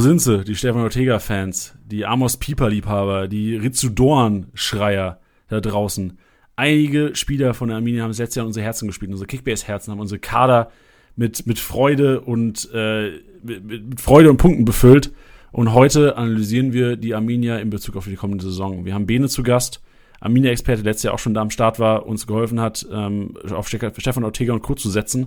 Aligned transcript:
Sind 0.00 0.18
sie, 0.18 0.44
die 0.44 0.56
Stefan 0.56 0.80
Ortega-Fans, 0.80 1.74
die 1.84 2.06
Amos 2.06 2.38
Pieper-Liebhaber, 2.38 3.28
die 3.28 3.54
Ritsudoran-Schreier 3.54 5.20
da 5.48 5.60
draußen. 5.60 6.18
Einige 6.56 7.14
Spieler 7.14 7.52
von 7.52 7.68
der 7.68 7.76
Arminia 7.76 8.04
haben 8.04 8.12
letztes 8.12 8.36
Jahr 8.36 8.46
unsere 8.46 8.64
Herzen 8.64 8.88
gespielt, 8.88 9.10
unsere 9.10 9.26
Kickbase-Herzen, 9.26 9.92
haben 9.92 10.00
unsere 10.00 10.18
Kader 10.18 10.70
mit, 11.16 11.46
mit 11.46 11.58
Freude 11.58 12.22
und 12.22 12.70
äh, 12.72 13.10
mit, 13.42 13.66
mit 13.66 14.00
Freude 14.00 14.30
und 14.30 14.38
Punkten 14.38 14.64
befüllt. 14.64 15.12
Und 15.52 15.74
heute 15.74 16.16
analysieren 16.16 16.72
wir 16.72 16.96
die 16.96 17.14
Arminia 17.14 17.58
in 17.58 17.68
Bezug 17.68 17.96
auf 17.96 18.06
die 18.06 18.16
kommende 18.16 18.44
Saison. 18.44 18.86
Wir 18.86 18.94
haben 18.94 19.04
Bene 19.04 19.28
zu 19.28 19.42
Gast, 19.42 19.82
Arminia-Experte, 20.20 20.82
der 20.82 20.92
letztes 20.92 21.02
Jahr 21.02 21.12
auch 21.12 21.18
schon 21.18 21.34
da 21.34 21.42
am 21.42 21.50
Start 21.50 21.78
war, 21.78 22.06
uns 22.06 22.26
geholfen 22.26 22.58
hat, 22.58 22.86
ähm, 22.90 23.34
auf 23.50 23.68
Stefan 23.68 24.24
Ortega 24.24 24.54
und 24.54 24.62
Co. 24.62 24.74
zu 24.74 24.88
setzen 24.88 25.26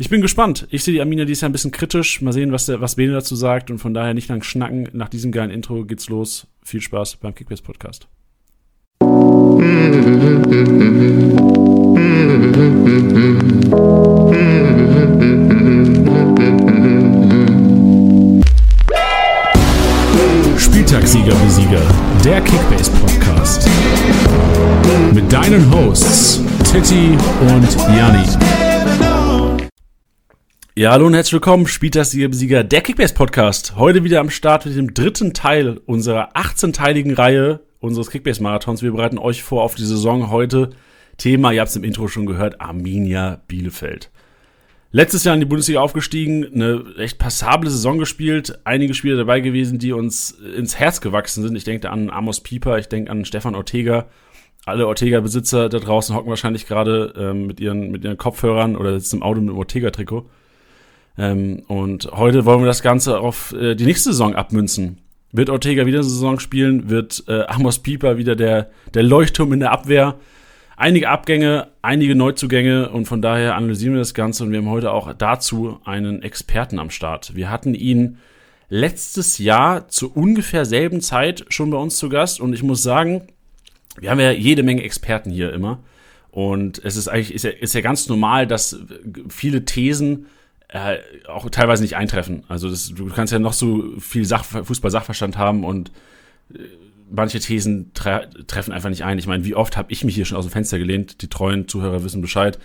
ich 0.00 0.08
bin 0.08 0.22
gespannt. 0.22 0.66
Ich 0.70 0.82
sehe 0.82 0.94
die 0.94 1.00
Arminia 1.02 1.26
dieses 1.26 1.42
Jahr 1.42 1.50
ein 1.50 1.52
bisschen 1.52 1.72
kritisch. 1.72 2.22
Mal 2.22 2.32
sehen, 2.32 2.52
was, 2.52 2.64
der, 2.64 2.80
was 2.80 2.94
Bene 2.94 3.12
dazu 3.12 3.36
sagt. 3.36 3.70
Und 3.70 3.78
von 3.78 3.92
daher 3.92 4.14
nicht 4.14 4.30
lang 4.30 4.42
schnacken. 4.42 4.88
Nach 4.94 5.10
diesem 5.10 5.30
geilen 5.30 5.50
Intro 5.50 5.84
geht's 5.84 6.08
los. 6.08 6.46
Viel 6.64 6.80
Spaß 6.80 7.16
beim 7.16 7.34
Kickbase 7.34 7.62
Podcast. 7.62 8.08
Spieltagssieger 20.56 21.34
Besieger, 21.44 21.82
der 22.24 22.40
Kickbase 22.40 22.90
Podcast. 22.92 23.68
Mit 25.12 25.30
deinen 25.30 25.70
Hosts 25.70 26.42
Titti 26.64 27.18
und 27.42 27.76
Janni. 27.94 28.69
Ja, 30.76 30.92
hallo 30.92 31.06
und 31.06 31.14
herzlich 31.14 31.32
willkommen, 31.32 31.66
Spieltagssieger, 31.66 32.62
der 32.62 32.80
Kickbase 32.80 33.12
Podcast. 33.12 33.74
Heute 33.74 34.04
wieder 34.04 34.20
am 34.20 34.30
Start 34.30 34.66
mit 34.66 34.76
dem 34.76 34.94
dritten 34.94 35.34
Teil 35.34 35.80
unserer 35.84 36.36
18-teiligen 36.36 37.14
Reihe 37.14 37.58
unseres 37.80 38.08
Kickbase 38.08 38.40
Marathons. 38.40 38.80
Wir 38.80 38.92
bereiten 38.92 39.18
euch 39.18 39.42
vor 39.42 39.64
auf 39.64 39.74
die 39.74 39.84
Saison 39.84 40.30
heute. 40.30 40.70
Thema, 41.16 41.50
ihr 41.50 41.60
habt 41.60 41.70
es 41.70 41.76
im 41.76 41.82
Intro 41.82 42.06
schon 42.06 42.24
gehört, 42.24 42.60
Arminia 42.60 43.42
Bielefeld. 43.48 44.12
Letztes 44.92 45.24
Jahr 45.24 45.34
in 45.34 45.40
die 45.40 45.46
Bundesliga 45.46 45.80
aufgestiegen, 45.80 46.46
eine 46.54 46.84
echt 46.98 47.18
passable 47.18 47.68
Saison 47.68 47.98
gespielt, 47.98 48.60
einige 48.62 48.94
Spieler 48.94 49.16
dabei 49.16 49.40
gewesen, 49.40 49.80
die 49.80 49.92
uns 49.92 50.30
ins 50.30 50.78
Herz 50.78 51.00
gewachsen 51.00 51.42
sind. 51.42 51.56
Ich 51.56 51.64
denke 51.64 51.90
an 51.90 52.10
Amos 52.10 52.42
Pieper, 52.42 52.78
ich 52.78 52.86
denke 52.86 53.10
an 53.10 53.24
Stefan 53.24 53.56
Ortega. 53.56 54.06
Alle 54.66 54.86
Ortega-Besitzer 54.86 55.68
da 55.68 55.80
draußen 55.80 56.14
hocken 56.14 56.30
wahrscheinlich 56.30 56.68
gerade 56.68 57.12
ähm, 57.16 57.48
mit, 57.48 57.58
ihren, 57.58 57.90
mit 57.90 58.04
ihren 58.04 58.18
Kopfhörern 58.18 58.76
oder 58.76 59.00
sitzen 59.00 59.16
im 59.16 59.22
Auto 59.24 59.40
mit 59.40 59.50
dem 59.50 59.58
Ortega-Trikot. 59.58 60.30
Ähm, 61.18 61.62
und 61.68 62.10
heute 62.12 62.44
wollen 62.44 62.60
wir 62.60 62.66
das 62.66 62.82
Ganze 62.82 63.20
auf 63.20 63.52
äh, 63.52 63.74
die 63.74 63.84
nächste 63.84 64.10
Saison 64.10 64.34
abmünzen. 64.34 64.98
Wird 65.32 65.50
Ortega 65.50 65.86
wieder 65.86 65.98
eine 65.98 66.08
Saison 66.08 66.40
spielen? 66.40 66.90
Wird 66.90 67.24
äh, 67.28 67.44
Amos 67.46 67.78
Pieper 67.78 68.18
wieder 68.18 68.34
der, 68.34 68.70
der 68.94 69.02
Leuchtturm 69.02 69.52
in 69.52 69.60
der 69.60 69.72
Abwehr? 69.72 70.16
Einige 70.76 71.10
Abgänge, 71.10 71.68
einige 71.82 72.14
Neuzugänge 72.14 72.88
und 72.88 73.04
von 73.04 73.20
daher 73.20 73.54
analysieren 73.54 73.92
wir 73.92 74.00
das 74.00 74.14
Ganze 74.14 74.44
und 74.44 74.50
wir 74.50 74.58
haben 74.58 74.70
heute 74.70 74.92
auch 74.92 75.12
dazu 75.12 75.78
einen 75.84 76.22
Experten 76.22 76.78
am 76.78 76.88
Start. 76.88 77.36
Wir 77.36 77.50
hatten 77.50 77.74
ihn 77.74 78.16
letztes 78.70 79.36
Jahr 79.36 79.88
zu 79.88 80.10
ungefähr 80.10 80.64
selben 80.64 81.02
Zeit 81.02 81.44
schon 81.50 81.70
bei 81.70 81.76
uns 81.76 81.98
zu 81.98 82.08
Gast 82.08 82.40
und 82.40 82.54
ich 82.54 82.62
muss 82.62 82.82
sagen, 82.82 83.26
wir 83.98 84.10
haben 84.10 84.20
ja 84.20 84.30
jede 84.30 84.62
Menge 84.62 84.82
Experten 84.82 85.30
hier 85.30 85.52
immer 85.52 85.80
und 86.30 86.82
es 86.82 86.96
ist 86.96 87.08
eigentlich 87.08 87.34
ist 87.34 87.44
ja, 87.44 87.50
ist 87.50 87.74
ja 87.74 87.82
ganz 87.82 88.08
normal, 88.08 88.46
dass 88.46 88.80
viele 89.28 89.66
Thesen 89.66 90.26
äh, 90.72 90.98
auch 91.28 91.48
teilweise 91.50 91.82
nicht 91.82 91.96
eintreffen. 91.96 92.44
Also 92.48 92.70
das, 92.70 92.88
du 92.94 93.08
kannst 93.08 93.32
ja 93.32 93.38
noch 93.38 93.52
so 93.52 93.84
viel 93.98 94.24
Sach 94.24 94.44
Fußball-Sachverstand 94.44 95.36
haben 95.36 95.64
und 95.64 95.90
äh, 96.54 96.58
manche 97.10 97.40
Thesen 97.40 97.90
tre 97.92 98.28
treffen 98.46 98.72
einfach 98.72 98.88
nicht 98.88 99.04
ein. 99.04 99.18
Ich 99.18 99.26
meine, 99.26 99.44
wie 99.44 99.56
oft 99.56 99.76
habe 99.76 99.92
ich 99.92 100.04
mich 100.04 100.14
hier 100.14 100.24
schon 100.24 100.38
aus 100.38 100.46
dem 100.46 100.52
Fenster 100.52 100.78
gelehnt, 100.78 101.22
die 101.22 101.28
treuen 101.28 101.66
Zuhörer 101.66 102.04
wissen 102.04 102.22
Bescheid, 102.22 102.58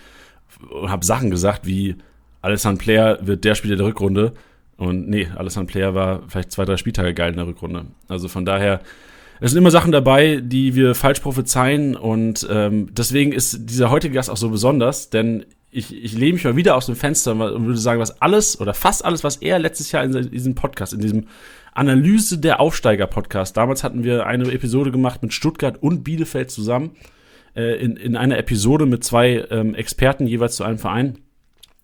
und 0.70 0.88
habe 0.88 1.04
Sachen 1.04 1.30
gesagt 1.30 1.66
wie 1.66 1.96
Alessandro 2.42 2.84
Player 2.84 3.18
wird 3.26 3.44
der 3.44 3.56
Spieler 3.56 3.76
der 3.76 3.86
Rückrunde 3.86 4.34
und 4.76 5.08
nee, 5.08 5.28
Alessandro 5.34 5.72
Player 5.72 5.94
war 5.94 6.22
vielleicht 6.28 6.52
zwei, 6.52 6.64
drei 6.64 6.76
Spieltage 6.76 7.12
geil 7.12 7.30
in 7.30 7.36
der 7.36 7.46
Rückrunde. 7.46 7.86
Also 8.08 8.28
von 8.28 8.44
daher, 8.44 8.80
es 9.40 9.50
sind 9.50 9.58
immer 9.58 9.72
Sachen 9.72 9.90
dabei, 9.90 10.40
die 10.40 10.76
wir 10.76 10.94
falsch 10.94 11.20
prophezeien 11.20 11.96
und 11.96 12.46
ähm, 12.48 12.90
deswegen 12.92 13.32
ist 13.32 13.68
dieser 13.68 13.90
heutige 13.90 14.14
Gast 14.14 14.30
auch 14.30 14.36
so 14.36 14.48
besonders, 14.50 15.10
denn 15.10 15.44
ich, 15.76 15.94
ich 15.94 16.14
lehne 16.14 16.32
mich 16.32 16.44
mal 16.44 16.56
wieder 16.56 16.74
aus 16.74 16.86
dem 16.86 16.96
Fenster 16.96 17.32
und 17.32 17.66
würde 17.66 17.78
sagen, 17.78 18.00
was 18.00 18.22
alles 18.22 18.58
oder 18.58 18.72
fast 18.72 19.04
alles, 19.04 19.24
was 19.24 19.36
er 19.36 19.58
letztes 19.58 19.92
Jahr 19.92 20.04
in 20.04 20.30
diesem 20.30 20.54
Podcast, 20.54 20.94
in 20.94 21.00
diesem 21.00 21.26
Analyse 21.74 22.38
der 22.38 22.60
Aufsteiger-Podcast, 22.60 23.56
damals 23.56 23.84
hatten 23.84 24.02
wir 24.02 24.26
eine 24.26 24.50
Episode 24.50 24.90
gemacht 24.90 25.22
mit 25.22 25.34
Stuttgart 25.34 25.82
und 25.82 26.02
Bielefeld 26.02 26.50
zusammen, 26.50 26.96
äh, 27.54 27.78
in, 27.78 27.96
in 27.96 28.16
einer 28.16 28.38
Episode 28.38 28.86
mit 28.86 29.04
zwei 29.04 29.44
ähm, 29.50 29.74
Experten 29.74 30.26
jeweils 30.26 30.56
zu 30.56 30.64
einem 30.64 30.78
Verein. 30.78 31.18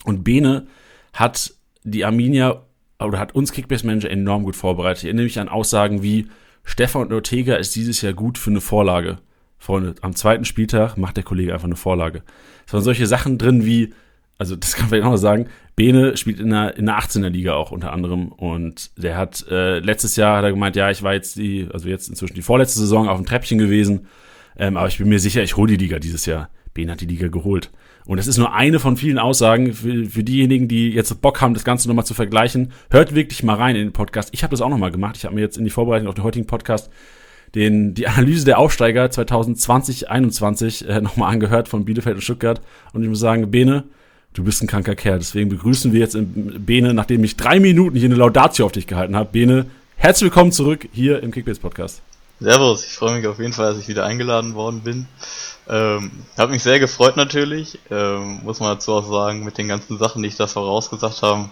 Und 0.04 0.25
Bene 0.25 0.69
hat 1.12 1.52
die 1.84 2.06
Arminia 2.06 2.62
oder 2.98 3.19
hat 3.19 3.34
uns 3.34 3.52
Kickbase 3.52 3.86
Manager 3.86 4.10
enorm 4.10 4.44
gut 4.44 4.56
vorbereitet. 4.56 5.02
Ich 5.02 5.04
erinnere 5.04 5.25
mich 5.25 5.38
an 5.38 5.50
Aussagen 5.50 6.02
wie 6.02 6.28
Stefan 6.64 7.12
Ortega 7.12 7.56
ist 7.56 7.76
dieses 7.76 8.00
Jahr 8.00 8.14
gut 8.14 8.38
für 8.38 8.50
eine 8.50 8.62
Vorlage. 8.62 9.19
Freunde, 9.58 9.94
am 10.00 10.16
zweiten 10.16 10.44
Spieltag 10.44 10.97
macht 10.97 11.16
der 11.16 11.25
Kollege 11.25 11.52
einfach 11.52 11.66
eine 11.66 11.76
Vorlage. 11.76 12.22
Waren 12.72 12.82
solche 12.82 13.06
Sachen 13.06 13.38
drin 13.38 13.64
wie, 13.64 13.92
also 14.38 14.56
das 14.56 14.72
kann 14.74 14.84
man 14.84 14.88
vielleicht 14.90 15.06
auch 15.06 15.12
noch 15.12 15.16
sagen, 15.16 15.46
Bene 15.76 16.16
spielt 16.16 16.40
in 16.40 16.50
der, 16.50 16.76
in 16.76 16.86
der 16.86 16.98
18er 16.98 17.28
Liga 17.28 17.54
auch 17.54 17.70
unter 17.72 17.92
anderem 17.92 18.28
und 18.28 18.90
der 19.02 19.16
hat, 19.16 19.46
äh, 19.50 19.78
letztes 19.78 20.16
Jahr 20.16 20.38
hat 20.38 20.44
er 20.44 20.50
gemeint, 20.50 20.76
ja, 20.76 20.90
ich 20.90 21.02
war 21.02 21.14
jetzt 21.14 21.36
die, 21.36 21.68
also 21.72 21.88
jetzt 21.88 22.08
inzwischen 22.08 22.34
die 22.34 22.42
vorletzte 22.42 22.80
Saison 22.80 23.08
auf 23.08 23.18
dem 23.18 23.26
Treppchen 23.26 23.58
gewesen, 23.58 24.06
ähm, 24.56 24.76
aber 24.76 24.88
ich 24.88 24.98
bin 24.98 25.08
mir 25.08 25.18
sicher, 25.18 25.42
ich 25.42 25.56
hole 25.56 25.70
die 25.70 25.82
Liga 25.82 25.98
dieses 25.98 26.26
Jahr. 26.26 26.50
Bene 26.74 26.92
hat 26.92 27.00
die 27.00 27.06
Liga 27.06 27.28
geholt. 27.28 27.70
Und 28.04 28.16
das 28.16 28.26
ist 28.26 28.38
nur 28.38 28.52
eine 28.52 28.78
von 28.80 28.96
vielen 28.96 29.18
Aussagen 29.18 29.72
für, 29.72 30.06
für 30.06 30.24
diejenigen, 30.24 30.68
die 30.68 30.90
jetzt 30.90 31.20
Bock 31.20 31.40
haben, 31.40 31.54
das 31.54 31.64
Ganze 31.64 31.88
nochmal 31.88 32.06
zu 32.06 32.14
vergleichen. 32.14 32.72
Hört 32.90 33.14
wirklich 33.14 33.42
mal 33.42 33.54
rein 33.54 33.76
in 33.76 33.86
den 33.86 33.92
Podcast. 33.92 34.30
Ich 34.32 34.42
habe 34.42 34.50
das 34.50 34.60
auch 34.60 34.68
nochmal 34.68 34.90
gemacht. 34.90 35.16
Ich 35.16 35.24
habe 35.24 35.34
mir 35.34 35.40
jetzt 35.40 35.56
in 35.56 35.64
die 35.64 35.70
Vorbereitung 35.70 36.08
auf 36.08 36.14
den 36.14 36.24
heutigen 36.24 36.46
Podcast 36.46 36.90
den, 37.54 37.94
die 37.94 38.08
Analyse 38.08 38.44
der 38.44 38.58
Aufsteiger 38.58 39.10
2020, 39.10 40.00
2021 40.06 40.88
äh, 40.88 41.00
nochmal 41.00 41.32
angehört 41.32 41.68
von 41.68 41.84
Bielefeld 41.84 42.16
und 42.16 42.22
Stuttgart. 42.22 42.60
Und 42.92 43.02
ich 43.02 43.08
muss 43.08 43.20
sagen, 43.20 43.50
Bene, 43.50 43.84
du 44.34 44.44
bist 44.44 44.62
ein 44.62 44.66
kranker 44.66 44.94
Kerl. 44.94 45.18
Deswegen 45.18 45.50
begrüßen 45.50 45.92
wir 45.92 46.00
jetzt 46.00 46.16
Bene, 46.16 46.94
nachdem 46.94 47.24
ich 47.24 47.36
drei 47.36 47.60
Minuten 47.60 47.96
hier 47.96 48.08
eine 48.08 48.16
Laudatio 48.16 48.66
auf 48.66 48.72
dich 48.72 48.86
gehalten 48.86 49.16
habe. 49.16 49.28
Bene, 49.30 49.66
herzlich 49.96 50.30
willkommen 50.30 50.52
zurück 50.52 50.88
hier 50.92 51.22
im 51.22 51.30
Kickbase 51.30 51.60
Podcast. 51.60 52.02
Servus, 52.40 52.84
ich 52.84 52.92
freue 52.94 53.16
mich 53.16 53.26
auf 53.28 53.38
jeden 53.38 53.52
Fall, 53.52 53.72
dass 53.72 53.82
ich 53.82 53.88
wieder 53.88 54.04
eingeladen 54.04 54.54
worden 54.54 54.80
bin. 54.80 55.06
Ähm, 55.69 56.10
habe 56.36 56.52
mich 56.52 56.62
sehr 56.64 56.80
gefreut 56.80 57.16
natürlich, 57.16 57.78
ähm, 57.88 58.40
muss 58.42 58.58
man 58.58 58.74
dazu 58.74 58.94
auch 58.94 59.08
sagen, 59.08 59.44
mit 59.44 59.58
den 59.58 59.69
ganzen 59.69 59.96
Sachen, 59.96 60.22
die 60.22 60.28
ich 60.28 60.36
da 60.36 60.48
vorausgesagt 60.48 61.22
habe. 61.22 61.50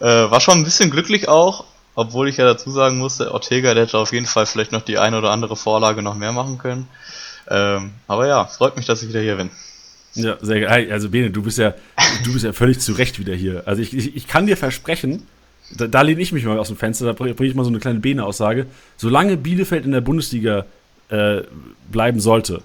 Äh, 0.00 0.06
war 0.06 0.40
schon 0.40 0.58
ein 0.58 0.64
bisschen 0.64 0.90
glücklich 0.90 1.28
auch, 1.28 1.64
obwohl 1.94 2.28
ich 2.28 2.36
ja 2.36 2.44
dazu 2.44 2.70
sagen 2.70 2.98
musste, 2.98 3.32
Ortega, 3.32 3.74
der 3.74 3.84
hätte 3.84 3.98
auf 3.98 4.12
jeden 4.12 4.26
Fall 4.26 4.46
vielleicht 4.46 4.72
noch 4.72 4.82
die 4.82 4.98
eine 4.98 5.18
oder 5.18 5.30
andere 5.30 5.56
Vorlage 5.56 6.02
noch 6.02 6.14
mehr 6.14 6.32
machen 6.32 6.58
können. 6.58 6.88
Ähm, 7.48 7.92
aber 8.06 8.26
ja, 8.26 8.46
freut 8.46 8.76
mich, 8.76 8.86
dass 8.86 9.02
ich 9.02 9.08
wieder 9.08 9.20
hier 9.20 9.36
bin. 9.36 9.50
Ja, 10.14 10.36
sehr 10.40 10.60
geil. 10.60 10.88
Also 10.90 11.10
Bene, 11.10 11.30
du 11.30 11.42
bist 11.42 11.58
ja, 11.58 11.74
du 12.24 12.32
bist 12.32 12.44
ja 12.44 12.52
völlig 12.52 12.80
zu 12.80 12.92
Recht 12.92 13.18
wieder 13.18 13.34
hier. 13.34 13.62
Also 13.66 13.82
ich, 13.82 13.94
ich, 13.94 14.16
ich 14.16 14.26
kann 14.26 14.46
dir 14.46 14.56
versprechen, 14.56 15.26
da, 15.76 15.86
da 15.86 16.02
lehne 16.02 16.20
ich 16.20 16.32
mich 16.32 16.44
mal 16.44 16.58
aus 16.58 16.68
dem 16.68 16.76
Fenster, 16.76 17.06
da 17.06 17.12
bringe 17.12 17.34
ich 17.38 17.54
mal 17.54 17.64
so 17.64 17.70
eine 17.70 17.80
kleine 17.80 18.00
Bene-Aussage. 18.00 18.66
Solange 18.96 19.36
Bielefeld 19.36 19.84
in 19.84 19.92
der 19.92 20.00
Bundesliga 20.00 20.66
äh, 21.08 21.42
bleiben 21.90 22.20
sollte, 22.20 22.62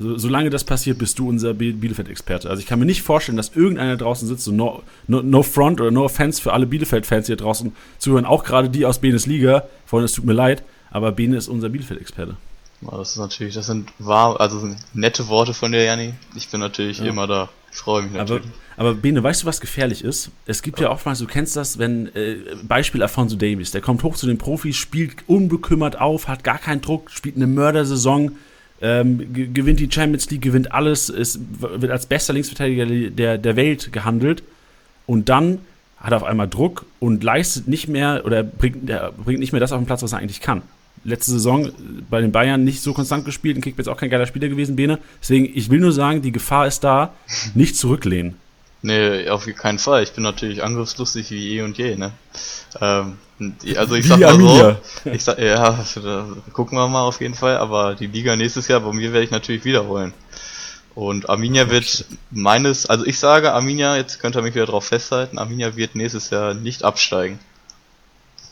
so, 0.00 0.16
solange 0.16 0.48
das 0.48 0.64
passiert, 0.64 0.96
bist 0.96 1.18
du 1.18 1.28
unser 1.28 1.52
Bielefeld-Experte. 1.52 2.48
Also 2.48 2.60
ich 2.60 2.66
kann 2.66 2.78
mir 2.78 2.86
nicht 2.86 3.02
vorstellen, 3.02 3.36
dass 3.36 3.54
irgendeiner 3.54 3.98
draußen 3.98 4.26
sitzt, 4.26 4.44
so 4.44 4.50
no, 4.50 4.82
no, 5.06 5.20
no 5.20 5.42
front 5.42 5.78
oder 5.78 5.90
no 5.90 6.04
offense 6.04 6.40
für 6.40 6.54
alle 6.54 6.66
Bielefeld-Fans 6.66 7.26
hier 7.26 7.36
draußen 7.36 7.76
zuhören, 7.98 8.24
auch 8.24 8.42
gerade 8.42 8.70
die 8.70 8.86
aus 8.86 8.98
Benes 8.98 9.26
Liga. 9.26 9.64
Vorhin, 9.84 10.06
es 10.06 10.12
tut 10.12 10.24
mir 10.24 10.32
leid, 10.32 10.62
aber 10.90 11.12
Bene 11.12 11.36
ist 11.36 11.48
unser 11.48 11.68
Bielefeld-Experte. 11.68 12.36
Das 12.80 13.10
ist 13.10 13.18
natürlich, 13.18 13.54
das 13.54 13.66
sind 13.66 13.92
warm, 13.98 14.38
also 14.38 14.58
sind 14.58 14.78
nette 14.94 15.28
Worte 15.28 15.52
von 15.52 15.70
dir, 15.70 15.84
Janni. 15.84 16.14
Ich 16.34 16.48
bin 16.48 16.60
natürlich 16.60 16.98
ja. 17.00 17.04
immer 17.04 17.26
da. 17.26 17.50
Ich 17.70 17.76
freue 17.76 18.02
mich 18.02 18.12
natürlich. 18.12 18.46
Aber, 18.76 18.88
aber 18.88 18.94
Bene, 18.94 19.22
weißt 19.22 19.42
du, 19.42 19.46
was 19.46 19.60
gefährlich 19.60 20.02
ist? 20.02 20.30
Es 20.46 20.62
gibt 20.62 20.80
ja, 20.80 20.86
ja 20.86 20.92
oftmals, 20.92 21.18
du 21.18 21.26
kennst 21.26 21.56
das, 21.56 21.78
wenn, 21.78 22.06
äh, 22.14 22.38
Beispiel 22.62 23.02
Alfonso 23.02 23.36
Davis, 23.36 23.70
der 23.70 23.82
kommt 23.82 24.02
hoch 24.02 24.16
zu 24.16 24.26
den 24.26 24.38
Profis, 24.38 24.76
spielt 24.76 25.28
unbekümmert 25.28 26.00
auf, 26.00 26.26
hat 26.26 26.42
gar 26.42 26.56
keinen 26.56 26.80
Druck, 26.80 27.10
spielt 27.10 27.36
eine 27.36 27.46
Mördersaison, 27.46 28.32
ähm, 28.82 29.32
gewinnt 29.32 29.80
die 29.80 29.90
Champions 29.90 30.30
League, 30.30 30.42
gewinnt 30.42 30.72
alles, 30.72 31.08
ist, 31.08 31.40
wird 31.60 31.90
als 31.90 32.06
bester 32.06 32.32
Linksverteidiger 32.32 32.86
der, 33.10 33.38
der 33.38 33.56
Welt 33.56 33.92
gehandelt 33.92 34.42
und 35.06 35.28
dann 35.28 35.58
hat 35.98 36.12
er 36.12 36.16
auf 36.16 36.24
einmal 36.24 36.48
Druck 36.48 36.86
und 36.98 37.22
leistet 37.22 37.68
nicht 37.68 37.88
mehr 37.88 38.22
oder 38.24 38.42
bringt, 38.42 38.86
bringt 39.24 39.40
nicht 39.40 39.52
mehr 39.52 39.60
das 39.60 39.72
auf 39.72 39.80
den 39.80 39.86
Platz, 39.86 40.02
was 40.02 40.12
er 40.12 40.18
eigentlich 40.18 40.40
kann. 40.40 40.62
Letzte 41.04 41.32
Saison 41.32 41.70
bei 42.10 42.20
den 42.20 42.32
Bayern 42.32 42.64
nicht 42.64 42.82
so 42.82 42.92
konstant 42.92 43.24
gespielt 43.24 43.56
und 43.56 43.62
Kickbase 43.62 43.90
auch 43.90 43.96
kein 43.96 44.10
geiler 44.10 44.26
Spieler 44.26 44.48
gewesen, 44.48 44.76
Bene. 44.76 44.98
Deswegen, 45.20 45.50
ich 45.54 45.70
will 45.70 45.80
nur 45.80 45.92
sagen, 45.92 46.22
die 46.22 46.32
Gefahr 46.32 46.66
ist 46.66 46.80
da, 46.80 47.14
nicht 47.54 47.76
zurücklehnen. 47.76 48.34
Nee, 48.82 49.28
auf 49.28 49.46
keinen 49.56 49.78
Fall. 49.78 50.02
Ich 50.02 50.12
bin 50.12 50.22
natürlich 50.24 50.62
angriffslustig 50.62 51.30
wie 51.30 51.56
eh 51.58 51.62
und 51.62 51.76
je, 51.76 51.96
ne? 51.96 52.12
Ähm, 52.80 53.18
also 53.76 53.94
ich 53.94 54.04
Wie 54.04 54.08
sag 54.08 54.20
mal 54.20 54.28
Arminia. 54.30 54.78
so, 55.04 55.10
ich 55.10 55.22
sag, 55.24 55.38
ja, 55.38 55.84
gucken 56.52 56.78
wir 56.78 56.88
mal 56.88 57.02
auf 57.02 57.20
jeden 57.20 57.34
Fall, 57.34 57.56
aber 57.58 57.94
die 57.94 58.06
Liga 58.06 58.36
nächstes 58.36 58.68
Jahr 58.68 58.80
bei 58.80 58.92
mir 58.92 59.12
werde 59.12 59.24
ich 59.24 59.30
natürlich 59.30 59.64
wiederholen. 59.64 60.12
Und 60.94 61.28
Arminia 61.28 61.70
wird 61.70 62.04
meines, 62.30 62.86
also 62.86 63.04
ich 63.06 63.18
sage 63.18 63.52
Arminia, 63.52 63.96
jetzt 63.96 64.18
könnt 64.20 64.34
ihr 64.36 64.42
mich 64.42 64.54
wieder 64.54 64.66
drauf 64.66 64.86
festhalten, 64.86 65.38
Arminia 65.38 65.76
wird 65.76 65.94
nächstes 65.94 66.30
Jahr 66.30 66.54
nicht 66.54 66.82
absteigen. 66.84 67.38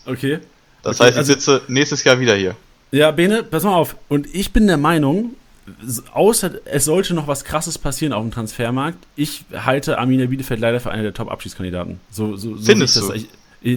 Okay. 0.05 0.39
Das 0.83 0.99
Okay, 0.99 1.07
heißt, 1.07 1.13
ich 1.13 1.17
also- 1.19 1.33
sitze 1.33 1.61
nächstes 1.67 2.03
Jahr 2.03 2.19
wieder 2.19 2.35
hier. 2.35 2.55
Ja, 2.91 3.11
Bene, 3.11 3.43
pass 3.43 3.63
mal 3.63 3.75
auf. 3.75 3.95
Und 4.07 4.33
ich 4.33 4.51
bin 4.53 4.65
der 4.65 4.77
Meinung, 4.77 5.31
außer 6.13 6.51
es 6.65 6.85
sollte 6.85 7.13
noch 7.13 7.27
was 7.27 7.43
krasses 7.43 7.77
passieren 7.77 8.13
auf 8.13 8.23
dem 8.23 8.31
Transfermarkt, 8.31 8.97
ich 9.15 9.45
halte 9.53 9.97
Arminia 9.97 10.27
Bielefeld 10.27 10.59
leider 10.59 10.79
für 10.79 10.91
einen 10.91 11.03
der 11.03 11.13
Top-Abschiedskandidaten. 11.13 11.99
So, 12.11 12.35
so, 12.35 12.57
so 12.57 12.65
Findest 12.65 12.95
du? 12.95 13.07
das, 13.07 13.15
ich, 13.15 13.27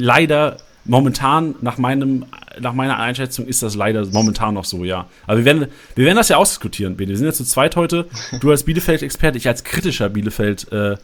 leider, 0.00 0.58
momentan, 0.84 1.54
nach, 1.60 1.78
meinem, 1.78 2.26
nach 2.60 2.72
meiner 2.72 2.98
Einschätzung, 2.98 3.46
ist 3.46 3.62
das 3.62 3.74
leider 3.74 4.06
momentan 4.06 4.54
noch 4.54 4.64
so, 4.64 4.84
ja. 4.84 5.06
Aber 5.26 5.38
wir 5.38 5.44
werden, 5.44 5.66
wir 5.94 6.04
werden 6.04 6.16
das 6.16 6.28
ja 6.28 6.36
ausdiskutieren, 6.36 6.96
Bene. 6.96 7.10
Wir 7.10 7.16
sind 7.16 7.26
ja 7.26 7.32
zu 7.32 7.44
zweit 7.44 7.76
heute. 7.76 8.06
Du 8.40 8.50
als 8.50 8.64
Bielefeld-Experte, 8.64 9.38
ich 9.38 9.48
als 9.48 9.64
kritischer 9.64 10.08
Bielefeld, 10.08 10.70
äh, 10.72 10.96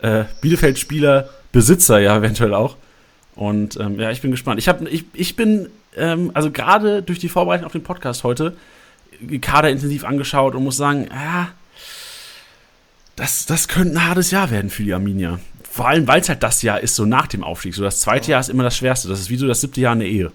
äh, 0.00 0.24
Bielefeld-Spieler, 0.40 1.28
Besitzer 1.52 1.98
ja 1.98 2.16
eventuell 2.16 2.54
auch. 2.54 2.76
Und 3.34 3.78
ähm, 3.78 4.00
ja, 4.00 4.10
ich 4.10 4.20
bin 4.20 4.30
gespannt. 4.30 4.58
Ich, 4.58 4.68
hab, 4.68 4.82
ich, 4.82 5.04
ich 5.12 5.36
bin, 5.36 5.68
ähm, 5.96 6.30
also 6.34 6.50
gerade 6.50 7.02
durch 7.02 7.18
die 7.18 7.28
Vorbereitung 7.28 7.66
auf 7.66 7.72
den 7.72 7.84
Podcast 7.84 8.24
heute, 8.24 8.56
Kader 9.40 9.70
intensiv 9.70 10.04
angeschaut 10.04 10.54
und 10.54 10.64
muss 10.64 10.76
sagen, 10.76 11.08
ja, 11.10 11.48
das, 13.16 13.46
das 13.46 13.68
könnte 13.68 13.94
ein 13.94 14.08
hartes 14.08 14.30
Jahr 14.30 14.50
werden 14.50 14.70
für 14.70 14.84
die 14.84 14.94
Arminia. 14.94 15.40
Vor 15.70 15.88
allem, 15.88 16.06
weil 16.06 16.20
es 16.20 16.28
halt 16.28 16.42
das 16.42 16.62
Jahr 16.62 16.80
ist, 16.80 16.94
so 16.94 17.04
nach 17.04 17.26
dem 17.26 17.44
Aufstieg. 17.44 17.74
So 17.74 17.82
das 17.82 18.00
zweite 18.00 18.30
Jahr 18.30 18.40
ist 18.40 18.48
immer 18.48 18.62
das 18.62 18.76
Schwerste. 18.76 19.08
Das 19.08 19.20
ist 19.20 19.30
wie 19.30 19.36
so 19.36 19.46
das 19.46 19.60
siebte 19.60 19.80
Jahr 19.80 19.92
in 19.92 20.00
der 20.00 20.08
Ehe. 20.08 20.32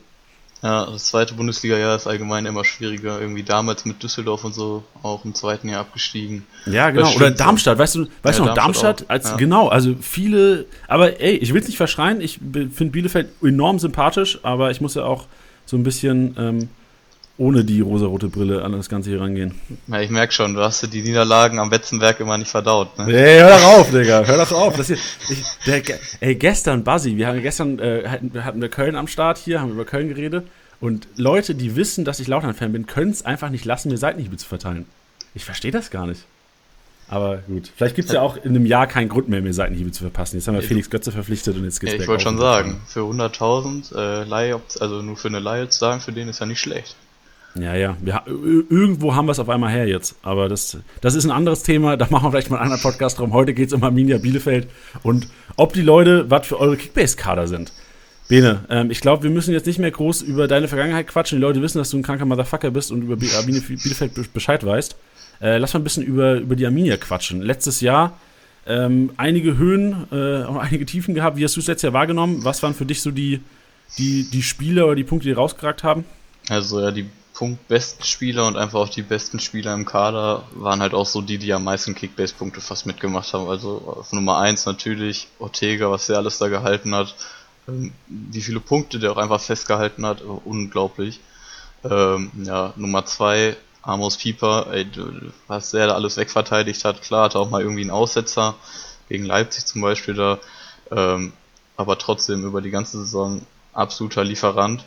Ja, 0.62 0.86
das 0.86 1.08
zweite 1.08 1.34
Bundesliga-Jahr 1.34 1.98
ist 1.98 2.08
allgemein 2.08 2.46
immer 2.46 2.64
schwieriger. 2.64 3.20
Irgendwie 3.20 3.44
damals 3.44 3.84
mit 3.84 4.02
Düsseldorf 4.02 4.46
und 4.46 4.56
so 4.56 4.86
auch 5.02 5.26
im 5.26 5.36
zweiten 5.36 5.68
Jahr 5.68 5.82
abgestiegen. 5.82 6.46
Ja, 6.66 6.90
genau. 6.90 7.14
Oder. 7.14 7.32
Darmstadt, 7.32 7.78
weißt 7.78 7.96
du, 7.96 8.08
weißt 8.22 8.40
Ja, 8.40 8.46
du 8.46 8.50
noch, 8.50 8.56
Darmstadt 8.56 9.02
Darmstadt, 9.02 9.10
als 9.10 9.32
ja. 9.32 9.36
genau, 9.36 9.68
also 9.68 9.94
viele, 10.00 10.66
aber 10.88 11.20
ey, 11.20 11.36
ich 11.36 11.54
will 11.54 11.60
es 11.60 11.68
nicht 11.68 11.76
verschreien, 11.76 12.22
ich 12.22 12.40
finde 12.40 12.86
Bielefeld 12.92 13.28
enorm 13.42 13.78
sympathisch, 13.80 14.40
aber 14.44 14.72
ich 14.72 14.80
muss 14.80 14.96
ja 14.96 15.04
auch 15.04 15.26
so 15.66 15.76
ein 15.76 15.84
bisschen 15.84 16.36
ähm, 16.40 16.70
ohne 17.38 17.66
die 17.66 17.82
rosarote 17.82 18.28
Brille 18.28 18.64
an 18.64 18.74
das 18.74 18.90
Ganze 18.90 19.10
hier 19.10 19.20
rangehen. 19.20 19.60
Ja, 19.88 20.00
ich 20.02 20.12
merk 20.12 20.34
schon, 20.34 20.54
du 20.54 20.62
hast 20.62 20.84
dir 20.84 20.88
die 20.88 21.02
Niederlagen 21.02 21.58
am 21.58 21.70
Betzenberg 21.70 22.20
immer 22.20 22.38
nicht 22.38 22.52
verdaut. 22.52 22.98
Ne? 23.00 23.06
Ey, 23.08 23.40
hör 23.40 23.50
doch 23.50 23.64
auf, 23.64 23.92
Digga, 23.92 24.24
hör 24.24 24.38
doch 24.38 24.52
auf. 24.52 24.78
Das 24.78 24.88
hier, 24.88 24.98
ich, 25.30 25.44
der, 25.66 25.82
ey, 26.20 26.36
gestern, 26.36 26.84
Buzzy, 26.84 27.18
wir 27.18 27.28
haben 27.28 27.42
gestern, 27.42 27.80
äh, 27.80 28.08
hatten, 28.08 28.46
hatten 28.46 28.62
wir 28.62 28.70
Köln 28.70 28.96
am 28.96 29.08
Start 29.08 29.40
hier, 29.40 29.62
haben 29.62 29.72
über 29.72 29.86
Köln 29.86 30.10
geredet 30.10 30.46
und 30.80 31.08
Leute, 31.16 31.56
die 31.56 31.76
wissen, 31.76 32.06
dass 32.06 32.20
ich 32.20 32.28
Lautern-Fan 32.28 32.72
bin, 32.72 32.86
können 32.86 33.12
es 33.12 33.26
einfach 33.26 33.50
nicht 33.50 33.66
lassen, 33.66 33.90
mir 33.90 33.98
Seitenhiebe 33.98 34.38
zu 34.38 34.48
verteilen. 34.48 34.86
Ich 35.34 35.46
verstehe 35.46 35.72
das 35.72 35.90
gar 35.90 36.06
nicht. 36.06 36.26
Aber 37.08 37.38
gut, 37.48 37.72
vielleicht 37.76 37.96
gibt 37.96 38.08
es 38.10 38.14
ja 38.14 38.22
auch 38.22 38.38
in 38.38 38.50
einem 38.50 38.66
Jahr 38.66 38.88
keinen 38.88 39.10
Grund 39.10 39.28
mehr, 39.28 39.42
mir 39.42 39.54
Seitenhiebe 39.54 39.92
zu 39.92 40.04
verpassen. 40.04 40.38
Jetzt 40.38 40.48
haben 40.48 40.56
wir 40.56 40.62
Felix 40.62 40.90
Götze 40.90 41.12
verpflichtet 41.12 41.56
und 41.56 41.64
jetzt 41.64 41.80
geht's 41.80 41.94
Ja, 41.94 42.00
ich 42.00 42.08
wollte 42.08 42.24
schon 42.24 42.38
sagen, 42.38 42.82
für 42.88 43.02
100.000 43.02 43.96
äh, 43.96 44.24
Leihe, 44.24 44.62
also 44.80 45.02
nur 45.02 45.18
für 45.18 45.28
eine 45.28 45.40
Leihe 45.40 45.68
zu 45.70 45.80
sagen, 45.80 46.00
für 46.00 46.12
den 46.12 46.28
ist 46.30 46.40
ja 46.40 46.46
nicht 46.46 46.60
schlecht. 46.60 46.96
Ja, 47.56 47.76
ja. 47.76 47.96
Ö- 48.28 48.64
irgendwo 48.70 49.14
haben 49.16 49.28
wir 49.28 49.32
es 49.32 49.40
auf 49.40 49.50
einmal 49.50 49.72
her 49.72 49.88
jetzt. 49.88 50.16
Aber 50.24 50.50
das, 50.50 50.78
das 51.02 51.14
ist 51.14 51.26
ein 51.26 51.32
anderes 51.32 51.62
Thema. 51.64 51.98
Da 51.98 52.08
machen 52.10 52.26
wir 52.26 52.32
vielleicht 52.32 52.50
mal 52.50 52.58
einen 52.58 52.72
anderen 52.72 52.82
Podcast 52.82 53.20
drum. 53.20 53.32
Heute 53.34 53.54
geht 53.54 53.68
es 53.68 53.74
um 53.74 53.84
Arminia 53.84 54.18
Bielefeld 54.18 54.68
und 55.04 55.28
ob 55.56 55.74
die 55.74 55.82
Leute 55.84 56.30
was 56.32 56.48
für 56.48 56.60
eure 56.60 56.78
Kickbase-Kader 56.78 57.48
sind. 57.48 57.72
Bene, 58.28 58.64
ähm, 58.70 58.90
ich 58.90 59.02
glaube, 59.02 59.24
wir 59.24 59.30
müssen 59.30 59.54
jetzt 59.54 59.68
nicht 59.68 59.78
mehr 59.80 59.92
groß 59.92 60.22
über 60.24 60.48
deine 60.48 60.68
Vergangenheit 60.68 61.08
quatschen. 61.08 61.38
Die 61.38 61.42
Leute 61.42 61.62
wissen, 61.62 61.78
dass 61.78 61.90
du 61.92 61.98
ein 61.98 62.04
kranker 62.04 62.26
Motherfucker 62.26 62.72
bist 62.72 62.92
und 62.92 63.02
über 63.04 63.14
Arminia 63.38 63.62
Bielefeld 63.68 64.14
be- 64.16 64.26
Bescheid 64.34 64.66
weißt. 64.66 64.96
Äh, 65.42 65.58
lass 65.58 65.74
mal 65.74 65.82
ein 65.82 65.84
bisschen 65.84 66.04
über, 66.04 66.36
über 66.36 66.56
die 66.56 66.66
Arminia 66.66 66.98
quatschen. 66.98 67.42
Letztes 67.42 67.82
Jahr 67.82 68.18
ähm, 68.66 69.12
einige 69.18 69.58
Höhen 69.58 70.08
äh, 70.12 70.46
und 70.46 70.58
einige 70.58 70.86
Tiefen 70.86 71.14
gehabt. 71.14 71.38
Wie 71.38 71.44
hast 71.44 71.56
du 71.56 71.60
es 71.60 71.68
letztes 71.68 71.84
Jahr 71.84 71.94
wahrgenommen? 71.94 72.44
Was 72.46 72.64
waren 72.64 72.74
für 72.74 72.86
dich 72.86 73.02
so 73.02 73.12
die, 73.12 73.42
die, 73.98 74.24
die 74.32 74.42
Spiele 74.42 74.86
oder 74.86 74.96
die 74.96 75.04
Punkte, 75.04 75.28
die 75.28 75.34
rausgeragt 75.34 75.84
haben? 75.84 76.06
Also 76.50 76.80
ja, 76.80 76.92
die 76.92 77.06
punktbesten 77.34 78.06
Spieler 78.06 78.48
und 78.48 78.58
einfach 78.58 78.80
auch 78.80 78.90
die 78.90 79.02
besten 79.02 79.40
Spieler 79.40 79.74
im 79.74 79.86
Kader 79.86 80.44
waren 80.54 80.82
halt 80.82 80.94
auch 80.94 81.06
so 81.06 81.22
die, 81.22 81.38
die 81.38 81.54
am 81.54 81.64
meisten 81.64 81.96
Kickbase-Punkte 81.96 82.62
fast 82.62 82.86
mitgemacht 82.86 83.34
haben. 83.34 83.50
Also 83.50 83.82
auf 83.86 84.14
Nummer 84.14 84.38
1 84.38 84.66
natürlich 84.66 85.28
Ortega, 85.40 85.90
was 85.90 86.08
der 86.08 86.18
alles 86.18 86.38
da 86.38 86.48
gehalten 86.48 86.94
hat. 86.94 87.16
Ähm, 87.68 87.94
wie 88.08 88.42
viele 88.42 88.60
Punkte 88.60 89.00
der 89.00 89.12
auch 89.12 89.18
einfach 89.18 89.42
festgehalten 89.42 90.06
hat, 90.06 90.22
unglaublich. 90.22 91.20
Ähm, 91.84 92.32
ja, 92.44 92.74
Nummer 92.76 93.06
2 93.06 93.58
Amos 93.82 94.18
Pieper, 94.18 94.68
ey, 94.72 94.88
was 95.48 95.72
der 95.72 95.88
da 95.88 95.94
alles 95.96 96.18
wegverteidigt 96.18 96.86
hat. 96.86 97.02
Klar, 97.02 97.26
hat 97.26 97.36
er 97.36 97.42
auch 97.42 97.50
mal 97.50 97.62
irgendwie 97.62 97.82
einen 97.82 97.92
Aussetzer 97.92 98.56
gegen 99.10 99.26
Leipzig 99.26 99.66
zum 99.66 99.82
Beispiel 99.82 100.14
da. 100.14 100.40
Ähm, 100.92 101.34
aber 101.76 101.98
trotzdem 101.98 102.46
über 102.46 102.62
die 102.62 102.70
ganze 102.70 103.00
Saison 103.00 103.42
absoluter 103.74 104.24
Lieferant. 104.24 104.86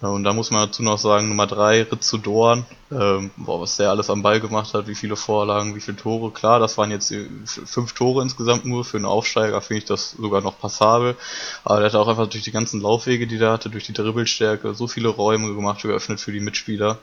Ja, 0.00 0.08
Und 0.10 0.22
da 0.22 0.32
muss 0.32 0.52
man 0.52 0.66
dazu 0.68 0.82
noch 0.84 0.98
sagen, 0.98 1.28
Nummer 1.28 1.48
3, 1.48 1.82
Ritzu 1.82 2.18
Dorn, 2.18 2.64
ähm, 2.92 3.32
boah, 3.36 3.60
was 3.60 3.76
der 3.76 3.90
alles 3.90 4.10
am 4.10 4.22
Ball 4.22 4.38
gemacht 4.38 4.72
hat, 4.72 4.86
wie 4.86 4.94
viele 4.94 5.16
Vorlagen, 5.16 5.74
wie 5.74 5.80
viele 5.80 5.96
Tore. 5.96 6.30
Klar, 6.30 6.60
das 6.60 6.78
waren 6.78 6.92
jetzt 6.92 7.10
äh, 7.10 7.26
fünf 7.44 7.94
Tore 7.94 8.22
insgesamt 8.22 8.64
nur. 8.64 8.84
Für 8.84 8.98
einen 8.98 9.06
Aufsteiger 9.06 9.60
finde 9.60 9.78
ich 9.78 9.84
das 9.86 10.12
sogar 10.12 10.40
noch 10.40 10.60
passabel. 10.60 11.16
Aber 11.64 11.80
der 11.80 11.86
hat 11.86 11.96
auch 11.96 12.06
einfach 12.06 12.28
durch 12.28 12.44
die 12.44 12.52
ganzen 12.52 12.80
Laufwege, 12.80 13.26
die 13.26 13.38
der 13.38 13.50
hatte, 13.50 13.70
durch 13.70 13.86
die 13.86 13.92
Dribbelstärke, 13.92 14.72
so 14.74 14.86
viele 14.86 15.08
Räume 15.08 15.52
gemacht, 15.54 15.82
geöffnet 15.82 16.20
für 16.20 16.32
die 16.32 16.40
Mitspieler. 16.40 16.98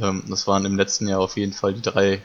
Ähm, 0.00 0.22
das 0.28 0.46
waren 0.46 0.64
im 0.64 0.76
letzten 0.76 1.06
Jahr 1.06 1.20
auf 1.20 1.36
jeden 1.36 1.52
Fall 1.52 1.74
die 1.74 1.82
drei 1.82 2.22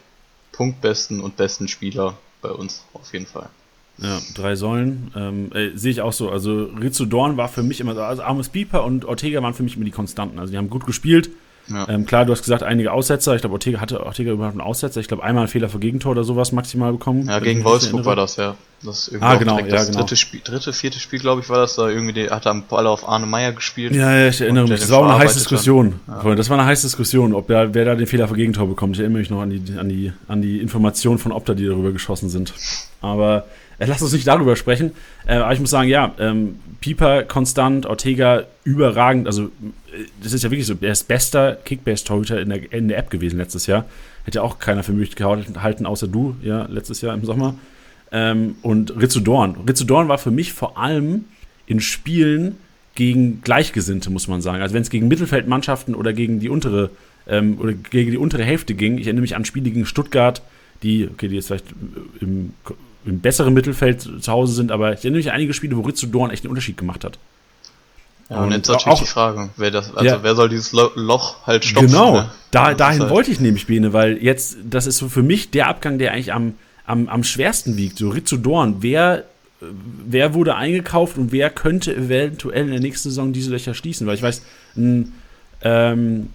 punktbesten 0.54 1.20
und 1.20 1.36
besten 1.36 1.68
Spieler 1.68 2.16
bei 2.42 2.50
uns, 2.50 2.86
auf 2.94 3.12
jeden 3.12 3.26
Fall. 3.26 3.50
Ja, 3.98 4.20
drei 4.36 4.56
Säulen. 4.56 5.12
Ähm, 5.16 5.52
äh, 5.54 5.78
Sehe 5.78 5.92
ich 5.92 6.02
auch 6.02 6.14
so. 6.14 6.30
Also 6.30 6.70
Rizzo 6.82 7.06
Dorn 7.06 7.38
war 7.38 7.48
für 7.48 7.64
mich 7.64 7.80
immer 7.80 7.94
so, 7.94 8.02
also 8.02 8.24
Amos 8.24 8.50
Pieper 8.50 8.84
und 8.84 9.06
Ortega 9.06 9.42
waren 9.44 9.54
für 9.54 9.64
mich 9.64 9.76
immer 9.76 9.86
die 9.86 9.92
Konstanten. 9.92 10.40
Also 10.40 10.52
die 10.52 10.58
haben 10.58 10.70
gut 10.70 10.86
gespielt. 10.86 11.30
Ja. 11.70 11.88
Ähm, 11.88 12.06
klar, 12.06 12.26
du 12.26 12.34
hast 12.34 12.42
gesagt, 12.42 12.62
einige 12.64 12.92
Aussetzer. 12.92 13.36
Ich 13.36 13.42
glaube, 13.42 13.54
Ortega 13.54 13.80
hatte 13.80 14.06
Ortega 14.06 14.32
überhaupt 14.32 14.54
einen 14.54 14.62
Aussetzer. 14.62 15.00
Ich 15.00 15.08
glaube, 15.08 15.24
einmal 15.24 15.46
ein 15.46 15.48
Fehler 15.48 15.70
für 15.70 15.80
Gegentor 15.80 16.12
oder 16.12 16.24
sowas 16.24 16.52
maximal 16.52 16.92
bekommen. 16.92 17.28
Ja, 17.28 17.40
gegen 17.40 17.64
Wolfsburg 17.64 18.04
war 18.06 18.16
das, 18.18 18.36
ja. 18.36 18.56
Das 18.84 19.10
Ah, 19.22 19.36
genau, 19.36 19.60
ja, 19.60 19.66
das 19.68 19.88
genau. 19.88 20.00
dritte 20.00 20.18
Spiel, 20.18 20.42
dritte, 20.44 20.74
vierte 20.74 21.00
Spiel, 21.00 21.20
glaube 21.20 21.40
ich, 21.40 21.50
war 21.50 21.60
das 21.60 21.76
da 21.76 21.88
irgendwie, 21.88 22.12
der 22.12 22.32
hat 22.32 22.46
am 22.48 22.64
Ball 22.68 22.86
auf 22.86 23.08
Arne 23.08 23.26
Meyer 23.26 23.54
gespielt. 23.54 23.96
Ja, 23.96 24.14
ja, 24.14 24.28
ich 24.28 24.42
erinnere 24.42 24.64
mich. 24.64 24.72
der 24.72 24.80
Das 24.80 24.92
war 24.92 25.00
auch 25.00 25.06
eine 25.06 25.20
heiße 25.20 25.36
Diskussion. 25.36 26.02
Ja. 26.06 26.36
Das 26.36 26.50
war 26.50 26.60
eine 26.60 26.68
heiße 26.68 26.86
Diskussion, 26.88 27.34
ob 27.34 27.48
da, 27.48 27.74
wer 27.74 27.86
da 27.86 27.96
den 27.96 28.08
Fehler 28.08 28.28
für 28.28 28.36
Gegentor 28.36 28.68
bekommt. 28.68 28.98
Ich 28.98 29.00
erinnere 29.00 29.20
mich 29.20 29.30
noch 29.30 29.42
an 29.42 29.52
die, 29.52 29.78
an 29.78 29.88
die, 29.88 30.12
an 30.28 30.42
die 30.42 30.60
Informationen 30.60 31.18
von 31.18 31.32
Opta, 31.32 31.54
die 31.54 31.66
darüber 31.66 31.94
geschossen 31.94 32.28
sind. 32.28 32.54
Aber 33.00 33.46
äh, 33.80 33.86
lass 33.86 34.02
uns 34.02 34.14
nicht 34.14 34.28
darüber 34.28 34.56
sprechen. 34.56 34.92
Äh, 35.26 35.36
aber 35.36 35.54
ich 35.54 35.60
muss 35.60 35.70
sagen, 35.70 35.90
ja, 35.90 36.14
ähm, 36.20 36.60
Pieper 36.82 37.24
konstant, 37.24 37.86
Ortega 37.86 38.44
überragend. 38.64 39.28
Also, 39.28 39.46
äh, 39.46 39.50
das 40.22 40.34
ist 40.34 40.44
ja 40.44 40.52
wirklich 40.52 40.68
so, 40.68 40.74
der 40.74 40.92
ist 40.92 41.08
bester 41.08 41.56
Kickbase-Torhüter 41.56 42.42
in 42.42 42.50
der, 42.50 42.74
in 42.74 42.88
der 42.88 42.98
App 42.98 43.10
gewesen 43.10 43.38
letztes 43.38 43.68
Jahr. 43.68 43.86
Hätte 44.26 44.40
ja 44.40 44.42
auch 44.42 44.60
keiner 44.60 44.84
für 44.84 44.94
möglich 44.94 45.16
gehalten, 45.16 45.86
außer 45.86 46.08
du, 46.08 46.36
ja, 46.42 46.66
letztes 46.70 47.02
Jahr 47.02 47.14
im 47.14 47.26
Sommer. 47.26 47.56
Ähm, 48.12 48.56
und 48.62 49.00
Rizzo 49.00 49.20
Dorn. 49.20 49.58
Rizzo 49.68 49.86
Dorn 49.86 50.08
war 50.08 50.18
für 50.18 50.32
mich 50.32 50.54
vor 50.54 50.78
allem 50.78 51.26
in 51.66 51.80
Spielen 51.80 52.58
gegen 52.96 53.42
Gleichgesinnte, 53.42 54.10
muss 54.10 54.28
man 54.28 54.42
sagen. 54.42 54.62
Also 54.62 54.76
wenn 54.76 54.84
es 54.84 54.90
gegen 54.90 55.08
Mittelfeldmannschaften 55.08 55.96
oder 55.96 56.14
gegen 56.14 56.40
die 56.40 56.50
untere 56.50 56.92
ähm, 57.28 57.58
oder 57.60 57.74
gegen 57.74 58.12
die 58.12 58.18
untere 58.18 58.44
Hälfte 58.44 58.76
ging, 58.76 58.98
ich 58.98 59.08
erinnere 59.08 59.22
mich 59.22 59.36
an 59.36 59.46
Spiele 59.46 59.72
gegen 59.72 59.86
Stuttgart, 59.86 60.42
die, 60.84 61.08
okay, 61.08 61.28
die 61.28 61.36
jetzt 61.36 61.48
vielleicht 61.48 61.66
im, 62.20 62.54
im 63.06 63.20
besseren 63.20 63.54
Mittelfeld 63.54 64.02
zu 64.22 64.32
Hause 64.32 64.54
sind, 64.54 64.72
aber 64.72 64.94
ich 64.94 65.00
erinnere 65.00 65.18
mich 65.20 65.30
an 65.30 65.36
einige 65.36 65.54
Spiele, 65.54 65.76
wo 65.78 65.82
Rizzo 65.82 66.08
Dorn 66.08 66.32
echt 66.32 66.44
einen 66.44 66.50
Unterschied 66.52 66.78
gemacht 66.78 67.04
hat. 67.04 67.18
Ja, 68.30 68.38
und, 68.38 68.46
Und 68.46 68.52
jetzt 68.54 68.68
natürlich 68.70 68.88
auch- 68.94 69.00
die 69.02 69.08
Frage, 69.08 69.50
wer 69.58 69.70
das, 69.72 69.94
also 69.96 70.06
Ja. 70.06 70.24
wer 70.24 70.36
soll 70.36 70.48
dieses 70.50 70.72
Lo 70.72 70.90
Loch 70.96 71.46
halt 71.46 71.66
stopfen? 71.66 71.88
Genau, 71.90 72.14
ne? 72.22 72.30
da, 72.52 72.74
dahin 72.74 73.02
halt- 73.02 73.12
wollte 73.12 73.32
ich 73.32 73.40
nämlich, 73.40 73.68
Bene, 73.68 73.92
weil 73.94 74.18
jetzt, 74.24 74.58
das 74.64 74.88
ist 74.88 74.98
so 74.98 75.10
für 75.10 75.24
mich 75.24 75.52
der 75.52 75.68
Abgang, 75.68 75.98
der 76.00 76.14
eigentlich 76.14 76.32
am, 76.34 76.54
am, 76.86 77.10
am 77.10 77.24
schwersten 77.24 77.76
wiegt. 77.78 77.98
So 77.98 78.10
Rizzo 78.10 78.38
Dorn, 78.38 78.78
wer, 78.80 79.26
wer 80.06 80.34
wurde 80.34 80.56
eingekauft 80.56 81.18
und 81.18 81.32
wer 81.34 81.50
könnte 81.50 81.94
eventuell 81.96 82.64
in 82.66 82.72
der 82.72 82.80
nächsten 82.80 83.10
Saison 83.10 83.34
diese 83.34 83.52
Löcher 83.52 83.74
schließen? 83.74 84.08
Weil 84.08 84.16
ich 84.16 84.22
weiß, 84.24 84.42
ein, 84.78 85.14
ähm, 85.62 86.30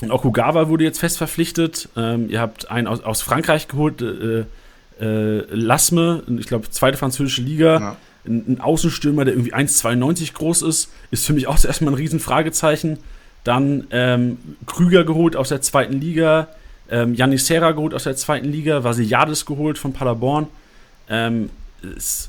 ein 0.00 0.10
Okugawa 0.12 0.68
wurde 0.68 0.84
jetzt 0.84 1.00
fest 1.00 1.18
verpflichtet. 1.18 1.88
Ähm, 1.96 2.30
ihr 2.30 2.40
habt 2.40 2.70
einen 2.70 2.86
aus, 2.86 3.02
aus 3.02 3.20
Frankreich 3.20 3.66
geholt, 3.66 4.00
äh, 4.00 4.44
äh, 5.00 5.40
Lasme, 5.54 6.22
ich 6.38 6.46
glaube, 6.46 6.70
zweite 6.70 6.96
französische 6.98 7.42
Liga 7.42 7.80
Ja. 7.80 7.96
ein, 8.26 8.44
ein 8.54 8.60
Außenstürmer, 8.60 9.24
der 9.24 9.34
irgendwie 9.34 9.54
1,92 9.54 10.32
groß 10.34 10.62
ist, 10.62 10.90
ist 11.10 11.26
für 11.26 11.32
mich 11.32 11.46
auch 11.46 11.62
erstmal 11.64 11.92
ein 11.92 11.96
Riesenfragezeichen. 11.96 12.98
Dann 13.44 13.86
ähm, 13.90 14.38
Krüger 14.66 15.04
geholt 15.04 15.36
aus 15.36 15.48
der 15.50 15.62
zweiten 15.62 16.00
Liga, 16.00 16.48
ähm, 16.90 17.14
Janis 17.14 17.46
Serra 17.46 17.72
geholt 17.72 17.94
aus 17.94 18.04
der 18.04 18.16
zweiten 18.16 18.50
Liga, 18.50 18.82
Vasiliades 18.84 19.46
geholt 19.46 19.78
von 19.78 19.92
Paderborn. 19.92 20.48
Ähm, 21.08 21.50
ist, 21.96 22.28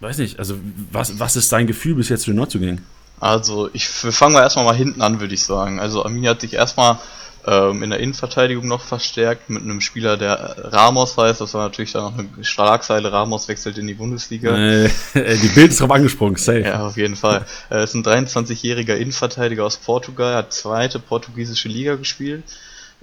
weiß 0.00 0.18
nicht, 0.18 0.38
also 0.38 0.54
was, 0.92 1.18
was 1.18 1.36
ist 1.36 1.50
dein 1.52 1.66
Gefühl 1.66 1.94
bis 1.94 2.08
jetzt 2.08 2.24
für 2.26 2.32
den 2.32 2.36
Neuzugängen? 2.36 2.84
Also, 3.18 3.68
ich 3.72 3.86
fangen 3.86 4.34
wir 4.34 4.40
erstmal 4.42 4.64
mal 4.64 4.74
hinten 4.76 5.02
an, 5.02 5.20
würde 5.20 5.34
ich 5.34 5.42
sagen. 5.44 5.78
Also, 5.80 6.04
Arminia 6.04 6.30
hat 6.30 6.40
sich 6.40 6.54
erstmal 6.54 6.98
ähm, 7.46 7.82
in 7.82 7.90
der 7.90 8.00
Innenverteidigung 8.00 8.66
noch 8.66 8.82
verstärkt 8.82 9.48
mit 9.48 9.62
einem 9.62 9.80
Spieler, 9.80 10.16
der 10.16 10.56
Ramos 10.72 11.16
heißt. 11.16 11.40
Das 11.40 11.54
war 11.54 11.64
natürlich 11.64 11.92
dann 11.92 12.02
noch 12.02 12.18
eine 12.18 12.44
Schlagseile. 12.44 13.12
Ramos 13.12 13.48
wechselt 13.48 13.78
in 13.78 13.86
die 13.86 13.94
Bundesliga. 13.94 14.50
Äh, 15.14 15.36
die 15.36 15.48
Bild 15.48 15.70
ist 15.70 15.80
drauf 15.80 15.90
angesprungen, 15.90 16.36
safe. 16.36 16.60
Ja, 16.60 16.86
auf 16.86 16.96
jeden 16.96 17.16
Fall. 17.16 17.44
Er 17.68 17.82
ist 17.82 17.94
ein 17.94 18.04
23-jähriger 18.04 18.94
Innenverteidiger 18.94 19.64
aus 19.64 19.76
Portugal, 19.76 20.34
hat 20.34 20.52
zweite 20.52 20.98
portugiesische 20.98 21.68
Liga 21.68 21.96
gespielt, 21.96 22.44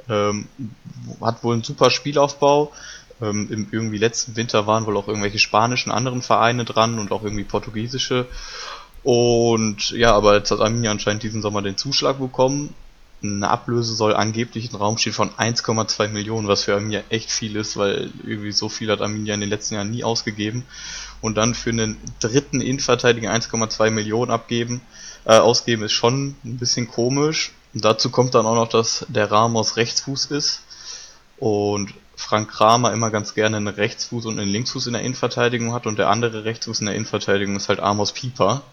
ähm, 0.09 0.47
hat 1.21 1.43
wohl 1.43 1.53
einen 1.53 1.63
super 1.63 1.89
Spielaufbau. 1.89 2.71
Ähm, 3.21 3.47
Im 3.51 3.67
irgendwie 3.71 3.97
letzten 3.97 4.35
Winter 4.35 4.67
waren 4.67 4.85
wohl 4.85 4.95
auch 4.97 5.07
irgendwelche 5.07 5.39
spanischen 5.39 5.91
anderen 5.91 6.21
Vereine 6.21 6.65
dran 6.65 6.99
und 6.99 7.11
auch 7.11 7.23
irgendwie 7.23 7.43
portugiesische. 7.43 8.27
Und 9.03 9.91
ja, 9.91 10.13
aber 10.13 10.35
jetzt 10.35 10.51
hat 10.51 10.59
Arminia 10.59 10.91
anscheinend 10.91 11.23
diesen 11.23 11.41
Sommer 11.41 11.61
den 11.61 11.77
Zuschlag 11.77 12.19
bekommen. 12.19 12.73
Eine 13.23 13.49
Ablöse 13.49 13.95
soll 13.95 14.15
angeblich 14.15 14.71
im 14.71 14.77
Raum 14.77 14.97
stehen 14.97 15.13
von 15.13 15.31
1,2 15.31 16.09
Millionen, 16.09 16.47
was 16.47 16.63
für 16.63 16.75
Arminia 16.75 17.01
echt 17.09 17.31
viel 17.31 17.55
ist, 17.55 17.75
weil 17.75 18.11
irgendwie 18.23 18.51
so 18.51 18.69
viel 18.69 18.91
hat 18.91 19.01
Arminia 19.01 19.33
in 19.33 19.41
den 19.41 19.49
letzten 19.49 19.75
Jahren 19.75 19.91
nie 19.91 20.03
ausgegeben. 20.03 20.65
Und 21.21 21.35
dann 21.35 21.55
für 21.55 21.71
einen 21.71 21.97
dritten 22.19 22.61
Innenverteidiger 22.61 23.33
1,2 23.33 23.89
Millionen 23.89 24.29
abgeben, 24.29 24.81
äh, 25.25 25.37
ausgeben 25.37 25.83
ist 25.83 25.93
schon 25.93 26.35
ein 26.45 26.57
bisschen 26.57 26.87
komisch. 26.87 27.53
Und 27.73 27.83
dazu 27.83 28.11
kommt 28.11 28.35
dann 28.35 28.45
auch 28.45 28.55
noch, 28.55 28.69
dass 28.69 29.05
der 29.09 29.31
Ramos 29.31 29.77
Rechtsfuß 29.77 30.25
ist 30.27 30.61
und 31.37 31.93
Frank 32.15 32.49
Kramer 32.49 32.91
immer 32.93 33.11
ganz 33.11 33.35
gerne 33.35 33.57
einen 33.57 33.67
Rechtsfuß 33.67 34.25
und 34.25 34.39
einen 34.39 34.49
Linksfuß 34.49 34.87
in 34.87 34.93
der 34.93 35.03
Innenverteidigung 35.03 35.73
hat 35.73 35.85
und 35.85 35.99
der 35.99 36.09
andere 36.09 36.45
Rechtsfuß 36.45 36.79
in 36.79 36.87
der 36.87 36.95
Innenverteidigung 36.95 37.55
ist 37.55 37.69
halt 37.69 37.79
Amos 37.79 38.11
Pieper. 38.11 38.63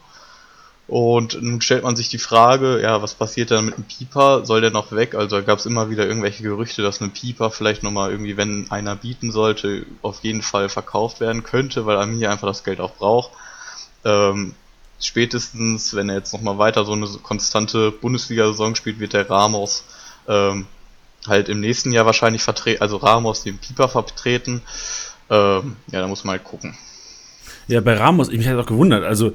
Und 0.86 1.40
nun 1.40 1.62
stellt 1.62 1.82
man 1.82 1.96
sich 1.96 2.10
die 2.10 2.18
Frage, 2.18 2.80
ja, 2.82 3.00
was 3.00 3.14
passiert 3.14 3.50
dann 3.50 3.64
mit 3.64 3.76
dem 3.76 3.84
Pieper? 3.84 4.44
Soll 4.44 4.60
der 4.60 4.70
noch 4.70 4.92
weg? 4.92 5.14
Also 5.14 5.42
gab 5.42 5.58
es 5.58 5.66
immer 5.66 5.88
wieder 5.88 6.06
irgendwelche 6.06 6.42
Gerüchte, 6.42 6.82
dass 6.82 7.00
ein 7.00 7.12
Pieper 7.12 7.50
vielleicht 7.50 7.82
nochmal 7.82 8.10
irgendwie, 8.10 8.36
wenn 8.36 8.70
einer 8.70 8.94
bieten 8.94 9.32
sollte, 9.32 9.86
auf 10.02 10.22
jeden 10.22 10.42
Fall 10.42 10.68
verkauft 10.68 11.20
werden 11.20 11.42
könnte, 11.42 11.86
weil 11.86 11.96
Arminia 11.96 12.30
einfach 12.30 12.48
das 12.48 12.64
Geld 12.64 12.80
auch 12.80 12.94
braucht. 12.96 13.30
Ähm, 14.04 14.54
spätestens, 15.00 15.94
wenn 15.94 16.10
er 16.10 16.16
jetzt 16.16 16.34
nochmal 16.34 16.58
weiter 16.58 16.84
so 16.84 16.92
eine 16.92 17.06
konstante 17.22 17.90
Bundesliga-Saison 17.90 18.74
spielt, 18.74 19.00
wird 19.00 19.14
der 19.14 19.28
Ramos 19.28 19.84
ähm, 20.28 20.66
halt 21.26 21.48
im 21.48 21.60
nächsten 21.60 21.92
Jahr 21.92 22.04
wahrscheinlich 22.04 22.42
vertreten, 22.42 22.82
also 22.82 22.98
Ramos 22.98 23.42
den 23.42 23.56
Pieper 23.56 23.88
vertreten. 23.88 24.60
Ähm, 25.30 25.76
ja, 25.90 26.00
da 26.00 26.06
muss 26.06 26.24
man 26.24 26.32
halt 26.32 26.44
gucken. 26.44 26.76
Ja, 27.66 27.80
bei 27.80 27.94
Ramos, 27.94 28.28
ich 28.28 28.36
mich 28.36 28.46
hat 28.46 28.58
auch 28.58 28.66
gewundert, 28.66 29.04
also 29.04 29.32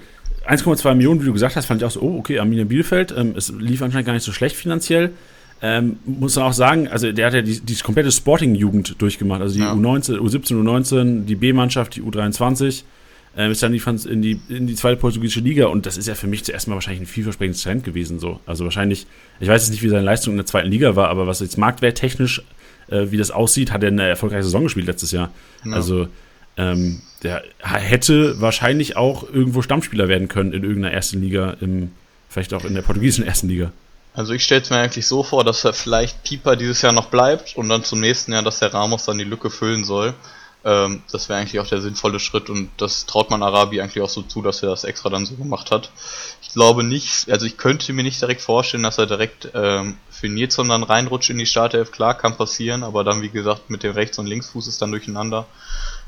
1,2 0.48 0.96
Millionen, 0.96 1.22
wie 1.22 1.26
du 1.26 1.34
gesagt 1.34 1.56
hast, 1.56 1.66
fand 1.66 1.82
ich 1.82 1.86
auch 1.86 1.92
so, 1.92 2.02
oh, 2.02 2.18
okay, 2.20 2.40
Arminia 2.40 2.66
Bielefeld. 2.66 3.14
Ähm, 3.16 3.34
es 3.36 3.52
lief 3.58 3.82
anscheinend 3.82 4.06
gar 4.06 4.14
nicht 4.14 4.24
so 4.24 4.32
schlecht 4.32 4.56
finanziell. 4.56 5.12
Ähm, 5.62 6.00
muss 6.06 6.36
man 6.36 6.46
auch 6.46 6.54
sagen, 6.54 6.88
also 6.88 7.12
der 7.12 7.28
hat 7.28 7.34
ja 7.34 7.42
die, 7.42 7.60
die 7.60 7.76
komplette 7.76 8.12
Sporting-Jugend 8.12 9.02
durchgemacht. 9.02 9.42
Also 9.42 9.56
die 9.56 9.62
ja. 9.62 9.74
U19, 9.74 10.18
U17, 10.18 10.54
U19, 10.54 11.26
die 11.26 11.36
B-Mannschaft, 11.36 11.96
die 11.96 12.02
U23. 12.02 12.84
Ähm, 13.38 13.52
ist 13.52 13.62
dann 13.62 13.72
die, 13.72 13.82
in, 14.10 14.22
die, 14.22 14.42
in 14.50 14.66
die 14.66 14.76
zweite 14.76 14.98
portugiesische 14.98 15.42
Liga 15.42 15.68
und 15.68 15.86
das 15.86 15.98
ist 15.98 16.08
ja 16.08 16.16
für 16.16 16.26
mich 16.28 16.44
zuerst 16.44 16.68
mal 16.68 16.74
wahrscheinlich 16.74 17.04
ein 17.04 17.06
vielversprechendes 17.06 17.62
Trend 17.62 17.84
gewesen. 17.84 18.20
So. 18.20 18.40
Also 18.46 18.64
wahrscheinlich, 18.64 19.06
ich 19.40 19.48
weiß 19.48 19.62
jetzt 19.64 19.72
nicht, 19.72 19.84
wie 19.84 19.90
seine 19.90 20.04
Leistung 20.04 20.34
in 20.34 20.38
der 20.38 20.48
zweiten 20.48 20.70
Liga 20.70 20.96
war, 20.96 21.10
aber 21.10 21.28
was 21.28 21.40
jetzt 21.40 21.58
marktwerttechnisch, 21.58 22.42
äh, 22.90 23.12
wie 23.12 23.18
das 23.18 23.30
aussieht, 23.30 23.72
hat 23.72 23.84
er 23.84 23.90
eine 23.90 24.08
erfolgreiche 24.08 24.44
Saison 24.44 24.64
gespielt 24.64 24.88
letztes 24.88 25.12
Jahr. 25.12 25.32
Ja. 25.64 25.74
Also 25.74 26.08
ähm, 26.58 27.02
der 27.24 27.44
hätte 27.62 28.40
wahrscheinlich 28.42 28.98
auch 28.98 29.24
irgendwo 29.24 29.62
Stammspieler 29.62 30.08
werden 30.08 30.28
können 30.28 30.54
in 30.54 30.64
irgendeiner 30.64 30.94
ersten 30.94 31.22
Liga, 31.22 31.56
im, 31.62 31.92
vielleicht 32.30 32.54
auch 32.54 32.64
in 32.64 32.76
der 32.76 32.82
portugiesischen 32.82 33.26
ersten 33.26 33.48
Liga. 33.48 33.72
Also 34.14 34.34
ich 34.34 34.44
stelle 34.44 34.62
es 34.62 34.70
mir 34.70 34.78
eigentlich 34.78 35.08
so 35.08 35.24
vor, 35.24 35.44
dass 35.44 35.64
er 35.64 35.74
vielleicht 35.74 36.24
Pieper 36.24 36.56
dieses 36.56 36.82
Jahr 36.82 36.92
noch 36.92 37.08
bleibt 37.08 37.56
und 37.56 37.70
dann 37.70 37.84
zum 37.84 38.00
nächsten 38.00 38.34
Jahr, 38.34 38.44
dass 38.44 38.60
der 38.60 38.74
Ramos 38.74 39.06
dann 39.06 39.18
die 39.18 39.24
Lücke 39.24 39.50
füllen 39.50 39.86
soll. 39.86 40.14
Ähm, 40.66 41.04
das 41.12 41.30
wäre 41.30 41.40
eigentlich 41.40 41.60
auch 41.62 41.68
der 41.68 41.80
sinnvolle 41.80 42.20
Schritt 42.20 42.50
und 42.50 42.70
das 42.78 43.06
traut 43.06 43.30
man 43.30 43.44
Arabi 43.44 43.80
eigentlich 43.80 44.04
auch 44.04 44.10
so 44.10 44.22
zu, 44.22 44.42
dass 44.42 44.62
er 44.62 44.70
das 44.70 44.84
extra 44.84 45.10
dann 45.10 45.26
so 45.26 45.36
gemacht 45.36 45.72
hat. 45.72 45.92
Ich 46.42 46.50
glaube 46.50 46.84
nicht, 46.84 47.30
also 47.32 47.46
ich 47.46 47.56
könnte 47.56 47.94
mir 47.94 48.04
nicht 48.04 48.22
direkt 48.22 48.42
vorstellen, 48.42 48.84
dass 48.84 48.98
er 48.98 49.06
direkt 49.06 49.50
ähm, 49.54 49.96
für 50.10 50.28
Nilsson 50.28 50.68
dann 50.68 50.84
reinrutscht 50.84 51.30
in 51.30 51.38
die 51.38 51.46
Startelf. 51.46 51.92
Klar, 51.92 52.14
kann 52.16 52.36
passieren, 52.36 52.84
aber 52.84 53.06
dann 53.06 53.22
wie 53.22 53.30
gesagt 53.30 53.70
mit 53.70 53.84
dem 53.84 53.94
Rechts- 53.94 54.20
und 54.20 54.28
Linksfuß 54.28 54.68
ist 54.68 54.82
dann 54.82 54.92
durcheinander. 54.92 55.48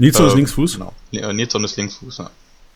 Nilsson 0.02 0.24
ähm, 0.24 0.30
ist 0.30 0.36
Linksfuß? 0.36 0.80
Genau. 0.80 0.94
Äh, 1.12 1.34
Nilsson 1.34 1.64
ist 1.64 1.78
Linksfuß, 1.78 2.18
ja. 2.18 2.32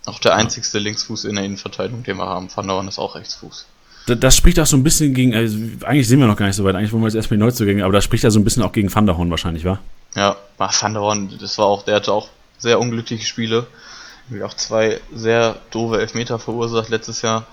Auch 0.05 0.19
der 0.19 0.35
einzigste 0.35 0.77
Linksfuß 0.77 1.25
in 1.25 1.35
der 1.35 1.43
Innenverteidigung, 1.43 2.03
den 2.03 2.17
wir 2.17 2.27
haben. 2.27 2.47
Van 2.53 2.67
der 2.67 2.87
ist 2.87 2.99
auch 2.99 3.15
Rechtsfuß. 3.15 3.65
Das 4.05 4.35
spricht 4.35 4.59
auch 4.59 4.67
so 4.67 4.77
ein 4.77 4.83
bisschen 4.83 5.15
gegen, 5.15 5.33
also 5.33 5.57
eigentlich 5.83 6.07
sind 6.07 6.19
wir 6.19 6.27
noch 6.27 6.37
gar 6.37 6.45
nicht 6.45 6.55
so 6.55 6.63
weit, 6.63 6.75
eigentlich 6.75 6.91
wollen 6.91 7.01
wir 7.01 7.07
jetzt 7.07 7.15
erstmal 7.15 7.39
die 7.39 7.43
Neuzugänge, 7.43 7.83
aber 7.83 7.93
das 7.93 8.03
spricht 8.03 8.23
ja 8.23 8.29
so 8.29 8.39
ein 8.39 8.43
bisschen 8.43 8.61
auch 8.61 8.71
gegen 8.71 8.93
Van 8.93 9.07
der 9.07 9.17
Horn 9.17 9.31
wahrscheinlich, 9.31 9.65
wa? 9.65 9.79
Ja, 10.15 10.35
Van 10.59 10.93
der 10.93 11.01
Horn, 11.01 11.33
das 11.39 11.57
war 11.57 11.65
auch, 11.65 11.81
der 11.81 11.95
hatte 11.95 12.13
auch 12.13 12.29
sehr 12.59 12.79
unglückliche 12.79 13.25
Spiele. 13.25 13.65
Auch 14.43 14.53
zwei 14.53 14.99
sehr 15.11 15.55
doofe 15.71 15.99
Elfmeter 15.99 16.37
verursacht 16.37 16.89
letztes 16.89 17.23
Jahr. 17.23 17.47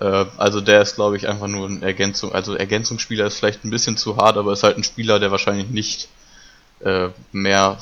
Äh, 0.00 0.24
also 0.38 0.62
der 0.62 0.80
ist, 0.80 0.94
glaube 0.94 1.18
ich, 1.18 1.28
einfach 1.28 1.48
nur 1.48 1.68
ein 1.68 1.82
Ergänzung, 1.82 2.32
also 2.32 2.54
Ergänzungsspieler 2.54 3.26
ist 3.26 3.36
vielleicht 3.36 3.66
ein 3.66 3.70
bisschen 3.70 3.98
zu 3.98 4.16
hart, 4.16 4.38
aber 4.38 4.54
ist 4.54 4.62
halt 4.62 4.78
ein 4.78 4.84
Spieler, 4.84 5.18
der 5.18 5.30
wahrscheinlich 5.30 5.68
nicht 5.68 6.08
äh, 6.80 7.10
mehr 7.32 7.76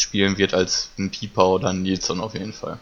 spielen 0.00 0.38
wird 0.38 0.54
als 0.54 0.90
ein 0.98 1.10
Pieper 1.10 1.48
oder 1.48 1.70
ein 1.70 1.82
Nilsson 1.82 2.20
auf 2.20 2.34
jeden 2.34 2.52
Fall. 2.52 2.78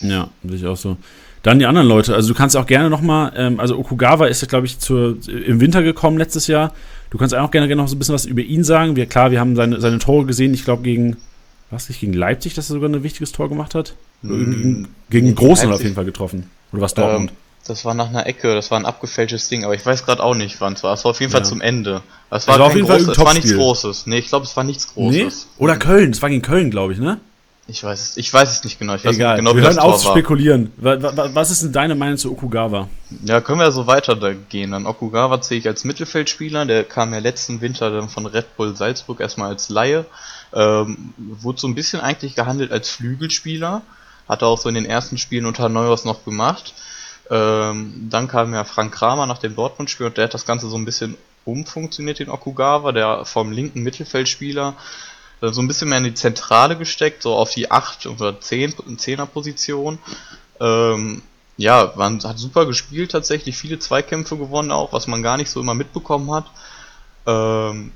Ja, 0.00 0.28
sehe 0.42 0.56
ich 0.56 0.66
auch 0.66 0.76
so. 0.76 0.96
Dann 1.42 1.58
die 1.58 1.66
anderen 1.66 1.86
Leute. 1.86 2.14
Also 2.14 2.28
du 2.28 2.34
kannst 2.34 2.56
auch 2.56 2.66
gerne 2.66 2.88
nochmal, 2.88 3.32
ähm, 3.36 3.60
also 3.60 3.76
Okugawa 3.76 4.26
ist 4.26 4.40
ja, 4.40 4.48
glaube 4.48 4.66
ich, 4.66 4.78
zur, 4.78 5.18
im 5.28 5.60
Winter 5.60 5.82
gekommen 5.82 6.16
letztes 6.16 6.46
Jahr. 6.46 6.72
Du 7.10 7.18
kannst 7.18 7.34
auch 7.34 7.50
gerne, 7.50 7.68
gerne 7.68 7.82
noch 7.82 7.88
so 7.88 7.96
ein 7.96 7.98
bisschen 7.98 8.14
was 8.14 8.24
über 8.24 8.40
ihn 8.40 8.64
sagen. 8.64 8.96
Wir, 8.96 9.06
klar, 9.06 9.30
wir 9.30 9.40
haben 9.40 9.54
seine, 9.54 9.80
seine 9.80 9.98
Tore 9.98 10.24
gesehen, 10.24 10.54
ich 10.54 10.64
glaube 10.64 10.82
gegen, 10.82 11.18
was 11.70 11.88
nicht, 11.88 12.00
gegen 12.00 12.14
Leipzig, 12.14 12.54
dass 12.54 12.70
er 12.70 12.74
sogar 12.74 12.88
ein 12.88 13.02
wichtiges 13.02 13.32
Tor 13.32 13.50
gemacht 13.50 13.74
hat. 13.74 13.94
Oder 14.22 14.34
mm, 14.34 14.50
gegen, 14.50 14.88
gegen 15.10 15.26
nee, 15.28 15.34
Großen 15.34 15.70
auf 15.70 15.82
jeden 15.82 15.94
Fall 15.94 16.06
getroffen. 16.06 16.50
Oder 16.72 16.82
was 16.82 16.94
Dortmund? 16.94 17.30
Ähm, 17.30 17.36
das 17.66 17.84
war 17.84 17.94
nach 17.94 18.08
einer 18.08 18.26
Ecke, 18.26 18.54
das 18.54 18.70
war 18.70 18.78
ein 18.78 18.86
abgefälschtes 18.86 19.48
Ding, 19.48 19.64
aber 19.64 19.74
ich 19.74 19.84
weiß 19.84 20.04
gerade 20.04 20.22
auch 20.22 20.34
nicht, 20.34 20.60
wann 20.60 20.74
es 20.74 20.82
war. 20.82 20.92
Es 20.92 21.04
war 21.04 21.12
auf 21.12 21.20
jeden 21.20 21.32
Fall 21.32 21.44
zum 21.44 21.60
Ende. 21.60 22.02
Es 22.30 22.46
war, 22.46 22.58
war 22.58 22.66
auf 22.66 22.74
jeden 22.74 22.86
groß, 22.86 23.04
Fall 23.04 23.12
es 23.12 23.18
war 23.18 23.34
nichts 23.34 23.54
Großes. 23.54 24.06
Nee, 24.06 24.18
ich 24.18 24.28
glaube, 24.28 24.44
es 24.44 24.56
war 24.56 24.64
nichts 24.64 24.92
Großes. 24.92 25.46
Nee? 25.58 25.62
Oder 25.62 25.76
Köln, 25.76 26.10
es 26.10 26.20
war 26.20 26.28
gegen 26.28 26.42
Köln, 26.42 26.70
glaube 26.70 26.92
ich, 26.92 26.98
ne? 26.98 27.20
Ich 27.66 27.82
weiß 27.82 27.98
es, 27.98 28.16
ich 28.18 28.30
weiß 28.30 28.50
es 28.50 28.62
nicht 28.64 28.78
genau. 28.78 28.94
Ich 28.94 29.06
weiß 29.06 29.16
Egal, 29.16 29.36
nicht 29.36 29.44
genau, 29.44 29.56
wir 29.56 29.62
hören 29.62 29.78
auf 29.78 29.98
zu 29.98 30.08
spekulieren. 30.08 30.70
Was 30.76 31.50
ist 31.50 31.62
denn 31.62 31.72
deine 31.72 31.94
Meinung 31.94 32.18
zu 32.18 32.30
Okugawa? 32.30 32.88
Ja, 33.24 33.40
können 33.40 33.58
wir 33.58 33.64
ja 33.64 33.70
so 33.70 33.86
weitergehen. 33.86 34.72
Dann 34.72 34.84
Okugawa 34.84 35.42
sehe 35.42 35.58
ich 35.58 35.66
als 35.66 35.84
Mittelfeldspieler. 35.84 36.66
Der 36.66 36.84
kam 36.84 37.14
ja 37.14 37.20
letzten 37.20 37.62
Winter 37.62 37.90
dann 37.90 38.10
von 38.10 38.26
Red 38.26 38.54
Bull 38.58 38.76
Salzburg 38.76 39.20
erstmal 39.20 39.48
als 39.48 39.70
Laie. 39.70 40.04
Ähm, 40.52 41.14
wurde 41.16 41.58
so 41.58 41.66
ein 41.66 41.74
bisschen 41.74 42.02
eigentlich 42.02 42.34
gehandelt 42.34 42.70
als 42.70 42.90
Flügelspieler. 42.90 43.80
Hat 44.28 44.42
er 44.42 44.48
auch 44.48 44.58
so 44.58 44.68
in 44.68 44.74
den 44.74 44.84
ersten 44.84 45.16
Spielen 45.16 45.46
unter 45.46 45.70
Neuhaus 45.70 46.04
noch 46.04 46.26
gemacht. 46.26 46.74
Ähm, 47.30 48.08
dann 48.10 48.28
kam 48.28 48.52
ja 48.52 48.64
Frank 48.64 48.94
Kramer 48.94 49.26
nach 49.26 49.38
dem 49.38 49.56
Dortmund-Spiel 49.56 50.06
und 50.06 50.16
der 50.16 50.24
hat 50.24 50.34
das 50.34 50.46
Ganze 50.46 50.68
so 50.68 50.76
ein 50.76 50.84
bisschen 50.84 51.16
umfunktioniert, 51.44 52.18
den 52.18 52.30
Okugawa, 52.30 52.92
der 52.92 53.24
vom 53.24 53.52
linken 53.52 53.82
Mittelfeldspieler 53.82 54.74
äh, 55.40 55.52
so 55.52 55.62
ein 55.62 55.68
bisschen 55.68 55.88
mehr 55.88 55.98
in 55.98 56.04
die 56.04 56.14
Zentrale 56.14 56.76
gesteckt, 56.76 57.22
so 57.22 57.34
auf 57.34 57.50
die 57.50 57.70
8 57.70 58.06
oder 58.06 58.40
10, 58.40 58.74
10er 58.74 59.26
Position. 59.26 59.98
Ähm, 60.60 61.22
ja, 61.56 61.92
man 61.96 62.22
hat 62.22 62.38
super 62.38 62.66
gespielt 62.66 63.12
tatsächlich, 63.12 63.56
viele 63.56 63.78
Zweikämpfe 63.78 64.36
gewonnen 64.36 64.72
auch, 64.72 64.92
was 64.92 65.06
man 65.06 65.22
gar 65.22 65.36
nicht 65.36 65.50
so 65.50 65.60
immer 65.60 65.74
mitbekommen 65.74 66.32
hat. 66.32 66.46
Ähm, 67.26 67.92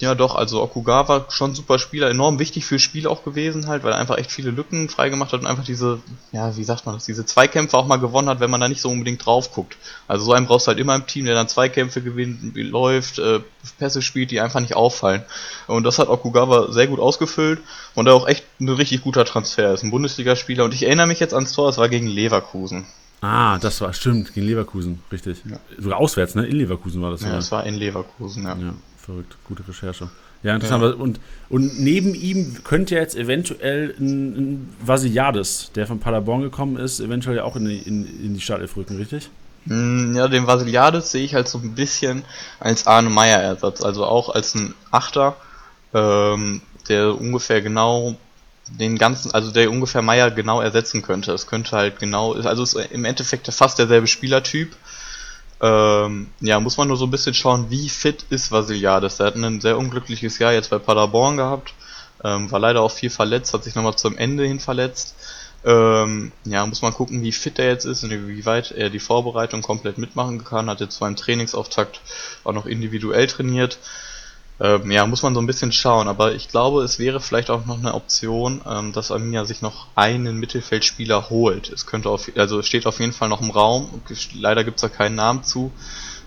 ja, 0.00 0.14
doch, 0.14 0.34
also 0.34 0.62
Okugawa 0.62 1.26
schon 1.28 1.54
super 1.54 1.78
Spieler, 1.78 2.08
enorm 2.08 2.38
wichtig 2.38 2.64
für 2.64 2.78
Spiel 2.78 3.06
auch 3.06 3.22
gewesen 3.22 3.66
halt, 3.66 3.84
weil 3.84 3.92
er 3.92 3.98
einfach 3.98 4.16
echt 4.16 4.32
viele 4.32 4.50
Lücken 4.50 4.88
freigemacht 4.88 5.34
hat 5.34 5.40
und 5.40 5.46
einfach 5.46 5.64
diese, 5.64 6.00
ja, 6.32 6.56
wie 6.56 6.64
sagt 6.64 6.86
man 6.86 6.94
das, 6.94 7.04
diese 7.04 7.26
Zweikämpfe 7.26 7.76
auch 7.76 7.86
mal 7.86 7.98
gewonnen 7.98 8.30
hat, 8.30 8.40
wenn 8.40 8.50
man 8.50 8.62
da 8.62 8.68
nicht 8.68 8.80
so 8.80 8.88
unbedingt 8.88 9.24
drauf 9.26 9.52
guckt. 9.52 9.76
Also 10.08 10.24
so 10.24 10.32
einen 10.32 10.46
brauchst 10.46 10.66
du 10.66 10.68
halt 10.68 10.78
immer 10.78 10.94
im 10.94 11.06
Team, 11.06 11.26
der 11.26 11.34
dann 11.34 11.48
Zweikämpfe 11.48 12.00
gewinnt, 12.00 12.56
läuft, 12.56 13.18
äh, 13.18 13.40
Pässe 13.78 14.00
spielt, 14.00 14.30
die 14.30 14.40
einfach 14.40 14.60
nicht 14.60 14.74
auffallen. 14.74 15.22
Und 15.66 15.84
das 15.84 15.98
hat 15.98 16.08
Okugawa 16.08 16.72
sehr 16.72 16.86
gut 16.86 16.98
ausgefüllt 16.98 17.60
und 17.94 18.06
er 18.06 18.14
auch 18.14 18.26
echt 18.26 18.44
ein 18.58 18.70
richtig 18.70 19.02
guter 19.02 19.26
Transfer. 19.26 19.64
Er 19.64 19.74
ist 19.74 19.82
ein 19.82 19.90
Bundesligaspieler 19.90 20.64
und 20.64 20.72
ich 20.72 20.84
erinnere 20.84 21.08
mich 21.08 21.20
jetzt 21.20 21.34
ans 21.34 21.52
Tor, 21.52 21.68
es 21.68 21.76
war 21.76 21.90
gegen 21.90 22.06
Leverkusen. 22.06 22.86
Ah, 23.20 23.58
das 23.58 23.82
war 23.82 23.92
stimmt, 23.92 24.32
gegen 24.32 24.46
Leverkusen, 24.46 25.02
richtig. 25.12 25.42
Ja. 25.44 25.58
Sogar 25.78 25.98
auswärts, 25.98 26.34
ne? 26.36 26.46
In 26.46 26.56
Leverkusen 26.56 27.02
war 27.02 27.10
das. 27.10 27.20
Ja, 27.20 27.36
es 27.36 27.52
war 27.52 27.66
in 27.66 27.74
Leverkusen, 27.74 28.44
ja. 28.44 28.56
ja 28.58 28.74
verrückt. 29.00 29.36
Gute 29.44 29.66
Recherche. 29.66 30.10
Ja, 30.42 30.54
interessant. 30.54 30.82
Ja. 30.82 30.90
Und, 30.90 31.20
und 31.48 31.80
neben 31.80 32.14
ihm 32.14 32.62
könnte 32.64 32.94
jetzt 32.94 33.14
eventuell 33.14 33.94
ein, 33.98 34.36
ein 34.36 34.76
Vasiliades, 34.80 35.70
der 35.74 35.86
von 35.86 36.00
Paderborn 36.00 36.42
gekommen 36.42 36.76
ist, 36.76 37.00
eventuell 37.00 37.36
ja 37.36 37.44
auch 37.44 37.56
in 37.56 37.66
die, 37.66 37.78
in, 37.78 38.06
in 38.24 38.34
die 38.34 38.40
Startelf 38.40 38.76
rücken, 38.76 38.96
richtig? 38.96 39.28
Hm, 39.66 40.14
ja, 40.16 40.28
den 40.28 40.46
Vasiliades 40.46 41.10
sehe 41.10 41.24
ich 41.24 41.34
halt 41.34 41.48
so 41.48 41.58
ein 41.58 41.74
bisschen 41.74 42.24
als 42.58 42.86
Arne 42.86 43.10
Meyer-Ersatz, 43.10 43.82
also 43.82 44.06
auch 44.06 44.30
als 44.30 44.54
ein 44.54 44.74
Achter, 44.90 45.36
ähm, 45.92 46.62
der 46.88 47.14
ungefähr 47.20 47.60
genau 47.60 48.16
den 48.78 48.96
ganzen, 48.98 49.32
also 49.32 49.50
der 49.50 49.70
ungefähr 49.70 50.02
Meier 50.02 50.30
genau 50.30 50.60
ersetzen 50.60 51.02
könnte. 51.02 51.32
Es 51.32 51.46
könnte 51.46 51.72
halt 51.76 51.98
genau, 51.98 52.34
also 52.34 52.62
ist 52.62 52.74
im 52.74 53.04
Endeffekt 53.04 53.52
fast 53.52 53.78
derselbe 53.78 54.06
Spielertyp. 54.06 54.74
Ähm, 55.62 56.28
ja, 56.40 56.58
muss 56.58 56.76
man 56.78 56.88
nur 56.88 56.96
so 56.96 57.06
ein 57.06 57.10
bisschen 57.10 57.34
schauen, 57.34 57.66
wie 57.68 57.88
fit 57.88 58.24
ist 58.30 58.50
Vasiliades. 58.50 59.18
Der 59.18 59.26
hat 59.26 59.36
ein 59.36 59.60
sehr 59.60 59.78
unglückliches 59.78 60.38
Jahr 60.38 60.52
jetzt 60.52 60.70
bei 60.70 60.78
Paderborn 60.78 61.36
gehabt, 61.36 61.74
ähm, 62.24 62.50
war 62.50 62.58
leider 62.58 62.80
auch 62.80 62.90
viel 62.92 63.10
verletzt, 63.10 63.52
hat 63.52 63.64
sich 63.64 63.74
nochmal 63.74 63.96
zum 63.96 64.16
Ende 64.16 64.44
hin 64.44 64.60
verletzt. 64.60 65.14
Ähm, 65.62 66.32
ja, 66.44 66.64
muss 66.64 66.80
man 66.80 66.94
gucken, 66.94 67.22
wie 67.22 67.32
fit 67.32 67.58
er 67.58 67.68
jetzt 67.68 67.84
ist 67.84 68.02
und 68.02 68.10
wie 68.10 68.46
weit 68.46 68.70
er 68.70 68.88
die 68.88 68.98
Vorbereitung 68.98 69.60
komplett 69.60 69.98
mitmachen 69.98 70.42
kann. 70.42 70.70
Hat 70.70 70.80
jetzt 70.80 71.00
beim 71.00 71.16
Trainingsauftakt 71.16 72.00
auch 72.44 72.54
noch 72.54 72.64
individuell 72.64 73.26
trainiert. 73.26 73.78
Ähm, 74.62 74.90
ja, 74.90 75.06
muss 75.06 75.22
man 75.22 75.34
so 75.34 75.40
ein 75.40 75.46
bisschen 75.46 75.72
schauen, 75.72 76.06
aber 76.06 76.34
ich 76.34 76.48
glaube, 76.48 76.82
es 76.82 76.98
wäre 76.98 77.18
vielleicht 77.20 77.48
auch 77.48 77.64
noch 77.64 77.78
eine 77.78 77.94
Option, 77.94 78.60
ähm, 78.68 78.92
dass 78.92 79.10
Arminia 79.10 79.46
sich 79.46 79.62
noch 79.62 79.86
einen 79.94 80.36
Mittelfeldspieler 80.38 81.30
holt. 81.30 81.70
Es 81.70 81.86
könnte 81.86 82.10
auf, 82.10 82.30
also 82.36 82.60
steht 82.60 82.86
auf 82.86 83.00
jeden 83.00 83.14
Fall 83.14 83.30
noch 83.30 83.40
im 83.40 83.50
Raum. 83.50 83.88
Leider 84.34 84.62
gibt 84.62 84.76
es 84.76 84.82
da 84.82 84.88
keinen 84.88 85.14
Namen 85.14 85.44
zu, 85.44 85.72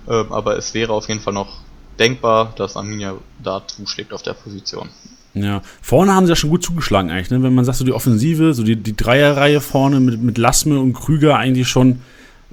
ähm, 0.10 0.32
aber 0.32 0.58
es 0.58 0.74
wäre 0.74 0.94
auf 0.94 1.08
jeden 1.10 1.22
Fall 1.22 1.34
noch 1.34 1.60
denkbar, 2.00 2.54
dass 2.56 2.76
Arminia 2.76 3.14
da 3.44 3.62
zuschlägt 3.68 4.12
auf 4.14 4.24
der 4.24 4.34
Position. 4.34 4.90
Ja, 5.36 5.62
vorne 5.82 6.14
haben 6.14 6.26
sie 6.26 6.32
ja 6.32 6.36
schon 6.36 6.50
gut 6.50 6.64
zugeschlagen 6.64 7.12
eigentlich, 7.12 7.30
ne? 7.30 7.44
Wenn 7.44 7.54
man 7.54 7.66
sagt, 7.66 7.78
so 7.78 7.86
die 7.86 7.94
Offensive, 7.94 8.56
so 8.56 8.64
die, 8.64 8.76
die 8.76 8.96
Dreierreihe 8.96 9.62
vorne 9.62 10.00
mit, 10.00 10.22
mit 10.22 10.40
Lassme 10.40 10.80
und 10.80 10.94
Krüger 10.94 11.38
eigentlich 11.38 11.68
schon, 11.68 12.02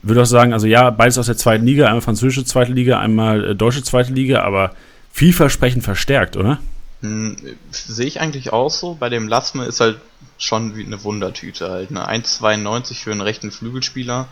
würde 0.03 0.23
ich 0.23 0.29
sagen, 0.29 0.53
also 0.53 0.67
ja, 0.67 0.91
beides 0.91 1.17
aus 1.17 1.27
der 1.27 1.37
zweiten 1.39 1.65
Liga, 1.65 1.87
einmal 1.87 2.01
französische 2.03 2.45
zweite 2.45 2.73
Liga, 2.73 2.99
einmal 2.99 3.51
äh, 3.51 3.55
deutsche 3.55 3.83
zweite 3.83 4.13
Liga, 4.13 4.43
aber 4.43 4.73
vielversprechend 5.13 5.85
verstärkt, 5.85 6.37
oder? 6.37 6.59
Hm, 7.03 7.37
Sehe 7.71 8.07
ich 8.07 8.21
eigentlich 8.21 8.53
auch 8.53 8.71
so. 8.71 8.95
Bei 8.95 9.09
dem 9.09 9.29
Lassme 9.29 9.65
ist 9.65 9.81
halt 9.81 9.99
schon 10.39 10.77
wie 10.77 10.85
eine 10.85 11.03
Wundertüte 11.03 11.71
halt. 11.71 11.91
Eine 11.91 12.09
1,92 12.09 12.95
für 13.03 13.13
einen 13.13 13.21
rechten 13.21 13.51
Flügelspieler. 13.51 14.29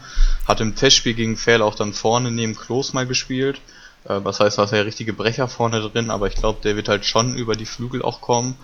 Hat 0.46 0.60
im 0.60 0.74
Testspiel 0.74 1.14
gegen 1.14 1.36
Fair 1.36 1.64
auch 1.64 1.74
dann 1.74 1.92
vorne 1.92 2.30
neben 2.30 2.56
Klos 2.56 2.92
mal 2.92 3.06
gespielt. 3.06 3.60
Äh, 4.04 4.20
was 4.22 4.40
heißt, 4.40 4.58
da 4.58 4.64
ist 4.64 4.72
ja 4.72 4.82
richtige 4.82 5.12
Brecher 5.12 5.48
vorne 5.48 5.80
drin, 5.80 6.10
aber 6.10 6.26
ich 6.26 6.34
glaube, 6.34 6.60
der 6.62 6.76
wird 6.76 6.88
halt 6.88 7.04
schon 7.04 7.36
über 7.36 7.54
die 7.54 7.66
Flügel 7.66 8.02
auch 8.02 8.20
kommen. 8.20 8.56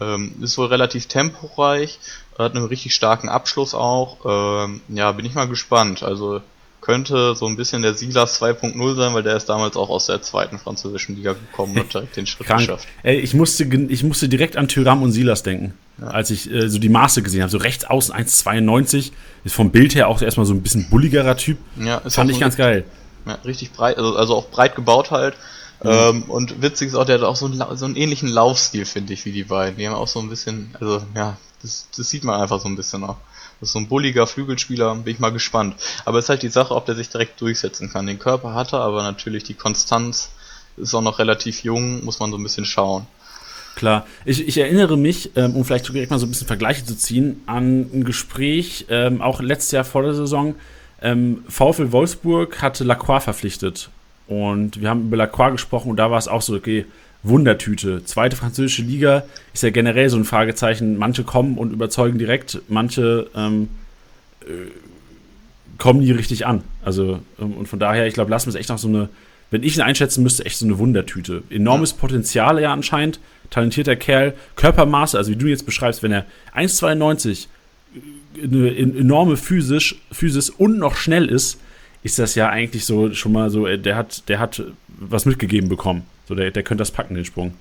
Ähm, 0.00 0.34
ist 0.40 0.58
wohl 0.58 0.66
relativ 0.66 1.06
temporeich, 1.06 1.98
hat 2.38 2.54
einen 2.54 2.66
richtig 2.66 2.94
starken 2.94 3.28
Abschluss 3.28 3.74
auch. 3.74 4.18
Ähm, 4.24 4.80
ja, 4.88 5.10
bin 5.12 5.24
ich 5.24 5.34
mal 5.34 5.48
gespannt. 5.48 6.04
Also 6.04 6.40
könnte 6.88 7.36
so 7.36 7.44
ein 7.44 7.54
bisschen 7.56 7.82
der 7.82 7.92
Silas 7.92 8.40
2.0 8.40 8.96
sein, 8.96 9.12
weil 9.12 9.22
der 9.22 9.36
ist 9.36 9.46
damals 9.50 9.76
auch 9.76 9.90
aus 9.90 10.06
der 10.06 10.22
zweiten 10.22 10.58
französischen 10.58 11.16
Liga 11.16 11.34
gekommen 11.34 11.78
und 11.78 11.92
direkt 11.92 12.16
den 12.16 12.26
Schritt 12.26 12.46
Krank. 12.46 12.60
geschafft. 12.60 12.88
Ey, 13.02 13.18
ich 13.18 13.34
musste, 13.34 13.64
ich 13.64 14.02
musste 14.02 14.26
direkt 14.26 14.56
an 14.56 14.68
Tyram 14.68 15.02
und 15.02 15.12
Silas 15.12 15.42
denken, 15.42 15.74
ja. 16.00 16.06
als 16.06 16.30
ich 16.30 16.50
äh, 16.50 16.70
so 16.70 16.78
die 16.78 16.88
Maße 16.88 17.20
gesehen 17.20 17.42
habe. 17.42 17.50
So 17.50 17.58
rechts 17.58 17.84
außen 17.84 18.14
1,92, 18.14 19.12
ist 19.44 19.54
vom 19.54 19.70
Bild 19.70 19.94
her 19.96 20.08
auch 20.08 20.22
erstmal 20.22 20.46
so 20.46 20.54
ein 20.54 20.62
bisschen 20.62 20.88
bulligerer 20.88 21.36
Typ. 21.36 21.58
Ja, 21.76 21.98
ist 21.98 22.14
Fand 22.14 22.30
ich 22.30 22.40
ganz 22.40 22.56
geil. 22.56 22.84
Ja, 23.26 23.34
richtig 23.44 23.72
breit, 23.72 23.98
also, 23.98 24.16
also 24.16 24.34
auch 24.36 24.48
breit 24.48 24.74
gebaut 24.74 25.10
halt. 25.10 25.34
Mhm. 25.84 25.90
Ähm, 25.90 26.22
und 26.22 26.62
witzig 26.62 26.88
ist 26.88 26.94
auch, 26.94 27.04
der 27.04 27.16
hat 27.16 27.22
auch 27.22 27.36
so 27.36 27.44
einen, 27.44 27.62
so 27.76 27.84
einen 27.84 27.96
ähnlichen 27.96 28.30
Laufstil, 28.30 28.86
finde 28.86 29.12
ich, 29.12 29.26
wie 29.26 29.32
die 29.32 29.44
beiden. 29.44 29.76
Die 29.76 29.86
haben 29.86 29.94
auch 29.94 30.08
so 30.08 30.20
ein 30.20 30.30
bisschen, 30.30 30.74
also 30.80 31.02
ja, 31.14 31.36
das, 31.60 31.86
das 31.94 32.08
sieht 32.08 32.24
man 32.24 32.40
einfach 32.40 32.60
so 32.60 32.68
ein 32.68 32.76
bisschen 32.76 33.04
auch. 33.04 33.18
Das 33.60 33.70
ist 33.70 33.72
so 33.72 33.78
ein 33.80 33.88
bulliger 33.88 34.26
Flügelspieler, 34.26 34.94
bin 34.94 35.14
ich 35.14 35.20
mal 35.20 35.32
gespannt. 35.32 35.76
Aber 36.04 36.18
es 36.18 36.26
ist 36.26 36.28
halt 36.28 36.42
die 36.42 36.48
Sache, 36.48 36.74
ob 36.74 36.86
der 36.86 36.94
sich 36.94 37.08
direkt 37.08 37.40
durchsetzen 37.40 37.90
kann. 37.90 38.06
Den 38.06 38.18
Körper 38.18 38.54
hat 38.54 38.72
er, 38.72 38.80
aber 38.80 39.02
natürlich 39.02 39.44
die 39.44 39.54
Konstanz 39.54 40.30
ist 40.76 40.94
auch 40.94 41.02
noch 41.02 41.18
relativ 41.18 41.64
jung, 41.64 42.04
muss 42.04 42.20
man 42.20 42.30
so 42.30 42.36
ein 42.36 42.42
bisschen 42.42 42.64
schauen. 42.64 43.06
Klar. 43.74 44.06
Ich, 44.24 44.46
ich 44.46 44.58
erinnere 44.58 44.96
mich, 44.96 45.30
ähm, 45.36 45.54
um 45.54 45.64
vielleicht 45.64 45.88
direkt 45.88 46.10
mal 46.10 46.18
so 46.18 46.26
ein 46.26 46.30
bisschen 46.30 46.46
Vergleiche 46.46 46.84
zu 46.84 46.96
ziehen, 46.96 47.42
an 47.46 47.88
ein 47.92 48.04
Gespräch, 48.04 48.86
ähm, 48.88 49.22
auch 49.22 49.40
letztes 49.40 49.72
Jahr 49.72 49.84
vor 49.84 50.02
der 50.02 50.14
Saison. 50.14 50.54
Ähm, 51.00 51.44
VfL 51.48 51.92
Wolfsburg 51.92 52.60
hatte 52.60 52.84
Lacroix 52.84 53.22
verpflichtet. 53.22 53.90
Und 54.26 54.80
wir 54.80 54.90
haben 54.90 55.06
über 55.06 55.16
Lacroix 55.16 55.52
gesprochen 55.52 55.90
und 55.90 55.96
da 55.96 56.10
war 56.10 56.18
es 56.18 56.28
auch 56.28 56.42
so, 56.42 56.54
okay, 56.54 56.86
Wundertüte. 57.22 58.04
Zweite 58.04 58.36
französische 58.36 58.82
Liga 58.82 59.24
ist 59.52 59.62
ja 59.62 59.70
generell 59.70 60.08
so 60.08 60.16
ein 60.16 60.24
Fragezeichen. 60.24 60.96
Manche 60.96 61.24
kommen 61.24 61.58
und 61.58 61.72
überzeugen 61.72 62.18
direkt, 62.18 62.60
manche 62.68 63.28
ähm, 63.34 63.68
äh, 64.42 64.70
kommen 65.78 66.00
nie 66.00 66.12
richtig 66.12 66.46
an. 66.46 66.62
Also, 66.82 67.20
ähm, 67.40 67.52
und 67.52 67.68
von 67.68 67.78
daher, 67.78 68.06
ich 68.06 68.14
glaube, 68.14 68.30
Lassen 68.30 68.48
ist 68.48 68.54
echt 68.54 68.68
noch 68.68 68.78
so 68.78 68.88
eine, 68.88 69.08
wenn 69.50 69.62
ich 69.62 69.76
ihn 69.76 69.82
einschätzen 69.82 70.22
müsste, 70.22 70.44
echt 70.44 70.58
so 70.58 70.66
eine 70.66 70.78
Wundertüte. 70.78 71.42
Enormes 71.50 71.92
Potenzial 71.92 72.60
ja 72.60 72.72
anscheinend. 72.72 73.18
Talentierter 73.50 73.96
Kerl. 73.96 74.34
Körpermaße, 74.56 75.16
also 75.16 75.30
wie 75.30 75.36
du 75.36 75.46
jetzt 75.46 75.66
beschreibst, 75.66 76.02
wenn 76.02 76.12
er 76.12 76.26
1,92 76.54 77.46
äh, 78.36 78.44
eine 78.44 78.76
enorme 78.76 79.36
Physisch, 79.36 79.96
Physis 80.12 80.50
und 80.50 80.78
noch 80.78 80.96
schnell 80.96 81.26
ist, 81.26 81.58
ist 82.02 82.18
das 82.18 82.36
ja 82.36 82.48
eigentlich 82.48 82.84
so 82.84 83.12
schon 83.14 83.32
mal 83.32 83.50
so, 83.50 83.66
äh, 83.66 83.78
der 83.78 83.96
hat, 83.96 84.28
der 84.28 84.38
hat 84.38 84.62
was 84.86 85.24
mitgegeben 85.24 85.68
bekommen. 85.68 86.04
So, 86.28 86.34
der, 86.34 86.50
der 86.50 86.62
könnte 86.62 86.82
das 86.82 86.90
packen, 86.90 87.14
den 87.14 87.24
Sprung. 87.24 87.54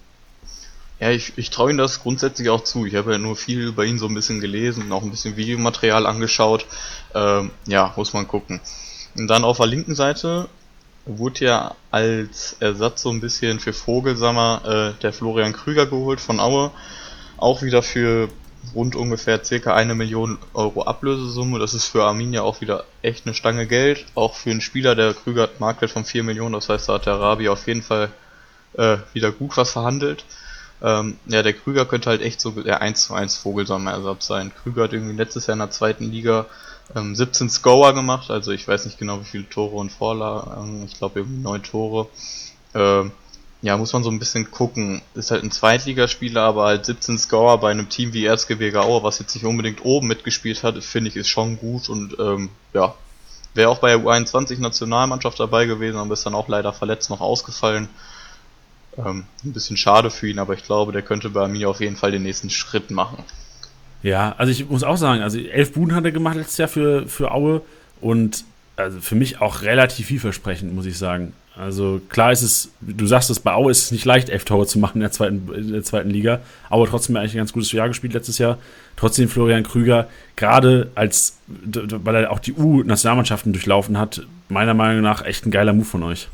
Ja, 0.99 1.10
ich, 1.10 1.34
ich 1.38 1.51
traue 1.51 1.71
ihm 1.71 1.77
das 1.77 2.01
grundsätzlich 2.01 2.49
auch 2.49 2.63
zu. 2.65 2.86
Ich 2.86 2.95
habe 2.95 3.13
ja 3.13 3.17
nur 3.17 3.38
viel 3.38 3.62
über 3.62 3.86
ihn 3.86 3.97
so 3.97 4.08
ein 4.08 4.13
bisschen 4.13 4.41
gelesen 4.41 4.84
und 4.84 4.91
auch 4.91 5.03
ein 5.03 5.12
bisschen 5.12 5.38
Videomaterial 5.38 6.06
angeschaut. 6.06 6.65
Ähm, 7.15 7.51
ja, 7.65 7.93
muss 7.95 8.12
man 8.12 8.27
gucken. 8.27 8.60
Und 9.15 9.27
dann 9.27 9.45
auf 9.45 9.58
der 9.58 9.67
linken 9.67 9.95
Seite 9.95 10.49
wurde 11.06 11.45
ja 11.45 11.75
als 11.91 12.58
Ersatz 12.60 13.03
so 13.03 13.10
ein 13.10 13.21
bisschen 13.21 13.62
für 13.62 13.71
Vogelsammer 13.71 14.95
äh, 14.97 15.01
der 15.01 15.13
Florian 15.13 15.53
Krüger 15.53 15.86
geholt 15.86 16.19
von 16.19 16.41
Aue. 16.41 16.71
Auch 17.38 17.62
wieder 17.62 17.84
für 17.84 18.27
rund 18.75 18.97
ungefähr 18.97 19.45
circa 19.45 19.75
eine 19.75 19.95
Million 19.95 20.39
Euro 20.53 20.82
Ablösesumme. 20.82 21.58
Das 21.60 21.73
ist 21.73 21.86
für 21.86 22.03
Arminia 22.03 22.41
auch 22.41 22.60
wieder 22.60 22.84
echt 23.01 23.25
eine 23.25 23.34
Stange 23.34 23.65
Geld. 23.65 24.06
Auch 24.13 24.36
für 24.36 24.51
einen 24.51 24.60
Spieler, 24.60 24.93
der 24.93 25.13
Krüger 25.13 25.43
hat 25.43 25.62
Marktwert 25.62 25.91
von 25.91 26.03
4 26.03 26.23
Millionen. 26.23 26.53
Das 26.53 26.67
heißt, 26.67 26.89
da 26.89 26.95
hat 26.95 27.06
der 27.06 27.13
Arabi 27.13 27.47
auf 27.47 27.65
jeden 27.67 27.82
Fall 27.82 28.10
äh, 28.73 28.97
wieder 29.13 29.32
gut 29.32 29.58
was 29.58 29.71
verhandelt. 29.71 30.25
Ähm, 30.82 31.17
ja, 31.25 31.41
der 31.41 31.53
Krüger 31.53 31.86
könnte 31.86 32.10
halt 32.10 32.21
echt 32.21 32.39
so 32.39 32.51
der 32.51 32.82
1 32.82 33.01
zu 33.01 33.13
1 33.13 33.38
Vogelsammer-Ersatz 33.38 34.27
sein. 34.27 34.51
Krüger 34.63 34.84
hat 34.84 34.93
irgendwie 34.93 35.15
letztes 35.15 35.47
Jahr 35.47 35.53
in 35.53 35.60
der 35.60 35.71
zweiten 35.71 36.12
Liga 36.12 36.45
ähm, 36.95 37.15
17 37.15 37.49
Scorer 37.49 37.93
gemacht, 37.93 38.30
also 38.30 38.51
ich 38.51 38.67
weiß 38.67 38.86
nicht 38.86 38.99
genau 38.99 39.19
wie 39.19 39.25
viele 39.25 39.49
Tore 39.49 39.75
und 39.75 39.91
Vorlagen, 39.91 40.86
ich 40.86 40.97
glaube 40.97 41.19
irgendwie 41.19 41.41
9 41.41 41.63
Tore. 41.63 42.08
Ähm, 42.75 43.12
ja, 43.63 43.75
muss 43.75 43.91
man 43.93 44.03
so 44.03 44.12
ein 44.12 44.19
bisschen 44.19 44.51
gucken. 44.51 45.01
Ist 45.15 45.32
halt 45.32 45.43
ein 45.43 45.51
Zweitligaspieler, 45.51 46.43
aber 46.43 46.65
halt 46.65 46.86
17 46.86 47.17
Scorer 47.17 47.58
bei 47.58 47.71
einem 47.71 47.89
Team 47.89 48.13
wie 48.13 48.25
Erzgebirge 48.25 48.82
Aue, 48.82 49.01
was 49.01 49.19
jetzt 49.19 49.34
nicht 49.34 49.45
unbedingt 49.45 49.84
oben 49.84 50.08
mitgespielt 50.08 50.63
hat, 50.63 50.82
finde 50.84 51.10
ich, 51.10 51.15
ist 51.15 51.30
schon 51.30 51.58
gut 51.58 51.89
und 51.89 52.17
ähm, 52.19 52.49
ja, 52.73 52.93
wäre 53.56 53.69
auch 53.69 53.80
bei 53.80 53.89
der 53.89 53.99
U21-Nationalmannschaft 53.99 55.39
dabei 55.39 55.65
gewesen, 55.65 55.97
aber 55.97 56.13
ist 56.13 56.25
dann 56.25 56.36
auch 56.36 56.47
leider 56.47 56.71
verletzt 56.71 57.10
noch 57.10 57.21
ausgefallen. 57.21 57.89
Ähm, 58.97 59.25
ein 59.43 59.53
bisschen 59.53 59.77
schade 59.77 60.10
für 60.10 60.27
ihn, 60.27 60.39
aber 60.39 60.53
ich 60.53 60.63
glaube, 60.63 60.91
der 60.91 61.01
könnte 61.01 61.29
bei 61.29 61.47
mir 61.47 61.69
auf 61.69 61.79
jeden 61.79 61.95
Fall 61.95 62.12
den 62.12 62.23
nächsten 62.23 62.49
Schritt 62.49 62.89
machen. 62.91 63.23
Ja, 64.03 64.36
also 64.38 64.51
ich 64.51 64.69
muss 64.69 64.83
auch 64.83 64.97
sagen, 64.97 65.21
also 65.21 65.38
elf 65.38 65.73
Buden 65.73 65.95
hat 65.95 66.05
er 66.05 66.12
gemacht 66.12 66.36
letztes 66.36 66.57
Jahr 66.57 66.67
für, 66.67 67.07
für 67.07 67.31
Aue 67.31 67.62
und 68.01 68.43
also 68.75 68.99
für 68.99 69.15
mich 69.15 69.41
auch 69.41 69.63
relativ 69.63 70.07
vielversprechend, 70.07 70.73
muss 70.73 70.86
ich 70.86 70.97
sagen. 70.97 71.33
Also 71.55 71.99
klar 72.10 72.31
ist 72.31 72.43
es, 72.43 72.71
du 72.81 73.07
sagst 73.07 73.31
es, 73.31 73.39
bei 73.39 73.53
Aue 73.53 73.71
ist 73.71 73.86
es 73.86 73.91
nicht 73.91 74.05
leicht, 74.05 74.29
elf 74.29 74.45
Tore 74.45 74.67
zu 74.67 74.77
machen 74.77 74.97
in 74.97 75.01
der 75.01 75.12
zweiten, 75.12 75.51
in 75.51 75.71
der 75.71 75.83
zweiten 75.83 76.12
Liga. 76.12 76.39
Aue 76.69 76.88
trotzdem 76.88 77.15
eigentlich 77.15 77.33
ein 77.33 77.39
ganz 77.39 77.53
gutes 77.53 77.71
Jahr 77.71 77.88
gespielt 77.88 78.13
letztes 78.13 78.38
Jahr. 78.38 78.60
Trotzdem 78.95 79.27
Florian 79.27 79.63
Krüger, 79.63 80.07
gerade 80.36 80.91
als, 80.93 81.38
weil 81.47 82.15
er 82.15 82.31
auch 82.31 82.39
die 82.39 82.53
U-Nationalmannschaften 82.53 83.53
durchlaufen 83.53 83.97
hat, 83.97 84.21
meiner 84.49 84.75
Meinung 84.75 85.01
nach 85.01 85.25
echt 85.25 85.47
ein 85.47 85.51
geiler 85.51 85.73
Move 85.73 85.86
von 85.86 86.03
euch. 86.03 86.27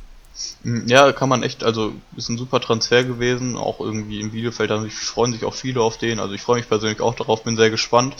Hm, 0.64 0.88
ja, 0.88 1.12
kann 1.12 1.30
man 1.30 1.44
echt, 1.44 1.64
also 1.64 1.94
ist 2.16 2.30
ein 2.30 2.38
super 2.38 2.60
Transfer 2.60 3.04
gewesen, 3.04 3.56
auch 3.56 3.80
irgendwie 3.80 4.20
im 4.20 4.32
Bielefeld, 4.32 4.72
da 4.72 4.84
freuen 4.90 5.32
sich 5.32 5.46
auch 5.46 5.54
viele 5.54 5.82
auf 5.82 5.98
den, 5.98 6.20
also 6.20 6.34
ich 6.34 6.42
freue 6.42 6.58
mich 6.58 6.68
persönlich 6.68 7.02
auch 7.02 7.14
darauf, 7.16 7.44
bin 7.44 7.56
sehr 7.56 7.70
gespannt. 7.70 8.16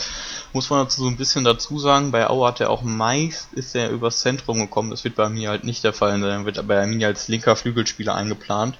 Muss 0.54 0.70
man 0.70 0.86
dazu 0.86 1.02
so 1.02 1.08
ein 1.08 1.18
bisschen 1.18 1.44
dazu 1.44 1.80
sagen, 1.80 2.12
bei 2.12 2.30
Aue 2.30 2.48
hat 2.48 2.62
er 2.62 2.70
auch 2.70 2.84
meist, 2.84 3.52
ist 3.54 3.76
er 3.76 3.90
übers 3.90 4.20
Zentrum 4.20 4.60
gekommen, 4.60 4.92
das 4.92 5.04
wird 5.04 5.16
bei 5.16 5.30
mir 5.30 5.50
halt 5.50 5.64
nicht 5.64 5.84
der 5.84 5.94
Fall 5.94 6.20
sein, 6.22 6.46
wird 6.46 6.68
bei 6.68 6.86
mir 6.86 7.08
als 7.08 7.28
linker 7.28 7.56
Flügelspieler 7.56 8.14
eingeplant. 8.14 8.78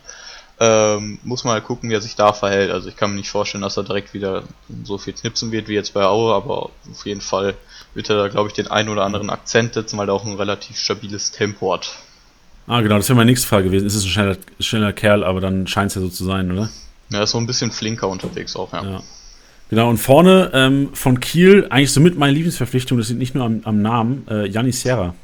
Ähm, 0.60 1.18
muss 1.24 1.44
halt 1.46 1.64
gucken, 1.64 1.90
wie 1.90 1.96
er 1.96 2.02
sich 2.02 2.16
da 2.16 2.32
verhält. 2.32 2.70
Also 2.70 2.88
ich 2.88 2.96
kann 2.96 3.10
mir 3.10 3.18
nicht 3.18 3.32
vorstellen, 3.32 3.64
dass 3.64 3.76
er 3.76 3.84
direkt 3.84 4.14
wieder 4.14 4.44
so 4.84 5.00
viel 5.00 5.14
knipsen 5.14 5.52
wird 5.52 5.68
wie 5.68 5.74
jetzt 5.74 5.96
bei 5.96 6.06
Aue, 6.06 6.34
aber 6.34 6.70
auf 6.92 7.06
jeden 7.06 7.22
Fall 7.22 7.56
wird 7.96 8.10
er 8.12 8.18
da, 8.18 8.28
glaube 8.28 8.50
ich, 8.50 8.54
den 8.54 8.68
einen 8.68 8.90
oder 8.90 9.04
anderen 9.04 9.32
Akzent 9.32 9.74
setzen, 9.74 9.98
weil 9.98 10.10
er 10.10 10.14
auch 10.14 10.26
ein 10.26 10.36
relativ 10.36 10.78
stabiles 10.78 11.32
Tempo 11.32 11.74
hat. 11.74 11.96
Ah, 12.68 12.82
genau, 12.82 12.98
das 12.98 13.10
wäre 13.10 13.18
mein 13.18 13.28
nächster 13.28 13.48
Fall 13.48 13.64
gewesen. 13.64 13.86
Ist 13.86 13.96
es 13.96 14.06
ein 14.06 14.10
schneller, 14.10 14.38
schneller 14.60 14.94
Kerl, 14.94 15.24
aber 15.24 15.42
dann 15.42 15.68
scheint 15.68 15.90
es 15.90 15.96
ja 15.96 16.02
so 16.02 16.10
zu 16.10 16.24
sein, 16.24 16.52
oder? 16.52 16.70
Ja, 17.10 17.24
ist 17.24 17.32
so 17.32 17.38
ein 17.38 17.46
bisschen 17.46 17.72
flinker 17.72 18.08
unterwegs 18.08 18.56
auch, 18.56 18.72
ja. 18.74 18.84
ja. 18.84 19.04
Genau, 19.70 19.90
und 19.90 19.98
vorne 19.98 20.52
ähm, 20.54 20.90
von 20.94 21.20
Kiel, 21.20 21.68
eigentlich 21.70 21.92
somit 21.92 22.18
meine 22.18 22.34
Lieblingsverpflichtung, 22.34 22.98
das 22.98 23.08
sind 23.08 23.18
nicht 23.18 23.36
nur 23.36 23.46
am, 23.46 23.62
am 23.64 23.82
Namen, 23.82 24.26
äh, 24.30 24.48
Janis 24.48 24.82
Serra. 24.82 25.16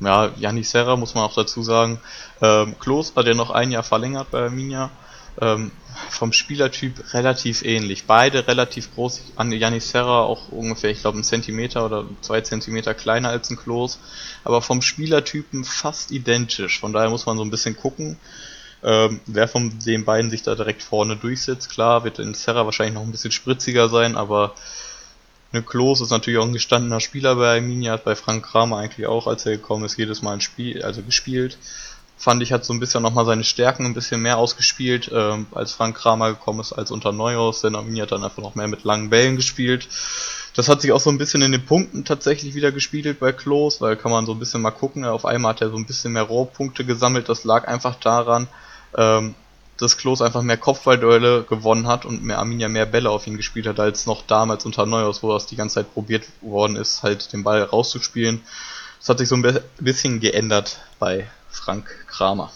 Ja, 0.00 0.30
Janis 0.38 0.70
Serra 0.70 0.96
muss 0.96 1.14
man 1.14 1.24
auch 1.24 1.34
dazu 1.34 1.62
sagen. 1.62 1.98
Ähm, 2.42 2.74
Klos 2.78 3.14
hat 3.16 3.26
ja 3.26 3.34
noch 3.34 3.50
ein 3.50 3.70
Jahr 3.70 3.82
verlängert 3.82 4.30
bei 4.30 4.42
Arminia. 4.42 4.90
Ähm, 5.40 5.70
vom 6.10 6.32
Spielertyp 6.32 7.14
relativ 7.14 7.64
ähnlich. 7.64 8.04
Beide 8.04 8.46
relativ 8.46 8.94
groß. 8.94 9.22
An 9.36 9.52
Janis 9.52 9.90
Serra 9.90 10.22
auch 10.22 10.48
ungefähr, 10.50 10.90
ich 10.90 11.00
glaube, 11.00 11.18
ein 11.18 11.24
Zentimeter 11.24 11.84
oder 11.84 12.04
zwei 12.20 12.40
Zentimeter 12.40 12.94
kleiner 12.94 13.30
als 13.30 13.50
ein 13.50 13.56
Klos. 13.56 13.98
Aber 14.44 14.62
vom 14.62 14.82
Spielertypen 14.82 15.64
fast 15.64 16.10
identisch. 16.10 16.80
Von 16.80 16.92
daher 16.92 17.10
muss 17.10 17.26
man 17.26 17.36
so 17.36 17.44
ein 17.44 17.50
bisschen 17.50 17.76
gucken, 17.76 18.18
ähm, 18.82 19.20
wer 19.26 19.48
von 19.48 19.78
den 19.78 20.04
beiden 20.04 20.30
sich 20.30 20.42
da 20.42 20.54
direkt 20.54 20.82
vorne 20.82 21.16
durchsetzt. 21.16 21.70
Klar, 21.70 22.04
wird 22.04 22.18
in 22.18 22.34
Serra 22.34 22.64
wahrscheinlich 22.64 22.94
noch 22.94 23.02
ein 23.02 23.12
bisschen 23.12 23.32
spritziger 23.32 23.88
sein, 23.88 24.16
aber 24.16 24.54
eine 25.52 25.62
Klos 25.62 26.00
ist 26.00 26.10
natürlich 26.10 26.38
auch 26.38 26.44
ein 26.44 26.52
gestandener 26.52 27.00
Spieler 27.00 27.36
bei 27.36 27.56
Arminia, 27.56 27.92
hat 27.92 28.04
bei 28.04 28.14
Frank 28.14 28.44
Kramer 28.44 28.78
eigentlich 28.78 29.06
auch, 29.06 29.26
als 29.26 29.46
er 29.46 29.52
gekommen 29.52 29.84
ist, 29.84 29.96
jedes 29.96 30.22
Mal 30.22 30.34
ein 30.34 30.40
Spiel, 30.40 30.82
also 30.82 31.02
gespielt 31.02 31.56
fand 32.16 32.42
ich, 32.42 32.52
hat 32.52 32.64
so 32.64 32.72
ein 32.72 32.80
bisschen 32.80 33.02
nochmal 33.02 33.26
seine 33.26 33.44
Stärken 33.44 33.84
ein 33.84 33.94
bisschen 33.94 34.22
mehr 34.22 34.38
ausgespielt, 34.38 35.10
ähm, 35.12 35.46
als 35.52 35.72
Frank 35.72 35.96
Kramer 35.96 36.30
gekommen 36.30 36.60
ist, 36.60 36.72
als 36.72 36.90
unter 36.90 37.12
Neuhaus, 37.12 37.60
denn 37.60 37.76
Arminia 37.76 38.04
hat 38.04 38.12
dann 38.12 38.24
einfach 38.24 38.42
noch 38.42 38.54
mehr 38.54 38.68
mit 38.68 38.84
langen 38.84 39.10
Bällen 39.10 39.36
gespielt. 39.36 39.88
Das 40.54 40.68
hat 40.68 40.80
sich 40.80 40.92
auch 40.92 41.00
so 41.00 41.10
ein 41.10 41.18
bisschen 41.18 41.42
in 41.42 41.52
den 41.52 41.66
Punkten 41.66 42.06
tatsächlich 42.06 42.54
wieder 42.54 42.72
gespiegelt 42.72 43.20
bei 43.20 43.32
Klos, 43.32 43.82
weil 43.82 43.96
kann 43.96 44.10
man 44.10 44.24
so 44.24 44.32
ein 44.32 44.38
bisschen 44.38 44.62
mal 44.62 44.70
gucken, 44.70 45.04
auf 45.04 45.26
einmal 45.26 45.50
hat 45.50 45.60
er 45.60 45.70
so 45.70 45.76
ein 45.76 45.84
bisschen 45.84 46.14
mehr 46.14 46.22
Rohpunkte 46.22 46.86
gesammelt, 46.86 47.28
das 47.28 47.44
lag 47.44 47.68
einfach 47.68 47.96
daran, 47.96 48.48
ähm, 48.96 49.34
dass 49.76 49.98
Klos 49.98 50.22
einfach 50.22 50.40
mehr 50.40 50.56
Kopfballduelle 50.56 51.42
gewonnen 51.42 51.86
hat 51.86 52.06
und 52.06 52.24
mehr 52.24 52.38
Arminia 52.38 52.68
mehr 52.68 52.86
Bälle 52.86 53.10
auf 53.10 53.26
ihn 53.26 53.36
gespielt 53.36 53.66
hat, 53.66 53.78
als 53.78 54.06
noch 54.06 54.26
damals 54.26 54.64
unter 54.64 54.86
Neuhaus, 54.86 55.22
wo 55.22 55.34
das 55.34 55.44
die 55.44 55.56
ganze 55.56 55.74
Zeit 55.74 55.92
probiert 55.92 56.24
worden 56.40 56.76
ist, 56.76 57.02
halt 57.02 57.30
den 57.34 57.44
Ball 57.44 57.62
rauszuspielen. 57.62 58.40
Das 58.98 59.10
hat 59.10 59.18
sich 59.18 59.28
so 59.28 59.36
ein 59.36 59.60
bisschen 59.78 60.20
geändert 60.20 60.80
bei 60.98 61.28
Frank 61.56 61.86
Kramer. 62.06 62.50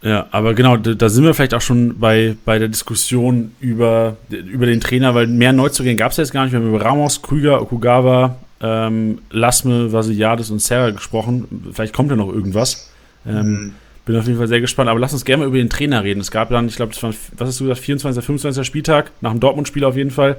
Ja, 0.00 0.28
aber 0.30 0.54
genau, 0.54 0.76
da 0.76 1.08
sind 1.08 1.24
wir 1.24 1.34
vielleicht 1.34 1.54
auch 1.54 1.60
schon 1.60 1.98
bei, 1.98 2.36
bei 2.44 2.58
der 2.58 2.68
Diskussion 2.68 3.52
über, 3.58 4.16
über 4.30 4.66
den 4.66 4.80
Trainer, 4.80 5.14
weil 5.14 5.26
mehr 5.26 5.52
Neuzugänge 5.52 5.96
gab 5.96 6.12
es 6.12 6.18
jetzt 6.18 6.32
gar 6.32 6.44
nicht. 6.44 6.52
Wir 6.52 6.60
haben 6.60 6.68
über 6.68 6.84
Ramos, 6.84 7.20
Krüger, 7.20 7.60
Okugawa, 7.60 8.36
ähm, 8.60 9.20
Lasme, 9.30 9.92
Vasiliades 9.92 10.50
und 10.50 10.60
Serra 10.60 10.90
gesprochen. 10.90 11.70
Vielleicht 11.72 11.94
kommt 11.94 12.10
ja 12.10 12.16
noch 12.16 12.32
irgendwas. 12.32 12.90
Ähm, 13.26 13.50
mhm. 13.50 13.74
Bin 14.06 14.16
auf 14.16 14.26
jeden 14.26 14.38
Fall 14.38 14.48
sehr 14.48 14.60
gespannt. 14.60 14.88
Aber 14.88 15.00
lass 15.00 15.12
uns 15.12 15.24
gerne 15.24 15.42
mal 15.42 15.48
über 15.48 15.58
den 15.58 15.68
Trainer 15.68 16.04
reden. 16.04 16.20
Es 16.20 16.30
gab 16.30 16.50
dann, 16.50 16.68
ich 16.68 16.76
glaube, 16.76 16.92
das 16.92 17.02
war, 17.02 17.12
was 17.36 17.48
hast 17.48 17.60
du 17.60 17.64
gesagt, 17.64 17.80
24., 17.80 18.24
25. 18.24 18.66
Spieltag, 18.66 19.10
nach 19.20 19.32
dem 19.32 19.40
Dortmund-Spiel 19.40 19.84
auf 19.84 19.96
jeden 19.96 20.12
Fall. 20.12 20.36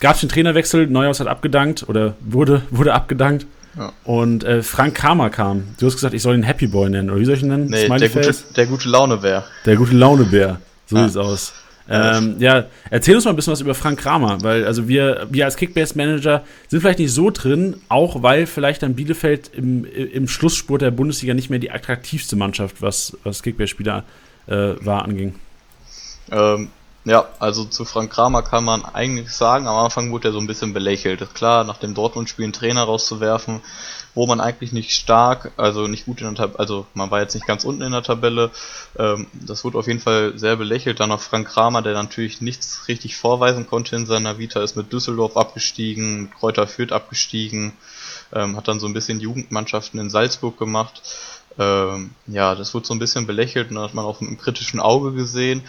Gab 0.00 0.14
es 0.14 0.20
den 0.20 0.28
Trainerwechsel, 0.28 0.86
Neuhaus 0.86 1.20
hat 1.20 1.26
abgedankt 1.26 1.88
oder 1.88 2.14
wurde, 2.20 2.62
wurde 2.70 2.94
abgedankt. 2.94 3.46
Und 4.04 4.44
äh, 4.44 4.62
Frank 4.62 4.94
Kramer 4.94 5.30
kam. 5.30 5.64
Du 5.78 5.86
hast 5.86 5.94
gesagt, 5.94 6.14
ich 6.14 6.22
soll 6.22 6.36
ihn 6.36 6.42
Happy 6.42 6.66
Boy 6.66 6.90
nennen. 6.90 7.10
Oder 7.10 7.20
wie 7.20 7.24
soll 7.24 7.34
ich 7.34 7.42
ihn 7.42 7.48
nennen? 7.48 7.66
Nee, 7.66 7.88
der 7.88 8.08
gute, 8.08 8.34
der 8.56 8.66
gute 8.66 8.88
Launebär. 8.88 9.44
Der 9.66 9.76
gute 9.76 9.96
Launebär. 9.96 10.60
So 10.86 10.96
ja. 10.96 11.04
sieht's 11.04 11.16
aus. 11.16 11.52
Ähm, 11.86 12.36
ja, 12.38 12.64
erzähl 12.88 13.14
uns 13.14 13.26
mal 13.26 13.32
ein 13.32 13.36
bisschen 13.36 13.52
was 13.52 13.60
über 13.60 13.74
Frank 13.74 14.00
Kramer, 14.00 14.42
weil 14.42 14.64
also 14.64 14.88
wir, 14.88 15.26
wir 15.30 15.44
als 15.44 15.56
Kickbase-Manager 15.56 16.42
sind 16.68 16.80
vielleicht 16.80 16.98
nicht 16.98 17.12
so 17.12 17.30
drin, 17.30 17.76
auch 17.90 18.22
weil 18.22 18.46
vielleicht 18.46 18.82
dann 18.82 18.94
Bielefeld 18.94 19.50
im, 19.52 19.84
im 19.84 20.26
Schlussspurt 20.26 20.80
der 20.80 20.90
Bundesliga 20.90 21.34
nicht 21.34 21.50
mehr 21.50 21.58
die 21.58 21.70
attraktivste 21.70 22.36
Mannschaft, 22.36 22.80
was, 22.80 23.18
was 23.22 23.42
Kickbase-Spieler 23.42 24.04
äh, 24.46 24.74
war, 24.80 25.04
anging. 25.04 25.34
Ähm, 26.30 26.70
ja, 27.04 27.28
also 27.38 27.64
zu 27.64 27.84
Frank 27.84 28.12
Kramer 28.12 28.42
kann 28.42 28.64
man 28.64 28.84
eigentlich 28.84 29.30
sagen, 29.30 29.66
am 29.66 29.76
Anfang 29.76 30.10
wurde 30.10 30.28
er 30.28 30.32
so 30.32 30.38
ein 30.38 30.46
bisschen 30.46 30.72
belächelt. 30.72 31.34
Klar, 31.34 31.64
nach 31.64 31.76
dem 31.76 31.94
Dortmund-Spiel 31.94 32.44
einen 32.44 32.54
Trainer 32.54 32.84
rauszuwerfen, 32.84 33.60
wo 34.14 34.26
man 34.26 34.40
eigentlich 34.40 34.72
nicht 34.72 34.92
stark, 34.92 35.52
also 35.58 35.86
nicht 35.86 36.06
gut 36.06 36.20
in 36.22 36.26
der 36.28 36.34
Tabelle, 36.34 36.58
also 36.58 36.86
man 36.94 37.10
war 37.10 37.20
jetzt 37.20 37.34
nicht 37.34 37.46
ganz 37.46 37.64
unten 37.64 37.82
in 37.82 37.92
der 37.92 38.02
Tabelle, 38.02 38.50
ähm, 38.98 39.26
das 39.34 39.64
wurde 39.64 39.76
auf 39.76 39.86
jeden 39.86 40.00
Fall 40.00 40.38
sehr 40.38 40.56
belächelt. 40.56 40.98
Dann 40.98 41.10
noch 41.10 41.20
Frank 41.20 41.48
Kramer, 41.48 41.82
der 41.82 41.92
natürlich 41.92 42.40
nichts 42.40 42.88
richtig 42.88 43.16
vorweisen 43.16 43.66
konnte 43.66 43.96
in 43.96 44.06
seiner 44.06 44.38
Vita, 44.38 44.62
ist 44.62 44.76
mit 44.76 44.90
Düsseldorf 44.90 45.36
abgestiegen, 45.36 46.22
mit 46.22 46.34
Kräuter 46.34 46.66
Fürth 46.66 46.92
abgestiegen, 46.92 47.74
ähm, 48.32 48.56
hat 48.56 48.66
dann 48.66 48.80
so 48.80 48.86
ein 48.86 48.94
bisschen 48.94 49.20
Jugendmannschaften 49.20 50.00
in 50.00 50.08
Salzburg 50.08 50.56
gemacht. 50.58 51.02
Ähm, 51.58 52.12
ja, 52.26 52.54
das 52.54 52.72
wurde 52.72 52.86
so 52.86 52.94
ein 52.94 52.98
bisschen 52.98 53.26
belächelt 53.26 53.70
und 53.70 53.78
hat 53.78 53.94
man 53.94 54.06
auch 54.06 54.20
mit 54.20 54.30
einem 54.30 54.38
kritischen 54.38 54.80
Auge 54.80 55.12
gesehen. 55.12 55.62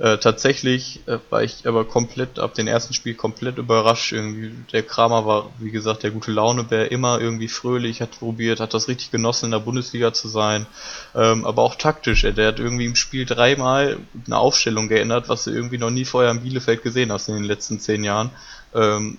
Äh, 0.00 0.16
tatsächlich 0.16 1.00
äh, 1.06 1.18
war 1.28 1.42
ich 1.42 1.68
aber 1.68 1.84
komplett 1.84 2.38
ab 2.38 2.54
dem 2.54 2.66
ersten 2.66 2.94
Spiel 2.94 3.12
komplett 3.14 3.58
überrascht. 3.58 4.12
Irgendwie 4.12 4.50
der 4.72 4.82
Kramer 4.82 5.26
war, 5.26 5.50
wie 5.58 5.70
gesagt, 5.70 6.04
der 6.04 6.10
gute 6.10 6.32
Launebär, 6.32 6.90
immer 6.90 7.20
irgendwie 7.20 7.48
fröhlich, 7.48 8.00
hat 8.00 8.18
probiert, 8.18 8.60
hat 8.60 8.72
das 8.72 8.88
richtig 8.88 9.10
genossen, 9.10 9.46
in 9.46 9.50
der 9.50 9.58
Bundesliga 9.58 10.14
zu 10.14 10.28
sein. 10.28 10.66
Ähm, 11.14 11.44
aber 11.44 11.60
auch 11.60 11.74
taktisch. 11.74 12.22
Der 12.22 12.48
hat 12.48 12.58
irgendwie 12.58 12.86
im 12.86 12.96
Spiel 12.96 13.26
dreimal 13.26 13.98
eine 14.24 14.38
Aufstellung 14.38 14.88
geändert, 14.88 15.28
was 15.28 15.44
du 15.44 15.50
irgendwie 15.50 15.76
noch 15.76 15.90
nie 15.90 16.06
vorher 16.06 16.30
in 16.30 16.40
Bielefeld 16.40 16.82
gesehen 16.82 17.12
hast 17.12 17.28
in 17.28 17.34
den 17.34 17.44
letzten 17.44 17.78
zehn 17.78 18.02
Jahren. 18.02 18.30
Ähm, 18.74 19.18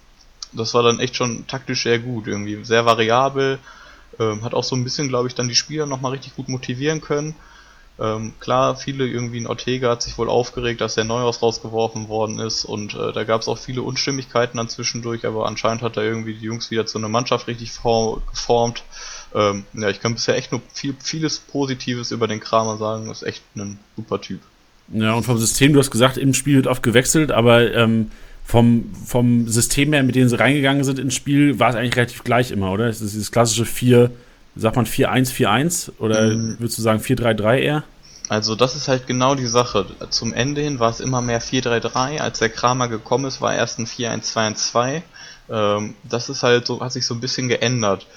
das 0.51 0.73
war 0.73 0.81
dann 0.81 0.99
echt 0.99 1.15
schon 1.15 1.45
taktisch 1.45 1.83
sehr 1.83 1.99
gut, 1.99 2.25
irgendwie 2.25 2.63
sehr 2.63 2.87
variabel. 2.87 3.59
Ähm, 4.19 4.43
hat 4.43 4.55
auch 4.55 4.63
so 4.63 4.75
ein 4.75 4.83
bisschen, 4.83 5.09
glaube 5.09 5.27
ich, 5.27 5.35
dann 5.35 5.47
die 5.47 5.55
Spieler 5.55 5.85
nochmal 5.85 6.13
richtig 6.13 6.35
gut 6.35 6.49
motivieren 6.49 7.01
können. 7.01 7.35
Ähm, 8.01 8.33
klar, 8.39 8.75
viele 8.75 9.05
irgendwie 9.05 9.37
in 9.37 9.45
Ortega 9.45 9.91
hat 9.91 10.01
sich 10.01 10.17
wohl 10.17 10.27
aufgeregt, 10.27 10.81
dass 10.81 10.95
der 10.95 11.03
Neuhaus 11.03 11.43
rausgeworfen 11.43 12.07
worden 12.07 12.39
ist 12.39 12.65
und 12.65 12.95
äh, 12.95 13.13
da 13.13 13.23
gab 13.25 13.41
es 13.41 13.47
auch 13.47 13.59
viele 13.59 13.83
Unstimmigkeiten 13.83 14.57
dann 14.57 14.69
zwischendurch, 14.69 15.25
aber 15.27 15.45
anscheinend 15.45 15.83
hat 15.83 15.97
er 15.97 16.03
irgendwie 16.03 16.33
die 16.33 16.45
Jungs 16.45 16.71
wieder 16.71 16.87
zu 16.87 16.97
einer 16.97 17.09
Mannschaft 17.09 17.47
richtig 17.47 17.71
geformt. 17.71 18.83
Ähm, 19.35 19.65
ja, 19.73 19.89
ich 19.89 19.99
kann 19.99 20.15
bisher 20.15 20.35
echt 20.35 20.51
nur 20.51 20.61
viel, 20.73 20.95
vieles 20.99 21.37
Positives 21.39 22.09
über 22.09 22.27
den 22.27 22.39
Kramer 22.39 22.77
sagen, 22.77 23.11
ist 23.11 23.21
echt 23.21 23.43
ein 23.55 23.77
super 23.95 24.19
Typ. 24.19 24.39
Ja, 24.91 25.13
und 25.13 25.23
vom 25.23 25.37
System, 25.37 25.73
du 25.73 25.79
hast 25.79 25.91
gesagt, 25.91 26.17
im 26.17 26.33
Spiel 26.33 26.55
wird 26.55 26.67
oft 26.67 26.81
gewechselt, 26.81 27.31
aber 27.31 27.71
ähm, 27.73 28.09
vom, 28.43 28.91
vom 29.05 29.47
System 29.47 29.93
her, 29.93 30.01
mit 30.01 30.15
dem 30.15 30.27
sie 30.27 30.39
reingegangen 30.39 30.83
sind 30.83 30.97
ins 30.97 31.13
Spiel, 31.13 31.59
war 31.59 31.69
es 31.69 31.75
eigentlich 31.75 31.95
relativ 31.95 32.23
gleich 32.23 32.49
immer, 32.49 32.71
oder? 32.71 32.87
Es 32.87 32.99
ist 32.99 33.13
dieses 33.13 33.31
klassische 33.31 33.65
4, 33.65 34.11
sagt 34.55 34.75
man 34.75 34.85
4-1-4-1 34.85 35.91
oder 35.99 36.27
mhm. 36.27 36.59
würdest 36.59 36.77
du 36.77 36.81
sagen 36.81 36.99
4-3-3 36.99 37.57
eher? 37.57 37.83
Also 38.29 38.55
das 38.55 38.75
ist 38.75 38.87
halt 38.87 39.07
genau 39.07 39.35
die 39.35 39.47
Sache. 39.47 39.85
Zum 40.09 40.33
Ende 40.33 40.61
hin 40.61 40.79
war 40.79 40.89
es 40.89 41.01
immer 41.01 41.21
mehr 41.21 41.41
4-3-3. 41.41 42.19
Als 42.19 42.39
der 42.39 42.49
Kramer 42.49 42.87
gekommen 42.87 43.25
ist, 43.25 43.41
war 43.41 43.53
erst 43.53 43.79
ein 43.79 43.87
4-1-2-1-2. 43.87 45.01
Ähm, 45.49 45.95
das 46.03 46.29
ist 46.29 46.43
halt 46.43 46.65
so, 46.65 46.79
hat 46.79 46.93
sich 46.93 47.05
so 47.05 47.13
ein 47.13 47.19
bisschen 47.19 47.49
geändert. 47.49 48.07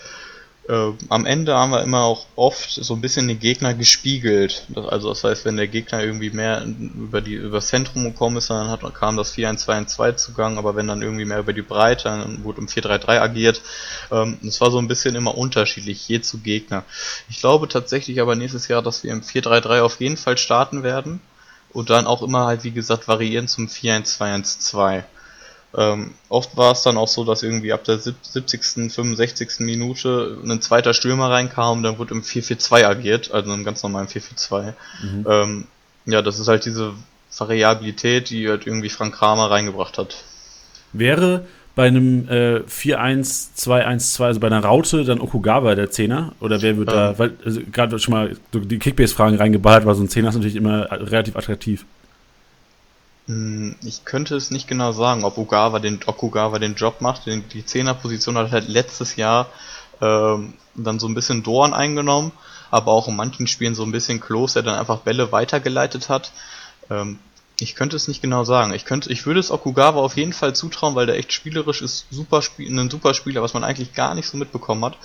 Äh, 0.66 0.92
am 1.11 1.27
Ende 1.27 1.55
haben 1.55 1.72
wir 1.72 1.83
immer 1.83 2.05
auch 2.05 2.24
oft 2.37 2.70
so 2.70 2.94
ein 2.94 3.03
bisschen 3.03 3.29
den 3.29 3.38
Gegner 3.38 3.74
gespiegelt. 3.74 4.64
Das, 4.70 4.87
also 4.87 5.11
das 5.11 5.22
heißt, 5.22 5.44
wenn 5.44 5.59
der 5.59 5.68
Gegner 5.68 6.03
irgendwie 6.03 6.31
mehr 6.31 6.64
über 6.64 7.20
die 7.20 7.35
über 7.35 7.59
das 7.59 7.66
Zentrum 7.66 8.05
gekommen 8.05 8.38
ist, 8.38 8.48
dann 8.48 8.70
hat, 8.70 8.81
kam 8.94 9.16
das 9.18 9.35
4-1-2-1-2 9.37 10.16
zugang, 10.16 10.57
aber 10.57 10.74
wenn 10.74 10.88
dann 10.88 11.03
irgendwie 11.03 11.27
mehr 11.27 11.40
über 11.40 11.53
die 11.53 11.62
Breite, 11.62 12.05
dann 12.05 12.44
wurde 12.44 12.62
im 12.62 12.68
4-3-3 12.68 13.20
agiert. 13.20 13.61
Ähm, 14.11 14.38
das 14.42 14.61
war 14.62 14.70
so 14.70 14.79
ein 14.79 14.88
bisschen 14.88 15.14
immer 15.14 15.37
unterschiedlich, 15.37 16.09
je 16.09 16.22
zu 16.22 16.38
Gegner. 16.38 16.85
Ich 17.29 17.40
glaube 17.40 17.68
tatsächlich 17.68 18.20
aber 18.20 18.35
nächstes 18.35 18.68
Jahr, 18.68 18.81
dass 18.81 19.05
wir 19.05 19.12
im 19.12 19.20
4-3-3 19.20 19.83
auf 19.83 20.00
jeden 20.00 20.16
Fall 20.16 20.38
starten 20.38 20.83
werden 20.83 21.20
und 21.74 21.90
dann 21.90 22.07
auch 22.07 22.22
immer 22.22 22.46
halt, 22.46 22.64
wie 22.64 22.70
gesagt, 22.70 23.07
variieren 23.07 23.48
zum 23.48 23.66
4-1-2-1-2. 23.66 25.05
Ähm, 25.76 26.14
oft 26.28 26.56
war 26.56 26.72
es 26.72 26.82
dann 26.82 26.96
auch 26.96 27.08
so, 27.08 27.24
dass 27.24 27.42
irgendwie 27.42 27.72
ab 27.72 27.84
der 27.84 27.98
70., 27.98 28.92
65. 28.92 29.60
Minute 29.60 30.38
ein 30.44 30.60
zweiter 30.60 30.94
Stürmer 30.94 31.30
reinkam 31.30 31.78
und 31.78 31.82
dann 31.82 31.98
wurde 31.98 32.14
im 32.14 32.22
4-4-2 32.22 32.84
agiert, 32.84 33.32
also 33.32 33.52
im 33.52 33.64
ganz 33.64 33.82
normalen 33.82 34.06
4-4-2. 34.06 34.74
Mhm. 35.02 35.26
Ähm, 35.28 35.66
ja, 36.06 36.22
das 36.22 36.38
ist 36.38 36.48
halt 36.48 36.64
diese 36.64 36.92
Variabilität, 37.37 38.30
die 38.30 38.48
halt 38.48 38.66
irgendwie 38.66 38.88
Frank 38.88 39.14
Kramer 39.14 39.50
reingebracht 39.50 39.98
hat. 39.98 40.16
Wäre 40.92 41.44
bei 41.74 41.88
einem 41.88 42.28
äh, 42.28 42.60
4-1-2-1-2, 42.60 44.22
also 44.22 44.40
bei 44.40 44.46
einer 44.46 44.62
Raute, 44.62 45.04
dann 45.04 45.20
Okugawa 45.20 45.74
der 45.74 45.90
Zehner? 45.90 46.32
Oder 46.38 46.62
wer 46.62 46.76
wird 46.76 46.88
ähm. 46.90 46.94
da, 46.94 47.18
weil 47.18 47.32
also, 47.44 47.60
gerade 47.72 47.98
schon 47.98 48.14
mal 48.14 48.37
die 48.52 48.78
Kickbase-Fragen 48.78 49.37
reingeballert, 49.37 49.84
weil 49.84 49.94
so 49.96 50.02
ein 50.02 50.08
Zehner 50.08 50.28
ist 50.28 50.37
natürlich 50.37 50.56
immer 50.56 50.88
relativ 50.90 51.37
attraktiv. 51.37 51.84
Hm, 53.26 53.76
ich 53.82 54.04
könnte 54.04 54.37
es 54.37 54.50
nicht 54.50 54.68
genau 54.68 54.92
sagen, 54.92 55.24
ob 55.24 55.38
Ugawa 55.38 55.78
den, 55.78 56.00
Okugawa 56.06 56.58
den 56.58 56.74
Job 56.74 57.00
macht. 57.00 57.22
Die 57.26 57.64
Zehnerposition 57.64 58.37
hat 58.37 58.52
halt 58.52 58.68
letztes 58.68 59.16
Jahr 59.16 59.46
ähm, 60.00 60.54
dann 60.74 60.98
so 60.98 61.08
ein 61.08 61.14
bisschen 61.14 61.42
Dorn 61.42 61.72
eingenommen, 61.72 62.32
aber 62.70 62.92
auch 62.92 63.08
in 63.08 63.16
manchen 63.16 63.46
Spielen 63.46 63.74
so 63.74 63.84
ein 63.84 63.92
bisschen 63.92 64.20
Klos, 64.20 64.54
der 64.54 64.62
dann 64.62 64.78
einfach 64.78 64.98
Bälle 65.00 65.32
weitergeleitet 65.32 66.08
hat. 66.08 66.32
Ähm, 66.90 67.18
ich 67.60 67.76
könnte 67.76 67.94
es 67.94 68.08
nicht 68.08 68.20
genau 68.20 68.42
sagen. 68.42 68.74
Ich 68.74 68.84
könnte, 68.84 69.12
ich 69.12 69.26
würde 69.26 69.38
es 69.38 69.52
Okugawa 69.52 70.00
auf 70.00 70.16
jeden 70.16 70.32
Fall 70.32 70.54
zutrauen, 70.54 70.96
weil 70.96 71.06
der 71.06 71.16
echt 71.16 71.32
spielerisch 71.32 71.82
ist, 71.82 72.06
super 72.10 72.42
Spiel, 72.42 72.68
ein 72.68 72.90
super 72.90 73.14
Spieler, 73.14 73.42
was 73.42 73.54
man 73.54 73.62
eigentlich 73.62 73.94
gar 73.94 74.14
nicht 74.14 74.28
so 74.28 74.37
mitbekommen 74.37 74.84
hat. 74.84 74.98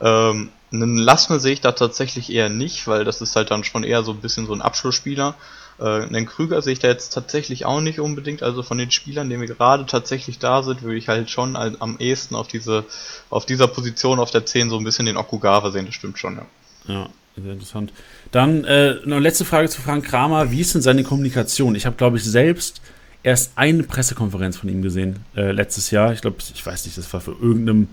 Ähm, 0.00 0.50
einen 0.72 0.96
Lassme 0.96 1.40
sehe 1.40 1.54
ich 1.54 1.60
da 1.60 1.72
tatsächlich 1.72 2.30
eher 2.30 2.50
nicht, 2.50 2.86
weil 2.86 3.04
das 3.04 3.20
ist 3.20 3.34
halt 3.34 3.50
dann 3.50 3.64
schon 3.64 3.82
eher 3.82 4.04
so 4.04 4.12
ein 4.12 4.20
bisschen 4.20 4.46
so 4.46 4.52
ein 4.52 4.62
Abschlussspieler. 4.62 5.34
Äh, 5.78 5.84
einen 5.84 6.26
Krüger 6.26 6.60
sehe 6.62 6.72
ich 6.72 6.78
da 6.78 6.88
jetzt 6.88 7.10
tatsächlich 7.10 7.64
auch 7.64 7.80
nicht 7.80 8.00
unbedingt. 8.00 8.42
Also 8.42 8.62
von 8.62 8.78
den 8.78 8.90
Spielern, 8.90 9.30
die 9.30 9.38
wir 9.38 9.46
gerade 9.46 9.86
tatsächlich 9.86 10.38
da 10.38 10.62
sind, 10.62 10.82
würde 10.82 10.98
ich 10.98 11.08
halt 11.08 11.30
schon 11.30 11.56
am 11.56 11.96
ehesten 11.98 12.34
auf 12.34 12.48
diese, 12.48 12.84
auf 13.30 13.46
dieser 13.46 13.68
Position 13.68 14.18
auf 14.18 14.30
der 14.30 14.46
10 14.46 14.70
so 14.70 14.78
ein 14.78 14.84
bisschen 14.84 15.06
den 15.06 15.16
Okugawa 15.16 15.70
sehen, 15.70 15.86
das 15.86 15.94
stimmt 15.94 16.18
schon, 16.18 16.36
ja. 16.36 16.46
Ja. 16.94 17.08
sehr 17.36 17.52
interessant. 17.52 17.92
Dann 18.32 18.64
äh, 18.64 18.96
noch 19.04 19.20
letzte 19.20 19.44
Frage 19.44 19.68
zu 19.68 19.80
Frank 19.80 20.04
Kramer. 20.06 20.50
Wie 20.50 20.60
ist 20.60 20.74
denn 20.74 20.82
seine 20.82 21.04
Kommunikation? 21.04 21.74
Ich 21.74 21.86
habe, 21.86 21.96
glaube 21.96 22.16
ich, 22.16 22.24
selbst 22.24 22.80
erst 23.22 23.52
eine 23.56 23.82
Pressekonferenz 23.82 24.56
von 24.56 24.68
ihm 24.68 24.82
gesehen 24.82 25.20
äh, 25.36 25.52
letztes 25.52 25.90
Jahr. 25.90 26.12
Ich 26.12 26.20
glaube, 26.20 26.38
ich 26.54 26.64
weiß 26.64 26.86
nicht, 26.86 26.96
das 26.96 27.12
war 27.12 27.20
für 27.20 27.32
irgendeinem 27.32 27.88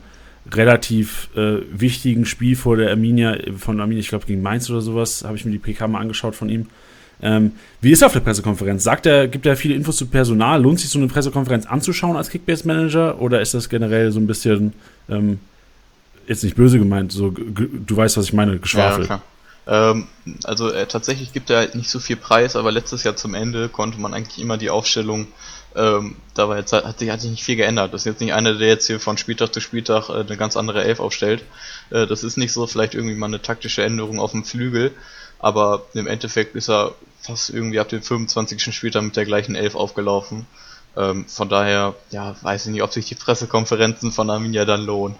relativ 0.52 1.30
äh, 1.36 1.58
wichtigen 1.72 2.26
Spiel 2.26 2.56
vor 2.56 2.78
der 2.78 2.92
Arminia, 2.92 3.36
von 3.58 3.80
Arminia, 3.82 4.00
ich 4.00 4.10
glaube 4.10 4.26
gegen 4.26 4.42
Mainz 4.42 4.70
oder 4.70 4.82
sowas, 4.82 5.24
habe 5.24 5.36
ich 5.36 5.46
mir 5.46 5.52
die 5.52 5.60
PK 5.60 5.88
mal 5.88 6.00
angeschaut 6.00 6.36
von 6.36 6.50
ihm. 6.50 6.68
Ähm, 7.22 7.54
wie 7.82 7.92
ist 7.92 8.02
er 8.02 8.08
auf 8.08 8.14
der 8.14 8.20
Pressekonferenz? 8.20 8.84
Sagt 8.84 9.06
er, 9.06 9.28
gibt 9.28 9.46
er 9.46 9.56
viele 9.56 9.76
Infos 9.76 9.98
zu 9.98 10.08
Personal? 10.08 10.62
Lohnt 10.62 10.80
sich 10.80 10.90
so 10.90 11.00
eine 11.00 11.08
Pressekonferenz 11.08 11.66
anzuschauen 11.66 12.18
als 12.18 12.30
Kickbase-Manager? 12.30 13.22
Oder 13.22 13.42
ist 13.42 13.54
das 13.54 13.70
generell 13.70 14.12
so 14.12 14.20
ein 14.20 14.28
bisschen, 14.28 14.74
ähm, 15.10 15.40
jetzt 16.28 16.44
nicht 16.44 16.56
böse 16.56 16.80
gemeint, 16.80 17.12
so, 17.12 17.30
du 17.32 17.98
weißt, 17.98 18.18
was 18.18 18.26
ich 18.26 18.34
meine, 18.34 18.60
Geschwafel? 18.60 19.06
Ja, 19.06 19.22
ähm, 19.68 20.08
also 20.44 20.70
äh, 20.72 20.86
tatsächlich 20.86 21.34
gibt 21.34 21.50
er 21.50 21.58
halt 21.58 21.76
nicht 21.76 21.90
so 21.90 22.00
viel 22.00 22.16
Preis, 22.16 22.56
aber 22.56 22.72
letztes 22.72 23.04
Jahr 23.04 23.16
zum 23.16 23.34
Ende 23.34 23.70
konnte 23.70 24.00
man 24.00 24.14
eigentlich 24.14 24.40
immer 24.40 24.58
die 24.58 24.70
Aufstellung, 24.70 25.28
ähm, 25.76 26.16
da 26.34 26.48
war 26.48 26.58
jetzt, 26.58 26.72
hat, 26.72 27.00
sich, 27.00 27.10
hat 27.10 27.22
sich 27.22 27.32
nicht 27.32 27.44
viel 27.44 27.58
geändert. 27.58 27.94
Das 27.94 28.02
ist 28.02 28.06
jetzt 28.06 28.22
nicht 28.22 28.34
einer, 28.34 28.54
der 28.54 28.68
jetzt 28.68 28.88
hier 28.88 29.00
von 29.00 29.18
Spieltag 29.18 29.54
zu 29.54 29.60
Spieltag 29.60 30.10
äh, 30.10 30.22
eine 30.22 30.38
ganz 30.38 30.56
andere 30.56 30.84
Elf 30.84 31.00
aufstellt. 31.00 31.44
Äh, 31.90 32.08
das 32.08 32.24
ist 32.24 32.38
nicht 32.38 32.54
so, 32.54 32.66
vielleicht 32.66 32.96
irgendwie 32.96 33.16
mal 33.16 33.28
eine 33.28 33.42
taktische 33.42 33.84
Änderung 33.84 34.20
auf 34.20 34.32
dem 34.32 34.46
Flügel, 34.46 34.92
aber 35.40 35.86
im 35.94 36.08
Endeffekt 36.08 36.56
ist 36.56 36.70
er 36.70 36.96
fast 37.26 37.50
irgendwie 37.50 37.80
ab 37.80 37.90
dem 37.90 38.02
25. 38.02 38.74
Spieltag 38.74 39.04
mit 39.04 39.16
der 39.16 39.26
gleichen 39.26 39.56
Elf 39.56 39.76
aufgelaufen. 39.76 40.46
Ähm, 40.98 41.26
von 41.28 41.50
daher, 41.50 41.96
ja, 42.12 42.36
weiß 42.42 42.68
ich 42.68 42.72
nicht, 42.72 42.84
ob 42.84 42.94
sich 42.94 43.06
die 43.06 43.16
Pressekonferenzen 43.16 44.12
von 44.12 44.30
Arminia 44.30 44.66
dann 44.66 44.86
lohnen. 44.86 45.16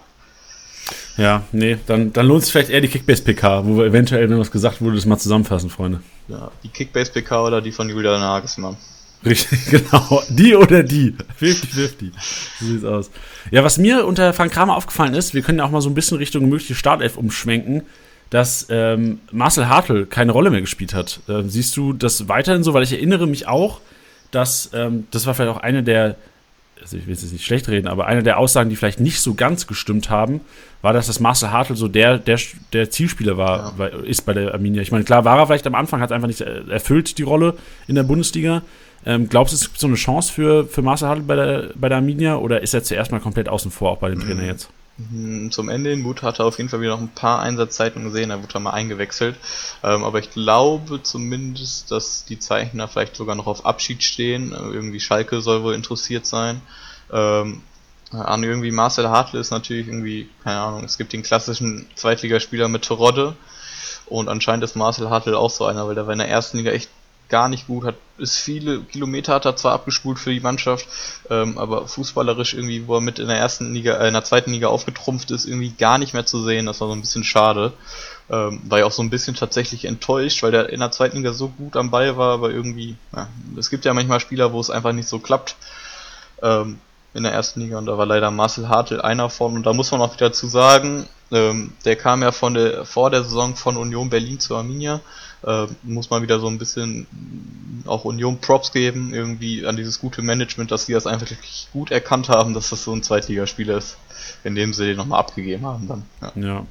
Ja, 1.16 1.44
nee, 1.52 1.78
dann, 1.86 2.12
dann 2.12 2.26
lohnt 2.26 2.44
sich 2.44 2.52
vielleicht 2.52 2.70
eher 2.70 2.80
die 2.80 2.88
Kickbase-PK, 2.88 3.64
wo 3.66 3.78
wir 3.78 3.86
eventuell, 3.86 4.28
wenn 4.28 4.38
was 4.38 4.50
gesagt 4.50 4.80
wurde, 4.80 4.96
das 4.96 5.06
mal 5.06 5.18
zusammenfassen, 5.18 5.70
Freunde. 5.70 6.00
Ja, 6.28 6.50
die 6.62 6.68
Kickbase-PK 6.68 7.46
oder 7.46 7.60
die 7.60 7.72
von 7.72 7.88
Julian 7.88 8.20
Nagelsmann. 8.20 8.76
Richtig, 9.24 9.66
genau. 9.70 10.22
Die 10.28 10.54
oder 10.54 10.82
die. 10.82 11.14
50-50. 11.40 12.12
So 12.60 12.66
sieht's 12.66 12.84
aus. 12.84 13.10
Ja, 13.50 13.64
was 13.64 13.78
mir 13.78 14.06
unter 14.06 14.32
Frank 14.32 14.52
Kramer 14.52 14.76
aufgefallen 14.76 15.14
ist, 15.14 15.34
wir 15.34 15.42
können 15.42 15.58
ja 15.58 15.64
auch 15.64 15.70
mal 15.70 15.80
so 15.80 15.88
ein 15.88 15.94
bisschen 15.94 16.18
Richtung 16.18 16.48
mögliche 16.48 16.74
Startelf 16.74 17.16
umschwenken, 17.16 17.82
dass 18.30 18.66
ähm, 18.70 19.20
Marcel 19.30 19.68
Hartl 19.68 20.06
keine 20.06 20.32
Rolle 20.32 20.50
mehr 20.50 20.60
gespielt 20.60 20.94
hat. 20.94 21.20
Ähm, 21.28 21.48
siehst 21.48 21.76
du 21.76 21.92
das 21.92 22.28
weiterhin 22.28 22.62
so? 22.62 22.74
Weil 22.74 22.82
ich 22.82 22.92
erinnere 22.92 23.26
mich 23.26 23.46
auch, 23.48 23.80
dass 24.30 24.70
ähm, 24.74 25.06
das 25.10 25.26
war 25.26 25.34
vielleicht 25.34 25.56
auch 25.56 25.62
eine 25.62 25.82
der 25.82 26.16
also 26.80 26.96
ich 26.96 27.06
will 27.06 27.14
jetzt 27.14 27.32
nicht 27.32 27.44
schlecht 27.44 27.68
reden, 27.68 27.88
aber 27.88 28.06
eine 28.06 28.22
der 28.22 28.38
Aussagen, 28.38 28.70
die 28.70 28.76
vielleicht 28.76 29.00
nicht 29.00 29.20
so 29.20 29.34
ganz 29.34 29.66
gestimmt 29.66 30.10
haben, 30.10 30.40
war, 30.82 30.92
dass 30.92 31.06
das 31.06 31.20
Marcel 31.20 31.50
Hartl 31.50 31.74
so 31.74 31.88
der, 31.88 32.18
der, 32.18 32.38
der 32.72 32.90
Zielspieler 32.90 33.36
war, 33.36 33.74
ja. 33.78 33.86
ist 34.04 34.26
bei 34.26 34.34
der 34.34 34.52
Arminia. 34.54 34.82
Ich 34.82 34.92
meine, 34.92 35.04
klar 35.04 35.24
war 35.24 35.38
er 35.38 35.46
vielleicht 35.46 35.66
am 35.66 35.74
Anfang, 35.74 36.00
hat 36.00 36.12
einfach 36.12 36.28
nicht 36.28 36.42
erfüllt 36.42 37.18
die 37.18 37.22
Rolle 37.22 37.54
in 37.88 37.94
der 37.94 38.02
Bundesliga. 38.02 38.62
Ähm, 39.04 39.28
glaubst 39.28 39.52
du, 39.52 39.56
es 39.56 39.62
gibt 39.62 39.80
so 39.80 39.86
eine 39.86 39.96
Chance 39.96 40.32
für, 40.32 40.66
für 40.66 40.82
Marcel 40.82 41.08
Hartl 41.08 41.22
bei 41.22 41.36
der, 41.36 41.70
bei 41.74 41.88
der 41.88 41.98
Arminia 41.98 42.36
oder 42.36 42.62
ist 42.62 42.74
er 42.74 42.82
zuerst 42.82 43.10
mal 43.10 43.20
komplett 43.20 43.48
außen 43.48 43.70
vor, 43.70 43.92
auch 43.92 43.98
bei 43.98 44.10
dem 44.10 44.20
Trainer 44.20 44.44
jetzt? 44.44 44.68
Mhm, 44.98 45.50
zum 45.50 45.68
Ende 45.68 45.90
hin 45.90 46.04
Wut 46.04 46.22
hat 46.22 46.38
er 46.38 46.46
auf 46.46 46.56
jeden 46.56 46.70
Fall 46.70 46.80
wieder 46.80 46.92
noch 46.92 47.00
ein 47.00 47.14
paar 47.14 47.40
Einsatzzeiten 47.40 48.02
gesehen, 48.04 48.30
da 48.30 48.42
wurde 48.42 48.54
er 48.54 48.60
mal 48.60 48.70
eingewechselt. 48.70 49.36
Ähm, 49.82 50.04
aber 50.04 50.20
ich 50.20 50.30
glaube 50.30 51.02
zumindest, 51.02 51.90
dass 51.90 52.24
die 52.24 52.38
Zeichner 52.38 52.88
vielleicht 52.88 53.16
sogar 53.16 53.34
noch 53.34 53.46
auf 53.46 53.66
Abschied 53.66 54.02
stehen. 54.02 54.52
Äh, 54.52 54.56
irgendwie 54.56 55.00
Schalke 55.00 55.42
soll 55.42 55.62
wohl 55.62 55.74
interessiert 55.74 56.26
sein. 56.26 56.62
Ähm, 57.12 57.62
an 58.10 58.42
irgendwie 58.42 58.70
Marcel 58.70 59.08
Hartle 59.08 59.40
ist 59.40 59.50
natürlich 59.50 59.88
irgendwie, 59.88 60.30
keine 60.44 60.60
Ahnung, 60.60 60.84
es 60.84 60.96
gibt 60.96 61.12
den 61.12 61.22
klassischen 61.22 61.86
Zweitligaspieler 61.94 62.68
mit 62.68 62.82
Terodde. 62.82 63.36
Und 64.06 64.28
anscheinend 64.28 64.64
ist 64.64 64.76
Marcel 64.76 65.10
Hartle 65.10 65.36
auch 65.36 65.50
so 65.50 65.66
einer, 65.66 65.86
weil 65.86 65.96
der 65.96 66.06
war 66.06 66.12
in 66.12 66.20
der 66.20 66.28
ersten 66.28 66.58
Liga 66.58 66.70
echt 66.70 66.88
gar 67.28 67.48
nicht 67.48 67.66
gut, 67.66 67.84
hat 67.84 67.96
ist 68.18 68.38
viele 68.38 68.80
Kilometer 68.80 69.34
hat 69.34 69.44
er 69.44 69.56
zwar 69.56 69.72
abgespult 69.72 70.18
für 70.18 70.32
die 70.32 70.40
Mannschaft, 70.40 70.86
ähm, 71.30 71.58
aber 71.58 71.86
fußballerisch 71.86 72.54
irgendwie, 72.54 72.86
wo 72.86 72.94
er 72.94 73.00
mit 73.00 73.18
in 73.18 73.28
der 73.28 73.36
ersten 73.36 73.74
Liga, 73.74 73.94
äh, 73.98 74.08
in 74.08 74.14
der 74.14 74.24
zweiten 74.24 74.52
Liga 74.52 74.68
aufgetrumpft 74.68 75.30
ist, 75.30 75.46
irgendwie 75.46 75.70
gar 75.70 75.98
nicht 75.98 76.14
mehr 76.14 76.26
zu 76.26 76.42
sehen. 76.42 76.66
Das 76.66 76.80
war 76.80 76.88
so 76.88 76.94
ein 76.94 77.00
bisschen 77.00 77.24
schade. 77.24 77.72
Ähm, 78.28 78.60
war 78.64 78.80
ja 78.80 78.86
auch 78.86 78.92
so 78.92 79.02
ein 79.02 79.10
bisschen 79.10 79.36
tatsächlich 79.36 79.84
enttäuscht, 79.84 80.42
weil 80.42 80.50
der 80.50 80.70
in 80.70 80.80
der 80.80 80.90
zweiten 80.90 81.18
Liga 81.18 81.32
so 81.32 81.48
gut 81.48 81.76
am 81.76 81.90
Ball 81.90 82.16
war, 82.16 82.32
aber 82.34 82.50
irgendwie, 82.50 82.96
ja, 83.14 83.28
es 83.56 83.70
gibt 83.70 83.84
ja 83.84 83.94
manchmal 83.94 84.20
Spieler, 84.20 84.52
wo 84.52 84.60
es 84.60 84.70
einfach 84.70 84.92
nicht 84.92 85.08
so 85.08 85.18
klappt. 85.18 85.56
Ähm, 86.42 86.78
in 87.16 87.22
der 87.22 87.32
ersten 87.32 87.60
Liga 87.60 87.78
und 87.78 87.86
da 87.86 87.96
war 87.98 88.06
leider 88.06 88.30
Marcel 88.30 88.68
Hartl 88.68 89.00
einer 89.00 89.30
von 89.30 89.54
und 89.54 89.66
da 89.66 89.72
muss 89.72 89.90
man 89.90 90.00
auch 90.00 90.14
wieder 90.14 90.32
zu 90.32 90.46
sagen, 90.46 91.06
ähm, 91.32 91.72
der 91.84 91.96
kam 91.96 92.22
ja 92.22 92.32
von 92.32 92.54
der 92.54 92.84
vor 92.84 93.10
der 93.10 93.24
Saison 93.24 93.56
von 93.56 93.76
Union 93.76 94.10
Berlin 94.10 94.38
zu 94.38 94.54
Arminia 94.54 95.00
äh, 95.46 95.66
muss 95.82 96.10
man 96.10 96.22
wieder 96.22 96.40
so 96.40 96.48
ein 96.48 96.58
bisschen 96.58 97.06
auch 97.86 98.04
Union 98.04 98.38
Props 98.40 98.72
geben, 98.72 99.14
irgendwie 99.14 99.66
an 99.66 99.76
dieses 99.76 100.00
gute 100.00 100.22
Management, 100.22 100.70
dass 100.70 100.86
sie 100.86 100.92
das 100.92 101.06
einfach 101.06 101.30
wirklich 101.30 101.68
gut 101.72 101.90
erkannt 101.90 102.28
haben, 102.28 102.52
dass 102.54 102.70
das 102.70 102.82
so 102.82 102.92
ein 102.92 103.02
Zweitligaspieler 103.02 103.78
ist, 103.78 103.96
indem 104.44 104.72
sie 104.72 104.86
den 104.86 104.96
nochmal 104.96 105.20
abgegeben 105.20 105.64
haben 105.64 105.88
dann. 105.88 106.02
Ja. 106.20 106.32
ja. 106.48 106.66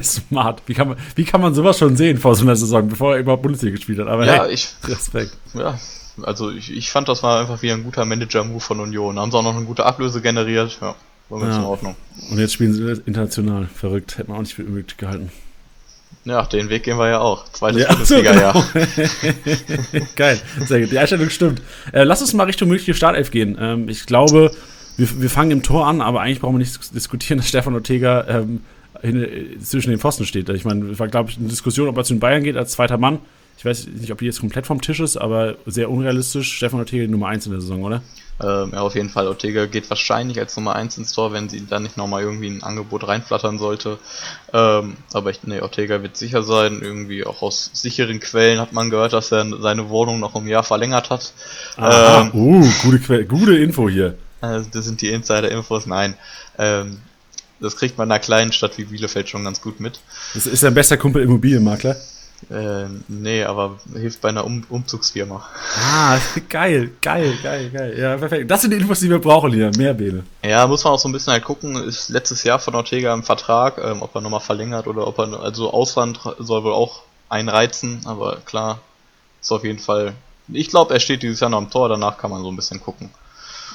Smart. 0.02 0.62
Wie 0.66 0.74
kann, 0.74 0.88
man, 0.88 0.98
wie 1.14 1.24
kann 1.24 1.40
man 1.40 1.54
sowas 1.54 1.78
schon 1.78 1.96
sehen 1.96 2.18
vor 2.18 2.34
so 2.34 2.42
einer 2.42 2.56
Saison, 2.56 2.88
bevor 2.88 3.14
er 3.14 3.20
überhaupt 3.20 3.42
Bundesliga 3.42 3.76
gespielt 3.76 3.98
hat? 3.98 4.08
Aber 4.08 4.26
ja, 4.26 4.44
hey, 4.44 4.52
ich, 4.52 4.68
Respekt. 4.84 5.36
Ja, 5.54 5.78
also 6.22 6.50
ich, 6.50 6.70
ich 6.70 6.90
fand, 6.90 7.08
das 7.08 7.22
war 7.22 7.40
einfach 7.40 7.62
wieder 7.62 7.74
ein 7.74 7.84
guter 7.84 8.04
Manager-Move 8.04 8.60
von 8.60 8.80
Union. 8.80 9.16
Da 9.16 9.22
haben 9.22 9.30
sie 9.30 9.38
auch 9.38 9.42
noch 9.42 9.56
eine 9.56 9.64
gute 9.64 9.84
Ablöse 9.84 10.20
generiert. 10.20 10.78
Ja, 10.80 10.94
war 11.28 11.40
ganz 11.40 11.56
ja. 11.56 11.60
in 11.60 11.66
Ordnung. 11.66 11.96
Und 12.30 12.38
jetzt 12.38 12.54
spielen 12.54 12.72
sie 12.72 13.02
international. 13.06 13.66
Verrückt. 13.66 14.18
Hätte 14.18 14.30
man 14.30 14.38
auch 14.38 14.42
nicht 14.42 14.54
für 14.54 14.62
möglich 14.62 14.96
gehalten. 14.96 15.30
Ja, 16.24 16.42
den 16.46 16.70
Weg 16.70 16.84
gehen 16.84 16.96
wir 16.96 17.08
ja 17.08 17.20
auch. 17.20 17.44
Zweites 17.52 17.82
ja, 17.82 17.88
Bundesliga, 17.88 18.32
genau. 18.54 18.64
Geil, 20.16 20.40
sehr 20.66 20.80
gut. 20.80 20.90
Die 20.90 20.98
Einstellung 20.98 21.28
stimmt. 21.28 21.60
Äh, 21.92 22.04
lass 22.04 22.22
uns 22.22 22.32
mal 22.32 22.44
Richtung 22.44 22.68
mögliche 22.68 22.94
Startelf 22.94 23.30
gehen. 23.30 23.58
Ähm, 23.60 23.88
ich 23.90 24.06
glaube, 24.06 24.50
wir, 24.96 25.20
wir 25.20 25.30
fangen 25.30 25.50
im 25.50 25.62
Tor 25.62 25.86
an, 25.86 26.00
aber 26.00 26.22
eigentlich 26.22 26.40
brauchen 26.40 26.54
wir 26.54 26.60
nicht 26.60 26.94
diskutieren, 26.94 27.38
dass 27.40 27.48
Stefan 27.48 27.74
Ortega 27.74 28.24
ähm, 28.28 28.62
hin, 29.02 29.22
äh, 29.22 29.58
zwischen 29.58 29.90
den 29.90 29.98
Pfosten 29.98 30.24
steht. 30.24 30.48
Ich 30.48 30.64
meine, 30.64 30.86
es 30.86 30.98
war, 30.98 31.08
glaube 31.08 31.30
ich, 31.30 31.36
eine 31.36 31.48
Diskussion, 31.48 31.88
ob 31.88 31.96
er 31.98 32.04
zu 32.04 32.14
den 32.14 32.20
Bayern 32.20 32.42
geht 32.42 32.56
als 32.56 32.72
zweiter 32.72 32.96
Mann. 32.96 33.18
Ich 33.56 33.64
weiß 33.64 33.86
nicht, 33.86 34.12
ob 34.12 34.18
die 34.18 34.26
jetzt 34.26 34.40
komplett 34.40 34.66
vom 34.66 34.80
Tisch 34.80 35.00
ist, 35.00 35.16
aber 35.16 35.56
sehr 35.66 35.90
unrealistisch. 35.90 36.52
Stefan 36.52 36.80
Ortega 36.80 37.10
Nummer 37.10 37.28
1 37.28 37.46
in 37.46 37.52
der 37.52 37.60
Saison, 37.60 37.82
oder? 37.82 38.02
Ähm, 38.42 38.70
ja, 38.72 38.80
auf 38.80 38.94
jeden 38.96 39.10
Fall. 39.10 39.28
Ortega 39.28 39.66
geht 39.66 39.88
wahrscheinlich 39.90 40.40
als 40.40 40.56
Nummer 40.56 40.74
1 40.74 40.98
ins 40.98 41.12
Tor, 41.12 41.32
wenn 41.32 41.48
sie 41.48 41.64
dann 41.66 41.84
nicht 41.84 41.96
nochmal 41.96 42.22
irgendwie 42.22 42.48
ein 42.48 42.62
Angebot 42.64 43.06
reinflattern 43.06 43.58
sollte. 43.58 43.98
Ähm, 44.52 44.96
aber 45.12 45.30
ich, 45.30 45.44
nee, 45.44 45.60
Ortega 45.60 46.02
wird 46.02 46.16
sicher 46.16 46.42
sein. 46.42 46.80
Irgendwie 46.82 47.24
auch 47.24 47.42
aus 47.42 47.70
sicheren 47.72 48.18
Quellen 48.18 48.58
hat 48.58 48.72
man 48.72 48.90
gehört, 48.90 49.12
dass 49.12 49.30
er 49.30 49.46
seine 49.60 49.88
Wohnung 49.88 50.18
noch 50.18 50.34
um 50.34 50.44
ein 50.44 50.48
Jahr 50.48 50.64
verlängert 50.64 51.10
hat. 51.10 51.32
Aha, 51.76 52.22
ähm, 52.22 52.30
uh, 52.34 52.68
gute, 52.82 52.98
Quelle, 52.98 53.24
gute 53.24 53.56
Info 53.56 53.88
hier. 53.88 54.16
Also 54.40 54.68
das 54.72 54.84
sind 54.84 55.00
die 55.00 55.08
Insider-Infos. 55.10 55.86
Nein. 55.86 56.14
Ähm, 56.58 56.98
das 57.60 57.76
kriegt 57.76 57.96
man 57.96 58.08
in 58.08 58.12
einer 58.12 58.20
kleinen 58.20 58.52
Stadt 58.52 58.76
wie 58.78 58.84
Bielefeld 58.84 59.28
schon 59.28 59.44
ganz 59.44 59.60
gut 59.60 59.78
mit. 59.78 60.00
Das 60.34 60.46
ist 60.46 60.60
sein 60.60 60.74
bester 60.74 60.96
Kumpel 60.96 61.22
Immobilienmakler. 61.22 61.96
Äh, 62.50 62.86
nee, 63.08 63.44
aber 63.44 63.78
hilft 63.92 64.20
bei 64.20 64.28
einer 64.28 64.44
um 64.44 64.64
Umzugsfirma. 64.68 65.44
Ah, 65.78 66.18
geil, 66.48 66.90
geil, 67.00 67.34
geil, 67.42 67.70
geil. 67.70 67.98
Ja, 67.98 68.16
perfekt. 68.16 68.50
Das 68.50 68.62
sind 68.62 68.72
die 68.72 68.76
Infos, 68.76 69.00
die 69.00 69.10
wir 69.10 69.18
brauchen 69.18 69.52
hier. 69.52 69.70
Mehr 69.76 69.94
Bene. 69.94 70.24
Ja, 70.42 70.66
muss 70.66 70.84
man 70.84 70.92
auch 70.92 70.98
so 70.98 71.08
ein 71.08 71.12
bisschen 71.12 71.32
halt 71.32 71.44
gucken. 71.44 71.76
Ist 71.76 72.08
letztes 72.10 72.44
Jahr 72.44 72.58
von 72.58 72.74
Ortega 72.74 73.14
im 73.14 73.22
Vertrag, 73.22 73.78
ähm, 73.78 74.02
ob 74.02 74.14
er 74.14 74.20
nochmal 74.20 74.40
verlängert 74.40 74.86
oder 74.86 75.06
ob 75.06 75.18
er, 75.18 75.40
also 75.40 75.72
Ausland 75.72 76.20
soll 76.38 76.64
wohl 76.64 76.72
auch 76.72 77.02
einreizen, 77.28 78.00
aber 78.04 78.38
klar, 78.44 78.80
ist 79.40 79.50
auf 79.50 79.64
jeden 79.64 79.78
Fall. 79.78 80.12
Ich 80.48 80.68
glaube, 80.68 80.92
er 80.92 81.00
steht 81.00 81.22
dieses 81.22 81.40
Jahr 81.40 81.50
noch 81.50 81.58
am 81.58 81.70
Tor, 81.70 81.88
danach 81.88 82.18
kann 82.18 82.30
man 82.30 82.42
so 82.42 82.50
ein 82.50 82.56
bisschen 82.56 82.80
gucken. 82.80 83.10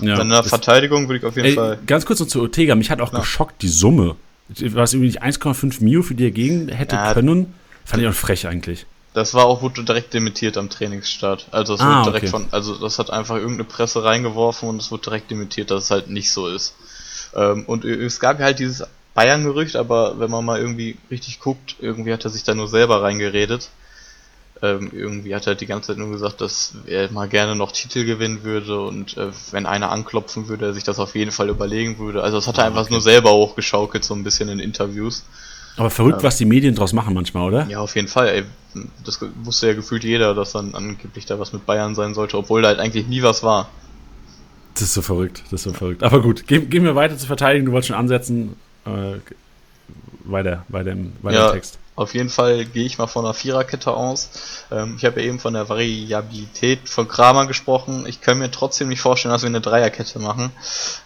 Ja, 0.01 0.15
Dann 0.15 0.27
in 0.27 0.34
der 0.34 0.43
Verteidigung 0.43 1.08
würde 1.08 1.17
ich 1.19 1.25
auf 1.25 1.36
jeden 1.36 1.49
ey, 1.49 1.55
Fall. 1.55 1.79
Ganz 1.86 2.05
kurz 2.05 2.19
noch 2.19 2.27
zu 2.27 2.41
Ortega, 2.41 2.75
mich 2.75 2.89
hat 2.89 3.01
auch 3.01 3.12
ja. 3.12 3.19
geschockt, 3.19 3.62
die 3.62 3.67
Summe. 3.67 4.15
Was 4.47 4.93
irgendwie 4.93 5.08
nicht 5.08 5.21
1,5 5.21 5.84
Mio 5.84 6.01
für 6.01 6.15
dir 6.15 6.32
gegen 6.32 6.69
hätte 6.69 6.95
ja, 6.95 7.13
können. 7.13 7.53
Fand 7.89 8.04
ich 8.04 8.10
auch 8.10 8.13
frech 8.13 8.45
eigentlich. 8.45 8.86
Das 9.15 9.34
war 9.34 9.45
auch 9.45 9.63
wurde 9.63 9.84
direkt 9.84 10.13
dementiert 10.13 10.58
am 10.58 10.69
Trainingsstart. 10.69 11.47
Also 11.49 11.73
es 11.73 11.82
ah, 11.82 12.02
wurde 12.02 12.12
direkt 12.12 12.25
okay. 12.25 12.43
von, 12.43 12.47
also 12.52 12.75
das 12.75 12.99
hat 12.99 13.10
einfach 13.10 13.38
irgendeine 13.38 13.63
Presse 13.63 14.04
reingeworfen 14.04 14.69
und 14.69 14.80
es 14.80 14.91
wurde 14.91 15.06
direkt 15.06 15.32
dementiert, 15.32 15.71
dass 15.71 15.86
es 15.86 15.91
halt 15.91 16.08
nicht 16.08 16.32
so 16.32 16.47
ist. 16.47 16.75
Ähm, 17.36 17.63
und 17.65 17.84
es 17.86 18.19
gab 18.19 18.38
halt 18.38 18.60
dieses 18.60 18.86
Bayern-Gerücht, 19.15 19.75
aber 19.75 20.19
wenn 20.19 20.30
man 20.30 20.45
mal 20.45 20.60
irgendwie 20.60 20.97
richtig 21.10 21.39
guckt, 21.39 21.78
irgendwie 21.80 22.13
hat 22.13 22.23
er 22.25 22.30
sich 22.30 22.43
da 22.43 22.54
nur 22.54 22.67
selber 22.67 23.02
reingeredet. 23.02 23.69
Ähm, 24.62 24.91
irgendwie 24.93 25.34
hat 25.34 25.47
er 25.47 25.56
die 25.56 25.65
ganze 25.65 25.88
Zeit 25.88 25.97
nur 25.97 26.12
gesagt, 26.12 26.41
dass 26.41 26.75
er 26.86 27.12
mal 27.12 27.28
gerne 27.28 27.56
noch 27.56 27.71
Titel 27.71 28.06
gewinnen 28.06 28.43
würde 28.43 28.82
und 28.82 29.17
äh, 29.17 29.32
wenn 29.49 29.65
einer 29.65 29.89
anklopfen 29.89 30.47
würde, 30.47 30.67
er 30.67 30.73
sich 30.75 30.84
das 30.84 30.99
auf 30.99 31.15
jeden 31.15 31.32
Fall 31.32 31.49
überlegen 31.49 31.97
würde. 31.97 32.21
Also 32.21 32.38
das 32.38 32.45
hat 32.45 32.60
er 32.60 32.65
ah, 32.65 32.67
einfach 32.67 32.84
okay. 32.84 32.93
nur 32.93 33.02
selber 33.02 33.32
hochgeschaukelt, 33.32 34.04
so 34.04 34.13
ein 34.13 34.23
bisschen 34.23 34.49
in 34.49 34.60
Interviews. 34.60 35.23
Aber 35.77 35.89
verrückt, 35.89 36.19
ja. 36.19 36.23
was 36.23 36.38
die 36.38 36.45
Medien 36.45 36.75
draus 36.75 36.93
machen 36.93 37.13
manchmal, 37.13 37.47
oder? 37.47 37.67
Ja, 37.67 37.79
auf 37.79 37.95
jeden 37.95 38.08
Fall. 38.08 38.27
Ey. 38.29 38.43
Das 39.03 39.19
wusste 39.43 39.67
ja 39.67 39.73
gefühlt 39.73 40.03
jeder, 40.03 40.36
dass 40.36 40.51
dann 40.51 40.75
angeblich 40.75 41.25
da 41.25 41.39
was 41.39 41.53
mit 41.53 41.65
Bayern 41.65 41.95
sein 41.95 42.13
sollte, 42.13 42.38
obwohl 42.38 42.62
da 42.62 42.67
halt 42.67 42.79
eigentlich 42.79 43.08
nie 43.08 43.23
was 43.23 43.41
war. 43.41 43.69
Das 44.75 44.84
ist 44.84 44.93
so 44.93 45.01
verrückt, 45.01 45.41
das 45.45 45.53
ist 45.53 45.63
so 45.63 45.73
verrückt. 45.73 46.03
Aber 46.03 46.21
gut, 46.21 46.47
gehen, 46.47 46.69
gehen 46.69 46.84
wir 46.84 46.95
weiter 46.95 47.17
zu 47.17 47.25
verteidigen. 47.25 47.65
Du 47.65 47.71
wolltest 47.71 47.88
schon 47.88 47.97
ansetzen. 47.97 48.55
Äh, 48.86 49.15
weiter, 50.23 50.65
weiter 50.69 50.91
im, 50.91 51.13
weiter 51.21 51.38
ja, 51.38 51.47
im 51.47 51.53
Text. 51.53 51.79
Auf 51.99 52.13
jeden 52.13 52.29
Fall 52.29 52.63
gehe 52.63 52.85
ich 52.85 52.97
mal 52.97 53.07
von 53.07 53.25
einer 53.25 53.33
Viererkette 53.33 53.91
aus. 53.91 54.29
Ähm, 54.71 54.95
ich 54.97 55.03
habe 55.03 55.19
ja 55.19 55.27
eben 55.27 55.38
von 55.38 55.53
der 55.53 55.67
Variabilität 55.67 56.88
von 56.88 57.09
Kramer 57.09 57.45
gesprochen. 57.45 58.05
Ich 58.07 58.21
kann 58.21 58.39
mir 58.39 58.49
trotzdem 58.49 58.88
nicht 58.88 59.01
vorstellen, 59.01 59.33
dass 59.33 59.41
wir 59.41 59.47
eine 59.47 59.59
Dreierkette 59.59 60.19
machen. 60.19 60.51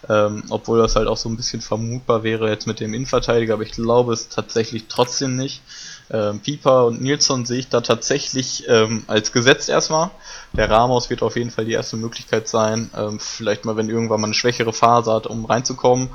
Ähm, 0.08 0.44
obwohl 0.50 0.78
das 0.78 0.94
halt 0.94 1.08
auch 1.08 1.16
so 1.16 1.28
ein 1.28 1.36
bisschen 1.36 1.60
vermutbar 1.60 2.22
wäre 2.22 2.48
jetzt 2.48 2.68
mit 2.68 2.78
dem 2.78 2.94
Innenverteidiger, 2.94 3.54
aber 3.54 3.64
ich 3.64 3.72
glaube 3.72 4.12
es 4.12 4.28
tatsächlich 4.28 4.84
trotzdem 4.88 5.34
nicht. 5.34 5.62
Ähm, 6.10 6.38
Pieper 6.38 6.86
und 6.86 7.00
Nilsson 7.00 7.44
sehe 7.44 7.58
ich 7.58 7.68
da 7.68 7.80
tatsächlich 7.80 8.68
ähm, 8.68 9.02
als 9.08 9.32
gesetzt 9.32 9.68
erstmal. 9.68 10.12
Der 10.52 10.70
Ramos 10.70 11.10
wird 11.10 11.22
auf 11.22 11.36
jeden 11.36 11.50
Fall 11.50 11.64
die 11.64 11.72
erste 11.72 11.96
Möglichkeit 11.96 12.46
sein. 12.46 12.90
Ähm, 12.96 13.18
vielleicht 13.18 13.64
mal, 13.64 13.76
wenn 13.76 13.88
irgendwann 13.88 14.20
mal 14.20 14.28
eine 14.28 14.34
schwächere 14.34 14.72
Phase 14.72 15.12
hat, 15.12 15.26
um 15.26 15.44
reinzukommen. 15.44 16.10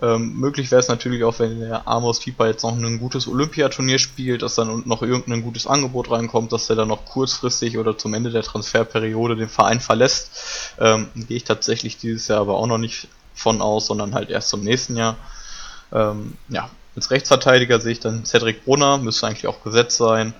Ähm, 0.00 0.34
möglich 0.38 0.70
wäre 0.70 0.80
es 0.80 0.88
natürlich 0.88 1.24
auch, 1.24 1.38
wenn 1.38 1.60
der 1.60 1.88
Amos 1.88 2.20
Pieper 2.20 2.46
jetzt 2.46 2.62
noch 2.62 2.76
ein 2.76 2.98
gutes 2.98 3.26
Olympiaturnier 3.26 3.98
spielt, 3.98 4.42
dass 4.42 4.54
dann 4.54 4.82
noch 4.86 5.02
irgendein 5.02 5.42
gutes 5.42 5.66
Angebot 5.66 6.10
reinkommt, 6.10 6.52
dass 6.52 6.70
er 6.70 6.76
dann 6.76 6.88
noch 6.88 7.04
kurzfristig 7.04 7.78
oder 7.78 7.98
zum 7.98 8.14
Ende 8.14 8.30
der 8.30 8.42
Transferperiode 8.42 9.36
den 9.36 9.48
Verein 9.48 9.80
verlässt. 9.80 10.74
Ähm, 10.78 11.08
Gehe 11.14 11.38
ich 11.38 11.44
tatsächlich 11.44 11.98
dieses 11.98 12.28
Jahr 12.28 12.40
aber 12.40 12.54
auch 12.54 12.66
noch 12.66 12.78
nicht 12.78 13.08
von 13.34 13.60
aus, 13.60 13.86
sondern 13.86 14.14
halt 14.14 14.30
erst 14.30 14.50
zum 14.50 14.62
nächsten 14.62 14.96
Jahr. 14.96 15.16
Ähm, 15.92 16.34
ja, 16.48 16.70
als 16.94 17.10
Rechtsverteidiger 17.10 17.80
sehe 17.80 17.92
ich 17.92 18.00
dann 18.00 18.24
Cedric 18.24 18.64
Brunner, 18.64 18.98
müsste 18.98 19.26
eigentlich 19.26 19.46
auch 19.46 19.62
gesetzt 19.62 19.96
sein. 19.96 20.34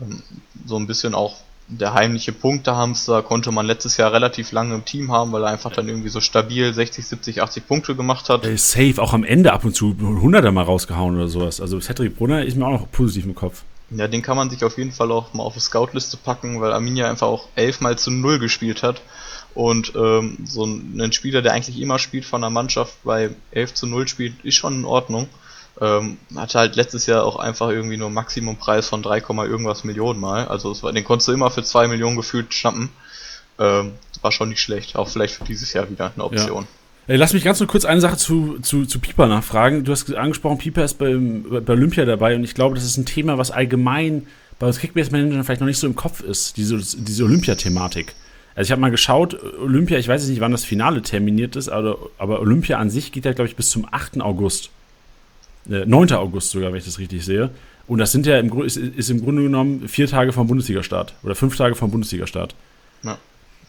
Ähm, 0.00 0.22
so 0.66 0.76
ein 0.76 0.86
bisschen 0.86 1.14
auch 1.14 1.36
der 1.78 1.94
heimliche 1.94 2.32
Punktehamster 2.32 3.22
konnte 3.22 3.50
man 3.50 3.66
letztes 3.66 3.96
Jahr 3.96 4.12
relativ 4.12 4.52
lange 4.52 4.74
im 4.74 4.84
Team 4.84 5.10
haben, 5.10 5.32
weil 5.32 5.42
er 5.44 5.50
einfach 5.50 5.72
dann 5.72 5.88
irgendwie 5.88 6.08
so 6.08 6.20
stabil 6.20 6.72
60, 6.72 7.06
70, 7.06 7.42
80 7.42 7.66
Punkte 7.66 7.94
gemacht 7.94 8.28
hat. 8.28 8.44
Ey, 8.44 8.56
safe, 8.56 9.00
auch 9.00 9.12
am 9.12 9.24
Ende 9.24 9.52
ab 9.52 9.64
und 9.64 9.74
zu 9.74 9.96
100er 9.98 10.50
mal 10.50 10.64
rausgehauen 10.64 11.16
oder 11.16 11.28
sowas. 11.28 11.60
Also 11.60 11.80
Cedric 11.80 12.16
Brunner 12.16 12.44
ist 12.44 12.56
mir 12.56 12.66
auch 12.66 12.80
noch 12.80 12.90
positiv 12.90 13.24
im 13.24 13.34
Kopf. 13.34 13.62
Ja, 13.90 14.08
den 14.08 14.22
kann 14.22 14.36
man 14.36 14.48
sich 14.48 14.64
auf 14.64 14.78
jeden 14.78 14.92
Fall 14.92 15.10
auch 15.12 15.34
mal 15.34 15.42
auf 15.42 15.54
die 15.54 15.60
Scout-Liste 15.60 16.16
packen, 16.16 16.60
weil 16.60 16.72
Arminia 16.72 17.10
einfach 17.10 17.26
auch 17.26 17.48
11 17.56 17.80
mal 17.80 17.98
zu 17.98 18.10
0 18.10 18.38
gespielt 18.38 18.82
hat. 18.82 19.02
Und 19.54 19.92
ähm, 19.94 20.38
so 20.44 20.64
ein 20.64 21.12
Spieler, 21.12 21.42
der 21.42 21.52
eigentlich 21.52 21.78
immer 21.78 21.98
spielt 21.98 22.24
von 22.24 22.40
der 22.40 22.48
Mannschaft, 22.48 22.94
bei 23.04 23.30
11 23.50 23.74
zu 23.74 23.86
0 23.86 24.08
spielt, 24.08 24.34
ist 24.44 24.54
schon 24.54 24.76
in 24.76 24.84
Ordnung. 24.86 25.28
Ähm, 25.80 26.18
hatte 26.36 26.58
halt 26.58 26.76
letztes 26.76 27.06
Jahr 27.06 27.24
auch 27.24 27.36
einfach 27.36 27.70
irgendwie 27.70 27.96
nur 27.96 28.10
Maximumpreis 28.10 28.88
von 28.88 29.02
3, 29.02 29.18
irgendwas 29.18 29.84
Millionen 29.84 30.20
mal. 30.20 30.46
Also 30.46 30.80
war, 30.82 30.92
den 30.92 31.04
konntest 31.04 31.28
du 31.28 31.32
immer 31.32 31.50
für 31.50 31.62
2 31.62 31.88
Millionen 31.88 32.16
gefühlt 32.16 32.52
schnappen. 32.52 32.90
Ähm, 33.58 33.92
war 34.20 34.32
schon 34.32 34.50
nicht 34.50 34.60
schlecht. 34.60 34.96
Auch 34.96 35.08
vielleicht 35.08 35.34
für 35.34 35.44
dieses 35.44 35.72
Jahr 35.72 35.90
wieder 35.90 36.12
eine 36.14 36.24
Option. 36.24 36.66
Ja. 37.08 37.16
Lass 37.16 37.32
mich 37.32 37.42
ganz 37.42 37.58
nur 37.58 37.68
kurz 37.68 37.84
eine 37.84 38.00
Sache 38.00 38.16
zu, 38.16 38.58
zu, 38.60 38.86
zu 38.86 39.00
Pieper 39.00 39.26
nachfragen. 39.26 39.84
Du 39.84 39.92
hast 39.92 40.14
angesprochen, 40.14 40.58
Pieper 40.58 40.84
ist 40.84 40.98
bei, 40.98 41.14
bei 41.14 41.72
Olympia 41.72 42.04
dabei 42.04 42.36
und 42.36 42.44
ich 42.44 42.54
glaube, 42.54 42.76
das 42.76 42.84
ist 42.84 42.96
ein 42.96 43.06
Thema, 43.06 43.38
was 43.38 43.50
allgemein 43.50 44.26
bei 44.60 44.68
uns 44.68 44.78
Kickbase-Managern 44.78 45.42
vielleicht 45.42 45.60
noch 45.60 45.66
nicht 45.66 45.78
so 45.78 45.88
im 45.88 45.96
Kopf 45.96 46.20
ist, 46.20 46.56
diese, 46.56 46.76
diese 46.78 47.24
Olympia-Thematik. 47.24 48.14
Also 48.54 48.68
ich 48.68 48.72
habe 48.72 48.80
mal 48.80 48.90
geschaut, 48.90 49.36
Olympia, 49.60 49.98
ich 49.98 50.06
weiß 50.06 50.22
jetzt 50.22 50.30
nicht, 50.30 50.40
wann 50.40 50.52
das 50.52 50.64
Finale 50.64 51.02
terminiert 51.02 51.56
ist, 51.56 51.68
aber, 51.68 51.98
aber 52.18 52.40
Olympia 52.40 52.78
an 52.78 52.88
sich 52.88 53.10
geht 53.10 53.24
ja, 53.24 53.32
glaube 53.32 53.48
ich, 53.48 53.56
bis 53.56 53.70
zum 53.70 53.88
8. 53.90 54.20
August. 54.20 54.70
9. 55.66 56.08
Äh, 56.08 56.14
August 56.14 56.50
sogar, 56.50 56.70
wenn 56.72 56.78
ich 56.78 56.84
das 56.84 56.98
richtig 56.98 57.24
sehe. 57.24 57.50
Und 57.86 57.98
das 57.98 58.12
sind 58.12 58.26
ja 58.26 58.38
im, 58.38 58.62
ist, 58.62 58.76
ist 58.76 59.10
im 59.10 59.22
Grunde 59.22 59.42
genommen 59.42 59.88
vier 59.88 60.06
Tage 60.06 60.32
vom 60.32 60.46
Bundesliga-Start 60.46 61.14
oder 61.22 61.34
fünf 61.34 61.56
Tage 61.56 61.74
vom 61.74 61.90
Bundesliga-Start. 61.90 62.54
Ja, 63.02 63.18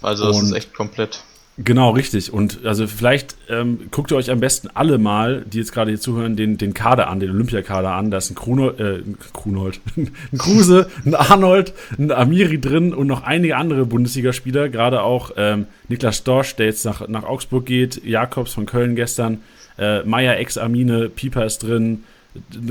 also 0.02 0.26
das 0.28 0.38
Und 0.38 0.46
ist 0.46 0.54
echt 0.54 0.74
komplett. 0.74 1.24
Genau, 1.58 1.92
richtig. 1.92 2.34
Und 2.34 2.66
also 2.66 2.88
vielleicht 2.88 3.36
ähm, 3.48 3.92
guckt 3.92 4.12
ihr 4.12 4.18
euch 4.18 4.32
am 4.32 4.40
besten 4.40 4.70
alle 4.74 4.98
mal, 4.98 5.46
die 5.46 5.60
jetzt 5.60 5.72
gerade 5.72 5.92
hier 5.92 6.00
zuhören, 6.00 6.36
den, 6.36 6.58
den 6.58 6.74
Kader 6.74 7.10
an, 7.10 7.20
den 7.20 7.30
Olympiakader 7.30 7.92
an. 7.92 8.10
Da 8.10 8.18
ist 8.18 8.32
ein 8.32 8.36
Krunold, 8.36 8.80
äh, 8.80 8.96
ein 8.96 9.18
Krunold, 9.34 9.80
ein 9.96 10.38
Kruse, 10.38 10.90
ein 11.06 11.14
Arnold, 11.14 11.74
ein 12.00 12.12
Amiri 12.12 12.60
drin 12.60 12.92
und 12.92 13.06
noch 13.06 13.22
einige 13.22 13.56
andere 13.56 13.86
Bundesligaspieler, 13.86 14.70
gerade 14.70 15.04
auch 15.04 15.32
ähm, 15.38 15.68
Niklas 15.90 16.24
Dorsch, 16.24 16.56
der 16.56 16.66
jetzt 16.66 16.86
nach, 16.86 17.08
nach 17.08 17.24
Augsburg 17.24 17.68
geht, 17.68 18.04
Jakobs 18.04 18.54
von 18.54 18.66
Köln 18.66 18.96
gestern, 18.96 19.42
äh, 19.78 20.04
Meier 20.04 20.38
ex 20.38 20.58
Amine, 20.58 21.10
Pieper 21.10 21.46
ist 21.46 21.60
drin, 21.60 22.04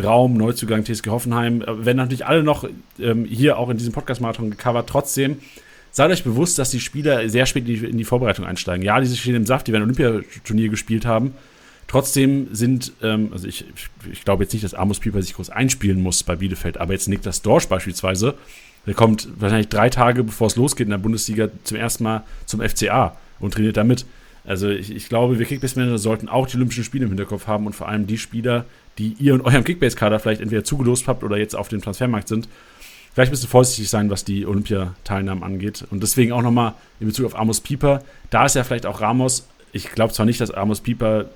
Raum, 0.03 0.37
Neuzugang 0.37 0.85
TSG 0.85 1.09
Hoffenheim, 1.09 1.63
äh, 1.63 1.85
werden 1.85 1.99
natürlich 1.99 2.27
alle 2.27 2.43
noch 2.43 2.69
ähm, 2.99 3.25
hier 3.25 3.59
auch 3.59 3.69
in 3.71 3.77
diesem 3.77 3.93
Podcast-Marathon 3.93 4.51
gecovert. 4.51 4.89
Trotzdem, 4.89 5.39
seid 5.91 6.11
euch 6.11 6.25
bewusst, 6.25 6.59
dass 6.59 6.71
die 6.71 6.81
Spieler 6.81 7.29
sehr 7.29 7.47
spät 7.47 7.69
in 7.69 7.99
die, 7.99 8.05
Vorbereitung 8.05 8.45
einsteigen. 8.45 8.85
Ja, 8.85 9.01
die 9.01 9.15
stehen 9.15 9.37
im 9.37 9.47
Saft, 9.47 9.69
die 9.69 9.73
werden 9.73 9.85
Olympiaturnier 9.85 10.69
gespielt 10.69 11.07
haben. 11.07 11.35
Trotzdem 11.87 12.49
sind, 12.53 12.93
ähm, 13.03 13.29
also 13.33 13.47
ich, 13.47 13.67
ich 14.11 14.25
glaube 14.25 14.45
jetzt 14.45 14.53
nicht, 14.53 14.65
dass 14.65 14.75
Amos 14.75 14.99
Pieper 14.99 15.21
sich 15.23 15.35
groß 15.35 15.51
einspielen 15.51 16.03
muss 16.03 16.23
bei 16.23 16.37
Bielefeld, 16.37 16.79
aber 16.79 16.95
jetzt 16.95 17.09
Niklas 17.09 17.43
Dorsch 17.43 17.67
beispielsweise, 17.67 18.35
der 18.87 18.95
kommt 18.95 19.29
wahrscheinlich 19.39 19.69
drei 19.69 19.91
Tage 19.91 20.25
bevor 20.25 20.47
es 20.47 20.57
losgeht 20.57 20.87
in 20.87 20.91
der 20.91 20.99
Bundesliga 20.99 21.49
zum 21.65 21.77
ersten 21.77 22.05
Mal 22.05 22.25
zum 22.47 22.61
FCA 22.61 23.17
und 23.39 23.55
trainiert 23.55 23.77
damit. 23.77 24.07
Also 24.45 24.69
ich, 24.69 24.95
ich 24.95 25.09
glaube, 25.09 25.39
wir 25.39 25.47
Kickbase-Manager 25.47 25.99
sollten 25.99 26.29
auch 26.29 26.47
die 26.47 26.57
Olympischen 26.57 26.85
Spiele 26.85 27.05
im 27.05 27.11
Hinterkopf 27.11 27.47
haben 27.47 27.67
und 27.67 27.75
vor 27.75 27.89
allem 27.89 28.07
die 28.07 28.19
Spieler, 28.19 28.65
die 28.99 29.15
ihr 29.19 29.35
in 29.35 29.41
eurem 29.41 29.65
Kickbase-Kader 29.65 30.19
vielleicht 30.19 30.41
entweder 30.41 30.65
zugelost 30.65 31.07
habt 31.07 31.23
oder 31.23 31.37
jetzt 31.37 31.55
auf 31.55 31.69
dem 31.69 31.81
Transfermarkt 31.81 32.29
sind, 32.29 32.49
vielleicht 33.15 33.31
ein 33.31 33.33
bisschen 33.33 33.49
vorsichtig 33.49 33.89
sein, 33.89 34.11
was 34.11 34.25
die 34.25 34.47
Olympiateilnahmen 34.47 35.45
angeht. 35.45 35.85
Und 35.91 36.03
deswegen 36.03 36.33
auch 36.33 36.43
nochmal 36.43 36.75
in 36.99 37.07
Bezug 37.07 37.27
auf 37.27 37.39
Amos 37.39 37.61
Pieper, 37.61 38.03
da 38.31 38.47
ist 38.47 38.57
ja 38.57 38.65
vielleicht 38.65 38.87
auch 38.87 39.01
Ramos, 39.01 39.47
ich 39.73 39.91
glaube 39.93 40.13
zwar 40.13 40.27
nicht, 40.27 40.41
dass 40.41 40.51
Amos 40.51 40.81
Pieper 40.81 41.27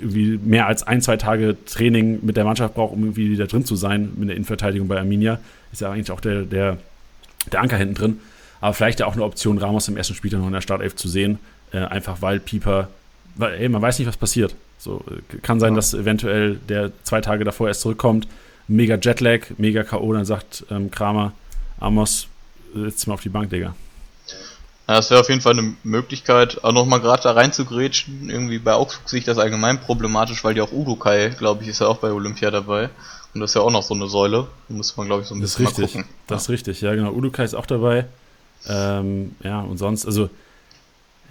irgendwie 0.00 0.38
mehr 0.38 0.66
als 0.66 0.82
ein, 0.84 1.00
zwei 1.02 1.16
Tage 1.16 1.56
Training 1.66 2.20
mit 2.22 2.36
der 2.36 2.44
Mannschaft 2.44 2.74
braucht, 2.74 2.92
um 2.92 3.00
irgendwie 3.00 3.30
wieder 3.30 3.46
drin 3.46 3.64
zu 3.64 3.76
sein 3.76 4.12
mit 4.16 4.28
der 4.28 4.36
Innenverteidigung 4.36 4.88
bei 4.88 4.98
Arminia. 4.98 5.40
Ist 5.72 5.80
ja 5.80 5.90
eigentlich 5.90 6.10
auch 6.10 6.20
der, 6.20 6.42
der, 6.42 6.78
der 7.50 7.60
Anker 7.60 7.76
hinten 7.76 7.94
drin. 7.94 8.20
Aber 8.60 8.74
vielleicht 8.74 9.00
ja 9.00 9.06
auch 9.06 9.14
eine 9.14 9.24
Option, 9.24 9.58
Ramos 9.58 9.88
im 9.88 9.96
ersten 9.96 10.14
Spiel 10.14 10.36
noch 10.36 10.46
in 10.46 10.52
der 10.52 10.60
Startelf 10.60 10.94
zu 10.94 11.08
sehen. 11.08 11.38
Äh, 11.72 11.78
einfach 11.78 12.20
weil 12.20 12.40
Pieper, 12.40 12.88
weil, 13.36 13.54
ey, 13.54 13.68
man 13.68 13.80
weiß 13.82 13.98
nicht, 13.98 14.08
was 14.08 14.16
passiert. 14.16 14.54
So, 14.78 15.04
äh, 15.08 15.36
kann 15.38 15.60
sein, 15.60 15.72
ja. 15.72 15.76
dass 15.76 15.94
eventuell 15.94 16.56
der 16.68 16.92
zwei 17.04 17.20
Tage 17.20 17.44
davor 17.44 17.68
erst 17.68 17.82
zurückkommt. 17.82 18.26
Mega 18.68 18.96
Jetlag, 18.96 19.46
mega 19.58 19.82
K.O., 19.82 20.12
dann 20.12 20.24
sagt 20.24 20.64
ähm, 20.70 20.90
Kramer, 20.90 21.32
Amos, 21.80 22.28
setz 22.74 23.06
mal 23.06 23.14
auf 23.14 23.22
die 23.22 23.28
Bank, 23.28 23.50
Digga. 23.50 23.74
Ja, 24.88 24.96
das 24.96 25.10
wäre 25.10 25.20
auf 25.20 25.28
jeden 25.28 25.40
Fall 25.40 25.58
eine 25.58 25.74
Möglichkeit, 25.84 26.62
auch 26.64 26.72
nochmal 26.72 27.00
gerade 27.00 27.22
da 27.22 27.32
rein 27.32 27.52
zu 27.52 27.64
grätschen. 27.64 28.28
Irgendwie 28.28 28.58
bei 28.58 28.74
Augsburg 28.74 29.08
sehe 29.08 29.20
ich 29.20 29.24
das 29.24 29.38
allgemein 29.38 29.80
problematisch, 29.80 30.42
weil 30.44 30.54
die 30.54 30.60
auch 30.60 30.72
Urukai, 30.72 31.30
glaube 31.30 31.62
ich, 31.62 31.68
ist 31.68 31.80
ja 31.80 31.86
auch 31.86 31.98
bei 31.98 32.10
Olympia 32.10 32.50
dabei. 32.50 32.90
Und 33.34 33.40
das 33.40 33.52
ist 33.52 33.54
ja 33.54 33.62
auch 33.62 33.70
noch 33.70 33.82
so 33.82 33.94
eine 33.94 34.08
Säule. 34.08 34.48
Da 34.68 34.74
muss 34.74 34.96
man, 34.96 35.06
glaube 35.06 35.22
ich, 35.22 35.28
so 35.28 35.34
ein 35.34 35.40
bisschen 35.40 35.64
das 35.64 35.72
ist 35.72 35.78
richtig. 35.78 35.94
gucken. 36.02 36.10
Das 36.26 36.42
ist 36.42 36.48
richtig, 36.50 36.80
ja, 36.80 36.94
genau. 36.94 37.12
Udukai 37.12 37.44
ist 37.44 37.54
auch 37.54 37.66
dabei. 37.66 38.06
Ähm, 38.66 39.34
ja, 39.42 39.60
und 39.60 39.78
sonst, 39.78 40.04
also 40.04 40.28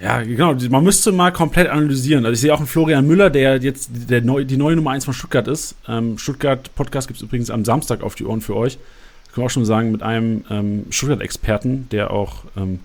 ja, 0.01 0.21
genau. 0.23 0.55
Man 0.69 0.83
müsste 0.83 1.11
mal 1.11 1.31
komplett 1.31 1.69
analysieren. 1.69 2.25
Also 2.25 2.33
ich 2.33 2.41
sehe 2.41 2.53
auch 2.53 2.57
einen 2.57 2.67
Florian 2.67 3.05
Müller, 3.05 3.29
der 3.29 3.57
jetzt 3.57 3.89
der 3.91 4.21
neu, 4.21 4.43
die 4.45 4.57
neue 4.57 4.75
Nummer 4.75 4.91
1 4.91 5.05
von 5.05 5.13
Stuttgart 5.13 5.47
ist. 5.47 5.75
Ähm, 5.87 6.17
Stuttgart 6.17 6.73
Podcast 6.75 7.07
gibt 7.07 7.17
es 7.17 7.23
übrigens 7.23 7.51
am 7.51 7.65
Samstag 7.65 8.01
auf 8.01 8.15
die 8.15 8.25
Ohren 8.25 8.41
für 8.41 8.55
euch. 8.55 8.79
Das 9.25 9.35
kann 9.35 9.43
man 9.43 9.47
auch 9.47 9.51
schon 9.51 9.65
sagen, 9.65 9.91
mit 9.91 10.01
einem 10.01 10.43
ähm, 10.49 10.85
Stuttgart-Experten, 10.89 11.87
der 11.91 12.11
auch, 12.11 12.45
ähm, 12.57 12.79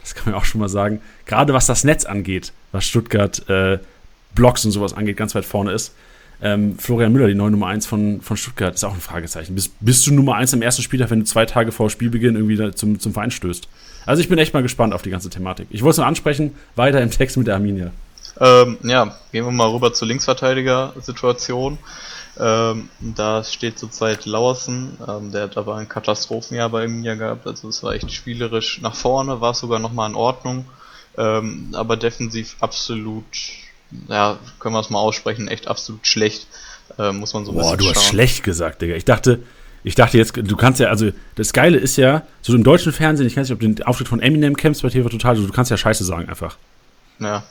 das 0.00 0.14
kann 0.14 0.32
man 0.32 0.40
auch 0.40 0.44
schon 0.44 0.60
mal 0.60 0.68
sagen, 0.68 1.00
gerade 1.26 1.52
was 1.52 1.66
das 1.66 1.82
Netz 1.82 2.04
angeht, 2.04 2.52
was 2.72 2.86
Stuttgart 2.86 3.48
äh, 3.48 3.78
Blogs 4.34 4.64
und 4.64 4.70
sowas 4.70 4.94
angeht, 4.94 5.16
ganz 5.16 5.34
weit 5.34 5.44
vorne 5.44 5.72
ist. 5.72 5.92
Ähm, 6.42 6.78
Florian 6.78 7.12
Müller, 7.12 7.28
die 7.28 7.34
neue 7.34 7.50
Nummer 7.50 7.66
1 7.66 7.86
von, 7.86 8.20
von 8.22 8.36
Stuttgart, 8.36 8.74
ist 8.74 8.84
auch 8.84 8.94
ein 8.94 9.00
Fragezeichen. 9.00 9.54
Bist, 9.54 9.72
bist 9.80 10.06
du 10.06 10.14
Nummer 10.14 10.36
1 10.36 10.52
im 10.54 10.62
ersten 10.62 10.82
Spieltag, 10.82 11.10
wenn 11.10 11.20
du 11.20 11.24
zwei 11.26 11.46
Tage 11.46 11.72
vor 11.72 11.90
Spielbeginn 11.90 12.36
irgendwie 12.36 12.72
zum, 12.74 12.98
zum 12.98 13.12
Verein 13.12 13.30
stößt? 13.30 13.68
Also 14.06 14.22
ich 14.22 14.28
bin 14.28 14.38
echt 14.38 14.54
mal 14.54 14.62
gespannt 14.62 14.94
auf 14.94 15.02
die 15.02 15.10
ganze 15.10 15.28
Thematik. 15.28 15.66
Ich 15.70 15.82
wollte 15.82 15.92
es 15.92 15.96
nur 15.98 16.06
ansprechen, 16.06 16.54
weiter 16.76 17.00
im 17.02 17.10
Text 17.10 17.36
mit 17.36 17.46
der 17.46 17.54
Arminia. 17.54 17.90
Ähm, 18.40 18.78
ja, 18.82 19.16
gehen 19.32 19.44
wir 19.44 19.52
mal 19.52 19.68
rüber 19.68 19.92
zur 19.92 20.08
Linksverteidiger-Situation. 20.08 21.78
Ähm, 22.38 22.88
da 23.00 23.44
steht 23.44 23.78
zurzeit 23.78 24.24
Lauersen, 24.24 24.96
ähm, 25.06 25.30
der 25.30 25.42
hat 25.42 25.58
aber 25.58 25.76
ein 25.76 25.88
Katastrophenjahr 25.88 26.70
bei 26.70 26.84
Arminia 26.84 27.14
gehabt, 27.14 27.46
also 27.46 27.68
es 27.68 27.82
war 27.82 27.92
echt 27.92 28.10
spielerisch 28.12 28.80
nach 28.80 28.94
vorne, 28.94 29.40
war 29.42 29.52
sogar 29.52 29.78
nochmal 29.78 30.08
in 30.08 30.16
Ordnung, 30.16 30.64
ähm, 31.18 31.70
aber 31.74 31.96
defensiv 31.96 32.56
absolut, 32.60 33.24
ja, 34.08 34.38
können 34.58 34.74
wir 34.74 34.80
es 34.80 34.90
mal 34.90 34.98
aussprechen, 34.98 35.48
echt 35.48 35.68
absolut 35.68 36.06
schlecht, 36.06 36.46
äh, 36.98 37.12
muss 37.12 37.34
man 37.34 37.44
so 37.44 37.52
ein 37.52 37.56
Boah, 37.56 37.76
du 37.76 37.84
schauen. 37.84 37.94
hast 37.94 38.04
schlecht 38.04 38.44
gesagt, 38.44 38.82
Digga. 38.82 38.94
Ich 38.94 39.04
dachte, 39.04 39.40
ich 39.82 39.94
dachte 39.94 40.18
jetzt, 40.18 40.36
du 40.36 40.56
kannst 40.56 40.80
ja, 40.80 40.88
also 40.88 41.10
das 41.36 41.52
Geile 41.52 41.78
ist 41.78 41.96
ja, 41.96 42.22
so 42.42 42.54
im 42.54 42.64
deutschen 42.64 42.92
Fernsehen, 42.92 43.26
ich 43.26 43.36
weiß 43.36 43.48
nicht, 43.48 43.54
ob 43.54 43.60
du 43.60 43.68
den 43.68 43.82
Auftritt 43.84 44.08
von 44.08 44.20
Eminem 44.20 44.56
kennst 44.56 44.82
bei 44.82 44.88
TV 44.88 45.08
Total, 45.08 45.36
du 45.36 45.48
kannst 45.48 45.70
ja 45.70 45.76
Scheiße 45.76 46.04
sagen 46.04 46.28
einfach. 46.28 46.56
Ja. 47.18 47.44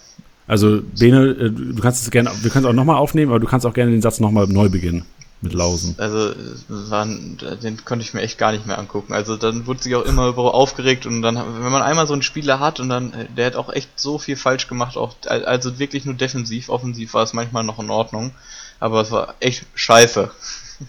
Also, 0.47 0.81
Bene, 0.97 1.27
äh, 1.27 1.51
du 1.51 1.79
kannst 1.81 2.03
es 2.03 2.11
gerne, 2.11 2.31
wir 2.41 2.49
können 2.49 2.65
es 2.65 2.69
auch 2.69 2.73
nochmal 2.73 2.97
aufnehmen, 2.97 3.31
aber 3.31 3.39
du 3.39 3.47
kannst 3.47 3.65
auch 3.65 3.73
gerne 3.73 3.91
den 3.91 4.01
Satz 4.01 4.19
nochmal 4.19 4.47
neu 4.47 4.69
beginnen 4.69 5.05
mit 5.41 5.53
Lausen. 5.53 5.95
Also, 5.97 6.33
waren, 6.67 7.37
den 7.63 7.83
konnte 7.85 8.03
ich 8.03 8.13
mir 8.13 8.21
echt 8.21 8.37
gar 8.37 8.51
nicht 8.51 8.65
mehr 8.65 8.77
angucken. 8.77 9.13
Also, 9.13 9.37
dann 9.37 9.65
wurde 9.67 9.81
sich 9.81 9.95
auch 9.95 10.03
immer 10.03 10.27
über 10.27 10.53
aufgeregt 10.53 11.05
und 11.05 11.21
dann, 11.21 11.35
wenn 11.35 11.71
man 11.71 11.81
einmal 11.81 12.07
so 12.07 12.13
einen 12.13 12.23
Spieler 12.23 12.59
hat 12.59 12.79
und 12.79 12.89
dann, 12.89 13.13
der 13.37 13.45
hat 13.45 13.55
auch 13.55 13.71
echt 13.71 13.99
so 13.99 14.17
viel 14.19 14.35
falsch 14.35 14.67
gemacht, 14.67 14.97
auch, 14.97 15.15
also 15.27 15.79
wirklich 15.79 16.05
nur 16.05 16.15
defensiv, 16.15 16.69
offensiv 16.69 17.13
war 17.13 17.23
es 17.23 17.33
manchmal 17.33 17.63
noch 17.63 17.79
in 17.79 17.89
Ordnung, 17.89 18.31
aber 18.79 19.01
es 19.01 19.11
war 19.11 19.35
echt 19.39 19.65
scheiße. 19.75 20.31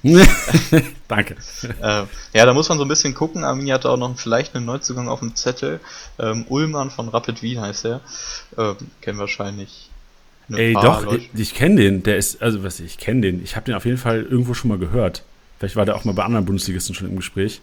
Danke. 1.08 1.36
Äh, 1.80 2.04
ja, 2.32 2.46
da 2.46 2.54
muss 2.54 2.68
man 2.68 2.78
so 2.78 2.84
ein 2.84 2.88
bisschen 2.88 3.14
gucken. 3.14 3.44
Arminia 3.44 3.74
hatte 3.74 3.90
auch 3.90 3.96
noch 3.96 4.16
vielleicht 4.16 4.54
einen 4.54 4.64
Neuzugang 4.64 5.08
auf 5.08 5.18
dem 5.18 5.34
Zettel. 5.34 5.80
Ähm, 6.18 6.44
Ullmann 6.48 6.90
von 6.90 7.08
Rapid 7.08 7.42
Wien 7.42 7.60
heißt 7.60 7.86
er. 7.86 8.00
Ähm, 8.56 8.76
kennen 9.00 9.18
wahrscheinlich. 9.18 9.89
Ey, 10.52 10.74
doch, 10.74 11.04
Leute. 11.04 11.16
ich, 11.18 11.40
ich 11.40 11.54
kenne 11.54 11.76
den. 11.76 12.02
Der 12.02 12.16
ist, 12.16 12.42
also 12.42 12.62
was, 12.62 12.80
ich 12.80 12.98
kenne 12.98 13.20
den. 13.22 13.42
Ich 13.42 13.56
habe 13.56 13.66
den 13.66 13.74
auf 13.74 13.84
jeden 13.84 13.98
Fall 13.98 14.22
irgendwo 14.22 14.54
schon 14.54 14.68
mal 14.68 14.78
gehört. 14.78 15.22
Vielleicht 15.58 15.76
war 15.76 15.84
der 15.84 15.96
auch 15.96 16.04
mal 16.04 16.14
bei 16.14 16.24
anderen 16.24 16.46
Bundesligisten 16.46 16.94
schon 16.94 17.08
im 17.08 17.16
Gespräch. 17.16 17.60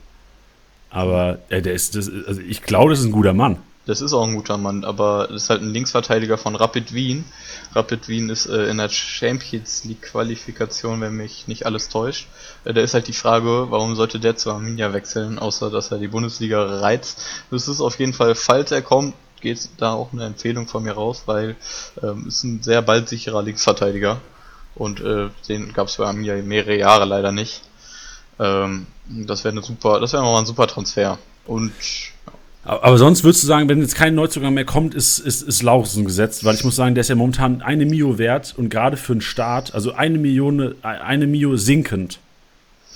Aber 0.90 1.40
äh, 1.50 1.62
der 1.62 1.74
ist, 1.74 1.96
das, 1.96 2.10
also 2.28 2.42
ich 2.42 2.62
glaube, 2.62 2.92
das 2.92 3.00
ist 3.00 3.06
ein 3.06 3.12
guter 3.12 3.34
Mann. 3.34 3.58
Das 3.88 4.02
ist 4.02 4.12
auch 4.12 4.28
ein 4.28 4.36
guter 4.36 4.58
Mann, 4.58 4.84
aber 4.84 5.28
das 5.32 5.44
ist 5.44 5.50
halt 5.50 5.62
ein 5.62 5.70
Linksverteidiger 5.70 6.38
von 6.38 6.58
Rapid 6.58 6.94
Wien. 6.94 7.24
Rapid 7.74 8.10
Wien 8.10 8.30
ist 8.30 8.46
äh, 8.46 8.66
in 8.66 8.78
der 8.78 8.90
Champions 8.90 9.86
League 9.86 10.02
Qualifikation, 10.02 11.00
wenn 11.00 11.16
mich 11.16 11.48
nicht 11.48 11.66
alles 11.66 11.88
täuscht. 11.88 12.28
Äh, 12.66 12.74
da 12.74 12.82
ist 12.82 12.94
halt 12.94 13.08
die 13.08 13.14
Frage, 13.14 13.68
warum 13.70 13.96
sollte 13.96 14.20
der 14.20 14.36
zu 14.36 14.52
Arminia 14.52 14.92
wechseln, 14.92 15.40
außer 15.40 15.70
dass 15.70 15.90
er 15.90 16.00
die 16.00 16.10
Bundesliga 16.10 16.62
reizt. 16.82 17.22
Das 17.50 17.70
ist 17.70 17.80
auf 17.80 17.98
jeden 17.98 18.14
Fall, 18.14 18.36
falls 18.36 18.72
er 18.72 18.82
kommt, 18.82 19.14
geht 19.42 19.70
da 19.78 19.94
auch 19.94 20.14
eine 20.14 20.26
Empfehlung 20.26 20.68
von 20.68 20.84
mir 20.84 20.94
raus, 20.94 21.24
weil 21.26 21.56
ähm, 22.02 22.26
ist 22.28 22.44
ein 22.44 22.62
sehr 22.62 22.82
baldsicherer 22.82 23.44
Linksverteidiger 23.44 24.20
und 24.76 25.00
äh, 25.00 25.30
den 25.48 25.74
gab 25.74 25.88
es 25.88 25.98
bei 25.98 26.06
Arminia 26.06 26.36
mehrere 26.36 26.78
Jahre 26.78 27.06
leider 27.06 27.32
nicht. 27.32 27.62
Ähm, 28.40 28.88
das 29.08 29.44
wäre 29.44 29.54
eine 29.54 29.64
super, 29.64 30.00
das 30.00 30.14
wäre 30.14 30.24
nochmal 30.24 30.42
ein 30.42 30.46
super 30.46 30.68
Transfer. 30.68 31.18
Und 31.46 31.72
aber 32.68 32.98
sonst 32.98 33.24
würdest 33.24 33.44
du 33.44 33.48
sagen, 33.48 33.70
wenn 33.70 33.80
jetzt 33.80 33.96
kein 33.96 34.14
Neuzugang 34.14 34.54
mehr 34.54 34.66
kommt, 34.66 34.94
ist, 34.94 35.20
ist, 35.20 35.42
ist 35.42 35.64
Lauchsen 35.64 36.04
gesetzt, 36.04 36.44
weil 36.44 36.54
ich 36.54 36.66
muss 36.66 36.76
sagen, 36.76 36.96
der 36.96 37.02
ist 37.02 37.08
ja 37.08 37.16
momentan 37.16 37.62
eine 37.62 37.86
Mio 37.86 38.18
wert 38.18 38.56
und 38.58 38.68
gerade 38.70 38.98
für 38.98 39.14
einen 39.14 39.22
Start, 39.22 39.74
also 39.74 39.94
eine 39.94 40.18
Million, 40.18 40.76
eine 40.84 41.28
Mio 41.28 41.56
sinkend. 41.56 42.20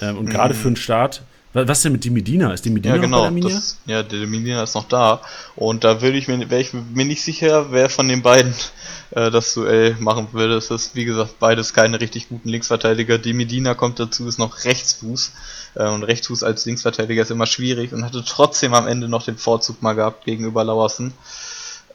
Ähm, 0.01 0.17
und 0.17 0.29
gerade 0.29 0.53
mhm. 0.53 0.57
für 0.57 0.67
einen 0.67 0.75
Start, 0.75 1.21
was 1.53 1.79
ist 1.79 1.85
denn 1.85 1.91
mit 1.91 2.05
dem 2.05 2.13
Medina? 2.13 2.53
Ist 2.53 2.63
die 2.63 2.69
Medina 2.69 2.95
ja, 2.95 3.01
genau, 3.01 3.29
noch 3.29 3.49
das, 3.49 3.77
ja, 3.85 4.03
der 4.03 4.25
Medina 4.27 4.63
ist 4.63 4.75
noch 4.75 4.87
da. 4.87 5.21
Und 5.55 5.83
da 5.83 6.01
würde 6.01 6.17
ich 6.17 6.27
mir, 6.27 6.49
wäre 6.49 6.61
ich 6.61 6.73
mir 6.73 7.05
nicht 7.05 7.21
sicher, 7.21 7.71
wer 7.71 7.89
von 7.89 8.07
den 8.07 8.21
beiden 8.21 8.53
äh, 9.11 9.29
das 9.29 9.53
Duell 9.53 9.95
machen 9.99 10.29
würde. 10.31 10.55
Es 10.55 10.71
ist, 10.71 10.95
wie 10.95 11.05
gesagt, 11.05 11.39
beides 11.39 11.73
keine 11.73 11.99
richtig 11.99 12.29
guten 12.29 12.49
Linksverteidiger. 12.49 13.17
Die 13.17 13.33
Medina 13.33 13.73
kommt 13.73 13.99
dazu, 13.99 14.27
ist 14.27 14.39
noch 14.39 14.63
Rechtsfuß. 14.63 15.33
Äh, 15.75 15.89
und 15.89 16.03
Rechtsfuß 16.03 16.43
als 16.43 16.65
Linksverteidiger 16.65 17.23
ist 17.23 17.31
immer 17.31 17.47
schwierig 17.47 17.91
und 17.91 18.05
hatte 18.05 18.23
trotzdem 18.25 18.73
am 18.73 18.87
Ende 18.87 19.09
noch 19.09 19.23
den 19.23 19.37
Vorzug 19.37 19.81
mal 19.81 19.93
gehabt 19.93 20.25
gegenüber 20.25 20.63
Lauersen. 20.63 21.13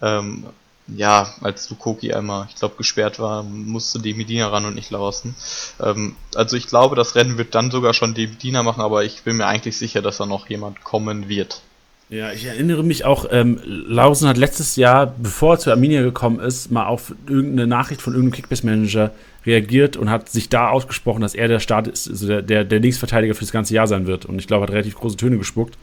Ähm, 0.02 0.44
ja, 0.88 1.32
als 1.40 1.68
Lukoki 1.70 2.12
einmal, 2.12 2.46
ich 2.48 2.56
glaube, 2.56 2.76
gesperrt 2.76 3.18
war, 3.18 3.42
musste 3.42 3.98
die 3.98 4.14
Medina 4.14 4.48
ran 4.48 4.64
und 4.64 4.74
nicht 4.74 4.90
Lauersen. 4.90 5.34
Ähm, 5.82 6.16
also 6.34 6.56
ich 6.56 6.68
glaube, 6.68 6.96
das 6.96 7.14
Rennen 7.14 7.38
wird 7.38 7.54
dann 7.54 7.70
sogar 7.70 7.92
schon 7.92 8.14
die 8.14 8.28
Medina 8.28 8.62
machen, 8.62 8.80
aber 8.80 9.04
ich 9.04 9.22
bin 9.22 9.36
mir 9.36 9.46
eigentlich 9.46 9.76
sicher, 9.76 10.02
dass 10.02 10.18
da 10.18 10.26
noch 10.26 10.48
jemand 10.48 10.84
kommen 10.84 11.28
wird. 11.28 11.60
Ja, 12.08 12.30
ich 12.30 12.44
erinnere 12.44 12.84
mich 12.84 13.04
auch, 13.04 13.26
ähm, 13.32 13.60
Lausen 13.64 14.28
hat 14.28 14.36
letztes 14.36 14.76
Jahr, 14.76 15.06
bevor 15.06 15.54
er 15.54 15.58
zu 15.58 15.70
Arminia 15.72 16.02
gekommen 16.02 16.38
ist, 16.38 16.70
mal 16.70 16.86
auf 16.86 17.12
irgendeine 17.28 17.66
Nachricht 17.66 18.00
von 18.00 18.14
irgendeinem 18.14 18.36
Kickbase-Manager 18.36 19.10
reagiert 19.44 19.96
und 19.96 20.08
hat 20.08 20.28
sich 20.28 20.48
da 20.48 20.68
ausgesprochen, 20.68 21.22
dass 21.22 21.34
er 21.34 21.48
der 21.48 21.58
Start 21.58 21.88
ist, 21.88 22.08
also 22.08 22.28
der, 22.28 22.42
der, 22.42 22.64
der 22.64 22.78
Linksverteidiger 22.78 23.34
für 23.34 23.40
das 23.40 23.50
ganze 23.50 23.74
Jahr 23.74 23.88
sein 23.88 24.06
wird. 24.06 24.24
Und 24.24 24.38
ich 24.38 24.46
glaube, 24.46 24.62
hat 24.62 24.70
relativ 24.70 24.94
große 24.94 25.16
Töne 25.16 25.36
gespuckt. 25.36 25.76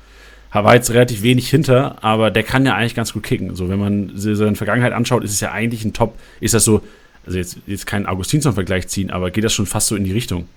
War 0.53 0.75
jetzt 0.75 0.91
relativ 0.91 1.23
wenig 1.23 1.49
hinter, 1.49 2.03
aber 2.03 2.29
der 2.29 2.43
kann 2.43 2.65
ja 2.65 2.75
eigentlich 2.75 2.95
ganz 2.95 3.13
gut 3.13 3.23
kicken. 3.23 3.55
So, 3.55 3.69
wenn 3.69 3.79
man 3.79 4.11
seine 4.15 4.55
Vergangenheit 4.55 4.93
anschaut, 4.93 5.23
ist 5.23 5.31
es 5.31 5.39
ja 5.39 5.51
eigentlich 5.51 5.83
ein 5.83 5.93
Top, 5.93 6.15
ist 6.39 6.53
das 6.53 6.63
so, 6.63 6.81
also 7.25 7.37
jetzt, 7.37 7.57
jetzt 7.65 7.87
keinen 7.87 8.05
Augustinsson-Vergleich 8.05 8.87
ziehen, 8.87 9.09
aber 9.09 9.31
geht 9.31 9.43
das 9.43 9.53
schon 9.53 9.65
fast 9.65 9.87
so 9.87 9.95
in 9.95 10.03
die 10.03 10.11
Richtung. 10.11 10.47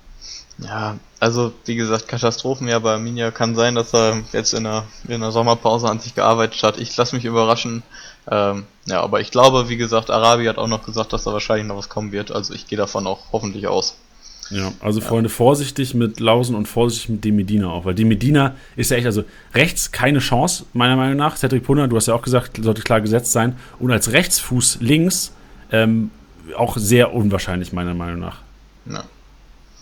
Ja, 0.58 0.98
also 1.20 1.52
wie 1.66 1.76
gesagt, 1.76 2.08
Katastrophenjahr 2.08 2.80
bei 2.80 2.92
Arminia 2.92 3.30
kann 3.30 3.54
sein, 3.54 3.74
dass 3.74 3.94
er 3.94 4.22
jetzt 4.32 4.54
in 4.54 4.64
der, 4.64 4.84
in 5.08 5.20
der 5.20 5.32
Sommerpause 5.32 5.88
an 5.88 6.00
sich 6.00 6.14
gearbeitet 6.14 6.62
hat. 6.62 6.78
Ich 6.78 6.96
lasse 6.96 7.14
mich 7.14 7.24
überraschen. 7.24 7.82
Ähm, 8.30 8.64
ja, 8.86 9.00
aber 9.00 9.20
ich 9.20 9.30
glaube, 9.30 9.68
wie 9.68 9.76
gesagt, 9.76 10.10
Arabi 10.10 10.46
hat 10.46 10.58
auch 10.58 10.66
noch 10.66 10.84
gesagt, 10.84 11.12
dass 11.12 11.24
da 11.24 11.32
wahrscheinlich 11.32 11.66
noch 11.66 11.76
was 11.76 11.88
kommen 11.88 12.12
wird. 12.12 12.32
Also 12.32 12.54
ich 12.54 12.66
gehe 12.66 12.78
davon 12.78 13.06
auch 13.06 13.32
hoffentlich 13.32 13.66
aus. 13.68 13.96
Ja, 14.50 14.72
also 14.80 15.00
ja. 15.00 15.06
Freunde, 15.06 15.28
vorsichtig 15.28 15.94
mit 15.94 16.20
Lausen 16.20 16.54
und 16.54 16.66
vorsichtig 16.66 17.08
mit 17.08 17.24
dem 17.24 17.36
Medina 17.36 17.68
auch, 17.68 17.84
weil 17.84 17.94
dem 17.94 18.08
Medina 18.08 18.54
ist 18.76 18.90
ja 18.90 18.96
echt, 18.96 19.06
also 19.06 19.24
rechts 19.54 19.92
keine 19.92 20.20
Chance, 20.20 20.64
meiner 20.72 20.96
Meinung 20.96 21.16
nach. 21.16 21.36
Cedric 21.36 21.64
Punner, 21.64 21.88
du 21.88 21.96
hast 21.96 22.06
ja 22.06 22.14
auch 22.14 22.22
gesagt, 22.22 22.62
sollte 22.62 22.82
klar 22.82 23.00
gesetzt 23.00 23.32
sein. 23.32 23.56
Und 23.78 23.90
als 23.90 24.12
Rechtsfuß 24.12 24.78
links 24.80 25.32
ähm, 25.72 26.10
auch 26.56 26.76
sehr 26.76 27.12
unwahrscheinlich, 27.12 27.72
meiner 27.72 27.94
Meinung 27.94 28.20
nach. 28.20 28.38
Ja. 28.90 29.04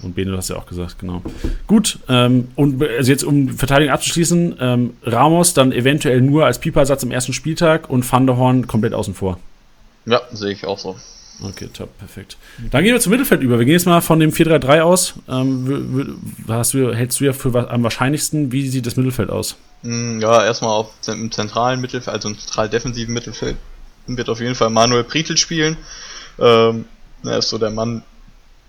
Und 0.02 0.14
Bene, 0.14 0.32
du 0.32 0.36
hast 0.36 0.50
ja 0.50 0.56
auch 0.56 0.66
gesagt, 0.66 0.98
genau. 0.98 1.22
Gut, 1.66 1.98
ähm, 2.08 2.48
und 2.56 2.82
also 2.82 3.10
jetzt 3.10 3.24
um 3.24 3.48
Verteidigung 3.48 3.94
abzuschließen, 3.94 4.56
ähm, 4.60 4.94
Ramos 5.02 5.54
dann 5.54 5.72
eventuell 5.72 6.20
nur 6.20 6.44
als 6.44 6.58
Piepersatz 6.58 7.02
im 7.02 7.10
ersten 7.10 7.32
Spieltag 7.32 7.88
und 7.88 8.10
Van 8.10 8.26
der 8.26 8.36
Horn 8.36 8.66
komplett 8.66 8.92
außen 8.92 9.14
vor. 9.14 9.38
Ja, 10.04 10.20
sehe 10.32 10.52
ich 10.52 10.66
auch 10.66 10.78
so. 10.78 10.96
Okay, 11.42 11.68
top, 11.72 11.98
perfekt. 11.98 12.36
Dann 12.70 12.84
gehen 12.84 12.92
wir 12.92 13.00
zum 13.00 13.10
Mittelfeld 13.10 13.42
über. 13.42 13.58
Wir 13.58 13.64
gehen 13.64 13.74
jetzt 13.74 13.86
mal 13.86 14.00
von 14.00 14.20
dem 14.20 14.30
4-3-3 14.30 14.80
aus. 14.80 15.14
Ähm, 15.28 16.18
hast 16.48 16.74
du, 16.74 16.94
hältst 16.94 17.20
du 17.20 17.24
ja 17.24 17.32
für 17.32 17.70
am 17.70 17.82
wahrscheinlichsten, 17.82 18.52
wie 18.52 18.68
sieht 18.68 18.86
das 18.86 18.96
Mittelfeld 18.96 19.30
aus? 19.30 19.56
Mm, 19.82 20.20
ja, 20.20 20.44
erstmal 20.44 20.70
auf 20.70 20.90
im 21.08 21.32
zentralen 21.32 21.80
Mittelfeld, 21.80 22.14
also 22.14 22.28
im 22.28 22.38
zentral 22.38 22.68
defensiven 22.68 23.12
Mittelfeld 23.12 23.56
wird 24.06 24.28
auf 24.28 24.40
jeden 24.40 24.54
Fall 24.54 24.70
Manuel 24.70 25.04
Prietl 25.04 25.36
spielen. 25.36 25.76
Ähm, 26.38 26.84
er 27.24 27.38
ist 27.38 27.48
so 27.48 27.58
der 27.58 27.70
Mann, 27.70 28.02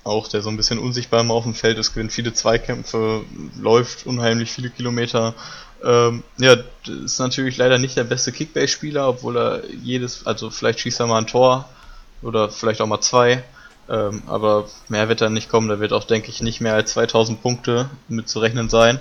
auch, 0.04 0.28
der 0.28 0.42
so 0.42 0.50
ein 0.50 0.58
bisschen 0.58 0.80
unsichtbar 0.80 1.22
immer 1.22 1.34
auf 1.34 1.44
dem 1.44 1.56
Feld 1.56 1.78
ist, 1.78 1.94
gewinnt 1.94 2.14
viele 2.14 2.34
Zweikämpfe, 2.34 3.24
läuft 3.60 4.06
unheimlich 4.06 4.52
viele 4.52 4.70
Kilometer. 4.70 5.34
Ähm, 5.84 6.24
ja, 6.38 6.56
ist 7.04 7.20
natürlich 7.20 7.58
leider 7.58 7.80
nicht 7.80 7.98
der 7.98 8.04
beste 8.04 8.32
Kickbase-Spieler, 8.32 9.08
obwohl 9.08 9.38
er 9.38 9.64
jedes, 9.84 10.26
also 10.26 10.50
vielleicht 10.50 10.80
schießt 10.80 11.00
er 11.00 11.08
mal 11.08 11.18
ein 11.18 11.28
Tor 11.28 11.68
oder 12.26 12.50
vielleicht 12.50 12.82
auch 12.82 12.88
mal 12.88 13.02
zwei. 13.02 13.44
Ähm, 13.88 14.24
aber 14.26 14.68
mehr 14.90 15.10
wird 15.10 15.22
da 15.22 15.30
nicht 15.30 15.48
kommen, 15.48 15.70
da 15.70 15.80
wird 15.80 15.94
auch, 15.94 16.06
denke 16.06 16.30
ich, 16.30 16.42
nicht 16.42 16.60
mehr 16.60 16.74
als 16.74 16.94
2000 16.94 17.42
Punkte 17.42 17.90
mit 18.08 18.28
zu 18.28 18.40
rechnen 18.40 18.68
sein. 18.68 19.00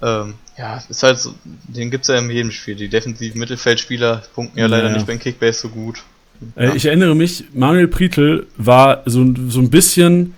Ähm, 0.00 0.34
ja, 0.56 0.82
ist 0.88 1.02
halt 1.02 1.18
so, 1.18 1.34
den 1.44 1.90
gibt's 1.90 2.08
ja 2.08 2.16
in 2.16 2.30
jedem 2.30 2.50
Spiel. 2.52 2.76
Die 2.76 2.88
defensiven 2.88 3.40
Mittelfeldspieler 3.40 4.22
punkten 4.34 4.58
ja, 4.58 4.66
ja 4.66 4.70
leider 4.70 4.90
nicht 4.90 5.06
beim 5.06 5.18
Kickbase 5.18 5.60
so 5.60 5.68
gut. 5.70 6.02
Äh, 6.54 6.66
ja. 6.66 6.74
Ich 6.74 6.86
erinnere 6.86 7.16
mich, 7.16 7.44
Manuel 7.52 7.88
Prietl 7.88 8.46
war 8.56 9.02
so, 9.06 9.26
so 9.48 9.60
ein 9.60 9.70
bisschen, 9.70 10.34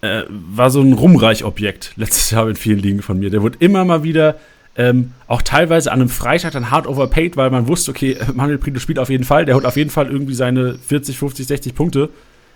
äh, 0.00 0.22
war 0.28 0.70
so 0.70 0.80
ein 0.80 0.92
Rumreichobjekt 0.92 1.92
letztes 1.96 2.30
Jahr 2.30 2.48
in 2.48 2.56
vielen 2.56 2.80
Ligen 2.80 3.02
von 3.02 3.18
mir. 3.18 3.30
Der 3.30 3.42
wurde 3.42 3.58
immer 3.60 3.84
mal 3.84 4.02
wieder, 4.02 4.36
ähm, 4.76 5.12
auch 5.26 5.42
teilweise 5.42 5.90
an 5.90 6.00
einem 6.00 6.08
Freitag 6.10 6.52
dann 6.52 6.70
hart 6.70 6.86
overpaid, 6.86 7.36
weil 7.36 7.50
man 7.50 7.66
wusste, 7.66 7.90
okay, 7.90 8.18
Manuel 8.34 8.58
Prietl 8.58 8.80
spielt 8.80 8.98
auf 8.98 9.08
jeden 9.08 9.24
Fall, 9.24 9.44
der 9.44 9.54
holt 9.54 9.64
auf 9.64 9.76
jeden 9.76 9.90
Fall 9.90 10.08
irgendwie 10.08 10.34
seine 10.34 10.78
40, 10.78 11.18
50, 11.18 11.46
60 11.46 11.74
Punkte. 11.74 12.10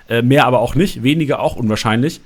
Äh, 0.09 0.23
mehr 0.23 0.47
aber 0.47 0.59
auch 0.59 0.75
nicht, 0.75 1.03
weniger 1.03 1.41
auch 1.41 1.57
unwahrscheinlich. 1.57 2.21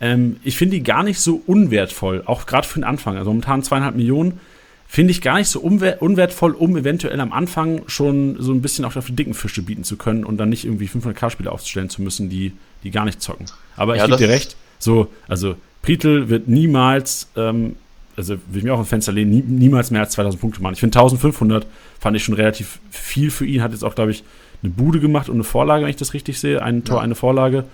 Ähm, 0.00 0.36
ich 0.44 0.56
finde 0.56 0.76
die 0.76 0.82
gar 0.82 1.02
nicht 1.02 1.20
so 1.20 1.40
unwertvoll, 1.46 2.22
auch 2.26 2.46
gerade 2.46 2.66
für 2.66 2.80
den 2.80 2.84
Anfang. 2.84 3.16
Also 3.16 3.30
momentan 3.30 3.62
zweieinhalb 3.62 3.96
Millionen 3.96 4.40
finde 4.86 5.10
ich 5.10 5.20
gar 5.20 5.38
nicht 5.38 5.48
so 5.48 5.60
unwertvoll, 5.60 6.52
um 6.52 6.76
eventuell 6.76 7.20
am 7.20 7.32
Anfang 7.32 7.82
schon 7.86 8.36
so 8.40 8.52
ein 8.52 8.62
bisschen 8.62 8.84
auch 8.84 8.96
auf 8.96 9.06
die 9.06 9.16
dicken 9.16 9.34
Fische 9.34 9.62
bieten 9.62 9.84
zu 9.84 9.96
können 9.96 10.24
und 10.24 10.38
dann 10.38 10.48
nicht 10.48 10.64
irgendwie 10.64 10.86
500k-Spieler 10.86 11.52
aufzustellen 11.52 11.90
zu 11.90 12.00
müssen, 12.00 12.30
die, 12.30 12.52
die 12.82 12.90
gar 12.90 13.04
nicht 13.04 13.20
zocken. 13.20 13.46
Aber 13.76 13.94
ich 13.94 14.00
ja, 14.00 14.06
gebe 14.06 14.18
dir 14.18 14.30
recht, 14.30 14.56
so, 14.78 15.08
also 15.28 15.56
Prietl 15.82 16.30
wird 16.30 16.48
niemals, 16.48 17.28
ähm, 17.36 17.76
also 18.18 18.34
will 18.34 18.58
ich 18.58 18.64
mir 18.64 18.74
auch 18.74 18.78
ein 18.78 18.84
Fenster 18.84 19.12
lehnen, 19.12 19.30
nie, 19.30 19.42
niemals 19.42 19.90
mehr 19.90 20.02
als 20.02 20.10
2000 20.10 20.40
Punkte 20.40 20.60
machen. 20.60 20.74
Ich 20.74 20.80
finde 20.80 20.98
1500 20.98 21.66
fand 21.98 22.16
ich 22.16 22.24
schon 22.24 22.34
relativ 22.34 22.80
viel 22.90 23.30
für 23.30 23.46
ihn, 23.46 23.62
hat 23.62 23.72
jetzt 23.72 23.84
auch, 23.84 23.94
glaube 23.94 24.10
ich, 24.10 24.24
eine 24.62 24.72
Bude 24.72 25.00
gemacht 25.00 25.28
und 25.28 25.36
eine 25.36 25.44
Vorlage, 25.44 25.84
wenn 25.84 25.90
ich 25.90 25.96
das 25.96 26.14
richtig 26.14 26.40
sehe. 26.40 26.62
Ein 26.62 26.84
Tor, 26.84 26.96
ja. 26.96 27.02
eine 27.02 27.14
Vorlage. 27.14 27.64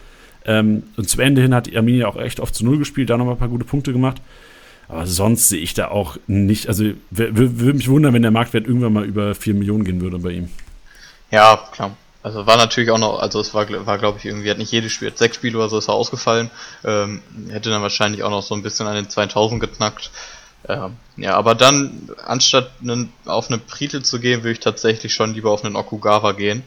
Ähm, 0.44 0.82
und 0.96 1.08
zum 1.08 1.20
Ende 1.20 1.40
hin 1.40 1.54
hat 1.54 1.74
Arminia 1.74 2.06
auch 2.06 2.16
echt 2.16 2.40
oft 2.40 2.54
zu 2.54 2.64
Null 2.64 2.78
gespielt, 2.78 3.10
da 3.10 3.16
nochmal 3.16 3.34
ein 3.34 3.38
paar 3.38 3.48
gute 3.48 3.64
Punkte 3.64 3.92
gemacht. 3.92 4.20
Aber 4.88 5.06
sonst 5.06 5.48
sehe 5.48 5.60
ich 5.60 5.72
da 5.72 5.88
auch 5.88 6.18
nicht, 6.26 6.68
also 6.68 6.84
würde 7.10 7.72
mich 7.72 7.88
wundern, 7.88 8.12
wenn 8.12 8.20
der 8.20 8.30
Marktwert 8.30 8.66
irgendwann 8.66 8.92
mal 8.92 9.04
über 9.04 9.34
4 9.34 9.54
Millionen 9.54 9.84
gehen 9.84 10.02
würde 10.02 10.18
bei 10.18 10.30
ihm. 10.30 10.50
Ja, 11.30 11.58
klar. 11.72 11.96
Also 12.22 12.46
war 12.46 12.56
natürlich 12.56 12.90
auch 12.90 12.98
noch, 12.98 13.18
also 13.18 13.38
es 13.38 13.52
war, 13.52 13.68
war 13.86 13.98
glaube 13.98 14.18
ich 14.18 14.24
irgendwie, 14.24 14.50
hat 14.50 14.56
nicht 14.56 14.72
jedes 14.72 14.92
Spiel, 14.92 15.12
sechs 15.14 15.36
Spiele 15.36 15.58
oder 15.58 15.68
so 15.68 15.76
ist 15.76 15.88
er 15.88 15.94
ausgefallen. 15.94 16.50
Ähm, 16.82 17.20
hätte 17.50 17.68
dann 17.68 17.82
wahrscheinlich 17.82 18.22
auch 18.22 18.30
noch 18.30 18.42
so 18.42 18.54
ein 18.54 18.62
bisschen 18.62 18.86
an 18.86 18.94
den 18.94 19.10
2000 19.10 19.60
geknackt. 19.60 20.10
Ähm, 20.68 20.96
ja, 21.16 21.34
aber 21.36 21.54
dann, 21.54 22.10
anstatt 22.24 22.70
einen, 22.80 23.12
auf 23.26 23.48
eine 23.48 23.58
Pritel 23.58 24.02
zu 24.02 24.18
gehen, 24.18 24.42
würde 24.42 24.52
ich 24.52 24.60
tatsächlich 24.60 25.14
schon 25.14 25.34
lieber 25.34 25.50
auf 25.50 25.64
einen 25.64 25.76
Okugawa 25.76 26.32
gehen. 26.32 26.64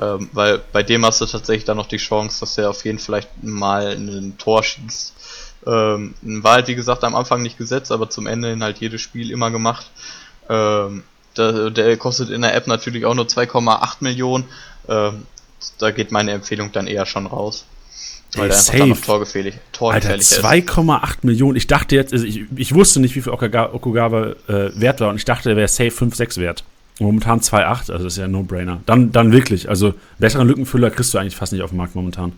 Ähm, 0.00 0.30
weil 0.32 0.58
bei 0.72 0.82
dem 0.82 1.04
hast 1.04 1.20
du 1.20 1.26
tatsächlich 1.26 1.64
dann 1.64 1.76
noch 1.76 1.88
die 1.88 1.96
Chance, 1.96 2.40
dass 2.40 2.56
er 2.58 2.70
auf 2.70 2.84
jeden 2.84 2.98
Fall 2.98 3.22
vielleicht 3.22 3.42
mal 3.42 3.88
ein 3.88 4.38
Tor 4.38 4.62
schießt. 4.62 5.14
Ähm, 5.66 6.14
war 6.22 6.54
halt 6.54 6.68
wie 6.68 6.74
gesagt 6.74 7.04
am 7.04 7.16
Anfang 7.16 7.42
nicht 7.42 7.58
gesetzt, 7.58 7.90
aber 7.92 8.08
zum 8.08 8.26
Ende 8.26 8.48
hin 8.48 8.62
halt 8.62 8.78
jedes 8.78 9.00
Spiel 9.00 9.30
immer 9.30 9.50
gemacht. 9.50 9.90
Ähm, 10.48 11.02
der, 11.36 11.70
der 11.70 11.96
kostet 11.96 12.30
in 12.30 12.42
der 12.42 12.54
App 12.54 12.66
natürlich 12.66 13.04
auch 13.04 13.14
nur 13.14 13.26
2,8 13.26 13.96
Millionen. 14.00 14.44
Ähm, 14.88 15.26
da 15.78 15.90
geht 15.90 16.12
meine 16.12 16.32
Empfehlung 16.32 16.72
dann 16.72 16.86
eher 16.86 17.04
schon 17.04 17.26
raus. 17.26 17.64
Weil 18.34 18.48
der 18.48 18.58
einfach 18.58 18.74
dann 18.78 19.02
torgefährlich, 19.02 19.54
torgefährlich 19.72 20.32
Alter, 20.32 20.48
2,8 20.48 21.18
Millionen. 21.22 21.56
Ich 21.56 21.66
dachte 21.66 21.96
jetzt, 21.96 22.12
also 22.12 22.24
ich, 22.24 22.44
ich 22.54 22.74
wusste 22.74 23.00
nicht, 23.00 23.16
wie 23.16 23.22
viel 23.22 23.32
Okugawa, 23.32 23.74
Okugawa 23.74 24.26
äh, 24.48 24.70
wert 24.80 25.00
war 25.00 25.08
und 25.08 25.16
ich 25.16 25.24
dachte, 25.24 25.50
er 25.50 25.56
wäre 25.56 25.68
safe 25.68 25.90
5, 25.90 26.14
6 26.14 26.36
wert. 26.38 26.64
Momentan 27.00 27.40
2,8, 27.40 27.66
also 27.92 27.92
das 28.04 28.12
ist 28.12 28.18
ja 28.18 28.26
ein 28.26 28.30
No-Brainer. 28.30 28.82
Dann, 28.86 29.10
dann 29.10 29.32
wirklich, 29.32 29.68
also 29.68 29.94
besseren 30.18 30.46
Lückenfüller 30.46 30.90
kriegst 30.90 31.14
du 31.14 31.18
eigentlich 31.18 31.34
fast 31.34 31.52
nicht 31.52 31.62
auf 31.62 31.70
dem 31.70 31.78
Markt 31.78 31.94
momentan. 31.94 32.32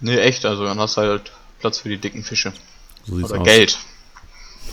Nee, 0.00 0.18
echt, 0.18 0.44
also 0.44 0.64
dann 0.64 0.78
hast 0.78 0.96
du 0.96 1.02
halt 1.02 1.32
Platz 1.60 1.78
für 1.78 1.88
die 1.88 1.98
dicken 1.98 2.24
Fische. 2.24 2.52
So 3.06 3.14
Oder 3.14 3.40
aus. 3.40 3.46
Geld. 3.46 3.78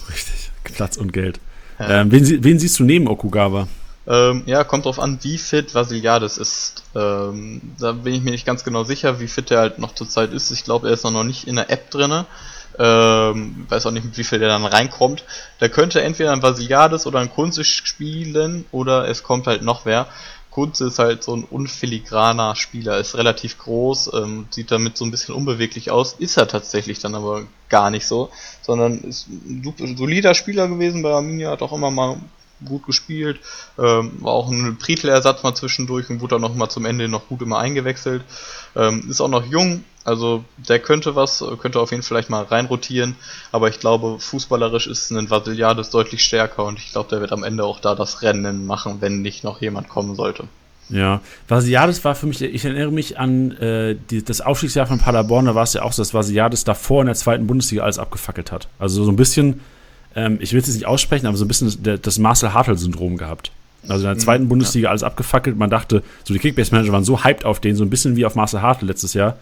Richtig, 0.09 0.51
Platz 0.76 0.97
und 0.97 1.13
Geld. 1.13 1.39
Ja. 1.80 2.01
Ähm, 2.01 2.11
wen, 2.11 2.43
wen, 2.43 2.59
siehst 2.59 2.80
du 2.80 2.84
neben 2.84 3.07
Okugawa? 3.07 3.67
Ähm, 4.08 4.43
ja, 4.45 4.64
kommt 4.64 4.86
drauf 4.86 4.99
an, 4.99 5.20
wie 5.24 5.38
fit 5.38 5.74
Vasiliades 5.74 6.38
ist. 6.38 6.84
Ähm, 6.95 7.62
da 7.80 7.91
bin 7.93 8.14
ich 8.14 8.22
mir 8.22 8.32
nicht 8.32 8.45
ganz 8.45 8.64
genau 8.64 8.84
sicher, 8.84 9.20
wie 9.20 9.28
fit 9.28 9.49
er 9.51 9.60
halt 9.60 9.80
noch 9.80 9.95
zurzeit 9.95 10.32
ist. 10.32 10.51
Ich 10.51 10.64
glaube, 10.64 10.88
er 10.88 10.93
ist 10.93 11.03
noch 11.03 11.24
nicht 11.24 11.47
in 11.47 11.56
der 11.56 11.72
App 11.72 11.89
drinne. 11.89 12.26
Ähm, 12.78 13.66
weiß 13.70 13.86
auch 13.86 13.91
nicht, 13.91 14.06
mit 14.06 14.18
wie 14.18 14.24
viel 14.24 14.39
der 14.39 14.49
dann 14.49 14.66
reinkommt. 14.66 15.24
Der 15.62 15.70
könnte 15.70 16.01
entweder 16.01 16.34
ein 16.34 16.43
Vasiliades 16.43 17.08
oder 17.08 17.20
ein 17.20 17.32
Kunze 17.32 17.64
spielen 17.64 18.66
oder 18.72 19.08
es 19.08 19.24
kommt 19.24 19.47
halt 19.47 19.62
noch 19.62 19.86
wer. 19.86 20.08
Kunze 20.51 20.88
ist 20.88 20.99
halt 20.99 21.22
so 21.22 21.36
ein 21.36 21.43
unfiligraner 21.43 22.56
Spieler, 22.56 22.97
ist 22.97 23.18
relativ 23.18 23.58
groß, 23.58 24.12
ähm, 24.14 24.47
sieht 24.51 24.72
damit 24.72 24.95
so 24.95 25.03
ein 25.03 25.12
bisschen 25.12 25.36
unbeweglich 25.36 25.91
aus, 25.91 26.14
ist 26.14 26.38
er 26.38 26.47
tatsächlich 26.47 26.99
dann 26.99 27.14
aber 27.14 27.43
gar 27.68 27.89
nicht 27.89 28.08
so, 28.08 28.30
sondern 28.62 28.99
ist 28.99 29.28
ein 29.28 29.97
solider 29.97 30.34
Spieler 30.34 30.70
gewesen 30.70 31.01
bei 31.01 31.12
Arminia, 31.12 31.51
hat 31.51 31.62
auch 31.62 31.74
immer 31.74 31.91
mal 31.91 32.18
gut 32.64 32.86
gespielt, 32.86 33.39
ähm, 33.78 34.14
war 34.20 34.34
auch 34.34 34.49
ein 34.49 34.78
Prietl-Ersatz 34.78 35.43
mal 35.43 35.56
zwischendurch 35.56 36.10
und 36.10 36.22
wurde 36.22 36.36
dann 36.36 36.41
noch 36.41 36.56
mal 36.56 36.70
zum 36.70 36.86
Ende 36.86 37.08
noch 37.08 37.28
gut 37.28 37.41
immer 37.41 37.60
eingewechselt. 37.60 38.24
Ähm, 38.76 39.08
ist 39.10 39.22
auch 39.22 39.28
noch 39.30 39.45
jung, 39.45 39.84
also 40.03 40.45
der 40.58 40.80
könnte 40.80 41.16
was, 41.16 41.43
könnte 41.60 41.80
auf 41.80 41.91
jeden 41.91 42.03
Fall 42.03 42.08
vielleicht 42.08 42.30
mal 42.30 42.43
reinrotieren, 42.43 43.16
aber 43.51 43.70
ich 43.70 43.80
glaube, 43.80 44.20
fußballerisch 44.20 44.88
ist 44.88 45.12
ein 45.12 45.30
Vasiliades 45.30 45.89
deutlich 45.89 46.24
stärker 46.24 46.64
und 46.66 46.78
ich 46.78 46.91
glaube, 46.91 47.10
der 47.10 47.22
wird 47.22 47.32
am 47.32 47.43
Ende 47.43 47.66
auch 47.66 47.80
da 47.80 47.95
das 47.95 48.22
Rennen 48.22 48.66
machen, 48.66 48.97
wenn 49.01 49.22
nicht 49.22 49.43
noch 49.43 49.62
jemand 49.62 49.89
kommen 49.89 50.16
sollte. 50.16 50.45
Ja, 50.89 51.22
Vasiliades 51.47 52.03
war 52.06 52.14
für 52.14 52.28
mich, 52.28 52.41
ich 52.41 52.64
erinnere 52.64 52.91
mich 52.91 53.18
an 53.18 53.51
äh, 53.53 53.95
die, 54.12 54.24
das 54.24 54.41
Aufstiegsjahr 54.41 54.86
von 54.86 54.99
Paderborn, 54.99 55.45
da 55.45 55.56
war 55.56 55.64
es 55.64 55.74
ja 55.74 55.82
auch 55.82 55.91
so, 55.91 56.01
dass 56.01 56.14
Vasiliades 56.14 56.64
davor 56.64 57.01
in 57.01 57.08
der 57.08 57.16
zweiten 57.16 57.47
Bundesliga 57.47 57.84
alles 57.84 57.97
abgefackelt 57.97 58.51
hat. 58.51 58.68
Also 58.78 59.03
so 59.03 59.12
ein 59.12 59.16
bisschen 59.16 59.62
ähm, 60.16 60.38
ich 60.41 60.53
will 60.53 60.59
es 60.59 60.68
jetzt 60.68 60.76
nicht 60.76 60.88
aussprechen, 60.88 61.28
aber 61.28 61.38
so 61.38 61.45
ein 61.45 61.47
bisschen 61.47 61.76
das, 61.84 62.01
das 62.01 62.20
Marcel 62.20 62.53
Hartl-Syndrom 62.53 63.18
gehabt. 63.18 63.51
Also 63.88 64.03
in 64.03 64.07
der 64.07 64.16
mhm, 64.16 64.20
zweiten 64.20 64.43
mhm, 64.45 64.49
Bundesliga 64.49 64.86
ja. 64.86 64.89
alles 64.91 65.03
abgefackelt. 65.03 65.57
Man 65.57 65.70
dachte, 65.70 66.03
so 66.24 66.34
die 66.34 66.39
Kickbase-Manager 66.39 66.91
waren 66.91 67.03
so 67.03 67.24
hyped 67.24 67.45
auf 67.45 67.59
den, 67.59 67.76
so 67.76 67.84
ein 67.84 67.89
bisschen 67.89 68.16
wie 68.16 68.26
auf 68.26 68.36
Marcel 68.36 68.61
Hartl 68.61 68.86
letztes 68.86 69.13
Jahr 69.13 69.38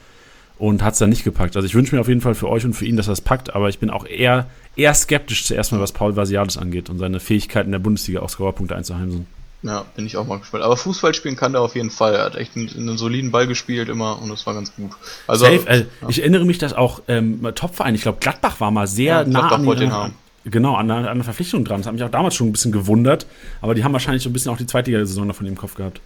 und 0.58 0.84
hat 0.84 0.94
es 0.94 1.00
dann 1.00 1.10
nicht 1.10 1.24
gepackt. 1.24 1.56
Also 1.56 1.66
ich 1.66 1.76
wünsche 1.76 1.96
mir 1.96 2.02
auf 2.02 2.08
jeden 2.08 2.22
Fall 2.22 2.36
für 2.36 2.50
euch 2.50 2.66
und 2.66 2.74
für 2.74 2.86
ihn, 2.86 2.98
dass 2.98 3.08
er 3.08 3.14
es 3.14 3.22
packt, 3.22 3.56
aber 3.56 3.70
ich 3.70 3.80
bin 3.80 3.90
auch 3.90 4.06
eher, 4.06 4.48
eher 4.76 4.94
skeptisch 4.94 5.46
zuerst 5.46 5.72
mal, 5.72 5.80
was 5.80 5.92
Paul 5.92 6.16
Vasiades 6.16 6.58
angeht 6.58 6.90
und 6.90 7.00
seine 7.00 7.20
Fähigkeiten 7.20 7.68
in 7.68 7.74
der 7.74 7.80
Bundesliga 7.80 8.22
auch 8.22 8.30
Scorerpunkte 8.30 8.76
einzuheimsen. 8.76 9.28
Ja, 9.64 9.86
bin 9.96 10.06
ich 10.06 10.18
auch 10.18 10.28
mal 10.28 10.40
gespannt. 10.40 10.64
Aber 10.64 10.76
Fußball 10.76 11.14
spielen 11.14 11.38
kann 11.38 11.54
der 11.54 11.62
auf 11.62 11.76
jeden 11.76 11.90
Fall. 11.90 12.16
Er 12.16 12.26
hat 12.26 12.36
echt 12.36 12.58
einen, 12.58 12.70
einen 12.70 12.98
soliden 12.98 13.32
Ball 13.32 13.48
gespielt 13.48 13.88
immer 13.88 14.22
und 14.22 14.30
das 14.30 14.46
war 14.46 14.54
ganz 14.54 14.76
gut. 14.76 14.92
Also, 15.26 15.46
Safe, 15.46 15.68
äh, 15.68 15.86
ja. 16.02 16.10
Ich 16.10 16.20
erinnere 16.20 16.44
mich, 16.44 16.58
dass 16.58 16.74
auch 16.74 17.02
ähm, 17.08 17.48
Topverein, 17.56 17.96
ich 17.96 18.02
glaube 18.02 18.18
Gladbach 18.20 18.60
war 18.60 18.72
mal 18.72 18.88
sehr 18.88 19.22
ja, 19.22 19.24
nah 19.24 19.48
an 19.50 19.66
den, 19.78 19.94
haben. 19.94 20.14
Genau, 20.46 20.76
an 20.76 20.92
einer, 20.92 21.10
an 21.10 21.16
einer 21.16 21.24
Verpflichtung 21.24 21.64
dran. 21.64 21.80
Das 21.80 21.88
hat 21.88 21.94
mich 21.94 22.04
auch 22.04 22.10
damals 22.10 22.36
schon 22.36 22.48
ein 22.48 22.52
bisschen 22.52 22.72
gewundert. 22.72 23.26
Aber 23.62 23.76
die 23.76 23.84
haben 23.84 23.94
wahrscheinlich 23.94 24.24
so 24.24 24.30
ein 24.30 24.34
bisschen 24.34 24.52
auch 24.52 24.58
die 24.58 24.68
zweite 24.68 24.92
Saison 25.06 25.28
davon 25.28 25.48
im 25.48 25.56
Kopf 25.56 25.76
gehabt. 25.76 26.02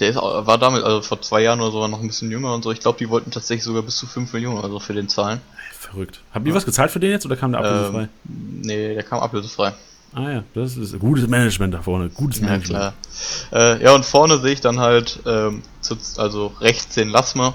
Der 0.00 0.10
ist, 0.10 0.16
war 0.16 0.58
damit, 0.58 0.82
also 0.82 1.02
vor 1.02 1.20
zwei 1.20 1.42
Jahren 1.42 1.60
oder 1.60 1.70
so, 1.70 1.86
noch 1.86 2.00
ein 2.00 2.06
bisschen 2.06 2.30
jünger 2.30 2.54
und 2.54 2.62
so. 2.62 2.72
Ich 2.72 2.80
glaube, 2.80 2.98
die 2.98 3.08
wollten 3.08 3.30
tatsächlich 3.30 3.64
sogar 3.64 3.82
bis 3.82 3.96
zu 3.96 4.06
5 4.06 4.32
Millionen 4.32 4.58
also 4.58 4.80
für 4.80 4.94
den 4.94 5.08
zahlen. 5.08 5.40
Verrückt. 5.78 6.20
Habt 6.32 6.46
ihr 6.46 6.50
ja. 6.50 6.56
was 6.56 6.64
gezahlt 6.64 6.90
für 6.90 7.00
den 7.00 7.10
jetzt 7.10 7.26
oder 7.26 7.36
kam 7.36 7.52
der 7.52 7.60
ablösefrei? 7.60 8.02
Ähm, 8.02 8.08
nee, 8.62 8.94
der 8.94 9.02
kam 9.02 9.20
ablösefrei. 9.20 9.74
Ah 10.14 10.30
ja, 10.30 10.44
das 10.54 10.76
ist 10.76 10.98
gutes 10.98 11.26
Management 11.26 11.72
da 11.72 11.82
vorne. 11.82 12.10
Gutes 12.10 12.40
Management. 12.40 12.82
Ja, 12.82 12.94
klar. 13.50 13.76
Äh, 13.76 13.84
ja, 13.84 13.94
und 13.94 14.04
vorne 14.04 14.38
sehe 14.38 14.52
ich 14.52 14.60
dann 14.60 14.78
halt, 14.78 15.20
ähm, 15.26 15.62
zu, 15.80 15.96
also 16.16 16.52
rechts 16.60 16.94
den 16.94 17.08
Lassmer 17.08 17.54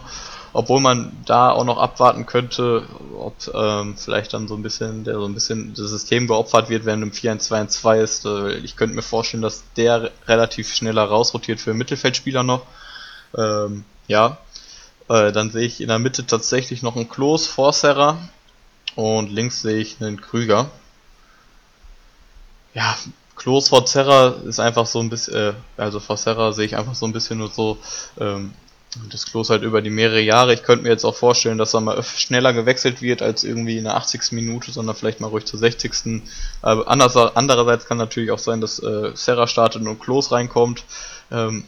obwohl 0.57 0.79
man 0.79 1.15
da 1.23 1.51
auch 1.51 1.65
noch 1.65 1.77
abwarten 1.77 2.25
könnte, 2.25 2.81
ob 3.15 3.35
ähm, 3.53 3.95
vielleicht 3.95 4.33
dann 4.33 4.47
so 4.47 4.55
ein 4.55 4.63
bisschen 4.63 5.03
der 5.03 5.13
so 5.13 5.25
ein 5.25 5.35
bisschen 5.35 5.75
das 5.75 5.91
System 5.91 6.25
geopfert 6.25 6.67
wird, 6.67 6.83
wenn 6.83 7.03
im 7.03 7.11
4-1-2-2 7.11 8.01
ist. 8.01 8.25
Äh, 8.25 8.55
ich 8.55 8.75
könnte 8.75 8.95
mir 8.95 9.03
vorstellen, 9.03 9.43
dass 9.43 9.65
der 9.75 10.09
relativ 10.25 10.73
schneller 10.73 11.03
rausrotiert 11.03 11.61
für 11.61 11.75
Mittelfeldspieler 11.75 12.41
noch. 12.41 12.63
Ähm, 13.37 13.85
ja, 14.07 14.39
äh, 15.09 15.31
dann 15.31 15.51
sehe 15.51 15.67
ich 15.67 15.79
in 15.79 15.89
der 15.89 15.99
Mitte 15.99 16.25
tatsächlich 16.25 16.81
noch 16.81 16.95
einen 16.95 17.07
Klos 17.07 17.45
vor 17.45 17.71
Serra 17.71 18.17
und 18.95 19.31
links 19.31 19.61
sehe 19.61 19.77
ich 19.77 20.01
einen 20.01 20.19
Krüger. 20.19 20.71
Ja, 22.73 22.97
Klos 23.35 23.69
vor 23.69 23.85
Serra 23.85 24.29
ist 24.47 24.59
einfach 24.59 24.87
so 24.87 25.01
ein 25.01 25.11
bisschen, 25.11 25.35
äh, 25.35 25.53
also 25.77 25.99
vor 25.99 26.17
Serra 26.17 26.51
sehe 26.51 26.65
ich 26.65 26.77
einfach 26.77 26.95
so 26.95 27.05
ein 27.05 27.13
bisschen 27.13 27.37
nur 27.37 27.51
so, 27.51 27.77
ähm, 28.19 28.55
das 29.11 29.25
Klos 29.25 29.49
halt 29.49 29.63
über 29.63 29.81
die 29.81 29.89
mehrere 29.89 30.21
Jahre. 30.21 30.53
Ich 30.53 30.63
könnte 30.63 30.83
mir 30.83 30.89
jetzt 30.89 31.03
auch 31.03 31.15
vorstellen, 31.15 31.57
dass 31.57 31.73
er 31.73 31.81
mal 31.81 32.01
schneller 32.03 32.53
gewechselt 32.53 33.01
wird 33.01 33.21
als 33.21 33.43
irgendwie 33.43 33.77
in 33.77 33.83
der 33.83 33.95
80. 33.95 34.31
Minute, 34.31 34.71
sondern 34.71 34.95
vielleicht 34.95 35.19
mal 35.19 35.27
ruhig 35.27 35.45
zur 35.45 35.59
60. 35.59 36.23
Aber 36.61 36.87
andererseits 36.87 37.85
kann 37.85 37.97
natürlich 37.97 38.31
auch 38.31 38.39
sein, 38.39 38.61
dass 38.61 38.79
äh, 38.79 39.11
Serra 39.13 39.47
startet 39.47 39.85
und 39.85 39.99
Klos 39.99 40.31
reinkommt. 40.31 40.83
Ähm, 41.31 41.65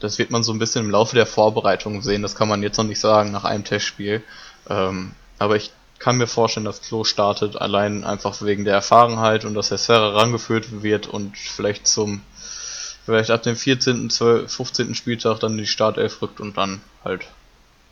das 0.00 0.18
wird 0.18 0.30
man 0.30 0.42
so 0.42 0.52
ein 0.52 0.58
bisschen 0.58 0.86
im 0.86 0.90
Laufe 0.90 1.14
der 1.14 1.26
Vorbereitung 1.26 2.02
sehen. 2.02 2.22
Das 2.22 2.34
kann 2.34 2.48
man 2.48 2.62
jetzt 2.62 2.78
noch 2.78 2.84
nicht 2.84 3.00
sagen 3.00 3.30
nach 3.30 3.44
einem 3.44 3.64
Testspiel. 3.64 4.22
Ähm, 4.68 5.12
aber 5.38 5.56
ich 5.56 5.72
kann 5.98 6.16
mir 6.16 6.26
vorstellen, 6.26 6.64
dass 6.64 6.80
Klo 6.80 7.04
startet, 7.04 7.60
allein 7.60 8.04
einfach 8.04 8.40
wegen 8.40 8.64
der 8.64 8.74
Erfahrenheit 8.74 9.44
und 9.44 9.54
dass 9.54 9.68
der 9.68 9.78
Serra 9.78 10.18
rangeführt 10.18 10.82
wird 10.82 11.06
und 11.06 11.36
vielleicht 11.36 11.86
zum 11.86 12.22
vielleicht 13.04 13.30
ab 13.30 13.42
dem 13.42 13.56
14., 13.56 14.10
12., 14.10 14.52
15. 14.52 14.94
Spieltag 14.94 15.40
dann 15.40 15.56
die 15.56 15.66
Startelf 15.66 16.20
rückt 16.22 16.40
und 16.40 16.56
dann 16.56 16.80
halt 17.04 17.26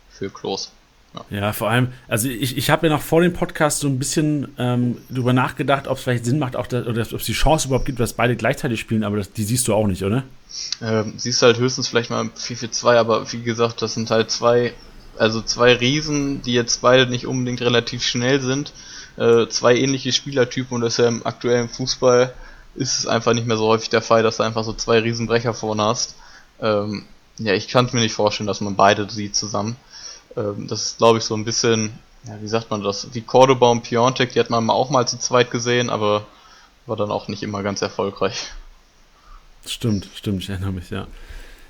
für 0.09 0.29
Klos. 0.29 0.71
Ja. 1.13 1.37
ja, 1.37 1.53
vor 1.53 1.69
allem, 1.69 1.87
also 2.07 2.29
ich, 2.29 2.55
ich 2.55 2.69
habe 2.69 2.87
ja 2.87 2.93
noch 2.93 3.01
vor 3.01 3.21
dem 3.21 3.33
Podcast 3.33 3.79
so 3.79 3.87
ein 3.87 3.97
bisschen 3.97 4.53
ähm, 4.59 4.97
drüber 5.09 5.33
nachgedacht, 5.33 5.87
ob 5.87 5.97
es 5.97 6.03
vielleicht 6.03 6.25
Sinn 6.25 6.37
macht, 6.37 6.55
auch 6.55 6.67
das, 6.67 6.85
oder 6.85 7.01
ob 7.01 7.13
es 7.13 7.25
die 7.25 7.33
Chance 7.33 7.67
überhaupt 7.67 7.87
gibt, 7.87 7.99
dass 7.99 8.13
beide 8.13 8.35
gleichzeitig 8.35 8.79
spielen, 8.79 9.03
aber 9.03 9.17
das, 9.17 9.33
die 9.33 9.43
siehst 9.43 9.67
du 9.67 9.73
auch 9.73 9.87
nicht, 9.87 10.03
oder? 10.03 10.23
Ähm, 10.81 11.13
siehst 11.17 11.41
halt 11.41 11.57
höchstens 11.57 11.87
vielleicht 11.87 12.11
mal 12.11 12.25
4-4-2, 12.25 12.95
aber 12.95 13.31
wie 13.31 13.41
gesagt, 13.41 13.81
das 13.81 13.95
sind 13.95 14.11
halt 14.11 14.29
zwei, 14.29 14.73
also 15.17 15.41
zwei 15.41 15.73
Riesen, 15.73 16.43
die 16.43 16.53
jetzt 16.53 16.81
beide 16.83 17.09
nicht 17.09 17.25
unbedingt 17.25 17.61
relativ 17.61 18.03
schnell 18.03 18.39
sind, 18.41 18.71
äh, 19.17 19.47
zwei 19.47 19.75
ähnliche 19.77 20.11
Spielertypen 20.11 20.75
und 20.75 20.81
das 20.81 20.93
ist 20.93 20.97
ja 20.99 21.07
im 21.07 21.25
aktuellen 21.25 21.69
Fußball 21.69 22.33
ist 22.79 22.99
es 22.99 23.07
einfach 23.07 23.33
nicht 23.33 23.45
mehr 23.45 23.57
so 23.57 23.67
häufig 23.67 23.89
der 23.89 24.01
Fall, 24.01 24.23
dass 24.23 24.37
du 24.37 24.43
einfach 24.43 24.63
so 24.63 24.71
zwei 24.71 24.99
Riesenbrecher 24.99 25.53
vorne 25.53 25.83
hast. 25.83 26.15
Ähm, 26.61 27.03
ja, 27.37 27.53
ich 27.53 27.67
kann 27.67 27.89
mir 27.91 27.99
nicht 27.99 28.13
vorstellen, 28.13 28.47
dass 28.47 28.61
man 28.61 28.75
beide 28.75 29.09
sieht 29.09 29.35
zusammen. 29.35 29.75
Ähm, 30.37 30.67
das 30.67 30.85
ist, 30.85 30.97
glaube 30.97 31.17
ich, 31.17 31.25
so 31.25 31.35
ein 31.35 31.43
bisschen, 31.43 31.91
ja, 32.23 32.33
wie 32.41 32.47
sagt 32.47 32.71
man 32.71 32.81
das, 32.81 33.09
wie 33.13 33.21
Cordoba 33.21 33.69
und 33.69 33.83
Piontek, 33.83 34.31
die 34.31 34.39
hat 34.39 34.49
man 34.49 34.69
auch 34.69 34.89
mal 34.89 35.07
zu 35.07 35.19
zweit 35.19 35.51
gesehen, 35.51 35.89
aber 35.89 36.25
war 36.85 36.95
dann 36.95 37.11
auch 37.11 37.27
nicht 37.27 37.43
immer 37.43 37.63
ganz 37.63 37.81
erfolgreich. 37.81 38.47
Stimmt, 39.65 40.07
stimmt, 40.15 40.43
ich 40.43 40.49
erinnere 40.49 40.71
mich, 40.71 40.89
ja. 40.89 41.07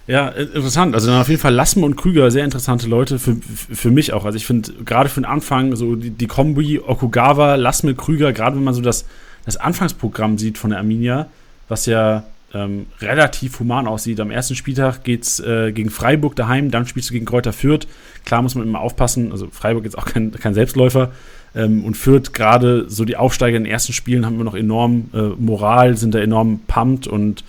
Ja, 0.06 0.30
interessant. 0.30 0.96
Also 0.96 1.12
auf 1.12 1.30
jeden 1.30 1.42
Fall 1.42 1.54
Lassmann 1.54 1.92
und 1.92 1.96
Krüger, 1.96 2.32
sehr 2.32 2.46
interessante 2.46 2.88
Leute 2.88 3.20
für, 3.20 3.36
für 3.36 3.92
mich 3.92 4.14
auch. 4.14 4.26
Also 4.26 4.38
ich 4.38 4.46
finde 4.46 4.74
gerade 4.84 5.10
für 5.10 5.22
den 5.22 5.26
Anfang 5.26 5.76
so 5.76 5.96
die, 5.96 6.10
die 6.10 6.26
Kombi 6.26 6.80
Okugawa, 6.80 7.56
Lassmann, 7.56 7.98
Krüger, 7.98 8.34
gerade 8.34 8.56
wenn 8.56 8.64
man 8.64 8.74
so 8.74 8.82
das 8.82 9.06
das 9.46 9.58
Anfangsprogramm 9.58 10.38
sieht 10.38 10.58
von 10.58 10.72
der 10.72 10.80
Arminia, 10.80 11.28
was 11.68 11.86
ja 11.86 12.24
ähm, 12.54 12.88
relativ 13.00 13.60
human 13.60 13.88
aussieht. 13.88 14.20
Am 14.20 14.32
ersten 14.32 14.56
Spieltag 14.56 15.04
geht 15.04 15.24
es 15.24 15.40
äh, 15.40 15.72
gegen 15.72 15.90
Freiburg 15.90 16.36
daheim, 16.36 16.72
dann 16.72 16.88
spielst 16.88 17.10
du 17.10 17.14
gegen 17.14 17.26
Kräuter 17.26 17.54
Fürth. 17.54 17.88
Klar 18.26 18.42
muss 18.42 18.56
man 18.56 18.68
immer 18.68 18.80
aufpassen, 18.80 19.32
also 19.32 19.48
Freiburg 19.52 19.86
ist 19.86 19.98
auch 19.98 20.06
kein, 20.06 20.32
kein 20.32 20.54
Selbstläufer. 20.54 21.12
Ähm, 21.56 21.84
und 21.84 21.96
Fürth 21.96 22.34
gerade 22.34 22.90
so 22.90 23.06
die 23.06 23.18
Aufsteiger 23.18 23.58
in 23.58 23.64
den 23.64 23.72
ersten 23.72 23.94
Spielen 23.94 24.26
haben 24.26 24.38
wir 24.38 24.44
noch 24.44 24.56
enorm 24.56 25.10
äh, 25.14 25.22
Moral, 25.40 25.98
sind 25.98 26.14
da 26.14 26.20
enorm 26.20 26.60
pumped 26.68 27.08
und 27.08 27.44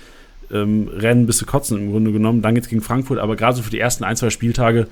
ähm, 0.53 0.88
rennen 0.93 1.26
bis 1.26 1.38
zu 1.38 1.47
kotzen 1.47 1.78
im 1.78 1.91
Grunde 1.93 2.12
genommen. 2.12 2.43
Dann 2.43 2.55
geht 2.55 2.64
es 2.64 2.70
gegen 2.70 2.82
Frankfurt, 2.82 3.18
aber 3.18 3.36
gerade 3.36 3.57
so 3.57 3.62
für 3.62 3.70
die 3.70 3.78
ersten 3.78 4.05
ein, 4.05 4.16
zwei 4.16 4.30
Spieltage 4.30 4.86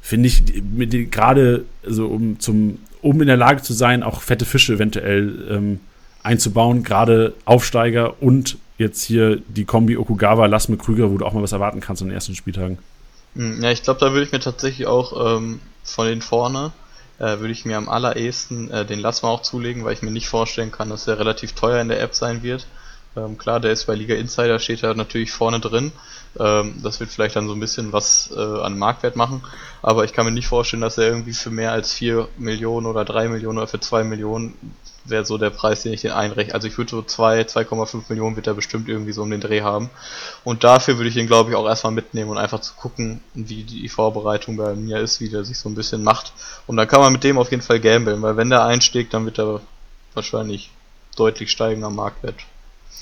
finde 0.00 0.28
ich 0.28 1.10
gerade 1.10 1.64
so 1.86 2.06
um, 2.06 2.40
zum, 2.40 2.78
um 3.00 3.20
in 3.20 3.28
der 3.28 3.36
Lage 3.36 3.62
zu 3.62 3.72
sein, 3.72 4.02
auch 4.02 4.22
fette 4.22 4.44
Fische 4.44 4.74
eventuell 4.74 5.46
ähm, 5.50 5.80
einzubauen, 6.24 6.82
gerade 6.82 7.34
Aufsteiger 7.44 8.20
und 8.22 8.58
jetzt 8.78 9.04
hier 9.04 9.36
die 9.48 9.64
Kombi 9.64 9.96
Okugawa, 9.96 10.46
Lassme 10.46 10.76
Krüger, 10.76 11.10
wo 11.10 11.18
du 11.18 11.24
auch 11.24 11.32
mal 11.32 11.42
was 11.42 11.52
erwarten 11.52 11.80
kannst 11.80 12.02
in 12.02 12.08
den 12.08 12.14
ersten 12.14 12.34
Spieltagen. 12.34 12.78
Hm, 13.36 13.62
ja, 13.62 13.70
ich 13.70 13.82
glaube, 13.82 14.00
da 14.00 14.12
würde 14.12 14.24
ich 14.24 14.32
mir 14.32 14.40
tatsächlich 14.40 14.86
auch 14.86 15.36
ähm, 15.36 15.60
von 15.84 16.06
den 16.06 16.22
vorne, 16.22 16.72
äh, 17.18 17.38
würde 17.38 17.52
ich 17.52 17.64
mir 17.64 17.76
am 17.76 17.88
allerersten 17.88 18.70
äh, 18.70 18.84
den 18.84 18.98
Lassme 18.98 19.28
auch 19.28 19.42
zulegen, 19.42 19.84
weil 19.84 19.92
ich 19.92 20.02
mir 20.02 20.10
nicht 20.10 20.28
vorstellen 20.28 20.72
kann, 20.72 20.90
dass 20.90 21.06
er 21.06 21.18
relativ 21.18 21.52
teuer 21.52 21.80
in 21.80 21.88
der 21.88 22.00
App 22.00 22.14
sein 22.14 22.42
wird. 22.42 22.66
Ähm, 23.16 23.38
klar, 23.38 23.60
der 23.60 23.72
ist 23.72 23.86
bei 23.86 23.94
Liga 23.94 24.14
Insider, 24.16 24.58
steht 24.58 24.82
da 24.82 24.92
natürlich 24.94 25.30
vorne 25.30 25.60
drin. 25.60 25.92
Ähm, 26.38 26.80
das 26.82 26.98
wird 26.98 27.10
vielleicht 27.10 27.36
dann 27.36 27.46
so 27.46 27.54
ein 27.54 27.60
bisschen 27.60 27.92
was 27.92 28.30
äh, 28.36 28.40
an 28.40 28.76
Marktwert 28.76 29.14
machen. 29.14 29.42
Aber 29.82 30.04
ich 30.04 30.12
kann 30.12 30.26
mir 30.26 30.32
nicht 30.32 30.48
vorstellen, 30.48 30.80
dass 30.80 30.98
er 30.98 31.06
irgendwie 31.06 31.32
für 31.32 31.50
mehr 31.50 31.70
als 31.70 31.92
4 31.92 32.28
Millionen 32.38 32.86
oder 32.86 33.04
3 33.04 33.28
Millionen 33.28 33.58
oder 33.58 33.68
für 33.68 33.78
2 33.78 34.02
Millionen 34.02 34.54
wäre 35.04 35.24
so 35.24 35.38
der 35.38 35.50
Preis, 35.50 35.82
den 35.82 35.92
ich 35.92 36.02
den 36.02 36.12
einrechne. 36.12 36.54
Also 36.54 36.66
ich 36.66 36.78
würde 36.78 36.90
so 36.90 37.02
2, 37.02 37.42
2,5 37.42 38.04
Millionen 38.08 38.36
wird 38.36 38.46
er 38.46 38.54
bestimmt 38.54 38.88
irgendwie 38.88 39.12
so 39.12 39.22
um 39.22 39.30
den 39.30 39.40
Dreh 39.40 39.60
haben. 39.60 39.90
Und 40.44 40.64
dafür 40.64 40.96
würde 40.96 41.10
ich 41.10 41.16
ihn, 41.16 41.26
glaube 41.26 41.50
ich, 41.50 41.56
auch 41.56 41.66
erstmal 41.66 41.92
mitnehmen 41.92 42.30
und 42.30 42.38
einfach 42.38 42.60
zu 42.60 42.74
gucken, 42.74 43.20
wie 43.34 43.64
die 43.64 43.88
Vorbereitung 43.88 44.56
bei 44.56 44.74
mir 44.74 44.98
ist, 45.00 45.20
wie 45.20 45.28
der 45.28 45.44
sich 45.44 45.58
so 45.58 45.68
ein 45.68 45.74
bisschen 45.74 46.02
macht. 46.02 46.32
Und 46.66 46.76
dann 46.76 46.88
kann 46.88 47.00
man 47.00 47.12
mit 47.12 47.24
dem 47.24 47.38
auf 47.38 47.50
jeden 47.50 47.62
Fall 47.62 47.80
gambeln, 47.80 48.22
weil 48.22 48.36
wenn 48.36 48.50
der 48.50 48.64
einstieg, 48.64 49.10
dann 49.10 49.24
wird 49.26 49.38
er 49.38 49.60
wahrscheinlich 50.14 50.70
deutlich 51.16 51.50
steigen 51.50 51.84
am 51.84 51.96
Marktwert. 51.96 52.36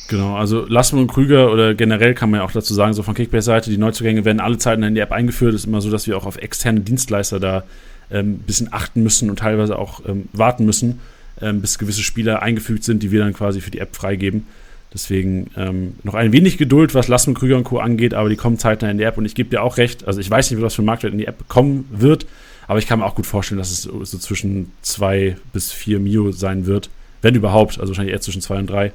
Genau, 0.08 0.36
also 0.36 0.66
Lassmann 0.66 1.02
und 1.02 1.12
Krüger 1.12 1.52
oder 1.52 1.74
generell 1.74 2.14
kann 2.14 2.30
man 2.30 2.40
ja 2.40 2.46
auch 2.46 2.52
dazu 2.52 2.74
sagen, 2.74 2.92
so 2.92 3.02
von 3.02 3.14
Kickbase-Seite, 3.14 3.70
die 3.70 3.78
Neuzugänge 3.78 4.24
werden 4.24 4.40
alle 4.40 4.58
Zeiten 4.58 4.82
in 4.82 4.94
die 4.94 5.00
App 5.00 5.12
eingeführt. 5.12 5.54
Es 5.54 5.62
ist 5.62 5.66
immer 5.66 5.80
so, 5.80 5.90
dass 5.90 6.06
wir 6.06 6.16
auch 6.16 6.26
auf 6.26 6.36
externe 6.36 6.80
Dienstleister 6.80 7.38
da 7.38 7.64
ähm, 8.10 8.32
ein 8.32 8.38
bisschen 8.40 8.72
achten 8.72 9.02
müssen 9.02 9.30
und 9.30 9.38
teilweise 9.38 9.78
auch 9.78 10.02
ähm, 10.06 10.28
warten 10.32 10.64
müssen, 10.64 11.00
ähm, 11.40 11.60
bis 11.60 11.78
gewisse 11.78 12.02
Spieler 12.02 12.42
eingefügt 12.42 12.84
sind, 12.84 13.02
die 13.02 13.10
wir 13.10 13.20
dann 13.20 13.32
quasi 13.32 13.60
für 13.60 13.70
die 13.70 13.78
App 13.78 13.94
freigeben. 13.96 14.46
Deswegen 14.92 15.50
ähm, 15.56 15.94
noch 16.02 16.14
ein 16.14 16.32
wenig 16.32 16.58
Geduld, 16.58 16.94
was 16.94 17.08
Lassmann, 17.08 17.34
Krüger 17.34 17.56
und 17.56 17.64
Co. 17.64 17.78
angeht, 17.78 18.12
aber 18.12 18.28
die 18.28 18.36
kommen 18.36 18.58
zeitnah 18.58 18.90
in 18.90 18.98
die 18.98 19.04
App 19.04 19.16
und 19.16 19.24
ich 19.24 19.34
gebe 19.34 19.48
dir 19.48 19.62
auch 19.62 19.78
recht. 19.78 20.06
Also 20.06 20.20
ich 20.20 20.30
weiß 20.30 20.50
nicht, 20.50 20.60
was 20.62 20.74
für 20.74 20.82
ein 20.82 20.86
Marktwert 20.86 21.12
in 21.12 21.18
die 21.18 21.26
App 21.26 21.48
kommen 21.48 21.88
wird, 21.90 22.26
aber 22.68 22.78
ich 22.78 22.86
kann 22.86 22.98
mir 22.98 23.06
auch 23.06 23.14
gut 23.14 23.26
vorstellen, 23.26 23.58
dass 23.58 23.70
es 23.70 23.82
so, 23.82 24.04
so 24.04 24.18
zwischen 24.18 24.70
zwei 24.82 25.36
bis 25.52 25.72
vier 25.72 25.98
Mio 25.98 26.30
sein 26.32 26.66
wird, 26.66 26.90
wenn 27.22 27.34
überhaupt, 27.34 27.80
also 27.80 27.90
wahrscheinlich 27.90 28.12
eher 28.12 28.20
zwischen 28.20 28.42
zwei 28.42 28.58
und 28.58 28.68
drei. 28.68 28.92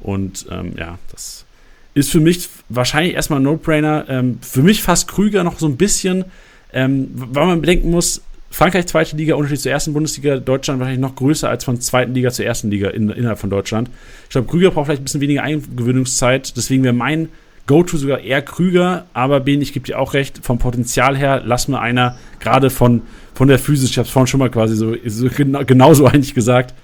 Und 0.00 0.46
ähm, 0.50 0.72
ja, 0.78 0.98
das 1.12 1.44
ist 1.92 2.10
für 2.10 2.20
mich 2.20 2.48
wahrscheinlich 2.68 3.14
erstmal 3.14 3.40
ein 3.40 3.44
No-Brainer. 3.44 4.06
Ähm, 4.08 4.38
für 4.40 4.62
mich 4.62 4.82
fast 4.82 5.08
Krüger 5.08 5.44
noch 5.44 5.58
so 5.58 5.66
ein 5.66 5.76
bisschen, 5.76 6.24
ähm, 6.72 7.10
weil 7.14 7.46
man 7.46 7.60
bedenken 7.60 7.90
muss, 7.90 8.22
Frankreich 8.54 8.86
zweite 8.86 9.16
Liga, 9.16 9.34
Unterschied 9.34 9.62
zur 9.62 9.72
ersten 9.72 9.92
Bundesliga, 9.94 10.36
Deutschland 10.36 10.78
wahrscheinlich 10.78 11.00
noch 11.00 11.16
größer 11.16 11.48
als 11.48 11.64
von 11.64 11.80
zweiten 11.80 12.14
Liga 12.14 12.30
zur 12.30 12.44
ersten 12.44 12.70
Liga 12.70 12.90
in, 12.90 13.10
innerhalb 13.10 13.40
von 13.40 13.50
Deutschland. 13.50 13.90
Ich 14.24 14.28
glaube, 14.28 14.46
Krüger 14.46 14.70
braucht 14.70 14.86
vielleicht 14.86 15.02
ein 15.02 15.04
bisschen 15.04 15.20
weniger 15.20 15.42
Eingewöhnungszeit, 15.42 16.56
deswegen 16.56 16.84
wäre 16.84 16.94
mein 16.94 17.30
Go-To 17.66 17.96
sogar 17.96 18.20
eher 18.20 18.42
Krüger, 18.42 19.06
aber 19.12 19.40
Ben, 19.40 19.60
ich 19.60 19.72
gebe 19.72 19.84
dir 19.84 19.98
auch 19.98 20.14
recht, 20.14 20.38
vom 20.44 20.60
Potenzial 20.60 21.16
her, 21.16 21.42
lass 21.44 21.66
mir 21.66 21.80
einer, 21.80 22.16
gerade 22.38 22.70
von, 22.70 23.02
von 23.34 23.48
der 23.48 23.58
Physis, 23.58 23.90
ich 23.90 23.98
habe 23.98 24.06
es 24.06 24.12
vorhin 24.12 24.28
schon 24.28 24.38
mal 24.38 24.50
quasi 24.50 24.76
so, 24.76 24.94
so 25.04 25.28
genau, 25.36 25.64
genauso 25.64 26.06
eigentlich 26.06 26.34
gesagt, 26.34 26.74